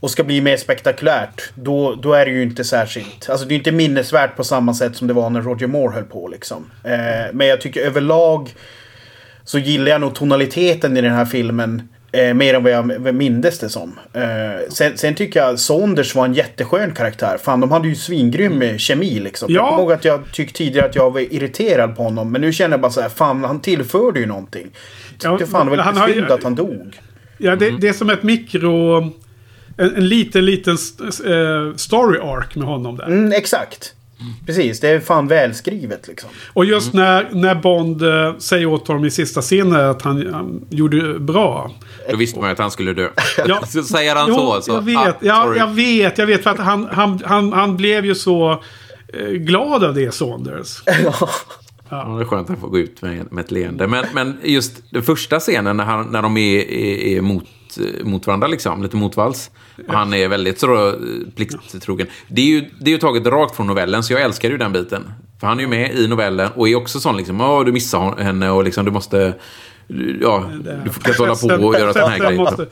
och 0.00 0.10
ska 0.10 0.24
bli 0.24 0.40
mer 0.40 0.56
spektakulärt, 0.56 1.42
då, 1.54 1.94
då 1.94 2.12
är 2.12 2.26
det 2.26 2.32
ju 2.32 2.42
inte 2.42 2.64
särskilt... 2.64 3.30
Alltså 3.30 3.46
det 3.46 3.54
är 3.54 3.56
inte 3.56 3.72
minnesvärt 3.72 4.36
på 4.36 4.44
samma 4.44 4.74
sätt 4.74 4.96
som 4.96 5.08
det 5.08 5.14
var 5.14 5.30
när 5.30 5.42
Roger 5.42 5.66
Moore 5.66 5.94
höll 5.94 6.04
på 6.04 6.28
liksom. 6.28 6.70
Eh, 6.84 7.32
men 7.32 7.46
jag 7.46 7.60
tycker 7.60 7.80
överlag 7.80 8.54
så 9.44 9.58
gillar 9.58 9.92
jag 9.92 10.00
nog 10.00 10.14
tonaliteten 10.14 10.96
i 10.96 11.00
den 11.00 11.12
här 11.12 11.24
filmen. 11.24 11.88
Eh, 12.12 12.34
mer 12.34 12.54
än 12.54 12.62
vad 12.62 12.72
jag 12.72 13.14
mindes 13.14 13.58
det 13.58 13.68
som. 13.68 13.98
Eh, 14.12 14.22
sen, 14.70 14.98
sen, 14.98 15.14
tycker 15.14 15.40
jag 15.40 15.58
Saunders 15.58 16.14
var 16.14 16.24
en 16.24 16.34
jätteskön 16.34 16.94
karaktär. 16.94 17.38
Fan, 17.42 17.60
de 17.60 17.70
hade 17.70 17.88
ju 17.88 17.94
svingrym 17.94 18.52
mm. 18.52 18.78
kemi 18.78 19.20
liksom. 19.20 19.52
Ja. 19.52 19.60
Jag 19.60 19.68
kommer 19.68 19.82
ihåg 19.82 19.92
att 19.92 20.04
jag 20.04 20.32
tyckte 20.32 20.58
tidigare 20.58 20.86
att 20.86 20.94
jag 20.94 21.10
var 21.10 21.20
irriterad 21.20 21.96
på 21.96 22.02
honom. 22.02 22.32
Men 22.32 22.40
nu 22.40 22.52
känner 22.52 22.70
jag 22.70 22.80
bara 22.80 22.92
så 22.92 23.00
här, 23.00 23.08
fan 23.08 23.44
han 23.44 23.60
tillförde 23.60 24.20
ju 24.20 24.26
någonting. 24.26 24.66
Tyckte 25.10 25.28
ja, 25.28 25.46
fan 25.46 25.66
det 25.66 25.76
var 25.76 25.92
lite 25.92 26.12
synd 26.12 26.30
att 26.30 26.42
han 26.42 26.54
dog. 26.54 27.00
Ja, 27.38 27.56
det, 27.56 27.70
det 27.70 27.88
är 27.88 27.92
som 27.92 28.10
ett 28.10 28.22
mikro... 28.22 29.04
En, 29.78 29.94
en 29.96 30.08
liten, 30.08 30.44
liten 30.44 30.76
uh, 31.26 31.76
story 31.76 32.18
arc 32.18 32.54
med 32.54 32.66
honom 32.66 32.96
där. 32.96 33.06
Mm, 33.06 33.32
exakt. 33.32 33.94
Precis, 34.46 34.80
det 34.80 34.88
är 34.88 35.00
fan 35.00 35.28
välskrivet 35.28 36.08
liksom. 36.08 36.30
Och 36.52 36.64
just 36.64 36.94
mm. 36.94 37.04
när, 37.04 37.28
när 37.32 37.54
Bond 37.54 38.02
äh, 38.02 38.38
säger 38.38 38.66
åt 38.66 38.88
honom 38.88 39.04
i 39.04 39.10
sista 39.10 39.42
scenen 39.42 39.90
att 39.90 40.02
han, 40.02 40.34
han 40.34 40.66
gjorde 40.70 41.18
bra. 41.18 41.70
Då 42.10 42.16
visste 42.16 42.38
man 42.38 42.48
ju 42.48 42.52
att 42.52 42.58
han 42.58 42.70
skulle 42.70 42.92
dö. 42.92 43.08
Ja. 43.46 43.62
så 43.66 43.82
säger 43.82 44.16
han 44.16 44.28
jo, 44.28 44.36
så. 44.36 44.62
så. 44.62 44.72
Jag 44.72 44.82
vet, 44.82 44.98
ah, 44.98 45.14
ja, 45.20 45.56
jag 45.56 45.66
vet, 45.66 46.18
jag 46.18 46.26
vet. 46.26 46.42
För 46.42 46.50
att 46.50 46.58
han, 46.58 46.88
han, 46.92 47.22
han, 47.24 47.52
han 47.52 47.76
blev 47.76 48.06
ju 48.06 48.14
så 48.14 48.62
eh, 49.12 49.28
glad 49.28 49.84
av 49.84 49.94
det, 49.94 50.14
Saunders. 50.14 50.82
ja. 51.04 51.28
Ja. 51.88 52.04
Det 52.04 52.22
är 52.22 52.24
skönt 52.24 52.42
att 52.42 52.48
han 52.48 52.60
får 52.60 52.68
gå 52.68 52.78
ut 52.78 53.02
med, 53.02 53.32
med 53.32 53.44
ett 53.44 53.50
leende. 53.50 53.86
Men, 53.86 54.04
men 54.14 54.38
just 54.42 54.82
den 54.90 55.02
första 55.02 55.40
scenen 55.40 55.76
när, 55.76 55.84
han, 55.84 56.06
när 56.06 56.22
de 56.22 56.36
är, 56.36 56.58
är, 56.58 57.16
är 57.16 57.20
mot 57.20 57.44
mot 58.02 58.26
varandra, 58.26 58.46
liksom, 58.48 58.82
lite 58.82 58.96
motvalls. 58.96 59.50
Han 59.88 60.14
är 60.14 60.28
väldigt 60.28 60.58
så, 60.60 60.94
plikttrogen. 61.36 62.06
Det 62.28 62.40
är, 62.40 62.46
ju, 62.46 62.70
det 62.80 62.90
är 62.90 62.92
ju 62.92 62.98
taget 62.98 63.26
rakt 63.26 63.56
från 63.56 63.66
novellen, 63.66 64.02
så 64.02 64.12
jag 64.12 64.22
älskar 64.22 64.50
ju 64.50 64.58
den 64.58 64.72
biten. 64.72 65.12
För 65.40 65.46
han 65.46 65.58
är 65.58 65.62
ju 65.62 65.68
med 65.68 65.94
i 65.94 66.08
novellen 66.08 66.50
och 66.54 66.68
är 66.68 66.74
också 66.74 67.00
sån 67.00 67.16
liksom, 67.16 67.40
åh, 67.40 67.64
du 67.64 67.72
missar 67.72 68.16
henne 68.16 68.50
och 68.50 68.64
liksom, 68.64 68.84
du 68.84 68.90
måste 68.90 69.34
ja, 70.20 70.50
du 70.84 70.90
får 70.90 71.08
inte 71.08 71.22
hålla 71.22 71.58
på 71.58 71.66
och 71.66 71.74
göra 71.74 71.92
sådana 71.92 72.10
här 72.10 72.18
grejer. 72.18 72.66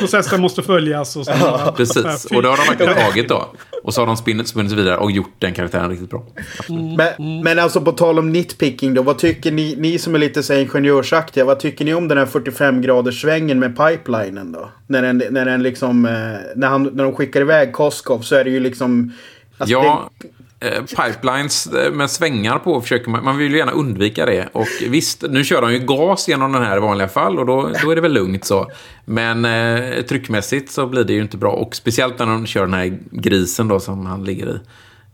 processen 0.00 0.40
måste 0.40 0.62
följas. 0.62 1.16
Och 1.16 1.24
ja, 1.26 1.74
precis, 1.76 2.24
och 2.24 2.42
det 2.42 2.48
har 2.48 2.56
de 2.56 2.62
verkligen 2.68 2.94
tagit 2.94 3.28
då. 3.28 3.48
Och 3.82 3.94
så 3.94 4.00
har 4.00 4.06
de 4.06 4.16
spunnit, 4.16 4.48
spunnit 4.48 4.72
vidare 4.72 4.96
och 4.96 5.10
gjort 5.10 5.32
den 5.38 5.54
karaktären 5.54 5.90
riktigt 5.90 6.10
bra. 6.10 6.26
Mm. 6.68 6.94
Men, 6.94 7.42
men 7.42 7.58
alltså 7.58 7.80
på 7.80 7.92
tal 7.92 8.18
om 8.18 8.32
nitpicking 8.32 8.94
då. 8.94 9.02
Vad 9.02 9.18
tycker 9.18 9.52
ni, 9.52 9.76
ni 9.78 9.98
som 9.98 10.14
är 10.14 10.18
lite 10.18 10.42
så 10.42 10.54
ingenjörsaktiga. 10.54 11.44
Vad 11.44 11.60
tycker 11.60 11.84
ni 11.84 11.94
om 11.94 12.08
den 12.08 12.18
här 12.18 12.26
45 12.26 12.82
graders 12.82 13.20
svängen 13.22 13.58
med 13.58 13.76
pipelinen 13.76 14.52
då? 14.52 14.70
När 14.86 15.02
den, 15.02 15.22
när 15.30 15.44
den 15.44 15.62
liksom, 15.62 16.06
eh, 16.06 16.12
när, 16.56 16.68
han, 16.68 16.82
när 16.82 17.04
de 17.04 17.14
skickar 17.14 17.40
iväg 17.40 17.72
Koskov 17.72 18.20
så 18.20 18.34
är 18.34 18.44
det 18.44 18.50
ju 18.50 18.60
liksom... 18.60 19.12
Alltså 19.58 19.72
ja, 19.72 20.10
det, 20.18 20.28
Eh, 20.62 20.82
pipelines 20.84 21.66
eh, 21.66 21.92
med 21.92 22.10
svängar 22.10 22.58
på 22.58 22.80
försöker 22.80 23.10
man, 23.10 23.24
man 23.24 23.38
vill 23.38 23.52
ju 23.52 23.58
gärna 23.58 23.72
undvika 23.72 24.26
det. 24.26 24.48
Och 24.52 24.68
visst, 24.88 25.24
nu 25.30 25.44
kör 25.44 25.62
de 25.62 25.72
ju 25.72 25.78
gas 25.78 26.28
genom 26.28 26.52
den 26.52 26.62
här 26.62 26.76
i 26.76 26.80
vanliga 26.80 27.08
fall 27.08 27.38
och 27.38 27.46
då, 27.46 27.70
då 27.82 27.90
är 27.90 27.94
det 27.94 28.00
väl 28.00 28.12
lugnt 28.12 28.44
så. 28.44 28.70
Men 29.04 29.44
eh, 29.44 30.02
tryckmässigt 30.02 30.70
så 30.70 30.86
blir 30.86 31.04
det 31.04 31.12
ju 31.12 31.22
inte 31.22 31.36
bra. 31.36 31.52
Och 31.52 31.76
speciellt 31.76 32.18
när 32.18 32.26
de 32.26 32.46
kör 32.46 32.60
den 32.60 32.74
här 32.74 32.98
grisen 33.10 33.68
då 33.68 33.80
som 33.80 34.06
han 34.06 34.24
ligger 34.24 34.48
i. 34.48 34.60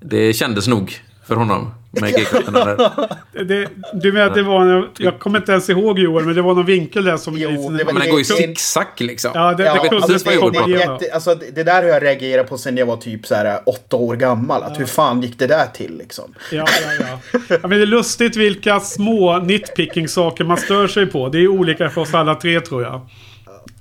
Det 0.01 0.33
kändes 0.33 0.67
nog 0.67 1.01
för 1.27 1.35
honom. 1.35 1.75
Med 1.91 2.15
det, 3.49 3.69
du 3.93 4.13
menar 4.13 4.27
att 4.27 4.35
det 4.35 4.43
var 4.43 4.67
en, 4.67 4.89
Jag 4.99 5.19
kommer 5.19 5.39
inte 5.39 5.53
ens 5.53 5.71
ihåg 5.71 5.99
Joel, 5.99 6.25
men 6.25 6.35
det 6.35 6.43
var 6.43 6.55
någon 6.55 6.67
vinkel 6.67 7.05
där 7.05 7.17
som... 7.17 7.39
Jo, 7.39 7.51
det 7.51 7.85
var, 7.85 7.93
men 7.93 8.03
den 8.03 8.11
går 8.11 8.19
ju 8.19 8.25
zigzag 8.25 8.87
liksom. 8.99 9.31
Ja, 9.35 9.55
det, 9.55 9.65
ja, 9.65 9.73
det 9.73 9.89
kunde 9.89 10.05
alltså, 10.05 10.51
det, 10.51 10.71
jätte, 10.71 11.15
alltså, 11.15 11.35
det 11.55 11.63
där 11.63 11.83
har 11.83 11.89
jag 11.89 12.03
reagerat 12.03 12.49
på 12.49 12.59
sen 12.59 12.77
jag 12.77 12.87
var 12.87 12.97
typ 12.97 13.27
så 13.27 13.35
här 13.35 13.61
åtta 13.67 13.97
år 13.97 14.17
gammal. 14.17 14.63
Att 14.63 14.71
ja. 14.73 14.79
hur 14.79 14.87
fan 14.87 15.23
gick 15.23 15.39
det 15.39 15.47
där 15.47 15.67
till 15.75 15.99
liksom? 15.99 16.35
Ja, 16.53 16.65
ja, 16.85 17.19
ja. 17.33 17.41
ja 17.49 17.59
men 17.63 17.71
det 17.71 17.83
är 17.83 17.87
lustigt 17.87 18.37
vilka 18.37 18.81
små 18.81 19.39
nitpicking-saker 19.39 20.45
man 20.45 20.57
stör 20.57 20.89
sig 20.89 21.07
på. 21.07 21.29
Det 21.29 21.39
är 21.39 21.49
olika 21.49 21.91
för 21.91 22.01
oss 22.01 22.15
alla 22.15 22.35
tre 22.35 22.61
tror 22.61 22.83
jag. 22.83 23.01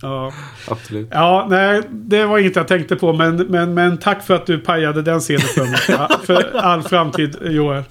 Ja. 0.02 0.34
Absolut. 0.68 1.08
Ja, 1.12 1.48
nej, 1.50 1.82
det 1.92 2.26
var 2.26 2.40
inget 2.40 2.56
jag 2.56 2.68
tänkte 2.68 2.96
på. 2.96 3.14
Men, 3.14 3.36
men, 3.36 3.74
men 3.74 3.98
tack 3.98 4.24
för 4.24 4.36
att 4.36 4.46
du 4.46 4.60
pajade 4.60 5.02
den 5.02 5.20
scenen 5.20 5.42
för 5.42 5.62
mig. 5.62 6.08
för 6.26 6.58
all 6.58 6.84
framtid, 6.84 7.38
Joel. 7.42 7.84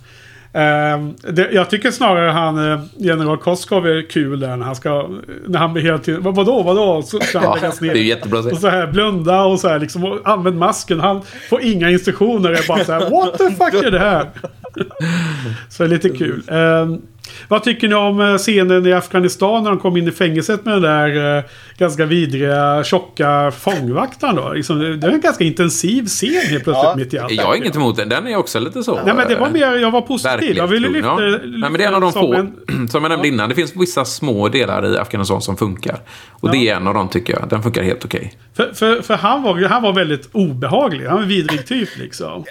Uh, 0.57 1.09
det, 1.33 1.51
jag 1.53 1.71
tycker 1.71 1.91
snarare 1.91 2.31
han, 2.31 2.59
uh, 2.59 2.81
general 2.97 3.39
Koskov 3.39 3.87
är 3.87 4.11
kul 4.11 4.41
där 4.41 4.57
när 4.57 4.67
han 4.67 4.77
ska... 4.77 5.09
När 5.47 5.59
han 5.59 5.73
blir 5.73 5.83
helt... 5.83 6.09
Vad, 6.09 6.35
vadå, 6.35 6.63
vadå? 6.63 7.03
Så 7.03 7.21
ska 7.21 7.39
han 7.39 7.59
ja, 7.63 7.73
ner. 7.81 7.95
Det 7.95 8.01
är 8.01 8.03
jättebra. 8.03 8.39
Och 8.39 8.59
så 8.59 8.69
här 8.69 8.87
blunda 8.87 9.45
och 9.45 9.61
så 9.61 9.69
här 9.69 9.79
liksom. 9.79 10.05
Och 10.05 10.21
använd 10.25 10.59
masken. 10.59 11.01
Han 11.01 11.23
får 11.49 11.63
inga 11.63 11.91
instruktioner. 11.91 12.51
Det 12.51 12.59
är 12.59 12.69
bara 12.69 12.85
så 12.85 12.93
här. 12.93 13.11
What 13.11 13.39
the 13.39 13.51
fuck 13.51 13.85
är 13.85 13.91
det 13.91 13.99
här? 13.99 14.31
så 15.69 15.83
det 15.83 15.89
är 15.89 15.91
lite 15.91 16.09
kul. 16.09 16.43
Uh, 16.51 16.99
vad 17.49 17.63
tycker 17.63 17.89
ni 17.89 17.95
om 17.95 18.21
eh, 18.21 18.37
scenen 18.37 18.87
i 18.87 18.93
Afghanistan 18.93 19.63
när 19.63 19.71
de 19.71 19.79
kom 19.79 19.97
in 19.97 20.09
i 20.09 20.13
fängelset 20.13 20.65
med 20.65 20.75
den 20.75 20.83
där 20.83 21.37
eh, 21.39 21.45
ganska 21.79 22.07
vidriga, 22.07 22.85
tjocka 22.85 23.53
fångvaktaren 23.59 24.37
då? 24.37 24.53
Liksom, 24.53 24.79
det 25.01 25.07
är 25.07 25.11
en 25.11 25.21
ganska 25.21 25.45
intensiv 25.45 26.07
scen 26.07 26.31
helt 26.51 26.65
plötsligt 26.65 26.85
ja. 26.85 26.97
mitt 26.97 27.15
i 27.15 27.19
allt. 27.19 27.33
Jag 27.33 27.45
har 27.45 27.55
inget 27.55 27.77
emot 27.77 27.97
den. 27.97 28.09
Den 28.09 28.27
är 28.27 28.37
också 28.37 28.59
lite 28.59 28.83
så. 28.83 28.95
Nej 29.05 29.15
men 29.15 29.29
det 29.29 29.37
var 29.37 29.51
mer, 29.51 29.77
jag 29.77 29.91
var 29.91 30.01
positiv. 30.01 30.57
Jag 30.57 30.67
ville 30.67 30.89
lyfta, 30.89 31.09
ja. 31.09 31.19
lyfta 31.19 31.47
Nej 31.47 31.71
men 31.71 31.73
det 31.73 31.85
är 31.85 31.89
en 31.89 31.95
av 31.95 32.01
de 32.01 32.13
få, 32.13 32.35
en, 32.35 32.55
som 32.89 33.03
jag 33.03 33.09
nämnde 33.09 33.29
ja. 33.29 33.35
innan. 33.35 33.49
Det 33.49 33.55
finns 33.55 33.77
vissa 33.77 34.05
små 34.05 34.49
delar 34.49 34.95
i 34.95 34.99
Afghanistan 34.99 35.43
som 35.43 35.57
funkar. 35.57 35.99
Och 36.31 36.49
ja. 36.49 36.53
det 36.53 36.69
är 36.69 36.77
en 36.77 36.87
av 36.87 36.95
dem 36.95 37.09
tycker 37.09 37.33
jag. 37.41 37.49
Den 37.49 37.63
funkar 37.63 37.83
helt 37.83 38.05
okej. 38.05 38.19
Okay. 38.53 38.67
För, 38.67 38.75
för, 38.75 39.03
för 39.03 39.15
han, 39.15 39.43
var, 39.43 39.69
han 39.69 39.83
var 39.83 39.93
väldigt 39.93 40.29
obehaglig. 40.33 41.07
Han 41.07 41.15
var 41.15 41.23
en 41.23 41.29
vidrig 41.29 41.67
typ 41.67 41.89
liksom. 41.99 42.45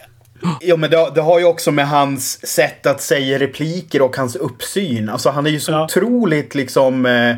Jo 0.61 0.77
men 0.77 0.89
det, 0.89 1.11
det, 1.15 1.21
har 1.21 1.39
ju 1.39 1.45
också 1.45 1.71
med 1.71 1.87
hans 1.87 2.47
sätt 2.47 2.85
att 2.85 3.01
säga 3.01 3.39
repliker 3.39 4.01
och 4.01 4.15
hans 4.15 4.35
uppsyn. 4.35 5.09
Alltså 5.09 5.29
han 5.29 5.45
är 5.45 5.49
ju 5.49 5.59
så 5.59 5.71
ja. 5.71 5.83
otroligt 5.83 6.55
liksom... 6.55 7.05
Eh, 7.05 7.35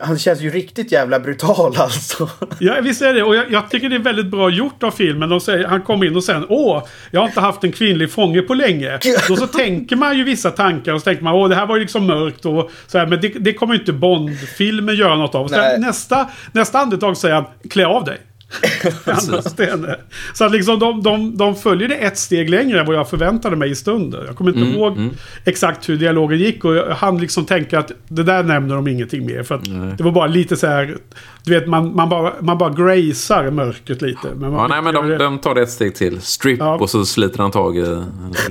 han 0.00 0.18
känns 0.18 0.40
ju 0.40 0.50
riktigt 0.50 0.92
jävla 0.92 1.20
brutal 1.20 1.76
alltså. 1.78 2.28
Ja 2.60 2.80
visst 2.82 3.02
är 3.02 3.14
det. 3.14 3.22
Och 3.22 3.36
jag, 3.36 3.52
jag 3.52 3.70
tycker 3.70 3.88
det 3.88 3.96
är 3.96 4.00
väldigt 4.00 4.26
bra 4.26 4.50
gjort 4.50 4.82
av 4.82 4.90
filmen. 4.90 5.28
De 5.28 5.40
säger, 5.40 5.64
han 5.64 5.82
kommer 5.82 6.06
in 6.06 6.16
och 6.16 6.24
säger 6.24 6.46
Åh, 6.48 6.84
jag 7.10 7.20
har 7.20 7.26
inte 7.28 7.40
haft 7.40 7.64
en 7.64 7.72
kvinnlig 7.72 8.12
fånge 8.12 8.42
på 8.42 8.54
länge. 8.54 8.98
Då 9.28 9.36
så 9.36 9.46
tänker 9.46 9.96
man 9.96 10.18
ju 10.18 10.24
vissa 10.24 10.50
tankar 10.50 10.92
och 10.92 11.00
så 11.00 11.04
tänker 11.04 11.24
man 11.24 11.34
Åh, 11.34 11.48
det 11.48 11.54
här 11.54 11.66
var 11.66 11.76
ju 11.76 11.80
liksom 11.80 12.06
mörkt 12.06 12.46
och 12.46 12.70
så 12.86 12.98
här, 12.98 13.06
Men 13.06 13.20
det, 13.20 13.28
det 13.28 13.52
kommer 13.52 13.74
inte 13.74 13.92
Bond-filmen 13.92 14.96
göra 14.96 15.16
något 15.16 15.34
av. 15.34 15.48
Sen, 15.48 15.80
nästa, 15.80 16.30
nästa 16.52 16.78
andetag 16.78 17.16
säger 17.16 17.34
han 17.34 17.44
Klä 17.70 17.86
av 17.86 18.04
dig. 18.04 18.18
så 20.34 20.44
att 20.44 20.52
liksom 20.52 20.78
de, 20.78 21.02
de, 21.02 21.36
de 21.36 21.56
följer 21.56 21.88
det 21.88 21.94
ett 21.94 22.18
steg 22.18 22.50
längre 22.50 22.80
än 22.80 22.86
vad 22.86 22.96
jag 22.96 23.10
förväntade 23.10 23.56
mig 23.56 23.70
i 23.70 23.74
stunden. 23.74 24.24
Jag 24.26 24.36
kommer 24.36 24.50
inte 24.50 24.62
mm, 24.62 24.74
ihåg 24.74 24.92
mm. 24.92 25.10
exakt 25.44 25.88
hur 25.88 25.96
dialogen 25.96 26.38
gick 26.38 26.64
och 26.64 26.76
jag 26.76 26.94
hann 26.94 27.18
liksom 27.18 27.44
tänka 27.44 27.78
att 27.78 27.92
det 28.08 28.22
där 28.22 28.42
nämner 28.42 28.74
de 28.74 28.88
ingenting 28.88 29.26
mer. 29.26 29.42
För 29.42 29.60
det 29.96 30.04
var 30.04 30.12
bara 30.12 30.26
lite 30.26 30.56
så 30.56 30.66
här, 30.66 30.96
du 31.44 31.50
vet 31.50 31.68
man, 31.68 31.96
man 31.96 32.08
bara, 32.08 32.32
man 32.40 32.58
bara 32.58 32.70
gracear 32.70 33.50
mörkret 33.50 34.02
lite. 34.02 34.28
Men 34.34 34.52
ja, 34.52 34.66
nej 34.68 34.82
men 34.82 34.94
de, 34.94 35.18
de 35.18 35.38
tar 35.38 35.54
det 35.54 35.62
ett 35.62 35.70
steg 35.70 35.94
till. 35.94 36.20
Strip 36.20 36.58
ja. 36.58 36.74
och 36.74 36.90
så 36.90 37.04
sliter 37.06 37.38
han 37.38 37.50
tag 37.50 37.76
i 37.76 38.02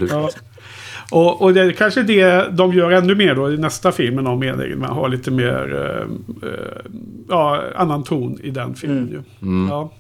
ja. 0.10 0.30
Och, 1.12 1.42
och 1.42 1.54
det 1.54 1.62
är 1.62 1.72
kanske 1.72 2.04
det 2.04 2.48
de 2.52 2.74
gör 2.74 2.92
ännu 2.92 3.16
mer 3.16 3.36
då 3.36 3.52
i 3.52 3.58
nästa 3.58 3.92
film 3.92 4.16
med 4.16 4.24
någon 4.24 4.40
mening. 4.40 4.80
Man 4.80 4.90
har 4.90 5.10
lite 5.10 5.32
mer 5.32 5.74
uh, 5.74 6.48
uh, 6.48 6.52
ja, 7.30 7.64
annan 7.76 8.04
ton 8.04 8.40
i 8.44 8.50
den 8.50 8.76
filmen. 8.76 9.10
Mm. 9.10 9.24
Mm. 9.42 9.70
Ja. 9.70 9.92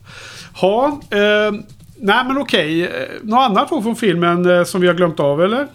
Ha, 0.53 0.87
uh, 0.87 1.59
nej 1.99 2.25
men 2.27 2.37
okej. 2.37 2.91
Något 3.21 3.39
annat 3.39 3.69
från 3.69 3.95
filmen 3.95 4.65
som 4.65 4.81
vi 4.81 4.87
har 4.87 4.93
glömt 4.93 5.19
av 5.19 5.43
eller? 5.43 5.67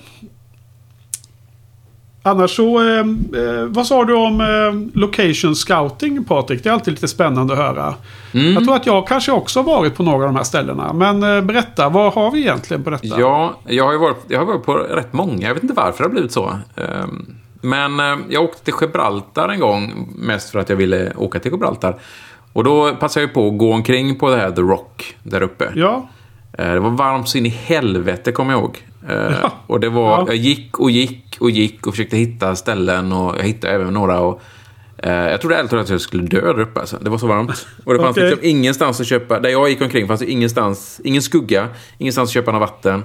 Annars 2.24 2.56
så, 2.56 2.80
eh, 2.80 2.98
eh, 2.98 3.64
vad 3.68 3.86
sa 3.86 4.04
du 4.04 4.14
om 4.14 4.40
eh, 4.40 5.00
location 5.00 5.56
scouting 5.56 6.24
Patrik? 6.24 6.62
Det 6.62 6.68
är 6.68 6.72
alltid 6.72 6.94
lite 6.94 7.08
spännande 7.08 7.52
att 7.52 7.58
höra. 7.58 7.94
Mm. 8.34 8.52
Jag 8.52 8.64
tror 8.64 8.76
att 8.76 8.86
jag 8.86 9.06
kanske 9.08 9.32
också 9.32 9.58
har 9.58 9.64
varit 9.64 9.94
på 9.94 10.02
några 10.02 10.24
av 10.24 10.32
de 10.32 10.36
här 10.36 10.44
ställena. 10.44 10.92
Men 10.92 11.22
eh, 11.22 11.40
berätta, 11.40 11.88
vad 11.88 12.12
har 12.12 12.30
vi 12.30 12.40
egentligen 12.40 12.84
på 12.84 12.90
detta? 12.90 13.20
Ja, 13.20 13.54
jag 13.66 13.84
har, 13.84 13.98
varit, 13.98 14.24
jag 14.28 14.38
har 14.38 14.46
varit 14.46 14.64
på 14.64 14.74
rätt 14.74 15.12
många. 15.12 15.46
Jag 15.46 15.54
vet 15.54 15.62
inte 15.62 15.74
varför 15.74 15.98
det 15.98 16.04
har 16.04 16.12
blivit 16.12 16.32
så. 16.32 16.58
Ehm, 16.76 17.26
men 17.60 18.00
eh, 18.00 18.18
jag 18.28 18.44
åkte 18.44 18.64
till 18.64 18.74
Gibraltar 18.80 19.48
en 19.48 19.60
gång, 19.60 20.08
mest 20.16 20.50
för 20.50 20.58
att 20.58 20.68
jag 20.68 20.76
ville 20.76 21.12
åka 21.16 21.38
till 21.38 21.52
Gibraltar. 21.52 21.96
Och 22.52 22.64
då 22.64 22.94
passade 22.94 23.26
jag 23.26 23.34
på 23.34 23.48
att 23.48 23.58
gå 23.58 23.72
omkring 23.72 24.18
på 24.18 24.30
det 24.30 24.36
här 24.36 24.50
The 24.50 24.60
Rock 24.60 25.16
där 25.22 25.42
uppe. 25.42 25.72
Ja. 25.74 26.08
Eh, 26.58 26.72
det 26.72 26.80
var 26.80 26.90
varmt 26.90 27.28
så 27.28 27.38
in 27.38 27.46
i 27.46 27.48
helvete, 27.48 28.32
kommer 28.32 28.52
jag 28.52 28.60
ihåg. 28.60 28.78
Ja. 29.08 29.52
Och 29.66 29.80
det 29.80 29.88
var, 29.88 30.18
ja. 30.18 30.24
jag 30.26 30.36
gick 30.36 30.78
och 30.78 30.90
gick 30.90 31.36
och 31.40 31.50
gick 31.50 31.86
och 31.86 31.92
försökte 31.92 32.16
hitta 32.16 32.56
ställen 32.56 33.12
och 33.12 33.38
jag 33.38 33.44
hittade 33.44 33.74
även 33.74 33.94
några. 33.94 34.20
Och, 34.20 34.42
eh, 34.98 35.12
jag 35.12 35.40
trodde 35.40 35.56
ärligt 35.56 35.72
att 35.72 35.88
jag 35.88 36.00
skulle 36.00 36.22
dö 36.22 36.40
där 36.40 36.60
uppe. 36.60 36.80
Alltså. 36.80 36.98
Det 37.00 37.10
var 37.10 37.18
så 37.18 37.26
varmt. 37.26 37.66
Och 37.84 37.92
det 37.92 37.98
fanns 38.00 38.16
okay. 38.16 38.30
liksom 38.30 38.48
ingenstans 38.48 39.00
att 39.00 39.06
köpa. 39.06 39.40
Där 39.40 39.50
jag 39.50 39.68
gick 39.70 39.80
omkring 39.80 40.08
fanns 40.08 40.20
det 40.20 40.30
ingenstans, 40.30 41.00
ingen 41.04 41.22
skugga, 41.22 41.68
ingenstans 41.98 42.28
att 42.28 42.34
köpa 42.34 42.52
något 42.52 42.60
vatten. 42.60 43.04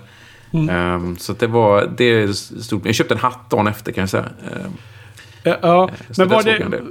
Mm. 0.52 0.94
Um, 0.96 1.18
så 1.18 1.34
det 1.34 1.48
var, 1.48 1.94
det 1.98 2.38
stod, 2.38 2.88
jag 2.88 2.96
köpte 2.96 3.14
en 3.14 3.20
hatt 3.20 3.50
dagen 3.50 3.68
efter 3.68 3.92
kan 3.92 4.02
jag 4.02 4.10
säga. 4.10 4.26
Um, 4.66 4.74
Ja, 5.62 5.90
men 6.18 6.30
var 6.30 6.44
det, 6.44 6.82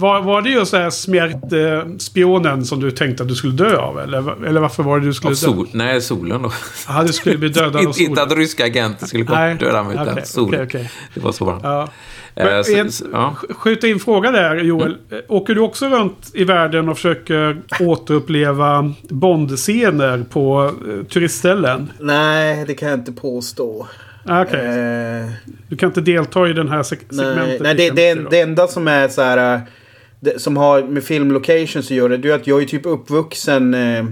var, 0.00 0.20
var 0.20 0.42
det 0.42 0.50
just 0.50 0.72
här 0.72 0.90
smärtspionen 0.90 2.64
som 2.64 2.80
du 2.80 2.90
tänkte 2.90 3.22
att 3.22 3.28
du 3.28 3.34
skulle 3.34 3.52
dö 3.52 3.76
av? 3.76 4.00
Eller, 4.00 4.46
eller 4.46 4.60
varför 4.60 4.82
var 4.82 5.00
det 5.00 5.06
du 5.06 5.14
skulle 5.14 5.36
sol, 5.36 5.64
dö? 5.64 5.70
Nej, 5.72 6.00
solen 6.00 6.42
då. 6.42 6.52
Ja, 6.88 7.02
du 7.02 7.12
skulle 7.12 7.38
bli 7.38 7.48
dödad 7.48 7.86
av 7.86 7.92
solen. 7.92 8.10
Inte 8.10 8.22
att 8.22 8.32
ryska 8.32 8.64
agenter 8.64 9.06
skulle 9.06 9.24
komma 9.24 9.54
döda 9.54 9.82
mig, 9.82 9.94
utan 9.94 10.08
okay, 10.08 10.24
solen. 10.24 10.48
Okay, 10.48 10.64
okay. 10.64 10.86
Det 11.14 11.20
var 11.20 11.32
så 11.32 11.44
varmt. 11.44 11.60
Ja. 11.62 11.88
Eh, 12.34 12.78
en, 12.78 12.90
ja. 13.12 13.36
Skjuta 13.50 13.86
in 13.86 14.00
fråga 14.00 14.30
där, 14.30 14.56
Joel. 14.56 14.96
Mm. 15.10 15.22
Åker 15.28 15.54
du 15.54 15.60
också 15.60 15.88
runt 15.88 16.30
i 16.34 16.44
världen 16.44 16.88
och 16.88 16.96
försöker 16.96 17.62
återuppleva 17.80 18.94
Bond-scener 19.08 20.24
på 20.30 20.74
eh, 20.88 21.06
turistställen? 21.06 21.92
Nej, 21.98 22.64
det 22.66 22.74
kan 22.74 22.88
jag 22.88 22.98
inte 22.98 23.12
påstå. 23.12 23.86
Ah, 24.24 24.42
okay. 24.42 24.60
Eh, 24.60 25.30
du 25.68 25.76
kan 25.76 25.88
inte 25.88 26.00
delta 26.00 26.48
i 26.48 26.52
den 26.52 26.68
här 26.68 26.82
seg 26.82 26.98
segmentet? 27.10 27.60
Nej, 27.60 27.74
det, 27.74 27.90
det, 27.90 28.30
det, 28.30 28.40
enda 28.40 28.66
som 28.66 28.88
är 28.88 29.08
så 29.08 29.22
här... 29.22 29.54
Eh, 29.54 29.60
det, 30.20 30.40
som 30.40 30.56
har 30.56 30.82
med 30.82 31.04
filmlocations 31.04 31.86
att 31.86 31.90
göra, 31.90 32.16
det 32.16 32.30
är 32.30 32.34
att 32.34 32.46
jag 32.46 32.62
är 32.62 32.66
typ 32.66 32.86
uppvuxen... 32.86 33.74
Eh, 33.74 34.04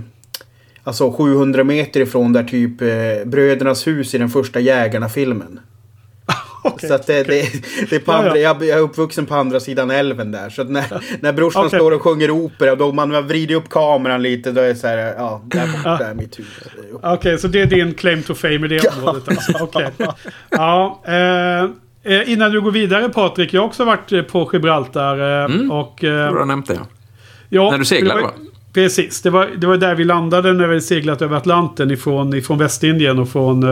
alltså 0.85 1.13
700 1.13 1.65
meter 1.65 2.01
ifrån 2.01 2.33
där 2.33 2.45
typ 2.45 2.83
eh, 2.83 3.29
Brödernas 3.29 3.87
hus 3.87 4.15
i 4.15 4.19
den 4.19 4.29
första 4.29 4.61
Jägarna-filmen. 4.61 5.61
Okay, 6.75 6.89
så 6.89 6.95
att 6.95 7.07
det, 7.07 7.21
okay. 7.21 7.43
det, 7.43 7.91
det, 7.91 7.97
är 7.97 8.01
på 8.01 8.13
andra, 8.13 8.39
ja, 8.39 8.57
ja. 8.61 8.67
Jag 8.67 8.79
är 8.79 8.83
uppvuxen 8.83 9.27
på 9.27 9.35
andra 9.35 9.61
sidan 9.61 9.91
älven 9.91 10.33
där. 10.33 10.51
Så 10.51 10.63
att 10.63 10.71
när, 10.71 10.85
när 11.21 11.33
brorsan 11.33 11.67
okay. 11.67 11.79
står 11.79 11.93
och 11.93 12.03
sjunger 12.03 12.31
opera, 12.31 12.75
då 12.75 12.93
man 12.93 13.27
vrider 13.27 13.55
upp 13.55 13.69
kameran 13.69 14.23
lite, 14.23 14.53
då 14.53 14.61
är 14.61 14.69
det 14.69 14.75
så 14.75 14.87
här, 14.87 14.97
ja, 14.97 15.43
där 15.45 15.67
borta 15.67 16.07
är 16.07 16.15
mitt 16.15 16.39
hus. 16.39 16.47
Okej, 16.93 17.13
okay, 17.13 17.39
så 17.39 17.49
det 17.49 17.61
är 17.61 17.67
din 17.67 17.95
claim 17.95 18.23
to 18.23 18.35
fame 18.35 18.55
i 18.55 18.69
det 18.69 18.89
området 18.99 19.29
alltså. 19.29 19.53
Okej. 19.61 19.91
Ja, 20.51 21.03
eh, 21.07 21.63
eh, 22.15 22.33
innan 22.33 22.51
du 22.53 22.61
går 22.61 22.71
vidare 22.71 23.09
Patrik, 23.09 23.55
jag 23.55 23.61
har 23.61 23.67
också 23.67 23.85
varit 23.85 24.13
eh, 24.13 24.23
på 24.23 24.51
Gibraltar. 24.53 25.19
Eh, 25.19 25.45
mm, 25.45 25.71
och, 25.71 26.05
eh, 26.05 26.33
du 26.33 26.39
har 26.39 26.47
nämnt 26.47 26.69
det. 26.69 26.81
Ja, 27.49 27.71
när 27.71 27.79
du 27.79 27.85
seglade 27.85 28.23
va? 28.23 28.31
Precis, 28.73 29.23
det 29.23 29.31
var, 29.31 29.49
det 29.57 29.67
var 29.67 29.77
där 29.77 29.95
vi 29.95 30.05
landade 30.05 30.53
när 30.53 30.67
vi 30.67 30.81
seglat 30.81 31.23
över 31.23 31.37
Atlanten 31.37 31.91
ifrån, 31.91 32.35
ifrån 32.35 32.59
Västindien 32.59 33.19
och 33.19 33.29
från 33.29 33.65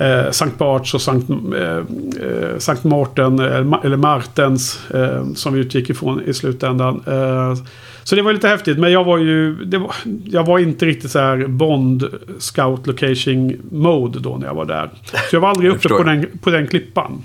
eh, 0.00 0.30
Sankt 0.30 0.58
Barts 0.58 0.94
och 0.94 1.00
Sankt, 1.00 1.30
eh, 1.30 1.76
eh 1.76 2.58
Sankt 2.58 2.84
Martin, 2.84 3.38
eh, 3.38 3.84
eller 3.84 3.96
Martens, 3.96 4.90
eh, 4.90 5.26
som 5.34 5.54
vi 5.54 5.60
utgick 5.60 5.90
ifrån 5.90 6.22
i 6.26 6.34
slutändan. 6.34 7.02
Eh, 7.06 7.54
så 8.02 8.16
det 8.16 8.22
var 8.22 8.32
lite 8.32 8.48
häftigt, 8.48 8.78
men 8.78 8.92
jag 8.92 9.04
var 9.04 9.18
ju, 9.18 9.54
var, 9.78 9.94
jag 10.24 10.46
var 10.46 10.58
inte 10.58 10.86
riktigt 10.86 11.10
så 11.10 11.18
här 11.18 11.46
Bond 11.46 12.04
Scout 12.38 12.86
Location 12.86 13.52
Mode 13.70 14.18
då 14.18 14.36
när 14.36 14.46
jag 14.46 14.54
var 14.54 14.64
där. 14.64 14.90
Så 15.30 15.36
jag 15.36 15.40
var 15.40 15.48
aldrig 15.48 15.70
uppe 15.70 15.88
på 15.88 16.02
den, 16.02 16.26
på 16.42 16.50
den 16.50 16.66
klippan. 16.66 17.24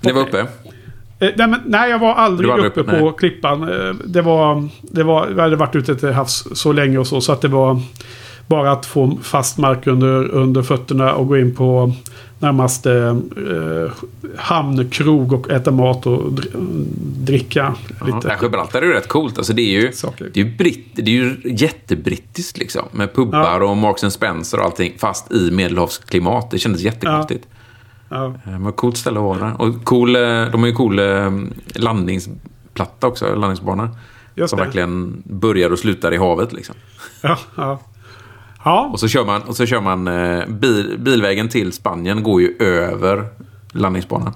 Ni 0.00 0.12
var 0.12 0.22
uppe? 0.22 0.46
Nej, 1.18 1.34
men, 1.36 1.56
nej, 1.66 1.90
jag 1.90 1.98
var 1.98 2.14
aldrig, 2.14 2.50
var 2.50 2.58
uppe, 2.58 2.80
uppe 2.80 2.98
på 2.98 3.12
klippan. 3.12 3.60
Det 4.04 4.22
var, 4.22 4.68
det 4.82 5.02
var, 5.02 5.28
jag 5.28 5.42
hade 5.42 5.56
varit 5.56 5.76
ute 5.76 5.96
till 5.96 6.12
havs 6.12 6.46
så 6.52 6.72
länge 6.72 6.98
och 6.98 7.06
så, 7.06 7.20
så 7.20 7.32
att 7.32 7.40
det 7.40 7.48
var 7.48 7.80
bara 8.50 8.72
att 8.72 8.86
få 8.86 9.18
fast 9.22 9.58
mark 9.58 9.86
under, 9.86 10.28
under 10.28 10.62
fötterna 10.62 11.14
och 11.14 11.28
gå 11.28 11.38
in 11.38 11.54
på 11.54 11.92
närmaste 12.38 12.92
eh, 13.36 13.92
hamnkrog 14.36 15.32
och 15.32 15.50
äta 15.50 15.70
mat 15.70 16.06
och 16.06 16.32
dricka. 17.26 17.74
lite. 18.06 18.28
Ja, 18.28 18.36
Gibraltar 18.42 18.82
är 18.82 18.86
ju 18.86 18.92
rätt 18.92 19.08
coolt. 19.08 19.38
Alltså, 19.38 19.52
det 19.52 19.62
är 19.62 19.80
ju, 19.80 19.92
det 20.18 20.40
är 20.40 20.44
ju, 20.44 20.56
britt, 20.56 20.86
det 20.92 21.10
är 21.10 21.14
ju 21.14 21.36
jättebrittiskt 21.44 22.58
liksom. 22.58 22.82
Med 22.92 23.14
pubbar 23.14 23.60
ja. 23.60 23.70
och 23.70 23.76
Marks 23.76 24.14
Spencer 24.14 24.58
och 24.58 24.64
allting. 24.64 24.92
Fast 24.98 25.32
i 25.32 25.50
medelhavsklimat. 25.50 26.50
Det 26.50 26.58
kändes 26.58 26.82
jättekonstigt. 26.82 27.46
Ja. 28.08 28.34
Ja. 28.44 28.58
Men 28.58 28.72
coolt 28.72 28.96
ställe 28.96 29.18
att 29.18 29.24
vara. 29.24 29.54
Och 29.54 29.84
cool, 29.84 30.16
eh, 30.16 30.22
de 30.22 30.60
har 30.60 30.66
ju 30.66 30.74
cool 30.74 30.98
eh, 30.98 31.32
landningsplatta 31.74 33.06
också, 33.06 33.34
landningsbana. 33.34 33.90
Just 34.34 34.50
som 34.50 34.58
det. 34.58 34.64
verkligen 34.64 35.22
börjar 35.24 35.70
och 35.70 35.78
slutar 35.78 36.14
i 36.14 36.16
havet 36.16 36.52
liksom. 36.52 36.74
Ja, 37.22 37.38
ja. 37.54 37.78
Ja. 38.64 38.90
Och 38.92 39.00
så 39.00 39.08
kör 39.08 39.24
man, 39.24 39.42
och 39.42 39.56
så 39.56 39.66
kör 39.66 39.80
man 39.80 40.08
eh, 40.08 40.46
bil, 40.46 40.96
bilvägen 40.98 41.48
till 41.48 41.72
Spanien 41.72 42.22
går 42.22 42.40
ju 42.40 42.56
över 42.58 43.28
landningsbanan. 43.72 44.32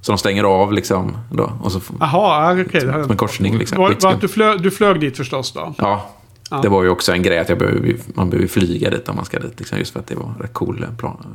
Så 0.00 0.12
de 0.12 0.18
stänger 0.18 0.44
av 0.44 0.72
liksom. 0.72 1.16
Då, 1.30 1.52
och 1.62 1.72
så, 1.72 1.80
Jaha, 2.00 2.52
okej. 2.52 2.64
Okay. 2.64 2.80
Som 2.80 3.10
en 3.10 3.16
korsning 3.16 3.58
liksom. 3.58 3.78
Var, 3.78 3.96
var 4.00 4.16
du, 4.20 4.28
flög, 4.28 4.62
du 4.62 4.70
flög 4.70 5.00
dit 5.00 5.16
förstås 5.16 5.52
då? 5.52 5.74
Ja. 5.78 6.10
ja. 6.50 6.60
Det 6.62 6.68
var 6.68 6.82
ju 6.82 6.88
också 6.88 7.12
en 7.12 7.22
grej 7.22 7.38
att 7.38 7.48
jag 7.48 7.58
behöver, 7.58 7.96
man 8.14 8.30
behöver 8.30 8.48
flyga 8.48 8.90
dit 8.90 9.08
om 9.08 9.16
man 9.16 9.24
ska 9.24 9.38
dit. 9.38 9.58
Liksom, 9.58 9.78
just 9.78 9.92
för 9.92 10.00
att 10.00 10.06
det 10.06 10.14
var 10.14 10.34
rätt 10.40 10.52
cool 10.52 10.86
plan, 10.98 11.26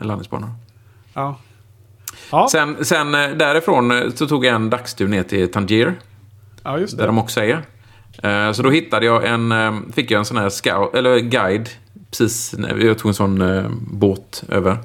landningsbana. 0.00 0.50
Ja. 1.14 1.38
ja. 2.30 2.48
Sen, 2.50 2.84
sen 2.84 3.12
därifrån 3.12 4.12
så 4.14 4.26
tog 4.26 4.44
jag 4.44 4.54
en 4.54 4.70
dagstur 4.70 5.08
ner 5.08 5.22
till 5.22 5.52
Tangier. 5.52 5.94
Ja, 6.62 6.78
just 6.78 6.96
det. 6.96 7.02
Där 7.02 7.06
de 7.06 7.18
också 7.18 7.40
är. 7.40 7.62
Eh, 8.22 8.52
så 8.52 8.62
då 8.62 8.70
hittade 8.70 9.06
jag 9.06 9.26
en, 9.26 9.52
eh, 9.52 9.74
fick 9.94 10.10
jag 10.10 10.18
en 10.18 10.24
sån 10.24 10.36
här 10.36 10.48
scout, 10.48 10.94
eller 10.94 11.18
guide. 11.18 11.68
Precis, 12.18 12.54
jag 12.80 12.98
tog 12.98 13.08
en 13.08 13.14
sån 13.14 13.40
eh, 13.40 13.64
båt 13.80 14.44
över. 14.48 14.78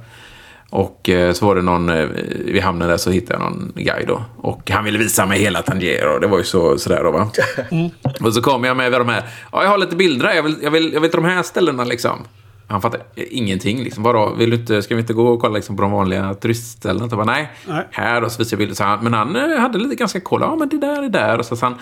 Och 0.70 1.10
så 1.34 1.46
var 1.46 1.56
det 1.56 1.62
någon, 1.62 1.92
vid 2.46 2.62
hamnen 2.62 2.88
där 2.88 2.98
så 2.98 3.12
hittade 3.12 3.40
jag 3.40 3.52
någon 3.52 3.72
guide 3.76 4.08
då. 4.08 4.24
Och 4.38 4.70
han 4.70 4.84
ville 4.84 5.00
visa 5.00 5.26
mig 5.26 5.40
hela 5.40 5.62
Tangier 5.62 6.14
och 6.14 6.22
det 6.22 6.28
var 6.28 6.38
ju 6.38 6.44
så, 6.44 6.78
sådär 6.78 7.04
då 7.04 7.12
va. 7.12 7.32
Mm. 7.72 7.90
Och 8.22 8.34
så 8.34 8.42
kom 8.42 8.64
jag 8.64 8.78
med 8.78 8.92
de 8.92 9.10
här, 9.10 9.24
ja 9.52 9.64
jag 9.64 9.70
har 9.70 9.78
lite 9.78 9.96
bilder 9.96 10.28
här, 10.28 10.36
jag 10.36 10.44
vill, 10.44 10.56
jag 10.62 10.72
vill, 10.72 10.94
jag 10.94 11.02
vill 11.02 11.10
till 11.12 11.22
de 11.22 11.28
här 11.28 11.44
ställena 11.44 11.84
liksom. 11.84 12.20
Han 12.72 12.82
fattade 12.82 13.04
ingenting. 13.16 13.84
Liksom. 13.84 14.04
Vadå, 14.04 14.34
vill 14.38 14.50
du 14.50 14.56
inte, 14.56 14.82
ska 14.82 14.96
vi 14.96 15.02
inte 15.02 15.14
gå 15.14 15.28
och 15.28 15.42
kolla 15.42 15.56
liksom, 15.56 15.76
på 15.76 15.82
de 15.82 15.92
vanliga 15.92 16.34
turistställena? 16.34 17.08
Bara, 17.08 17.26
nej, 17.26 17.52
nej, 17.68 17.88
här 17.92 18.24
och 18.24 18.32
så 18.32 18.38
visade 18.38 18.54
jag 18.54 18.60
bilder. 18.60 18.76
Så 18.76 18.84
han, 18.84 19.04
men 19.04 19.14
han 19.14 19.36
hade 19.60 19.78
lite 19.78 19.96
ganska 19.96 20.20
koll. 20.20 20.42
Ja, 20.42 20.56
men 20.56 20.70
det 20.70 20.78
där 20.78 21.04
är 21.04 21.10
där. 21.10 21.38
Och 21.38 21.46
så, 21.46 21.56
så 21.56 21.66
han, 21.66 21.76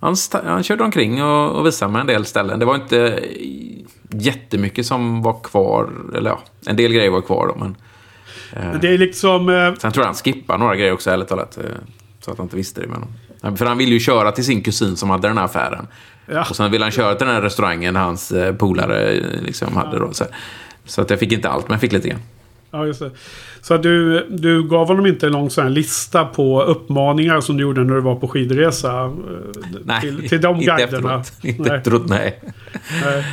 han, 0.00 0.16
han 0.44 0.62
körde 0.62 0.84
omkring 0.84 1.22
och, 1.22 1.50
och 1.50 1.66
visade 1.66 1.92
mig 1.92 2.00
en 2.00 2.06
del 2.06 2.24
ställen. 2.24 2.58
Det 2.58 2.66
var 2.66 2.74
inte 2.74 3.20
jättemycket 4.10 4.86
som 4.86 5.22
var 5.22 5.40
kvar. 5.42 5.90
Eller 6.16 6.30
ja, 6.30 6.40
en 6.66 6.76
del 6.76 6.92
grejer 6.92 7.10
var 7.10 7.20
kvar 7.20 7.46
då, 7.46 7.54
men... 7.64 7.76
Eh, 8.52 8.80
det 8.80 8.88
är 8.88 8.98
liksom... 8.98 9.48
Eh... 9.48 9.74
Sen 9.74 9.92
tror 9.92 10.02
jag 10.02 10.06
han 10.06 10.14
skippade 10.14 10.58
några 10.58 10.76
grejer 10.76 10.92
också, 10.92 11.10
ärligt 11.10 11.28
talat. 11.28 11.58
Eh, 11.58 11.64
så 12.20 12.30
att 12.30 12.38
han 12.38 12.44
inte 12.44 12.56
visste 12.56 12.80
det. 12.80 12.86
Men, 12.86 13.56
för 13.56 13.66
han 13.66 13.78
ville 13.78 13.92
ju 13.92 14.00
köra 14.00 14.32
till 14.32 14.44
sin 14.44 14.62
kusin 14.62 14.96
som 14.96 15.10
hade 15.10 15.28
den 15.28 15.38
här 15.38 15.44
affären. 15.44 15.86
Ja. 16.26 16.46
Och 16.50 16.56
sen 16.56 16.70
ville 16.70 16.84
han 16.84 16.92
köra 16.92 17.14
till 17.14 17.26
den 17.26 17.34
här 17.34 17.42
restaurangen 17.42 17.96
hans 17.96 18.32
eh, 18.32 18.54
polare 18.54 19.12
eh, 19.12 19.42
liksom 19.42 19.76
hade 19.76 19.98
då. 19.98 20.12
Så, 20.12 20.24
så 20.84 21.02
att 21.02 21.10
jag 21.10 21.18
fick 21.18 21.32
inte 21.32 21.48
allt, 21.48 21.68
men 21.68 21.74
jag 21.74 21.80
fick 21.80 21.92
lite 21.92 22.08
grann. 22.08 22.20
Ja, 22.70 22.86
just 22.86 23.00
det. 23.00 23.10
Så 23.60 23.76
du, 23.76 24.26
du 24.30 24.68
gav 24.68 24.86
honom 24.86 25.06
inte 25.06 25.28
någon 25.28 25.50
sån 25.50 25.64
här 25.64 25.70
lista 25.70 26.24
på 26.24 26.62
uppmaningar 26.62 27.40
som 27.40 27.56
du 27.56 27.62
gjorde 27.62 27.84
när 27.84 27.94
du 27.94 28.00
var 28.00 28.14
på 28.14 28.28
skidresa? 28.28 29.04
Eh, 29.04 29.10
nej, 29.84 30.00
till, 30.00 30.28
till 30.28 30.40
de 30.40 30.56
inte 30.56 30.66
guiderna? 30.66 31.20
Efteråt. 31.20 31.32
Inte 31.44 31.62
nej. 31.62 31.78
efteråt, 31.78 32.08
nej. 32.08 32.40
nej. 33.04 33.24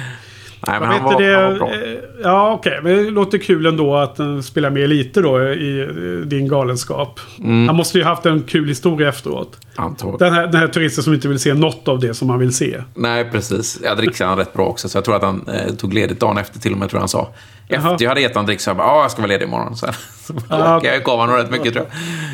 Nej, 0.68 0.80
men 0.80 0.90
han 0.90 1.03
var, 1.03 1.22
det, 1.22 1.35
han 1.35 1.44
var, 1.44 1.60
bra. 1.60 1.73
Eh, 1.73 1.80
ja, 2.23 2.53
okej. 2.53 2.80
Okay. 2.80 2.95
Men 2.95 3.06
det 3.06 3.11
låter 3.11 3.38
kul 3.38 3.65
ändå 3.65 3.95
att 3.95 4.15
den 4.15 4.44
spelar 4.44 4.69
med 4.69 4.90
lite 4.90 5.22
då 5.22 5.41
i 5.44 5.90
din 6.26 6.48
galenskap. 6.48 7.19
Mm. 7.40 7.68
Han 7.68 7.76
måste 7.76 7.98
ju 7.98 8.03
haft 8.03 8.26
en 8.26 8.44
kul 8.44 8.68
historia 8.68 9.10
efteråt. 9.10 9.60
Antagligen. 9.76 10.20
Den 10.20 10.34
här, 10.34 10.48
den 10.48 10.56
här 10.56 10.68
turisten 10.68 11.04
som 11.04 11.14
inte 11.14 11.28
vill 11.28 11.40
se 11.40 11.54
något 11.54 11.88
av 11.88 12.00
det 12.00 12.14
som 12.14 12.30
han 12.30 12.40
vill 12.40 12.54
se. 12.54 12.82
Nej, 12.94 13.30
precis. 13.32 13.80
Jag 13.84 13.98
dricksade 13.98 14.30
han 14.30 14.38
rätt 14.38 14.54
bra 14.54 14.66
också. 14.66 14.90
Så 14.90 14.98
jag 14.98 15.06
tror 15.06 15.16
att 15.16 15.22
han 15.22 15.48
eh, 15.48 15.74
tog 15.74 15.94
ledigt 15.94 16.20
dagen 16.20 16.38
efter 16.38 16.60
till 16.60 16.72
och 16.72 16.78
med, 16.78 16.90
tror 16.90 16.98
jag 16.98 17.02
han 17.02 17.10
sa. 17.10 17.30
Efter 17.68 17.88
Aha. 17.88 17.98
jag 18.00 18.10
hade 18.10 18.22
gett 18.22 18.34
honom 18.34 18.45
dricks 18.45 18.64
så 18.64 18.70
jag 18.70 18.78
bara, 18.78 18.88
ja, 18.88 19.02
jag 19.02 19.12
ska 19.12 19.22
vara 19.22 19.30
ledig 19.30 19.45
imorgon. 19.45 19.76
Så 20.24 20.34
ah, 20.50 20.78
okay. 20.78 20.94
jag 20.94 21.04
gav 21.04 21.20
honom 21.20 21.36
rätt 21.36 21.52
mycket 21.52 21.74
tror 21.74 21.86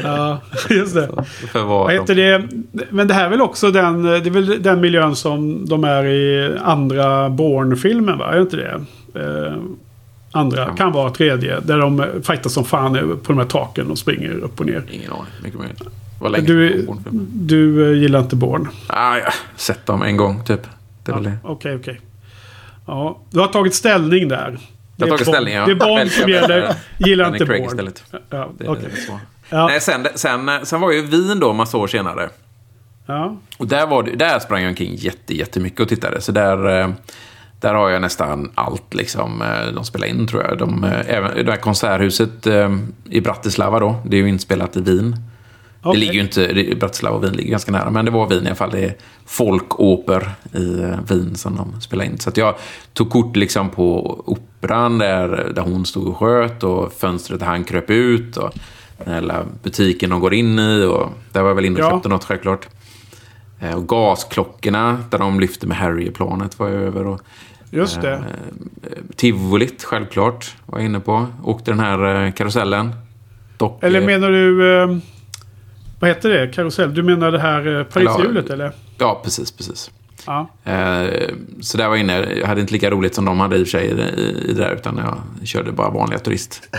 jag. 0.04 0.12
Ja, 0.12 0.40
just 0.70 0.94
det. 0.94 1.10
För 1.52 1.64
vad 1.64 1.92
heter 1.92 2.16
det. 2.16 2.48
Men 2.90 3.08
det 3.08 3.14
här 3.14 3.26
är 3.26 3.30
väl 3.30 3.42
också 3.42 3.72
den, 3.72 4.04
det 4.04 4.16
är 4.16 4.30
väl 4.30 4.64
den 4.64 4.82
miljön 4.82 5.16
som 5.16 5.66
de 5.66 5.84
är 5.84 6.06
i 6.06 6.58
andra 6.64 7.30
Bourne-filmen, 7.30 8.18
va? 8.18 8.32
Är 8.32 8.36
det 8.36 8.42
inte 8.42 8.56
det? 8.56 8.82
Eh, 9.16 9.56
andra, 10.32 10.60
ja. 10.60 10.76
kan 10.76 10.92
vara 10.92 11.10
tredje. 11.10 11.60
Där 11.60 11.78
de 11.78 12.06
fightar 12.24 12.50
som 12.50 12.66
fan 12.66 12.94
på 13.24 13.34
de 13.34 13.38
här 13.38 13.46
taken 13.46 13.92
och 13.92 13.98
springer 13.98 14.32
upp 14.32 14.60
och 14.60 14.66
ner. 14.66 14.84
Ingen 14.92 15.12
aning, 15.12 15.26
mycket 15.44 15.60
möjligt. 15.60 16.48
Du, 16.48 16.88
du 17.32 17.92
eh, 17.92 18.02
gillar 18.02 18.20
inte 18.20 18.36
Bourne? 18.36 18.70
Ah, 18.88 19.18
ja, 19.18 19.32
sett 19.56 19.86
dem 19.86 20.02
en 20.02 20.18
gång 20.18 20.44
typ. 20.44 20.62
Okej, 21.08 21.18
okej. 21.18 21.38
Okay, 21.44 21.76
okay. 21.76 21.98
Ja, 22.86 23.20
du 23.30 23.40
har 23.40 23.48
tagit 23.48 23.76
ställning 23.76 24.28
där. 24.28 24.60
Jag 24.98 25.08
har 25.08 25.18
tagit 25.18 25.28
ställning, 25.28 25.54
ja. 25.54 25.66
Det 25.66 25.72
är 25.72 25.76
Bond 25.76 26.12
som 26.12 26.30
gäller. 26.30 26.76
Gillar 26.98 27.34
inte 27.34 27.46
Bourne. 27.46 27.66
istället. 27.66 28.04
Ja, 28.30 28.50
okay. 28.60 28.90
ja. 29.50 29.68
Nej, 29.68 29.82
sen, 29.82 30.08
sen, 30.16 30.50
sen 30.64 30.82
var 30.82 30.92
ju 30.92 31.02
Wien 31.02 31.40
då 31.40 31.54
massa 31.54 31.78
år 31.78 31.88
senare. 31.88 32.30
Ja. 33.06 33.38
Och 33.58 33.68
där, 33.68 33.88
var 33.88 34.04
det, 34.04 34.16
där 34.16 34.40
sprang 34.40 34.62
jag 34.62 34.70
omkring 34.70 34.96
jätte, 34.96 35.38
jättemycket 35.38 35.80
och 35.80 35.90
tittade. 35.90 36.22
Så 36.22 36.32
där, 36.32 36.82
eh, 36.82 36.90
där 37.60 37.74
har 37.74 37.90
jag 37.90 38.02
nästan 38.02 38.52
allt 38.56 38.94
liksom, 38.94 39.42
eh, 39.42 39.74
de 39.74 39.86
spelar 39.86 40.08
in 40.08 40.28
tror 40.28 40.44
jag. 40.44 40.58
De, 40.58 40.84
även, 41.08 41.46
det 41.46 41.52
här 41.52 41.60
konserthuset 41.60 42.48
i 43.10 43.22
Bratislava 43.22 43.80
då, 43.80 43.96
det 44.06 44.18
är 44.18 44.22
ju 44.22 44.30
inspelat 44.30 44.78
i 44.78 44.82
Wien. 44.82 45.16
Okay. 45.84 45.94
Det 45.94 46.00
ligger 46.00 46.14
ju 46.14 46.22
inte, 46.22 46.76
Bratislava 46.80 47.16
och 47.16 47.24
Wien 47.24 47.34
ligger 47.34 47.52
ganska 47.52 47.72
nära, 47.72 47.90
men 47.90 48.06
det 48.06 48.12
var 48.12 48.28
Wien 48.28 48.44
i 48.44 48.48
alla 48.48 48.56
fall. 48.56 48.72
Det 48.72 48.86
är 48.86 48.96
folkoper 49.26 50.32
i 50.54 50.80
eh, 50.80 51.00
Wien 51.10 51.36
som 51.36 51.56
de 51.56 51.82
spelar 51.82 52.06
in. 52.06 52.18
Så 52.18 52.32
jag 52.36 52.56
tog 52.94 53.10
kort 53.10 53.36
liksom 53.36 53.70
på 53.70 54.20
operan 54.26 54.98
där, 54.98 55.52
där 55.56 55.62
hon 55.62 55.86
stod 55.86 56.08
och 56.08 56.18
sköt 56.18 56.64
och 56.64 56.94
fönstret 56.94 57.40
där 57.40 57.48
han 57.48 57.64
kröp 57.64 57.90
ut. 57.90 58.38
Och 58.38 58.54
den 59.06 59.14
hela 59.14 59.46
butiken 59.64 60.10
de 60.10 60.20
går 60.20 60.34
in 60.34 60.60
i. 60.60 60.84
Och 60.84 61.10
där 61.32 61.42
var 61.42 61.50
jag 61.50 61.56
väl 61.56 61.66
inne 61.66 61.80
och 61.80 61.86
ja. 61.86 61.92
köpte 61.92 62.10
något 62.10 62.24
självklart. 62.24 62.68
Eh, 63.60 63.76
och 63.76 63.88
gasklockorna 63.88 65.04
där 65.10 65.18
de 65.18 65.40
lyfter 65.40 65.68
med 65.68 65.78
Harry-planet 65.78 66.60
var 66.60 66.70
jag 66.70 66.82
över. 66.84 67.08
Och, 67.08 67.22
Just 67.72 68.02
det. 68.02 68.14
Eh, 68.14 68.24
Tivolit 69.16 69.84
självklart 69.84 70.56
var 70.66 70.80
jag 70.80 70.86
inne 70.86 71.00
på. 71.00 71.28
Åkte 71.44 71.72
den 71.72 71.80
här 71.80 72.26
eh, 72.26 72.32
karusellen. 72.32 72.92
Dock, 73.58 73.84
Eller 73.84 74.02
menar 74.02 74.30
du... 74.30 74.82
Eh 74.82 74.98
vad 76.00 76.10
heter 76.10 76.30
det? 76.30 76.48
Karusell? 76.48 76.94
Du 76.94 77.04
menar 77.04 77.32
det 77.32 77.40
här 77.40 77.80
eh, 77.80 77.84
Pariserhjulet 77.84 78.50
eller? 78.50 78.72
Ja, 78.98 79.22
precis, 79.24 79.52
precis. 79.52 79.92
Ja. 80.26 80.48
Eh, 80.64 81.30
så 81.62 81.78
där 81.78 81.88
var 81.88 81.96
jag 81.96 82.00
inne. 82.00 82.34
Jag 82.34 82.48
hade 82.48 82.62
inte 82.62 82.74
lika 82.74 82.90
roligt 82.90 83.16
som 83.16 83.26
de 83.26 83.40
hade 83.40 83.58
i 83.58 83.64
och 83.64 83.68
för 83.68 83.72
sig 83.72 83.88
i, 83.88 83.94
det 84.48 84.54
där. 84.54 84.76
Utan 84.76 84.98
jag 84.98 85.48
körde 85.48 85.72
bara 85.72 85.90
vanliga 85.90 86.20
turist. 86.20 86.70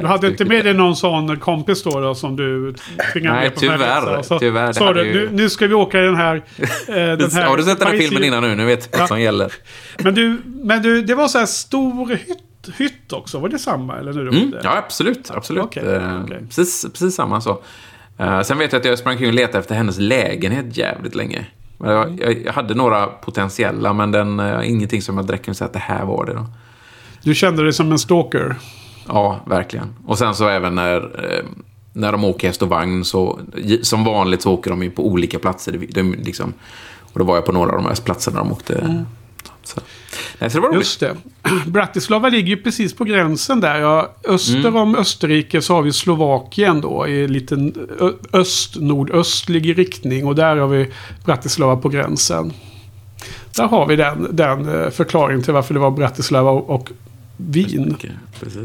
Du 0.00 0.06
hade 0.06 0.28
inte 0.28 0.44
med 0.44 0.64
dig 0.64 0.74
någon 0.74 0.96
sån 0.96 1.36
kompis 1.36 1.82
då, 1.82 2.00
då 2.00 2.14
som 2.14 2.36
du 2.36 2.74
tvingade 3.12 3.36
Nej, 3.36 3.44
med 3.44 3.54
på 3.54 3.60
tyvärr. 3.60 4.22
Så, 4.22 4.38
tyvärr 4.38 4.72
sa 4.72 4.92
du, 4.92 5.04
ju... 5.04 5.12
nu, 5.12 5.30
nu 5.32 5.50
ska 5.50 5.66
vi 5.66 5.74
åka 5.74 6.00
i 6.00 6.04
den 6.04 6.16
här... 6.16 6.36
Eh, 6.36 6.94
den 6.94 7.30
här 7.30 7.46
Har 7.46 7.56
du 7.56 7.62
sett 7.62 7.78
den 7.78 7.88
här 7.88 7.98
filmen 7.98 8.24
innan 8.24 8.42
nu? 8.42 8.54
Nu 8.54 8.64
vet 8.64 8.88
jag 8.92 8.98
vad 8.98 9.08
som 9.08 9.20
gäller. 9.20 9.52
Men 9.98 10.14
du, 10.14 10.42
men 10.44 10.82
du, 10.82 11.02
det 11.02 11.14
var 11.14 11.28
så 11.28 11.38
här 11.38 11.46
stor 11.46 12.08
hytt, 12.08 12.78
hytt 12.78 13.12
också. 13.12 13.38
Var 13.38 13.48
det 13.48 13.58
samma? 13.58 13.98
Eller 13.98 14.12
du 14.12 14.28
mm, 14.28 14.54
ja, 14.62 14.76
absolut. 14.76 15.30
absolut. 15.30 15.64
Okay, 15.64 15.84
okay. 15.84 16.38
Precis, 16.46 16.86
precis 16.92 17.14
samma 17.14 17.40
så. 17.40 17.62
Sen 18.44 18.58
vet 18.58 18.72
jag 18.72 18.80
att 18.80 18.86
jag 18.86 18.98
sprang 18.98 19.18
kring 19.18 19.28
och 19.28 19.34
letade 19.34 19.58
efter 19.58 19.74
hennes 19.74 19.98
lägenhet 19.98 20.76
jävligt 20.76 21.14
länge. 21.14 21.46
Jag, 21.78 22.08
mm. 22.08 22.42
jag 22.44 22.52
hade 22.52 22.74
några 22.74 23.06
potentiella, 23.06 23.92
men 23.92 24.12
den, 24.12 24.42
ingenting 24.64 25.02
som 25.02 25.16
jag 25.16 25.26
direkt 25.26 25.44
kunde 25.44 25.58
säga 25.58 25.66
att 25.66 25.72
det 25.72 25.78
här 25.78 26.04
var 26.04 26.26
det. 26.26 26.32
Då. 26.32 26.46
Du 27.22 27.34
kände 27.34 27.62
dig 27.62 27.72
som 27.72 27.92
en 27.92 27.98
stalker? 27.98 28.56
Ja, 29.08 29.40
verkligen. 29.46 29.94
Och 30.06 30.18
sen 30.18 30.34
så 30.34 30.48
även 30.48 30.74
när, 30.74 30.96
uh, 30.96 31.44
när 31.92 32.12
de 32.12 32.24
åker 32.24 32.46
häst 32.46 32.62
och 32.62 32.68
vagn, 32.68 33.04
så, 33.04 33.40
som 33.82 34.04
vanligt 34.04 34.42
så 34.42 34.52
åker 34.52 34.70
de 34.70 34.82
ju 34.82 34.90
på 34.90 35.06
olika 35.06 35.38
platser. 35.38 35.72
De, 35.72 35.86
de, 35.86 36.14
liksom, 36.14 36.52
och 37.12 37.18
då 37.18 37.24
var 37.24 37.34
jag 37.34 37.46
på 37.46 37.52
några 37.52 37.70
av 37.70 37.76
de 37.76 37.86
här 37.86 37.94
platserna 37.94 38.38
de 38.38 38.52
åkte. 38.52 38.74
Mm. 38.74 39.04
Så. 39.64 39.80
Nej, 40.38 40.50
så 40.50 40.60
det 40.60 40.68
var 40.68 40.74
Just 40.74 41.00
det. 41.00 41.16
Bratislava 41.66 42.28
ligger 42.28 42.48
ju 42.48 42.62
precis 42.62 42.94
på 42.94 43.04
gränsen 43.04 43.60
där. 43.60 43.80
Ja, 43.80 44.14
öster 44.24 44.58
mm. 44.58 44.76
om 44.76 44.96
Österrike 44.96 45.62
så 45.62 45.74
har 45.74 45.82
vi 45.82 45.92
Slovakien 45.92 46.80
då 46.80 47.06
i 47.08 47.28
liten 47.28 47.74
öst-nordöstlig 48.32 49.78
riktning. 49.78 50.26
Och 50.26 50.34
där 50.34 50.56
har 50.56 50.68
vi 50.68 50.90
Bratislava 51.24 51.76
på 51.76 51.88
gränsen. 51.88 52.52
Där 53.56 53.66
har 53.66 53.86
vi 53.86 53.96
den, 53.96 54.28
den 54.30 54.68
eh, 54.68 54.90
förklaringen 54.90 55.42
till 55.42 55.52
varför 55.52 55.74
det 55.74 55.80
var 55.80 55.90
Bratislava 55.90 56.50
och, 56.50 56.90
Wien. 57.38 57.96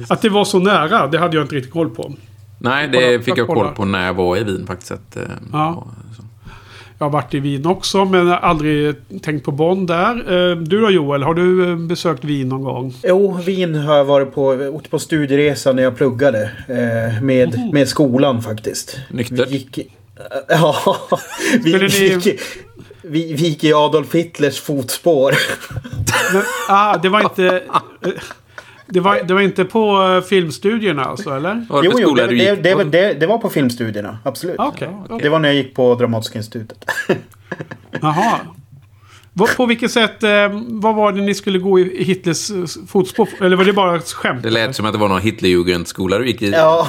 Att 0.10 0.22
det 0.22 0.30
var 0.30 0.46
så 0.46 0.60
nära, 0.60 1.08
det 1.08 1.18
hade 1.18 1.38
jag 1.38 1.44
inte 1.44 1.56
riktigt 1.56 1.74
koll 1.74 1.90
på. 1.90 2.14
Nej, 2.58 2.88
det 2.88 3.26
fick 3.26 3.38
jag 3.38 3.48
koll 3.48 3.74
på 3.76 3.86
när 3.86 4.06
jag 4.06 4.14
var 4.14 4.38
i 4.38 4.44
Wien 4.44 4.68
faktiskt. 4.68 4.92
Att, 4.92 5.18
eh, 5.18 5.24
ja. 5.52 5.88
Jag 6.98 7.06
har 7.06 7.12
varit 7.12 7.34
i 7.34 7.40
Wien 7.40 7.66
också 7.66 8.06
men 8.06 8.32
aldrig 8.32 8.96
tänkt 9.22 9.46
på 9.46 9.52
Bonn 9.52 9.86
där. 9.86 10.16
Eh, 10.52 10.58
du 10.58 10.82
då 10.82 10.92
Joel, 10.92 11.24
har 11.24 11.34
du 11.34 11.72
eh, 11.72 11.78
besökt 11.78 12.24
Wien 12.24 12.50
någon 12.50 12.64
gång? 12.64 12.94
Jo, 13.04 13.38
Wien 13.46 13.76
har 13.76 13.96
jag 13.96 14.06
varit 14.06 14.34
på, 14.34 14.46
åkt 14.48 14.92
på 14.92 15.00
studieresa 15.00 15.74
när 15.74 15.84
jag 15.84 15.98
pluggade. 15.98 16.52
Med, 17.22 17.56
mm. 17.56 17.70
med 17.70 17.88
skolan 17.88 18.42
faktiskt. 18.42 18.98
Nyktert? 19.10 19.50
Vi 19.50 19.54
gick, 19.54 19.80
ja, 20.48 20.76
vi, 21.64 21.78
vi, 21.78 22.08
gick, 22.08 22.40
vi, 23.02 23.34
vi 23.34 23.48
gick 23.48 23.64
i 23.64 23.74
Adolf 23.74 24.16
Hitlers 24.16 24.60
fotspår. 24.60 25.34
Men, 26.34 26.44
ah, 26.70 26.98
det 26.98 27.10
var 27.10 27.22
inte... 27.22 27.62
Det 28.94 29.00
var, 29.00 29.24
det 29.24 29.34
var 29.34 29.42
inte 29.42 29.66
på 29.66 30.02
uh, 30.02 30.22
filmstudierna 30.22 31.06
alltså, 31.06 31.30
eller? 31.30 31.66
Var 31.70 31.82
det 31.82 31.90
jo, 31.92 32.00
jo 32.00 32.14
det, 32.16 32.28
det, 32.28 32.56
det, 32.56 32.84
det, 32.84 33.14
det, 33.14 33.28
var 33.28 33.38
på 33.38 33.50
filmstudierna. 33.50 34.18
Absolut. 34.24 34.60
Okay, 34.60 34.88
okay. 34.88 35.20
Det 35.20 35.30
var 35.30 35.40
när 35.40 35.50
jag 35.50 35.56
gick 35.56 35.76
på 35.76 35.96
Dramatiska 35.96 36.38
institutet. 36.40 36.86
Jaha. 38.02 38.40
På 39.58 39.66
vilket 39.66 39.92
sätt, 39.92 40.24
eh, 40.24 40.30
vad 40.68 40.96
var 40.96 41.12
det 41.12 41.22
ni 41.22 41.34
skulle 41.34 41.60
gå 41.60 41.80
i 41.80 42.04
Hitlers 42.04 42.52
eh, 42.52 42.86
fotspår? 42.88 43.30
Eller 43.42 43.56
var 43.56 43.64
det 43.66 43.74
bara 43.74 43.96
ett 43.96 44.12
skämt? 44.12 44.44
Det 44.44 44.50
lät 44.50 44.76
som 44.76 44.86
att 44.86 44.94
det 44.94 45.00
var 45.00 45.08
någon 45.08 45.22
Hitlerjugendskola 45.22 46.18
du 46.18 46.28
gick 46.28 46.42
i. 46.42 46.50
Ja, 46.50 46.88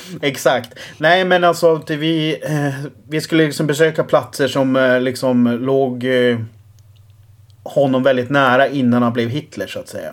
exakt. 0.22 0.78
Nej, 0.98 1.24
men 1.24 1.44
alltså 1.44 1.82
vi, 1.88 2.36
eh, 2.42 2.90
vi 3.08 3.20
skulle 3.20 3.46
liksom 3.46 3.66
besöka 3.66 4.04
platser 4.04 4.48
som 4.48 4.98
liksom 5.02 5.46
låg 5.46 6.06
honom 7.62 8.02
väldigt 8.02 8.30
nära 8.30 8.68
innan 8.68 9.02
han 9.02 9.12
blev 9.12 9.28
Hitler 9.28 9.66
så 9.66 9.78
att 9.78 9.88
säga. 9.88 10.12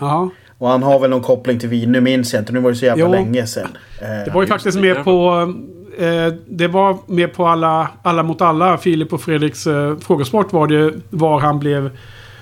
Aha. 0.00 0.30
Och 0.62 0.68
han 0.68 0.82
har 0.82 0.98
väl 0.98 1.10
någon 1.10 1.22
koppling 1.22 1.58
till 1.58 1.68
Wien. 1.68 1.92
Nu 1.92 2.00
minns 2.00 2.32
jag 2.32 2.42
inte. 2.42 2.52
Nu 2.52 2.60
var 2.60 2.70
det 2.70 2.76
så 2.76 2.84
jävla 2.84 3.04
jo. 3.04 3.12
länge 3.12 3.46
sedan. 3.46 3.68
Det 3.98 4.30
var 4.34 4.42
ju 4.42 4.48
faktiskt 4.48 4.78
med 4.78 5.04
på 5.04 5.52
eh, 5.98 6.34
det 6.46 6.68
var 6.68 6.98
med 7.06 7.34
på 7.34 7.46
alla, 7.46 7.88
alla 8.02 8.22
mot 8.22 8.40
alla. 8.40 8.78
Filip 8.78 9.12
och 9.12 9.20
Fredriks 9.20 9.66
eh, 9.66 9.96
frågesport 9.98 10.52
var 10.52 10.66
det 10.66 10.92
var 11.10 11.40
han 11.40 11.58
blev 11.58 11.90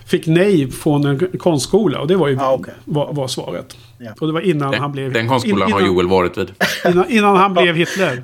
fick 0.04 0.26
nej 0.26 0.70
från 0.70 1.06
en 1.06 1.38
konstskola. 1.38 2.00
Och 2.00 2.06
det 2.06 2.16
var 2.16 2.28
ju 2.28 2.38
ah, 2.40 2.54
okay. 2.54 2.74
var, 2.84 3.12
var 3.12 3.28
svaret. 3.28 3.76
Ja. 3.98 4.10
Och 4.20 4.26
det 4.26 4.32
var 4.32 4.40
innan 4.40 4.70
den, 4.70 4.80
han 4.80 4.92
blev... 4.92 5.12
Den 5.12 5.28
konstskolan 5.28 5.68
in, 5.68 5.68
innan, 5.68 5.80
har 5.82 5.88
Joel 5.88 6.08
varit 6.08 6.38
vid. 6.38 6.50
Innan, 6.86 7.10
innan 7.10 7.36
han 7.36 7.52
blev 7.52 7.74
Hitler. 7.74 8.22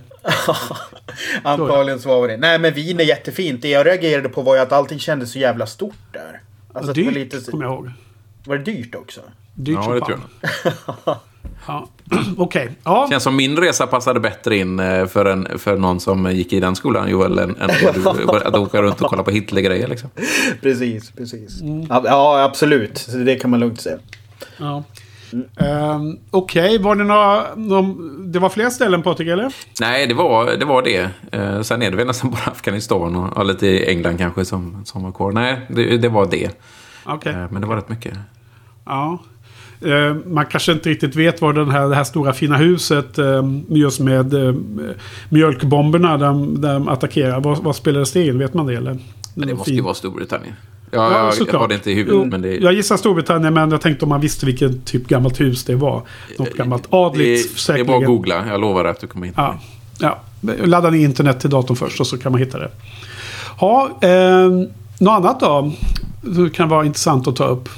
Antagligen 1.42 2.00
så 2.00 2.08
var 2.08 2.28
det. 2.28 2.36
Nej 2.36 2.58
men 2.58 2.74
Wien 2.74 3.00
är 3.00 3.04
jättefint. 3.04 3.62
Det 3.62 3.68
jag 3.68 3.86
reagerade 3.86 4.28
på 4.28 4.42
var 4.42 4.54
ju 4.54 4.60
att 4.60 4.72
allting 4.72 4.98
kändes 4.98 5.32
så 5.32 5.38
jävla 5.38 5.66
stort 5.66 6.12
där. 6.12 6.40
Alltså, 6.72 6.92
dyrt, 6.92 7.14
lite... 7.14 7.50
kommer 7.50 7.64
jag 7.64 7.74
ihåg. 7.74 7.90
Var 8.46 8.58
det 8.58 8.64
dyrt 8.64 8.94
också? 8.94 9.20
Dyrt 9.54 9.78
ja, 9.82 9.94
det 9.94 10.00
tror 10.00 10.18
jag. 11.04 11.16
Ja. 11.66 11.88
Okej. 12.36 12.62
Okay. 12.64 12.68
Ja. 12.84 13.06
Känns 13.10 13.22
som 13.22 13.36
min 13.36 13.56
resa 13.56 13.86
passade 13.86 14.20
bättre 14.20 14.56
in 14.56 14.80
eh, 14.80 15.06
för, 15.06 15.24
en, 15.24 15.58
för 15.58 15.76
någon 15.76 16.00
som 16.00 16.32
gick 16.32 16.52
i 16.52 16.60
den 16.60 16.76
skolan, 16.76 17.10
Joel, 17.10 17.38
än, 17.38 17.56
än 17.56 17.70
att 17.70 18.54
åka 18.54 18.82
runt 18.82 19.00
och 19.00 19.10
kolla 19.10 19.22
på 19.22 19.30
Hitler-grejer. 19.30 19.88
Liksom. 19.88 20.10
Precis, 20.60 21.10
precis. 21.10 21.60
Mm. 21.60 21.86
Ja, 21.88 22.44
absolut. 22.44 23.06
Det 23.24 23.36
kan 23.36 23.50
man 23.50 23.60
lugnt 23.60 23.80
säga. 23.80 23.98
Ja. 24.58 24.84
Um, 25.32 26.18
Okej, 26.30 26.64
okay. 26.64 26.78
var 26.78 26.96
det 26.96 27.04
några... 27.04 27.54
någon, 27.54 28.32
det 28.32 28.38
var 28.38 28.48
fler 28.48 28.70
ställen 28.70 29.02
Patrik, 29.02 29.28
eller? 29.28 29.54
Nej, 29.80 30.06
det 30.06 30.14
var 30.14 30.56
det. 30.56 30.64
Var 30.64 30.82
det. 30.82 31.10
Uh, 31.34 31.62
sen 31.62 31.82
är 31.82 31.90
det 31.90 31.96
väl 31.96 32.06
nästan 32.06 32.30
bara 32.46 32.50
Afghanistan 32.50 33.16
och, 33.16 33.36
och 33.36 33.46
lite 33.46 33.90
England 33.90 34.18
kanske 34.18 34.44
som, 34.44 34.84
som 34.84 35.02
var 35.02 35.12
kvar. 35.12 35.32
Nej, 35.32 35.60
det, 35.68 35.98
det 35.98 36.08
var 36.08 36.26
det. 36.26 36.50
Okay. 37.06 37.32
Uh, 37.32 37.46
men 37.50 37.62
det 37.62 37.68
var 37.68 37.76
rätt 37.76 37.88
mycket. 37.88 38.18
Ja. 38.86 39.18
Eh, 39.80 40.16
man 40.26 40.46
kanske 40.46 40.72
inte 40.72 40.88
riktigt 40.88 41.16
vet 41.16 41.40
var 41.40 41.52
den 41.52 41.70
här, 41.70 41.88
det 41.88 41.94
här 41.94 42.04
stora 42.04 42.32
fina 42.32 42.56
huset 42.56 43.18
eh, 43.18 43.42
just 43.68 44.00
med 44.00 44.34
eh, 44.34 44.54
mjölkbomberna 45.28 46.16
de, 46.16 46.60
de 46.60 46.88
attackerar. 46.88 47.40
Vad, 47.40 47.58
vad 47.58 47.76
spelades 47.76 48.12
det 48.12 48.26
in? 48.26 48.38
Vet 48.38 48.54
man 48.54 48.66
det 48.66 48.74
eller? 48.74 48.98
Men 49.34 49.48
det 49.48 49.54
måste 49.54 49.72
ju 49.72 49.80
vara 49.80 49.94
Storbritannien. 49.94 50.54
Ja, 50.90 51.12
ja 51.12 51.32
jag, 51.38 51.48
jag 51.52 51.58
har 51.58 51.68
det 51.68 51.74
inte 51.74 51.90
i 51.90 51.94
huvudet. 51.94 52.20
Jo, 52.22 52.24
men 52.24 52.42
det... 52.42 52.56
Jag 52.56 52.72
gissar 52.72 52.96
Storbritannien 52.96 53.54
men 53.54 53.70
jag 53.70 53.80
tänkte 53.80 54.04
om 54.04 54.08
man 54.08 54.20
visste 54.20 54.46
vilket 54.46 54.84
typ 54.84 55.08
gammalt 55.08 55.40
hus 55.40 55.64
det 55.64 55.74
var. 55.74 56.02
Något 56.38 56.54
gammalt 56.54 56.86
adligt 56.90 57.54
det, 57.54 57.60
säkerligen. 57.60 57.86
Det 57.86 57.92
är 57.92 57.98
bara 57.98 58.04
att 58.04 58.16
googla. 58.16 58.46
Jag 58.48 58.60
lovar 58.60 58.84
att 58.84 59.00
du 59.00 59.06
kommer 59.06 59.26
hitta 59.26 59.56
ja, 59.98 60.18
ja. 60.40 60.56
Ladda 60.64 60.90
ner 60.90 60.98
internet 60.98 61.40
till 61.40 61.50
datorn 61.50 61.76
först 61.76 62.00
och 62.00 62.06
så 62.06 62.18
kan 62.18 62.32
man 62.32 62.40
hitta 62.40 62.58
det. 62.58 62.70
Ja, 63.60 63.98
eh, 64.02 64.48
något 64.98 65.12
annat 65.12 65.40
då? 65.40 65.72
Det 66.20 66.50
kan 66.50 66.68
vara 66.68 66.86
intressant 66.86 67.28
att 67.28 67.36
ta 67.36 67.46
upp 67.46 67.68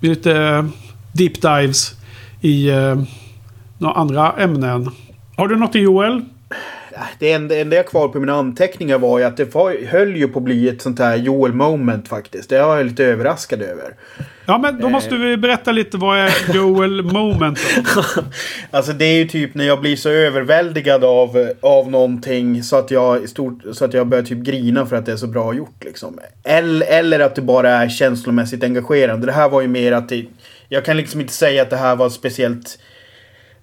lite 0.00 0.32
eh, 0.32 0.64
deep 1.12 1.42
dives 1.42 1.96
i 2.40 2.68
eh, 2.68 3.02
några 3.78 3.94
andra 3.94 4.32
ämnen. 4.32 4.90
Har 5.36 5.48
du 5.48 5.56
något 5.56 5.76
i 5.76 5.78
Joel? 5.78 6.24
Det 7.18 7.32
enda, 7.32 7.56
enda 7.56 7.76
jag 7.76 7.86
kvar 7.86 8.08
på 8.08 8.20
mina 8.20 8.34
anteckningar 8.34 8.98
var 8.98 9.18
ju 9.18 9.24
att 9.24 9.36
det 9.36 9.54
var, 9.54 9.86
höll 9.86 10.16
ju 10.16 10.28
på 10.28 10.38
att 10.38 10.44
bli 10.44 10.68
ett 10.68 10.82
sånt 10.82 10.98
här 10.98 11.16
Joel 11.16 11.52
moment 11.52 12.08
faktiskt. 12.08 12.50
Det 12.50 12.62
var 12.62 12.76
jag 12.76 12.86
lite 12.86 13.04
överraskad 13.04 13.62
över. 13.62 13.94
Ja 14.46 14.58
men 14.58 14.80
då 14.80 14.88
måste 14.88 15.16
vi 15.16 15.36
berätta 15.36 15.72
lite 15.72 15.96
vad 15.96 16.18
är 16.18 16.54
Joel 16.54 17.02
moment 17.02 17.58
alltså 18.70 18.92
det 18.92 19.04
är 19.04 19.14
ju 19.14 19.28
typ 19.28 19.54
när 19.54 19.64
jag 19.64 19.80
blir 19.80 19.96
så 19.96 20.08
överväldigad 20.08 21.04
av, 21.04 21.52
av 21.60 21.90
någonting 21.90 22.62
så 22.62 22.76
att 22.76 22.90
jag 22.90 23.28
stort, 23.28 23.62
så 23.72 23.84
att 23.84 23.94
jag 23.94 24.06
börjar 24.06 24.24
typ 24.24 24.38
grina 24.38 24.86
för 24.86 24.96
att 24.96 25.06
det 25.06 25.12
är 25.12 25.16
så 25.16 25.26
bra 25.26 25.54
gjort 25.54 25.84
liksom. 25.84 26.18
Eller, 26.44 26.86
eller 26.86 27.20
att 27.20 27.34
det 27.34 27.42
bara 27.42 27.70
är 27.70 27.88
känslomässigt 27.88 28.64
engagerande. 28.64 29.26
Det 29.26 29.32
här 29.32 29.48
var 29.48 29.60
ju 29.60 29.68
mer 29.68 29.92
att 29.92 30.08
det, 30.08 30.24
jag 30.68 30.84
kan 30.84 30.96
liksom 30.96 31.20
inte 31.20 31.32
säga 31.32 31.62
att 31.62 31.70
det 31.70 31.76
här 31.76 31.96
var 31.96 32.08
speciellt 32.08 32.78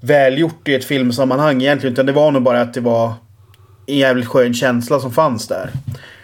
välgjort 0.06 0.68
i 0.68 0.74
ett 0.74 0.86
filmsammanhang 0.86 1.62
egentligen. 1.62 1.94
Utan 1.94 2.06
det 2.06 2.12
var 2.12 2.32
nog 2.32 2.44
bara 2.44 2.62
att 2.62 2.74
det 2.74 2.82
var 2.82 3.14
en 3.86 3.98
jävligt 3.98 4.28
skön 4.28 4.54
känsla 4.54 5.00
som 5.00 5.12
fanns 5.12 5.48
där. 5.48 5.70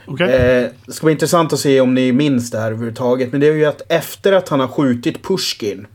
Okay. 0.07 0.29
Eh, 0.29 0.69
det 0.85 0.93
ska 0.93 1.05
bli 1.05 1.11
intressant 1.11 1.53
att 1.53 1.59
se 1.59 1.81
om 1.81 1.93
ni 1.93 2.11
minns 2.11 2.51
det 2.51 2.59
här 2.59 2.67
överhuvudtaget. 2.67 3.31
Men 3.31 3.41
det 3.41 3.47
är 3.47 3.53
ju 3.53 3.65
att 3.65 3.91
efter 3.91 4.31
att 4.31 4.49
han 4.49 4.59
har 4.59 4.67
skjutit 4.67 5.23
Pushkin 5.23 5.87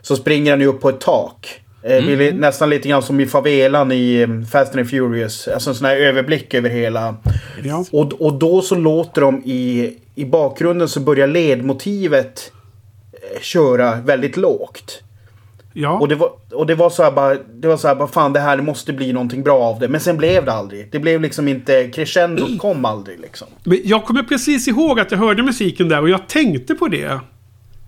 så 0.00 0.16
springer 0.16 0.50
han 0.50 0.60
ju 0.60 0.66
upp 0.66 0.80
på 0.80 0.88
ett 0.88 1.00
tak. 1.00 1.60
Eh, 1.82 2.08
mm. 2.08 2.36
Nästan 2.36 2.70
lite 2.70 2.88
grann 2.88 3.02
som 3.02 3.20
i 3.20 3.26
favelan 3.26 3.92
i 3.92 4.22
mm, 4.22 4.46
Fast 4.46 4.76
and 4.76 4.90
Furious. 4.90 5.48
Alltså 5.48 5.70
en 5.70 5.76
sån 5.76 5.86
här 5.86 5.96
överblick 5.96 6.54
över 6.54 6.70
hela. 6.70 7.16
Ja. 7.64 7.84
Och, 7.92 8.12
och 8.12 8.34
då 8.34 8.62
så 8.62 8.74
låter 8.74 9.20
de 9.20 9.42
i, 9.44 9.96
i 10.14 10.24
bakgrunden 10.24 10.88
så 10.88 11.00
börjar 11.00 11.26
ledmotivet 11.26 12.52
eh, 13.12 13.40
köra 13.40 13.94
väldigt 13.94 14.36
lågt. 14.36 15.02
Ja. 15.72 15.98
Och 15.98 16.08
det 16.08 16.14
var, 16.14 16.30
och 16.52 16.66
det 16.66 16.74
var 16.74 16.90
så 16.90 17.02
här 17.02 17.10
bara, 17.10 17.34
det 17.34 17.68
var 17.68 17.76
så 17.76 17.88
här 17.88 17.94
bara, 17.94 18.08
fan 18.08 18.32
det 18.32 18.40
här 18.40 18.56
måste 18.56 18.92
bli 18.92 19.12
någonting 19.12 19.42
bra 19.42 19.58
av 19.58 19.78
det. 19.78 19.88
Men 19.88 20.00
sen 20.00 20.16
blev 20.16 20.44
det 20.44 20.52
aldrig. 20.52 20.88
Det 20.92 20.98
blev 20.98 21.20
liksom 21.20 21.48
inte, 21.48 21.88
crescendo 21.88 22.46
kom 22.58 22.84
aldrig 22.84 23.20
liksom. 23.20 23.48
Men 23.64 23.78
jag 23.84 24.04
kommer 24.04 24.22
precis 24.22 24.68
ihåg 24.68 25.00
att 25.00 25.10
jag 25.10 25.18
hörde 25.18 25.42
musiken 25.42 25.88
där 25.88 26.00
och 26.00 26.10
jag 26.10 26.26
tänkte 26.28 26.74
på 26.74 26.88
det. 26.88 27.20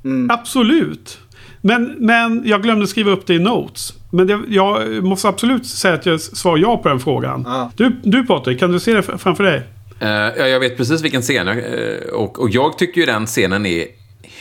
Mm. 0.04 0.30
Absolut. 0.30 1.18
Men, 1.60 1.94
men 1.98 2.42
jag 2.44 2.62
glömde 2.62 2.86
skriva 2.86 3.10
upp 3.10 3.26
det 3.26 3.34
i 3.34 3.38
notes. 3.38 3.94
Men 4.10 4.26
det, 4.26 4.40
jag 4.48 5.04
måste 5.04 5.28
absolut 5.28 5.66
säga 5.66 5.94
att 5.94 6.06
jag 6.06 6.20
svarar 6.20 6.58
ja 6.58 6.76
på 6.76 6.88
den 6.88 7.00
frågan. 7.00 7.46
Ah. 7.46 7.70
Du, 7.76 8.00
du 8.02 8.26
Patrik, 8.26 8.58
kan 8.58 8.72
du 8.72 8.80
se 8.80 8.94
det 8.94 9.02
framför 9.02 9.44
dig? 9.44 9.62
Uh, 10.02 10.08
ja, 10.08 10.46
jag 10.46 10.60
vet 10.60 10.76
precis 10.76 11.02
vilken 11.02 11.22
scen. 11.22 11.48
Uh, 11.48 12.12
och, 12.12 12.40
och 12.40 12.50
jag 12.50 12.78
tycker 12.78 13.00
ju 13.00 13.06
den 13.06 13.26
scenen 13.26 13.66
är 13.66 13.86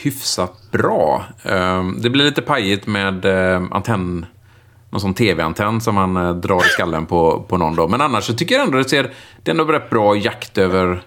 hyfsat 0.02 0.52
bra. 0.70 1.24
Ehm, 1.42 2.02
det 2.02 2.10
blir 2.10 2.24
lite 2.24 2.42
pajigt 2.42 2.86
med 2.86 3.24
eh, 3.24 3.62
antenn 3.70 4.26
någon 4.92 5.00
sån 5.00 5.14
tv-antenn 5.14 5.80
som 5.80 5.94
man 5.94 6.16
eh, 6.16 6.34
drar 6.34 6.58
i 6.58 6.68
skallen 6.68 7.06
på, 7.06 7.44
på 7.48 7.56
någon 7.56 7.76
då. 7.76 7.88
Men 7.88 8.00
annars 8.00 8.24
så 8.24 8.34
tycker 8.34 8.54
jag 8.54 8.64
ändå 8.64 8.78
det 8.78 8.88
ser, 8.88 9.02
det 9.42 9.50
är 9.50 9.50
ändå 9.50 9.64
rätt 9.64 9.90
bra 9.90 10.16
jakt 10.16 10.58
över, 10.58 11.02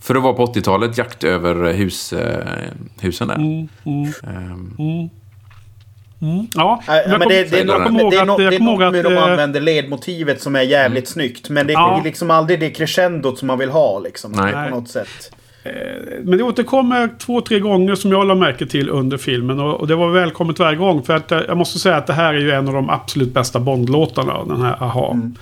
för 0.00 0.14
att 0.14 0.22
vara 0.22 0.32
på 0.32 0.46
80-talet, 0.46 0.98
jakt 0.98 1.24
över 1.24 1.72
hus, 1.72 2.12
eh, 2.12 2.46
husen 3.00 3.28
där. 3.28 3.34
Mm, 3.34 3.68
mm, 3.84 4.12
um. 4.22 4.76
mm. 4.78 5.10
Mm. 6.22 6.46
Ja, 6.54 6.82
äh, 6.88 7.18
men 7.18 7.28
det, 7.28 7.44
det, 7.44 7.60
är 7.60 7.64
något, 7.64 8.10
det 8.10 8.16
är 8.16 8.24
något, 8.24 8.38
det 8.38 8.44
är 8.44 8.60
något 8.60 8.92
med 8.92 9.06
att 9.06 9.12
de 9.12 9.18
använder 9.18 9.60
ledmotivet 9.60 10.42
som 10.42 10.56
är 10.56 10.62
jävligt 10.62 11.04
mm. 11.04 11.06
snyggt. 11.06 11.48
Men 11.48 11.66
det 11.66 11.72
är 11.72 11.78
ja. 11.78 12.00
liksom 12.04 12.30
aldrig 12.30 12.60
det 12.60 12.70
crescendot 12.70 13.38
som 13.38 13.46
man 13.46 13.58
vill 13.58 13.70
ha 13.70 13.98
liksom. 13.98 14.32
Nej. 14.32 14.52
På 14.52 14.76
något 14.76 14.88
sätt. 14.88 15.36
Eh, 15.64 15.72
men 16.22 16.38
det 16.38 16.44
återkommer 16.44 17.10
två, 17.18 17.40
tre 17.40 17.60
gånger 17.60 17.94
som 17.94 18.12
jag 18.12 18.26
la 18.26 18.34
märke 18.34 18.66
till 18.66 18.88
under 18.88 19.16
filmen. 19.16 19.60
Och, 19.60 19.86
det 19.86 19.94
var 19.94 20.10
välkommet 20.10 20.58
varje 20.58 20.78
gång. 20.78 21.02
För 21.02 21.16
att 21.16 21.32
eh, 21.32 21.40
jag 21.48 21.56
måste 21.56 21.78
säga 21.78 21.96
att 21.96 22.06
det 22.06 22.12
här 22.12 22.34
är 22.34 22.38
ju 22.38 22.50
en 22.50 22.68
av 22.68 22.74
de 22.74 22.90
absolut 22.90 23.34
bästa 23.34 23.60
Bond-låtarna. 23.60 24.44
Den 24.44 24.62
här 24.62 24.82
Aha. 24.82 25.12
Mm. 25.12 25.36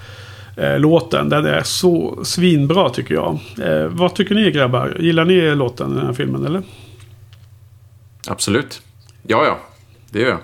Eh, 0.57 0.79
låten. 0.81 1.29
Den 1.29 1.47
är 1.47 1.63
så 1.63 2.25
svinbra 2.25 2.89
tycker 2.89 3.15
jag. 3.15 3.39
vad 3.89 4.15
tycker 4.15 4.35
ni 4.35 4.51
grabbar? 4.51 4.97
Gillar 5.01 5.25
ni 5.25 5.55
låten 5.55 5.93
i 5.93 5.95
den 5.95 6.07
här 6.07 6.13
filmen 6.13 6.47
eller? 6.47 6.63
Absolut. 8.29 8.83
Ja, 9.23 9.45
ja. 9.45 9.59
Det 10.11 10.21
gör 10.21 10.29
jag. 10.29 10.41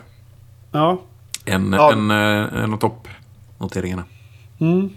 Ja. 0.72 1.02
En, 1.44 1.72
ja. 1.72 1.92
en, 1.92 2.10
en 2.10 2.72
av 2.72 2.78
toppnoteringarna. 2.78 4.04
Mm. 4.60 4.90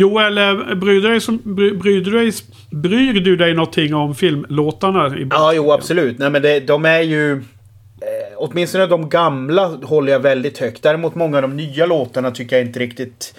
Joel, 0.00 0.34
bryr 0.76 1.00
du, 1.00 1.08
dig 1.08 1.20
som, 1.20 1.40
bryr, 1.44 2.00
du 2.00 2.10
dig, 2.10 2.32
bryr 2.70 3.20
du 3.20 3.36
dig 3.36 3.54
någonting 3.54 3.94
om 3.94 4.14
filmlåtarna? 4.14 5.16
Ja, 5.30 5.52
jo 5.52 5.72
absolut. 5.72 6.18
Nej, 6.18 6.30
men 6.30 6.42
det, 6.42 6.60
de 6.60 6.84
är 6.84 7.00
ju... 7.00 7.32
Eh, 7.32 8.36
åtminstone 8.36 8.86
de 8.86 9.08
gamla 9.08 9.66
håller 9.66 10.12
jag 10.12 10.20
väldigt 10.20 10.58
högt. 10.58 10.82
Däremot 10.82 11.14
många 11.14 11.36
av 11.36 11.42
de 11.42 11.56
nya 11.56 11.86
låtarna 11.86 12.30
tycker 12.30 12.56
jag 12.56 12.66
inte 12.66 12.78
riktigt 12.78 13.34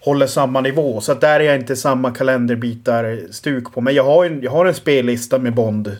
håller 0.00 0.26
samma 0.26 0.60
nivå. 0.60 1.00
Så 1.00 1.12
att 1.12 1.20
där 1.20 1.40
är 1.40 1.44
jag 1.44 1.56
inte 1.56 1.76
samma 1.76 2.10
kalenderbitar-stuk 2.10 3.72
på. 3.72 3.80
Men 3.80 3.94
jag 3.94 4.04
har, 4.04 4.24
en, 4.24 4.42
jag 4.42 4.50
har 4.50 4.66
en 4.66 4.74
spellista 4.74 5.38
med 5.38 5.54
Bond. 5.54 5.96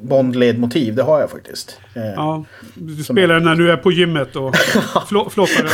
Bond-ledmotiv, 0.00 0.94
det 0.94 1.02
har 1.02 1.20
jag 1.20 1.30
faktiskt. 1.30 1.80
Eh, 1.94 2.02
ja, 2.02 2.44
du 2.74 3.04
spelar 3.04 3.34
är... 3.34 3.40
när 3.40 3.54
du 3.54 3.70
är 3.70 3.76
på 3.76 3.92
gymmet 3.92 4.36
och 4.36 4.56
flottar 5.08 5.66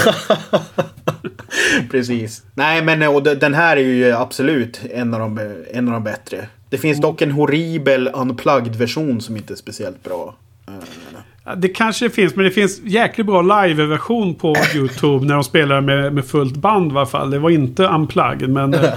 Precis. 1.90 2.42
Nej, 2.54 2.84
men 2.84 3.02
och 3.02 3.22
den 3.22 3.54
här 3.54 3.76
är 3.76 3.80
ju 3.80 4.12
absolut 4.12 4.80
en 4.90 5.14
av 5.14 5.20
de, 5.20 5.54
en 5.72 5.88
av 5.88 5.94
de 5.94 6.04
bättre. 6.04 6.46
Det 6.70 6.78
finns 6.78 6.98
mm. 6.98 7.10
dock 7.10 7.22
en 7.22 7.30
horribel 7.30 8.10
unplugged-version 8.14 9.20
som 9.20 9.36
inte 9.36 9.54
är 9.54 9.56
speciellt 9.56 10.02
bra. 10.02 10.34
Eh, 10.68 11.56
det 11.56 11.68
kanske 11.68 12.10
finns, 12.10 12.36
men 12.36 12.44
det 12.44 12.50
finns 12.50 12.80
jäkligt 12.84 13.26
bra 13.26 13.42
live-version 13.42 14.34
på 14.34 14.56
YouTube 14.74 15.26
när 15.26 15.34
de 15.34 15.44
spelar 15.44 15.80
med, 15.80 16.14
med 16.14 16.24
fullt 16.24 16.56
band 16.56 16.92
i 16.92 16.96
alla 16.96 17.06
fall. 17.06 17.30
Det 17.30 17.38
var 17.38 17.50
inte 17.50 17.86
unplugged, 17.86 18.50
men... 18.50 18.74
Eh, 18.74 18.94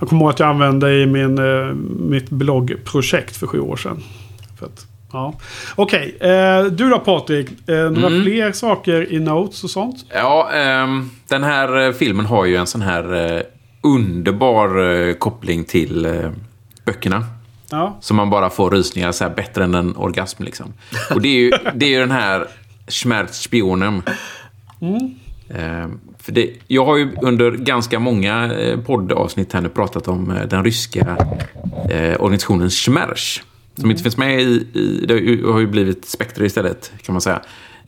Jag 0.00 0.08
kommer 0.08 0.22
ihåg 0.22 0.30
att 0.30 0.40
jag 0.40 0.48
använde 0.48 0.94
i 0.94 1.06
min, 1.06 1.40
mitt 2.10 2.30
bloggprojekt 2.30 3.36
för 3.36 3.46
sju 3.46 3.60
år 3.60 3.76
sedan. 3.76 4.02
För 4.58 4.66
att, 4.66 4.86
ja. 5.12 5.34
Okej, 5.76 6.14
okay, 6.16 6.64
uh, 6.64 6.72
du 6.72 6.90
då 6.90 6.98
Patrik? 6.98 7.48
Uh, 7.68 7.90
några 7.90 8.06
mm. 8.06 8.22
fler 8.22 8.52
saker 8.52 9.12
i 9.12 9.20
notes 9.20 9.64
och 9.64 9.70
sånt? 9.70 10.04
Ja, 10.14 10.50
um, 10.84 11.10
den 11.28 11.42
här 11.42 11.92
filmen 11.92 12.26
har 12.26 12.44
ju 12.44 12.56
en 12.56 12.66
sån 12.66 12.82
här 12.82 13.42
underbar 13.82 15.12
koppling 15.18 15.64
till 15.64 16.22
böckerna. 16.84 17.24
Ja. 17.70 17.96
Så 18.00 18.14
man 18.14 18.30
bara 18.30 18.50
får 18.50 18.70
rysningar 18.70 19.12
så 19.12 19.24
här 19.24 19.34
bättre 19.34 19.64
än 19.64 19.74
en 19.74 19.96
orgasm 19.96 20.42
liksom. 20.42 20.72
Och 21.14 21.22
det 21.22 21.28
är 21.28 21.40
ju, 21.40 21.50
det 21.74 21.86
är 21.86 21.90
ju 21.90 22.00
den 22.00 22.10
här 22.10 22.46
Schmerzspionen. 22.88 24.02
Mm. 24.80 25.14
Eh, 25.48 25.88
för 26.18 26.32
det, 26.32 26.50
jag 26.66 26.84
har 26.84 26.96
ju 26.96 27.16
under 27.22 27.50
ganska 27.50 27.98
många 27.98 28.54
eh, 28.54 28.80
poddavsnitt 28.80 29.52
här 29.52 29.60
nu 29.60 29.68
pratat 29.68 30.08
om 30.08 30.30
eh, 30.30 30.42
den 30.42 30.64
ryska 30.64 31.16
eh, 31.90 32.20
organisationen 32.20 32.70
Schmerz. 32.70 33.42
Som 33.78 33.84
mm. 33.84 33.90
inte 33.90 34.02
finns 34.02 34.16
med 34.16 34.40
i, 34.40 34.66
i, 34.74 35.04
det 35.06 35.14
har 35.52 35.60
ju 35.60 35.66
blivit 35.66 36.04
Spectre 36.04 36.46
istället 36.46 36.92
kan 37.02 37.12
man 37.12 37.20
säga. 37.20 37.42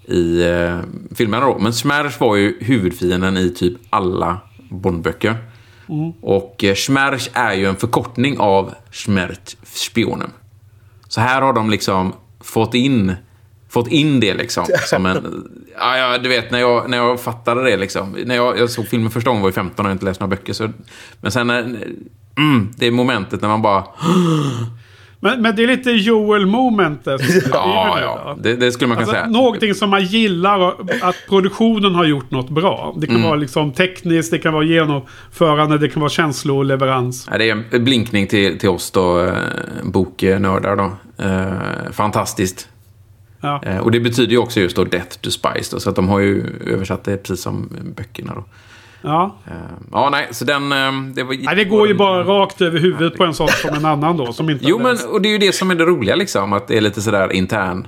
I 0.05 0.43
eh, 0.43 0.79
filmerna 1.15 1.47
då. 1.47 1.59
Men 1.59 1.73
Schmerz 1.73 2.21
var 2.21 2.37
ju 2.37 2.57
huvudfienden 2.61 3.37
i 3.37 3.51
typ 3.51 3.75
alla 3.91 4.41
Bondböcker. 4.69 5.37
Mm. 5.89 6.13
Och 6.21 6.65
eh, 6.65 6.75
Schmerz 6.75 7.31
är 7.33 7.53
ju 7.53 7.67
en 7.67 7.77
förkortning 7.77 8.39
av 8.39 8.75
Schmerz-spionen. 8.91 10.31
Så 11.09 11.21
här 11.21 11.43
har 11.43 11.53
de 11.53 11.71
liksom 11.71 12.13
fått 12.41 12.75
in, 12.75 13.15
fått 13.69 13.89
in 13.89 14.21
det 14.21 14.35
liksom. 14.35 14.67
Som 14.87 15.07
en, 15.07 15.51
ja, 15.79 15.97
ja, 15.97 16.19
du 16.19 16.29
vet, 16.29 16.51
när 16.51 16.59
jag, 16.59 16.91
när 16.91 16.97
jag 16.97 17.21
fattade 17.21 17.65
det 17.71 17.77
liksom. 17.77 18.17
När 18.25 18.35
jag, 18.35 18.59
jag 18.59 18.71
såg 18.71 18.89
filmen 18.89 19.11
första 19.11 19.31
gången 19.31 19.43
var 19.43 19.49
jag 19.49 19.55
15 19.55 19.87
och 19.87 19.93
inte 19.93 20.05
läst 20.05 20.21
några 20.21 20.37
böcker. 20.37 20.53
Så, 20.53 20.71
men 21.21 21.33
sen, 21.33 21.51
mm, 21.51 22.73
det 22.77 22.87
är 22.87 22.91
momentet 22.91 23.41
när 23.41 23.49
man 23.49 23.63
bara... 23.63 23.85
Men, 25.23 25.43
men 25.43 25.57
det 25.57 25.63
är 25.63 25.67
lite 25.67 25.91
Joel-momentet. 25.91 27.21
ja, 27.53 27.99
ja. 28.01 28.37
Det, 28.43 28.57
det, 28.57 28.73
skulle 28.73 28.89
man 28.89 28.97
kunna 28.97 29.09
alltså, 29.09 29.23
säga. 29.23 29.27
Någonting 29.27 29.75
som 29.75 29.91
man 29.91 30.05
gillar, 30.05 30.75
att 31.03 31.17
produktionen 31.29 31.95
har 31.95 32.05
gjort 32.05 32.31
något 32.31 32.51
bra. 32.51 32.95
Det 32.97 33.07
kan 33.07 33.17
mm. 33.17 33.29
vara 33.29 33.37
liksom 33.37 33.73
tekniskt, 33.73 34.31
det 34.31 34.39
kan 34.39 34.53
vara 34.53 34.65
genomförande, 34.65 35.79
det 35.79 35.89
kan 35.89 36.01
vara 36.01 36.11
känsloleverans. 36.11 37.29
Ja, 37.31 37.39
det 37.39 37.51
är 37.51 37.65
en 37.71 37.85
blinkning 37.85 38.27
till, 38.27 38.59
till 38.59 38.69
oss 38.69 38.91
då, 38.91 39.25
eh, 39.25 39.35
boknördar 39.83 40.77
då. 40.77 40.93
Eh, 41.25 41.93
fantastiskt. 41.93 42.69
Ja. 43.41 43.63
Eh, 43.65 43.79
och 43.79 43.91
det 43.91 44.01
betyder 44.01 44.33
ju 44.33 44.39
också 44.39 44.61
just 44.61 44.77
då 44.77 44.85
Death 44.85 45.19
to 45.21 45.31
Spice. 45.31 45.77
Då, 45.77 45.81
så 45.81 45.91
att 45.91 45.97
de 45.97 46.09
har 46.09 46.19
ju 46.19 46.45
översatt 46.67 47.05
det 47.05 47.17
precis 47.17 47.43
som 47.43 47.69
böckerna 47.97 48.35
då. 48.35 48.45
Ja. 49.03 49.37
Uh, 49.49 49.55
ja, 49.93 50.09
nej, 50.11 50.29
så 50.31 50.45
den... 50.45 50.73
Uh, 50.73 51.15
det, 51.15 51.23
var, 51.23 51.45
nej, 51.45 51.57
det 51.57 51.65
går 51.65 51.89
ju 51.89 51.95
bara 51.95 52.25
rakt 52.25 52.61
över 52.61 52.79
huvudet 52.79 53.19
på 53.19 53.25
en 53.25 53.35
sån 53.35 53.49
som 53.49 53.75
en 53.75 53.85
annan 53.85 54.17
då. 54.17 54.33
Som 54.33 54.51
inte 54.51 54.65
jo, 54.65 54.79
men 54.79 54.97
och 55.09 55.23
det 55.23 55.29
är 55.29 55.33
ju 55.33 55.39
det 55.39 55.53
som 55.53 55.71
är 55.71 55.75
det 55.75 55.85
roliga 55.85 56.17
liksom. 56.17 56.53
Att 56.53 56.69
det 56.69 56.77
är 56.77 56.81
lite 56.81 57.03
sådär 57.03 57.33
intern 57.33 57.87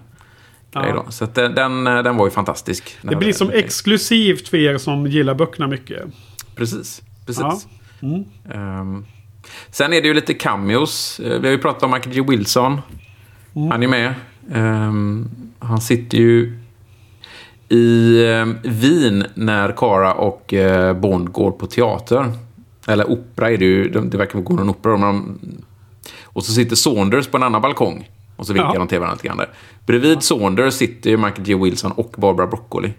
ja. 0.73 0.93
då. 0.93 1.11
Så 1.11 1.27
den, 1.27 1.55
den, 1.55 1.87
eh, 1.87 2.03
den 2.03 2.17
var 2.17 2.27
ju 2.27 2.31
fantastisk. 2.31 2.97
Det 3.03 3.17
blir 3.17 3.33
som 3.33 3.51
exklusivt 3.51 4.49
för 4.49 4.57
er 4.57 4.79
som 4.79 5.07
gillar 5.07 5.35
böckerna 5.35 5.67
mycket. 5.67 6.03
Precis, 6.57 7.03
precis. 7.27 7.43
Ja. 7.43 7.61
Mm. 8.03 8.81
Um, 8.81 9.07
sen 9.71 9.93
är 9.93 10.01
det 10.01 10.09
ju 10.09 10.15
lite 10.15 10.35
cameos. 10.35 11.21
Vi 11.25 11.47
har 11.47 11.53
ju 11.53 11.59
pratat 11.59 11.83
om 11.83 11.91
Michael 11.91 12.15
G. 12.15 12.23
Wilson. 12.29 12.81
Mm. 13.57 13.71
Han 13.71 13.83
är 13.83 13.89
med. 13.89 14.15
Um, 14.53 15.31
han 15.59 15.81
sitter 15.81 16.19
ju 16.19 16.62
i 17.73 18.25
eh, 18.31 18.71
Wien 18.71 19.27
när 19.35 19.73
Cara 19.73 20.15
och 20.15 20.55
eh, 20.55 20.97
Bond 20.97 21.33
går 21.33 21.51
på 21.51 21.67
teater. 21.67 22.33
Eller 22.87 23.11
opera 23.11 23.51
är 23.51 23.57
det 23.57 23.65
ju. 23.65 23.89
Det 23.89 24.17
verkar 24.17 24.41
gå 24.41 24.55
någon 24.55 24.71
opera. 24.71 24.97
Men 24.97 25.39
och 26.23 26.45
så 26.45 26.53
sitter 26.53 26.77
Saunders 26.77 27.27
på 27.27 27.37
en 27.37 27.43
annan 27.43 27.63
balkong. 27.63 28.11
Och 28.37 28.47
så 28.47 28.53
vinkar 28.53 28.75
ja. 28.75 28.79
de 28.79 28.89
till 28.89 28.99
varandra 28.99 29.15
lite 29.15 29.29
grann 29.29 29.37
där. 29.37 29.49
Bredvid 29.87 30.17
ja. 30.17 30.21
Saunders 30.21 30.75
sitter 30.75 31.17
Michael 31.17 31.43
G. 31.43 31.55
Wilson 31.55 31.93
och 31.93 32.15
Barbara 32.19 32.47
Broccoli. 32.47 32.93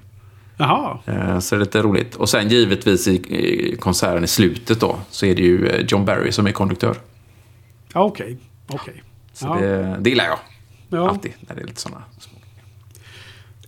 Jaha. 0.57 0.99
Eh, 1.05 1.39
så 1.39 1.55
det 1.55 1.59
är 1.59 1.65
lite 1.65 1.81
roligt. 1.81 2.15
Och 2.15 2.29
sen 2.29 2.49
givetvis 2.49 3.07
i 3.07 3.75
konserten 3.79 4.23
i 4.23 4.27
slutet 4.27 4.79
då 4.79 4.95
så 5.09 5.25
är 5.25 5.35
det 5.35 5.41
ju 5.41 5.85
John 5.87 6.05
Barry 6.05 6.31
som 6.31 6.47
är 6.47 6.51
konduktör. 6.51 6.97
Okej, 7.93 8.37
okej. 8.67 8.77
Okay. 8.77 8.93
Så 9.33 9.45
ja. 9.45 9.55
det, 9.55 9.97
det 9.99 10.09
gillar 10.09 10.25
jag. 10.25 10.39
Ja. 10.89 11.09
Alltid 11.09 11.31
när 11.39 11.55
det 11.55 11.61
är 11.61 11.65
lite 11.65 11.81
sådana 11.81 12.03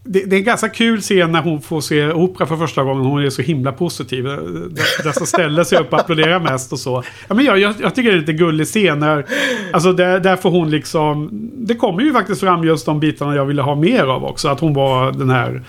det, 0.08 0.24
det, 0.26 0.36
är 0.36 0.38
en 0.38 0.46
ganska 0.46 0.70
kul 0.70 1.02
scen 1.02 1.32
när 1.32 1.42
hon 1.42 1.62
får 1.62 1.82
se 1.82 2.12
opera 2.12 2.48
för 2.48 2.58
första 2.58 2.84
gången. 2.84 3.06
Hon 3.06 3.24
är 3.24 3.30
så 3.30 3.42
himla 3.42 3.72
positiv. 3.72 4.26
Dessa 5.04 5.26
ställer 5.26 5.64
sig 5.64 5.78
upp 5.78 5.94
och 5.94 6.00
applåderar 6.00 6.40
mest 6.40 6.74
och 6.74 6.80
så. 6.80 7.04
Ja, 7.28 7.36
men 7.36 7.46
jag, 7.46 7.60
jag, 7.60 7.74
jag 7.82 7.96
tycker 7.96 8.10
det 8.12 8.18
är 8.18 8.20
lite 8.20 8.34
gullig 8.34 8.68
scen. 8.68 9.00
När, 9.00 9.26
alltså 9.74 9.94
där, 9.94 10.20
där 10.20 10.36
får 10.36 10.52
hon 10.52 10.70
liksom... 10.70 11.30
Det 11.56 11.76
kommer 11.76 12.02
ju 12.02 12.14
faktiskt 12.14 12.42
fram 12.42 12.64
just 12.64 12.86
de 12.86 13.00
bitarna 13.00 13.36
jag 13.36 13.46
ville 13.46 13.62
ha 13.62 13.76
mer 13.76 14.04
av 14.04 14.26
också. 14.26 14.48
Att 14.48 14.60
hon 14.60 14.74
var 14.74 15.12
den 15.12 15.30
här 15.30 15.62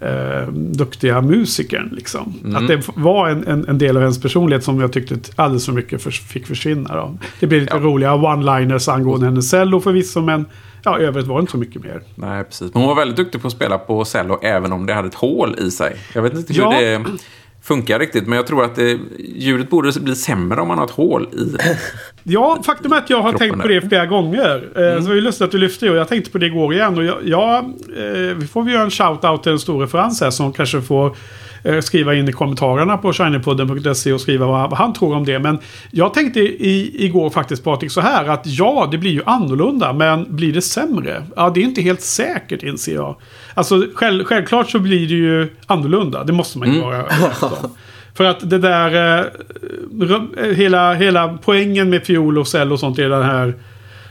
eh, 0.00 0.48
duktiga 0.52 1.20
musikern. 1.20 1.88
Liksom. 1.92 2.34
Mm. 2.44 2.56
Att 2.56 2.68
det 2.68 2.88
var 2.94 3.28
en, 3.28 3.46
en, 3.46 3.68
en, 3.68 3.78
del 3.78 3.96
av 3.96 4.02
hennes 4.02 4.22
personlighet 4.22 4.64
som 4.64 4.80
jag 4.80 4.92
tyckte 4.92 5.16
alldeles 5.36 5.66
för 5.66 5.72
mycket 5.72 6.02
för, 6.02 6.10
fick 6.10 6.46
försvinna. 6.46 6.94
Då. 6.96 7.18
Det 7.40 7.46
blev 7.46 7.60
lite 7.60 7.76
ja. 7.76 7.82
roliga 7.82 8.12
one-liners 8.12 8.92
angående 8.92 9.26
hennes 9.26 9.50
cello 9.50 9.80
förvisso. 9.80 10.20
Men 10.20 10.44
Ja, 10.84 11.00
i 11.00 11.04
övrigt 11.04 11.26
var 11.26 11.36
det 11.36 11.40
inte 11.40 11.52
så 11.52 11.58
mycket 11.58 11.82
mer. 11.82 12.02
Nej, 12.14 12.44
precis. 12.44 12.74
Men 12.74 12.82
hon 12.82 12.88
var 12.88 12.96
väldigt 12.96 13.16
duktig 13.16 13.40
på 13.40 13.46
att 13.46 13.52
spela 13.52 13.78
på 13.78 14.04
cello 14.04 14.38
även 14.42 14.72
om 14.72 14.86
det 14.86 14.94
hade 14.94 15.08
ett 15.08 15.14
hål 15.14 15.54
i 15.58 15.70
sig. 15.70 15.96
Jag 16.14 16.22
vet 16.22 16.34
inte 16.34 16.52
hur 16.52 16.62
ja. 16.62 16.70
det 16.80 17.04
funkar 17.62 17.98
riktigt, 17.98 18.26
men 18.26 18.36
jag 18.36 18.46
tror 18.46 18.64
att 18.64 18.74
det, 18.74 18.98
ljudet 19.18 19.70
borde 19.70 20.00
bli 20.00 20.14
sämre 20.14 20.60
om 20.60 20.68
man 20.68 20.78
har 20.78 20.84
ett 20.84 20.90
hål 20.90 21.28
i 21.32 21.56
Ja, 22.22 22.62
faktum 22.66 22.92
är 22.92 22.96
att 22.96 23.10
jag 23.10 23.22
har 23.22 23.32
tänkt 23.32 23.62
på 23.62 23.68
det 23.68 23.80
flera 23.80 24.06
gånger. 24.06 24.68
Eh, 24.76 24.92
mm. 24.92 25.02
Så 25.02 25.10
det 25.10 25.16
är 25.16 25.20
lustigt 25.20 25.44
att 25.44 25.50
du 25.50 25.58
lyfter 25.58 25.86
det 25.86 25.92
och 25.92 25.98
jag 25.98 26.08
tänkte 26.08 26.30
på 26.30 26.38
det 26.38 26.46
igår 26.46 26.74
igen. 26.74 26.98
Och 26.98 27.04
jag, 27.04 27.18
jag 27.24 27.64
eh, 27.64 28.36
vi 28.36 28.46
får 28.46 28.62
väl 28.62 28.72
göra 28.72 28.82
en 28.82 28.90
shout-out 28.90 29.42
till 29.42 29.52
en 29.52 29.58
stor 29.58 29.80
referens 29.80 30.20
här 30.20 30.30
som 30.30 30.52
kanske 30.52 30.80
får 30.82 31.16
skriva 31.82 32.14
in 32.14 32.28
i 32.28 32.32
kommentarerna 32.32 32.96
på 32.96 33.12
shinypodden.se 33.12 34.12
och 34.12 34.20
skriva 34.20 34.46
vad, 34.46 34.72
han 34.72 34.92
tror 34.92 35.16
om 35.16 35.24
det. 35.24 35.38
Men 35.38 35.58
jag 35.90 36.14
tänkte 36.14 36.40
i, 36.40 37.04
igår 37.04 37.30
faktiskt 37.30 37.64
Patrik 37.64 37.92
så 37.92 38.00
här 38.00 38.28
att 38.28 38.42
ja, 38.44 38.88
det 38.90 38.98
blir 38.98 39.10
ju 39.10 39.22
annorlunda. 39.26 39.92
Men 39.92 40.36
blir 40.36 40.52
det 40.52 40.62
sämre? 40.62 41.22
Ja, 41.36 41.50
det 41.54 41.60
är 41.60 41.64
inte 41.64 41.82
helt 41.82 42.00
säkert 42.00 42.62
inser 42.62 42.94
jag. 42.94 43.16
Alltså 43.54 43.86
själv, 43.94 44.24
självklart 44.24 44.70
så 44.70 44.78
blir 44.78 45.08
det 45.08 45.14
ju 45.14 45.48
annorlunda. 45.66 46.24
Det 46.24 46.32
måste 46.32 46.58
man 46.58 46.68
ju 46.68 46.74
mm. 46.74 46.86
vara. 46.86 47.04
För 48.14 48.24
att 48.24 48.50
det 48.50 48.58
där... 48.58 49.18
Eh, 49.18 49.24
hela, 50.56 50.94
hela 50.94 51.38
poängen 51.44 51.90
med 51.90 52.02
fiol 52.02 52.38
och 52.38 52.48
cell 52.48 52.72
och 52.72 52.80
sånt 52.80 52.98
är 52.98 53.08
det 53.08 53.24
här 53.24 53.54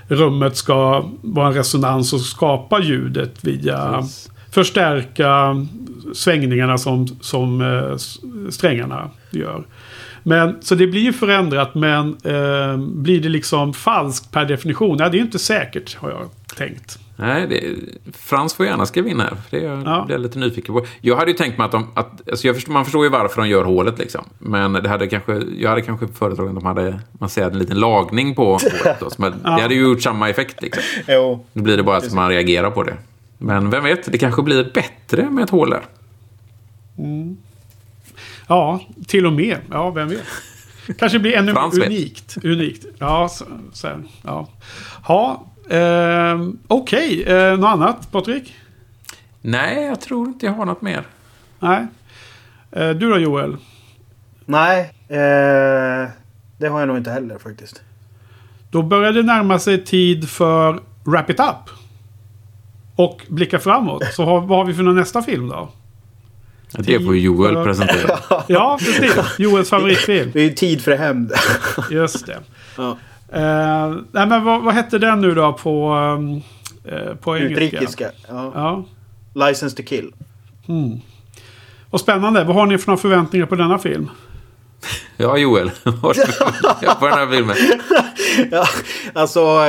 rummet 0.07 0.57
ska 0.57 1.09
vara 1.21 1.47
en 1.47 1.53
resonans 1.53 2.13
och 2.13 2.21
skapa 2.21 2.79
ljudet 2.81 3.37
via... 3.41 3.99
Yes. 4.01 4.29
Förstärka 4.53 5.55
svängningarna 6.13 6.77
som, 6.77 7.07
som 7.07 7.61
eh, 7.61 7.97
strängarna 8.49 9.09
gör. 9.31 9.63
Men, 10.23 10.57
så 10.61 10.75
det 10.75 10.87
blir 10.87 11.01
ju 11.01 11.13
förändrat 11.13 11.75
men 11.75 12.17
eh, 12.23 12.77
blir 12.77 13.21
det 13.21 13.29
liksom 13.29 13.73
falskt 13.73 14.31
per 14.31 14.45
definition? 14.45 14.97
Nej, 14.97 15.09
det 15.09 15.17
är 15.17 15.21
inte 15.21 15.39
säkert 15.39 15.95
har 15.95 16.09
jag 16.09 16.29
tänkt. 16.57 16.99
Nej, 17.15 17.47
det, 17.47 17.63
Frans 18.17 18.53
får 18.53 18.65
gärna 18.65 18.85
skriva 18.85 19.09
in 19.09 19.19
här. 19.19 19.29
För 19.29 19.57
det 19.57 19.65
är 19.65 19.81
ja. 19.85 20.05
jag 20.09 20.21
lite 20.21 20.39
nyfiken 20.39 20.75
på. 20.75 20.85
Jag 21.01 21.15
hade 21.15 21.31
ju 21.31 21.37
tänkt 21.37 21.57
mig 21.57 21.65
att 21.65 21.71
de... 21.71 21.87
Att, 21.93 22.29
alltså 22.29 22.53
förstår, 22.53 22.73
man 22.73 22.85
förstår 22.85 23.03
ju 23.03 23.09
varför 23.09 23.41
de 23.41 23.49
gör 23.49 23.63
hålet 23.63 23.99
liksom. 23.99 24.25
Men 24.39 24.73
det 24.73 24.89
hade 24.89 25.07
kanske, 25.07 25.41
jag 25.57 25.69
hade 25.69 25.81
kanske 25.81 26.07
föredragit 26.07 26.49
att 26.49 26.63
de 26.63 26.65
hade 26.65 26.99
man 27.11 27.29
säger, 27.29 27.51
en 27.51 27.59
liten 27.59 27.79
lagning 27.79 28.35
på 28.35 28.45
hålet. 28.45 28.99
Då, 28.99 29.09
men 29.17 29.33
ja. 29.43 29.55
Det 29.55 29.61
hade 29.61 29.75
ju 29.75 29.81
gjort 29.81 30.01
samma 30.01 30.29
effekt 30.29 30.61
liksom. 30.61 30.83
Jo. 31.07 31.45
Nu 31.53 31.61
blir 31.61 31.77
det 31.77 31.83
bara 31.83 31.97
att 31.97 32.13
man 32.13 32.29
reagerar 32.29 32.71
på 32.71 32.83
det. 32.83 32.97
Men 33.43 33.69
vem 33.69 33.83
vet, 33.83 34.11
det 34.11 34.17
kanske 34.17 34.41
blir 34.41 34.71
bättre 34.73 35.29
med 35.29 35.43
ett 35.43 35.49
hål 35.49 35.69
där. 35.69 35.81
Mm. 36.97 37.37
Ja, 38.47 38.81
till 39.07 39.25
och 39.25 39.33
med. 39.33 39.57
Ja, 39.71 39.89
vem 39.89 40.09
vet. 40.09 40.23
Kanske 40.97 41.19
blir 41.19 41.33
ännu 41.33 41.53
unikt. 41.85 42.37
unikt. 42.43 42.85
Ja, 42.99 43.29
så, 43.29 43.45
sen, 43.73 44.07
ja. 44.21 44.47
ja 45.07 45.45
eh, 45.69 46.41
Okej, 46.67 47.21
okay. 47.21 47.35
eh, 47.35 47.57
något 47.57 47.67
annat 47.67 48.11
Patrik? 48.11 48.55
Nej, 49.41 49.83
jag 49.85 50.01
tror 50.01 50.27
inte 50.27 50.45
jag 50.45 50.53
har 50.53 50.65
något 50.65 50.81
mer. 50.81 51.03
Nej. 51.59 51.87
Eh, 52.71 52.89
du 52.89 53.09
då 53.09 53.17
Joel? 53.17 53.57
Nej, 54.45 54.81
eh, 55.07 56.09
det 56.57 56.67
har 56.67 56.79
jag 56.79 56.87
nog 56.87 56.97
inte 56.97 57.11
heller 57.11 57.37
faktiskt. 57.37 57.81
Då 58.71 58.81
börjar 58.81 59.13
det 59.13 59.23
närma 59.23 59.59
sig 59.59 59.83
tid 59.83 60.29
för 60.29 60.79
Wrap 61.03 61.29
It 61.29 61.39
Up. 61.39 61.82
Och 62.95 63.21
blicka 63.27 63.59
framåt. 63.59 64.03
Så 64.13 64.23
har, 64.23 64.41
vad 64.41 64.57
har 64.57 64.65
vi 64.65 64.73
för 64.73 64.83
nästa 64.83 65.21
film 65.21 65.49
då? 65.49 65.69
Det 66.77 66.99
får 66.99 67.17
Joel 67.17 67.63
presentera. 67.63 68.19
ja, 68.47 68.79
precis. 68.79 69.39
Joels 69.39 69.69
favoritfilm. 69.69 70.31
Det 70.33 70.39
är 70.39 70.43
ju 70.43 70.53
tid 70.53 70.81
för 70.81 70.95
hämnd. 70.95 71.31
Just 71.91 72.25
det. 72.25 72.39
Ja. 72.77 72.97
Uh, 73.35 73.97
nej, 74.11 74.27
men 74.27 74.43
vad, 74.43 74.63
vad, 74.63 74.73
hette 74.73 74.97
den 74.97 75.21
nu 75.21 75.35
då 75.35 75.53
på, 75.53 75.95
uh, 76.85 77.15
på 77.15 77.37
engelska? 77.37 77.65
Utrikiska. 77.65 78.11
Ja. 78.27 78.51
ja. 78.55 78.85
License 79.47 79.75
to 79.75 79.83
kill. 79.83 80.13
Mm. 80.67 80.99
Vad 81.89 82.01
spännande. 82.01 82.43
Vad 82.43 82.55
har 82.55 82.65
ni 82.65 82.77
för 82.77 82.87
några 82.87 83.01
förväntningar 83.01 83.45
på 83.45 83.55
denna 83.55 83.79
film? 83.79 84.09
Ja, 85.17 85.37
Joel. 85.37 85.71
På 86.01 86.13
den 87.07 87.13
här 87.13 87.31
filmen. 87.31 87.55
ja, 88.51 88.67
alltså... 89.13 89.59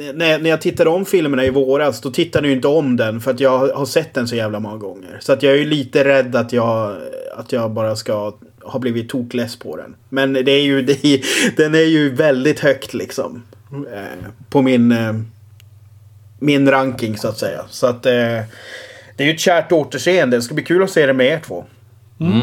Eh, 0.00 0.14
när, 0.14 0.38
när 0.38 0.50
jag 0.50 0.60
tittade 0.60 0.90
om 0.90 1.06
filmerna 1.06 1.44
i 1.44 1.50
våras, 1.50 2.00
då 2.00 2.10
tittade 2.10 2.48
jag 2.48 2.56
inte 2.56 2.68
om 2.68 2.96
den 2.96 3.20
för 3.20 3.30
att 3.30 3.40
jag 3.40 3.68
har 3.68 3.86
sett 3.86 4.14
den 4.14 4.28
så 4.28 4.36
jävla 4.36 4.60
många 4.60 4.76
gånger. 4.76 5.18
Så 5.20 5.32
att 5.32 5.42
jag 5.42 5.52
är 5.52 5.56
ju 5.58 5.64
lite 5.64 6.04
rädd 6.04 6.36
att 6.36 6.52
jag, 6.52 6.96
att 7.36 7.52
jag 7.52 7.70
bara 7.70 7.96
ska 7.96 8.34
ha 8.62 8.78
blivit 8.78 9.08
tokless 9.08 9.56
på 9.56 9.76
den. 9.76 9.94
Men 10.08 10.32
det 10.32 10.50
är 10.52 10.62
ju, 10.62 10.82
det 10.86 11.04
är, 11.04 11.20
den 11.56 11.74
är 11.74 11.78
ju 11.88 12.14
väldigt 12.14 12.60
högt 12.60 12.94
liksom. 12.94 13.42
Eh, 13.72 14.28
på 14.50 14.62
min, 14.62 14.92
eh, 14.92 15.14
min 16.38 16.70
ranking 16.70 17.16
så 17.16 17.28
att 17.28 17.38
säga. 17.38 17.64
Så 17.70 17.86
att 17.86 18.06
eh, 18.06 18.12
det 19.16 19.24
är 19.24 19.24
ju 19.24 19.34
ett 19.34 19.40
kärt 19.40 19.72
återseende. 19.72 20.36
Det 20.36 20.42
ska 20.42 20.54
bli 20.54 20.64
kul 20.64 20.82
att 20.82 20.90
se 20.90 21.06
det 21.06 21.12
med 21.12 21.26
er 21.26 21.40
två. 21.46 21.64
Mm. 22.20 22.40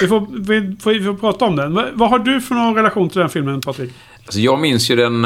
Vi, 0.00 0.08
får, 0.08 0.26
vi, 0.38 0.76
får, 0.80 0.90
vi 0.90 1.04
får 1.04 1.14
prata 1.14 1.44
om 1.44 1.56
den. 1.56 1.74
Vad 1.94 2.10
har 2.10 2.18
du 2.18 2.40
för 2.40 2.54
någon 2.54 2.74
relation 2.74 3.10
till 3.10 3.20
den 3.20 3.28
filmen, 3.28 3.60
Patrik? 3.60 3.92
Alltså 4.24 4.40
jag 4.40 4.60
minns 4.60 4.90
ju 4.90 4.96
den... 4.96 5.24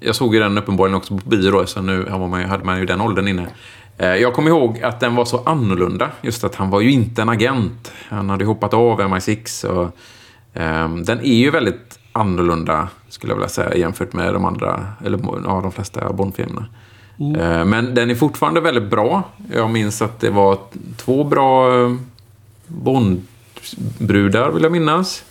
Jag 0.00 0.14
såg 0.14 0.34
ju 0.34 0.40
den 0.40 0.58
uppenbarligen 0.58 0.96
också 0.96 1.18
på 1.18 1.28
bio 1.28 1.50
då, 1.50 1.66
så 1.66 1.82
nu 1.82 2.08
hade 2.08 2.26
man 2.26 2.40
ju, 2.40 2.46
hade 2.46 2.64
man 2.64 2.78
ju 2.78 2.86
den 2.86 3.00
åldern 3.00 3.28
inne. 3.28 3.46
Jag 3.98 4.34
kommer 4.34 4.50
ihåg 4.50 4.82
att 4.82 5.00
den 5.00 5.14
var 5.14 5.24
så 5.24 5.42
annorlunda. 5.44 6.10
Just 6.22 6.44
att 6.44 6.54
han 6.54 6.70
var 6.70 6.80
ju 6.80 6.90
inte 6.90 7.22
en 7.22 7.28
agent. 7.28 7.92
Han 8.08 8.30
hade 8.30 8.44
hoppat 8.44 8.74
av 8.74 9.00
MI6. 9.00 9.66
Och, 9.66 9.96
um, 10.54 11.04
den 11.04 11.20
är 11.20 11.34
ju 11.34 11.50
väldigt 11.50 11.98
annorlunda, 12.12 12.88
skulle 13.08 13.30
jag 13.30 13.36
vilja 13.36 13.48
säga, 13.48 13.76
jämfört 13.76 14.12
med 14.12 14.34
de 14.34 14.44
andra, 14.44 14.86
eller 15.04 15.20
ja, 15.44 15.60
de 15.62 15.72
flesta 15.72 16.12
Bondfilmerna. 16.12 16.66
Mm. 17.20 17.40
Uh, 17.40 17.64
men 17.64 17.94
den 17.94 18.10
är 18.10 18.14
fortfarande 18.14 18.60
väldigt 18.60 18.90
bra. 18.90 19.22
Jag 19.52 19.70
minns 19.70 20.02
att 20.02 20.20
det 20.20 20.30
var 20.30 20.58
två 20.96 21.24
bra 21.24 21.70
Bondbrudar, 22.66 24.50
vill 24.50 24.62
jag 24.62 24.72
minnas. 24.72 25.24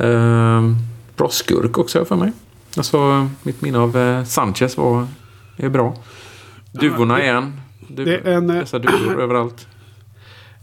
Uh, 0.00 0.72
bra 1.16 1.28
skurk 1.28 1.78
också 1.78 2.04
för 2.04 2.16
mig. 2.16 2.32
Alltså, 2.76 3.28
mitt 3.42 3.62
minne 3.62 3.78
av 3.78 3.96
uh, 3.96 4.24
Sanchez 4.24 4.76
var, 4.76 5.06
är 5.56 5.68
bra. 5.68 5.96
Duvorna 6.72 7.22
igen. 7.22 7.60
Du, 7.88 8.04
det 8.04 8.16
är 8.16 8.32
en, 8.32 8.46
dessa 8.46 8.78
duvor 8.78 9.20
överallt. 9.22 9.66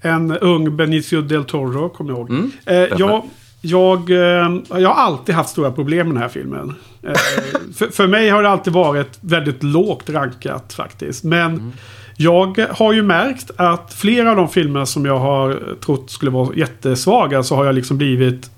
En 0.02 0.38
ung 0.38 0.76
Benicio 0.77 1.22
del 1.22 1.44
Toro, 1.44 1.90
kommer 1.90 2.11
jag 2.11 2.19
ihåg. 2.19 2.30
Mm, 2.30 2.52
eh, 2.65 2.76
jag, 2.76 3.23
jag, 3.61 4.10
eh, 4.10 4.80
jag 4.82 4.90
har 4.90 5.03
alltid 5.03 5.36
haft 5.36 5.49
stora 5.49 5.72
problem 5.72 6.07
med 6.07 6.15
den 6.15 6.22
här 6.22 6.30
filmen. 6.30 6.76
Eh, 7.03 7.14
för, 7.76 7.88
för 7.88 8.07
mig 8.07 8.30
har 8.30 8.44
det 8.44 8.49
alltid 8.49 8.73
varit 8.73 9.18
väldigt 9.22 9.64
lågt 9.64 10.10
rankat 10.10 10.73
faktiskt. 10.73 11.23
Men 11.23 11.53
mm. 11.53 11.72
jag 12.18 12.65
har 12.72 12.94
ju 12.94 13.03
märkt 13.03 13.52
att 13.56 13.94
flera 13.94 14.30
av 14.30 14.36
de 14.36 14.49
filmer 14.49 14.86
som 14.86 15.06
jag 15.06 15.19
har 15.19 15.76
trott 15.86 16.10
skulle 16.10 16.32
vara 16.32 16.56
jättesvaga 16.56 17.44
så 17.44 17.56
har 17.56 17.65
jag 17.65 17.76
liksom 17.76 17.98
blivit 17.98 18.52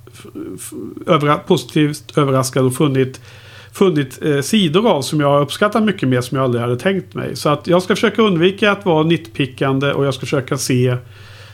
övra 1.06 1.38
positivt 1.38 2.18
överraskad 2.18 2.66
och 2.66 2.76
funnit 2.76 3.22
funnit 3.72 4.20
eh, 4.26 4.42
sidor 4.42 4.90
av 4.90 5.02
som 5.02 5.20
jag 5.20 5.42
uppskattar 5.42 5.82
mycket 5.82 6.10
mer 6.10 6.22
som 6.22 6.38
jag 6.38 6.44
aldrig 6.44 6.62
hade 6.62 6.78
tänkt 6.78 7.14
mig. 7.14 7.36
Så 7.36 7.50
att 7.50 7.68
jag 7.68 7.84
ska 7.84 7.96
försöka 7.96 8.22
undvika 8.22 8.72
att 8.72 8.86
vara 8.86 9.04
nitpickande 9.04 9.94
och 9.94 10.06
jag 10.06 10.14
ska 10.14 10.20
försöka 10.20 10.58
se, 10.58 10.98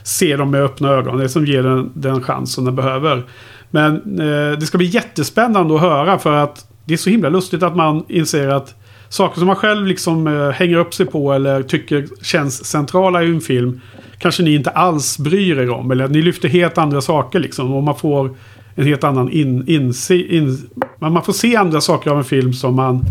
se 0.02 0.36
dem 0.36 0.50
med 0.50 0.62
öppna 0.62 0.88
ögon. 0.88 1.18
Det 1.18 1.28
som 1.28 1.46
ger 1.46 1.62
den, 1.62 1.90
den 1.94 2.22
chansen 2.22 2.64
den 2.64 2.76
behöver. 2.76 3.22
Men 3.70 3.94
eh, 4.20 4.58
det 4.58 4.66
ska 4.66 4.78
bli 4.78 4.86
jättespännande 4.86 5.74
att 5.74 5.80
höra 5.80 6.18
för 6.18 6.32
att 6.32 6.66
det 6.84 6.94
är 6.94 6.98
så 6.98 7.10
himla 7.10 7.28
lustigt 7.28 7.62
att 7.62 7.76
man 7.76 8.04
inser 8.08 8.48
att 8.48 8.74
saker 9.08 9.38
som 9.38 9.46
man 9.46 9.56
själv 9.56 9.86
liksom 9.86 10.26
eh, 10.26 10.50
hänger 10.50 10.76
upp 10.76 10.94
sig 10.94 11.06
på 11.06 11.32
eller 11.32 11.62
tycker 11.62 12.06
känns 12.22 12.64
centrala 12.64 13.22
i 13.22 13.26
en 13.26 13.40
film 13.40 13.80
kanske 14.18 14.42
ni 14.42 14.54
inte 14.54 14.70
alls 14.70 15.18
bryr 15.18 15.58
er 15.58 15.70
om. 15.70 15.90
Eller 15.90 16.08
ni 16.08 16.22
lyfter 16.22 16.48
helt 16.48 16.78
andra 16.78 17.00
saker 17.00 17.38
liksom. 17.38 17.74
Och 17.74 17.82
man 17.82 17.96
får 17.96 18.36
en 18.74 18.86
helt 18.86 19.04
annan 19.04 19.30
in, 19.30 19.68
inse, 19.68 20.14
in, 20.14 20.70
man 20.98 21.24
får 21.24 21.32
se 21.32 21.56
andra 21.56 21.80
saker 21.80 22.10
av 22.10 22.18
en 22.18 22.24
film 22.24 22.52
som 22.52 22.74
man 22.74 23.04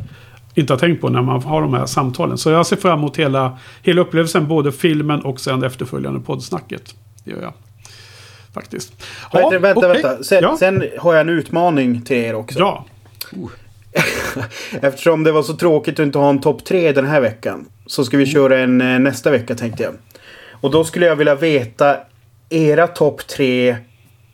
inte 0.55 0.73
har 0.73 0.77
tänkt 0.77 1.01
på 1.01 1.09
när 1.09 1.21
man 1.21 1.43
har 1.43 1.61
de 1.61 1.73
här 1.73 1.85
samtalen. 1.85 2.37
Så 2.37 2.49
jag 2.49 2.65
ser 2.65 2.75
fram 2.75 2.99
emot 2.99 3.17
hela, 3.17 3.57
hela 3.81 4.01
upplevelsen, 4.01 4.47
både 4.47 4.71
filmen 4.71 5.21
och 5.21 5.39
sen 5.39 5.63
efterföljande 5.63 6.19
poddsnacket. 6.19 6.95
Det 7.23 7.31
gör 7.31 7.41
jag. 7.41 7.53
Faktiskt. 8.53 9.05
Ja, 9.31 9.39
vänta, 9.39 9.59
vänta, 9.59 9.79
okay. 9.79 10.01
vänta. 10.01 10.23
Sen, 10.23 10.39
ja. 10.43 10.57
sen, 10.59 10.83
har 10.99 11.13
jag 11.13 11.21
en 11.21 11.29
utmaning 11.29 12.01
till 12.01 12.17
er 12.17 12.35
också. 12.35 12.59
Ja. 12.59 12.85
Eftersom 14.81 15.23
det 15.23 15.31
var 15.31 15.43
så 15.43 15.53
tråkigt 15.53 15.99
att 15.99 16.05
inte 16.05 16.17
ha 16.17 16.29
en 16.29 16.41
topp 16.41 16.65
tre 16.65 16.91
den 16.91 17.05
här 17.05 17.21
veckan. 17.21 17.65
Så 17.85 18.05
ska 18.05 18.17
vi 18.17 18.23
mm. 18.23 18.33
köra 18.33 18.59
en 18.59 18.81
eh, 18.81 18.99
nästa 18.99 19.31
vecka 19.31 19.55
tänkte 19.55 19.83
jag. 19.83 19.93
Och 20.51 20.71
då 20.71 20.83
skulle 20.83 21.05
jag 21.05 21.15
vilja 21.15 21.35
veta 21.35 21.97
era 22.49 22.87
topp 22.87 23.27
tre 23.27 23.75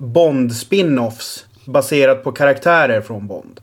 Bond 0.02 0.52
spin-offs 0.52 1.46
baserat 1.66 2.24
på 2.24 2.32
karaktärer 2.32 3.02
från 3.02 3.28
Bond. 3.28 3.60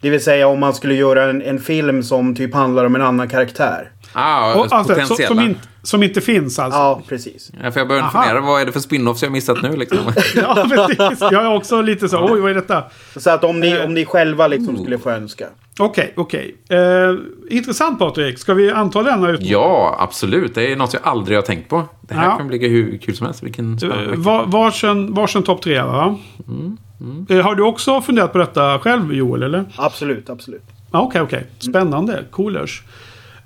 Det 0.00 0.10
vill 0.10 0.24
säga 0.24 0.48
om 0.48 0.60
man 0.60 0.74
skulle 0.74 0.94
göra 0.94 1.30
en, 1.30 1.42
en 1.42 1.58
film 1.58 2.02
som 2.02 2.34
typ 2.34 2.54
handlar 2.54 2.84
om 2.84 2.94
en 2.94 3.02
annan 3.02 3.28
karaktär. 3.28 3.90
Ah, 4.18 4.54
och, 4.54 4.72
alltså, 4.72 4.94
potentiella. 4.94 5.28
Som, 5.28 5.40
in, 5.40 5.58
som, 5.82 6.02
inte 6.02 6.20
finns 6.20 6.58
alltså? 6.58 6.78
Ja, 6.78 7.02
precis. 7.08 7.50
Ja, 7.62 7.70
för 7.70 7.80
jag 7.80 7.88
börjar 7.88 8.08
fundera, 8.08 8.40
vad 8.40 8.60
är 8.60 8.66
det 8.66 8.72
för 8.72 8.80
spin-offs 8.80 9.22
jag 9.22 9.32
missat 9.32 9.62
nu 9.62 9.76
liksom? 9.76 9.98
ja, 10.36 10.66
precis. 10.68 11.20
Jag 11.20 11.44
är 11.44 11.54
också 11.56 11.82
lite 11.82 12.08
så, 12.08 12.32
oj 12.32 12.40
vad 12.40 12.50
är 12.50 12.54
detta? 12.54 12.84
Så 13.16 13.30
att 13.30 13.44
om 13.44 13.60
ni, 13.60 13.80
om 13.80 13.94
ni 13.94 14.04
själva 14.04 14.48
liksom 14.48 14.78
skulle 14.78 14.98
få 14.98 15.10
önska. 15.10 15.46
Okej, 15.78 16.02
okay, 16.02 16.12
okej. 16.16 16.54
Okay. 16.64 16.78
Eh, 16.78 17.16
intressant 17.50 17.98
Patrik. 17.98 18.38
Ska 18.38 18.54
vi 18.54 18.70
anta 18.70 19.02
denna 19.02 19.28
utmaning? 19.28 19.52
Ja, 19.52 19.96
absolut. 19.98 20.54
Det 20.54 20.72
är 20.72 20.76
något 20.76 20.92
jag 20.92 21.02
aldrig 21.04 21.38
har 21.38 21.42
tänkt 21.42 21.68
på. 21.68 21.84
Det 22.00 22.14
här 22.14 22.24
ja. 22.24 22.36
kan 22.36 22.48
bli 22.48 22.68
hur 22.68 22.98
kul 22.98 23.16
som 23.16 23.26
helst. 23.26 23.42
Vilken 23.42 23.78
uh, 23.84 24.14
var, 24.14 24.46
varsin, 24.46 25.14
varsin 25.14 25.42
topp 25.42 25.62
tre, 25.62 25.82
va? 25.82 26.18
Mm, 26.48 26.76
mm. 27.00 27.26
Uh, 27.30 27.42
har 27.42 27.54
du 27.54 27.62
också 27.62 28.00
funderat 28.00 28.32
på 28.32 28.38
detta 28.38 28.78
själv, 28.78 29.12
Joel? 29.14 29.42
Eller? 29.42 29.64
Absolut, 29.76 30.30
absolut. 30.30 30.62
Okej, 30.90 31.06
okay, 31.06 31.22
okej. 31.22 31.38
Okay. 31.38 31.70
Spännande. 31.70 32.24
Coolers. 32.30 32.82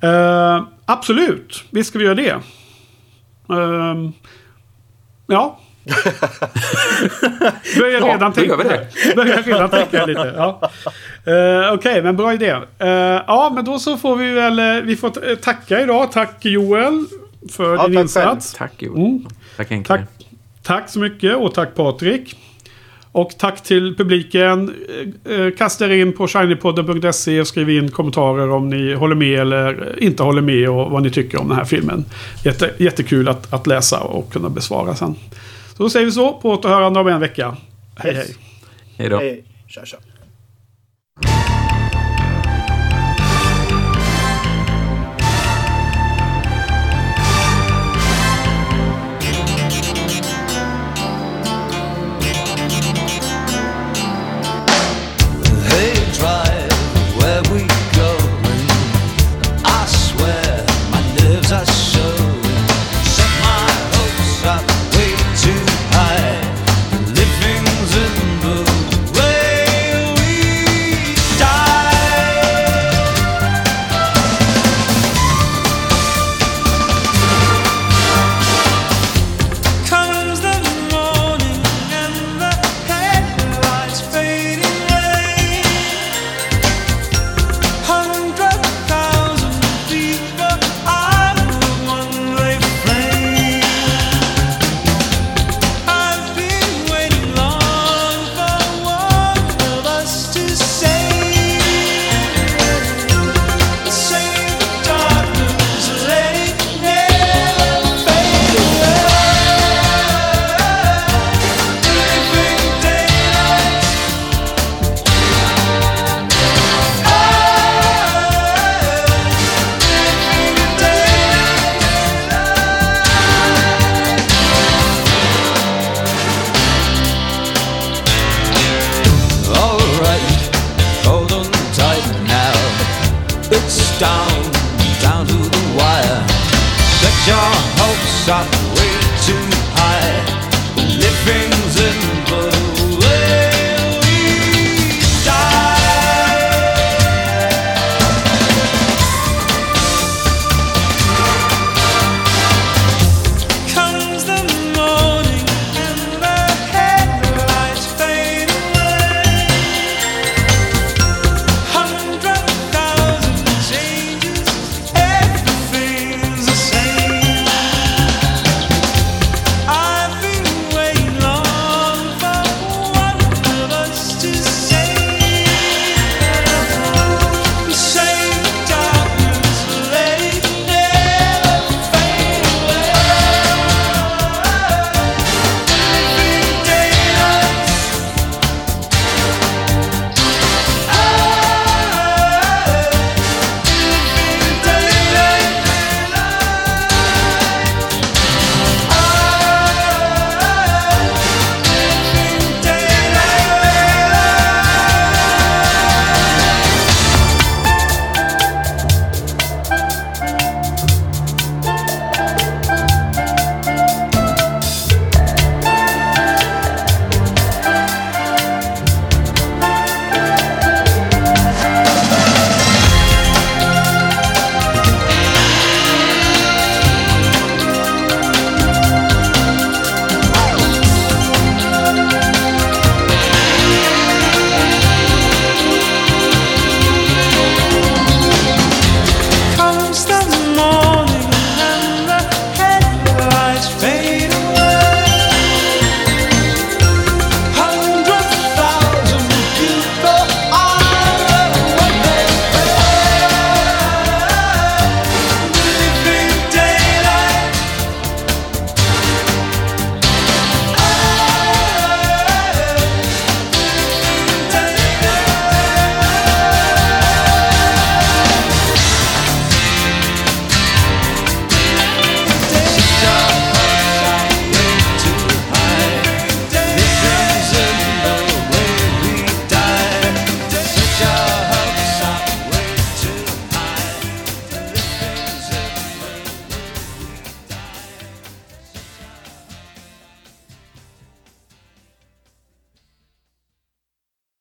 Uh, 0.05 0.67
absolut. 0.85 1.65
Visst 1.71 1.89
ska 1.89 1.99
vi 1.99 2.05
göra 2.05 2.15
det. 2.15 2.35
Uh, 3.51 4.11
ja, 5.27 5.59
Börjar 7.79 8.01
redan 8.01 8.21
ja, 8.21 8.33
tänka 8.33 8.57
det. 8.57 8.89
Börjar 9.17 9.43
redan 9.43 9.71
tänka 9.71 10.07
lite. 10.07 10.35
Ja. 10.37 10.61
Uh, 10.63 10.69
Okej, 11.25 11.71
okay, 11.71 12.03
men 12.03 12.17
bra 12.17 12.35
idé. 12.35 12.53
Uh, 12.53 12.89
ja, 13.27 13.53
men 13.55 13.65
då 13.65 13.79
så 13.79 13.97
får 13.97 14.17
vi 14.17 14.31
väl... 14.31 14.83
Vi 14.83 14.97
får 14.97 15.37
tacka 15.37 15.81
idag. 15.81 16.13
Tack 16.13 16.45
Joel 16.45 17.05
för 17.53 17.77
ja, 17.77 17.87
din 17.87 17.95
tack 17.95 18.03
insats. 18.03 18.55
Själv. 18.59 18.69
Tack 18.69 18.83
Joel. 18.83 18.99
Mm. 18.99 19.27
Tack, 19.57 19.87
tack, 19.87 20.01
tack 20.63 20.89
så 20.89 20.99
mycket 20.99 21.37
och 21.37 21.55
tack 21.55 21.75
Patrik. 21.75 22.37
Och 23.13 23.39
tack 23.39 23.63
till 23.63 23.97
publiken. 23.97 24.75
Kasta 25.59 25.87
er 25.87 25.91
in 25.91 26.13
på 26.13 26.29
shinypodden.se 26.29 27.41
och 27.41 27.47
skriv 27.47 27.71
in 27.71 27.91
kommentarer 27.91 28.51
om 28.51 28.69
ni 28.69 28.95
håller 28.95 29.15
med 29.15 29.41
eller 29.41 30.03
inte 30.03 30.23
håller 30.23 30.43
med 30.43 30.69
och 30.69 30.91
vad 30.91 31.03
ni 31.03 31.11
tycker 31.11 31.41
om 31.41 31.49
den 31.49 31.57
här 31.57 31.65
filmen. 31.65 32.05
Jätte, 32.45 32.71
jättekul 32.79 33.29
att, 33.29 33.53
att 33.53 33.67
läsa 33.67 34.01
och 34.01 34.33
kunna 34.33 34.49
besvara 34.49 34.95
sen. 34.95 35.15
Så 35.77 35.83
då 35.83 35.91
säger 35.91 36.07
vi 36.07 36.13
så. 36.13 36.33
På 36.33 36.51
återhörande 36.51 37.01
om 37.01 37.09
en 37.09 37.21
vecka. 37.21 37.57
Hej 37.97 38.15
yes. 38.15 38.27
hej. 38.27 38.37
Hej 38.97 39.09
då. 39.09 39.19
Hej. 39.19 39.45
Tja, 39.69 39.85
tja. 39.85 39.97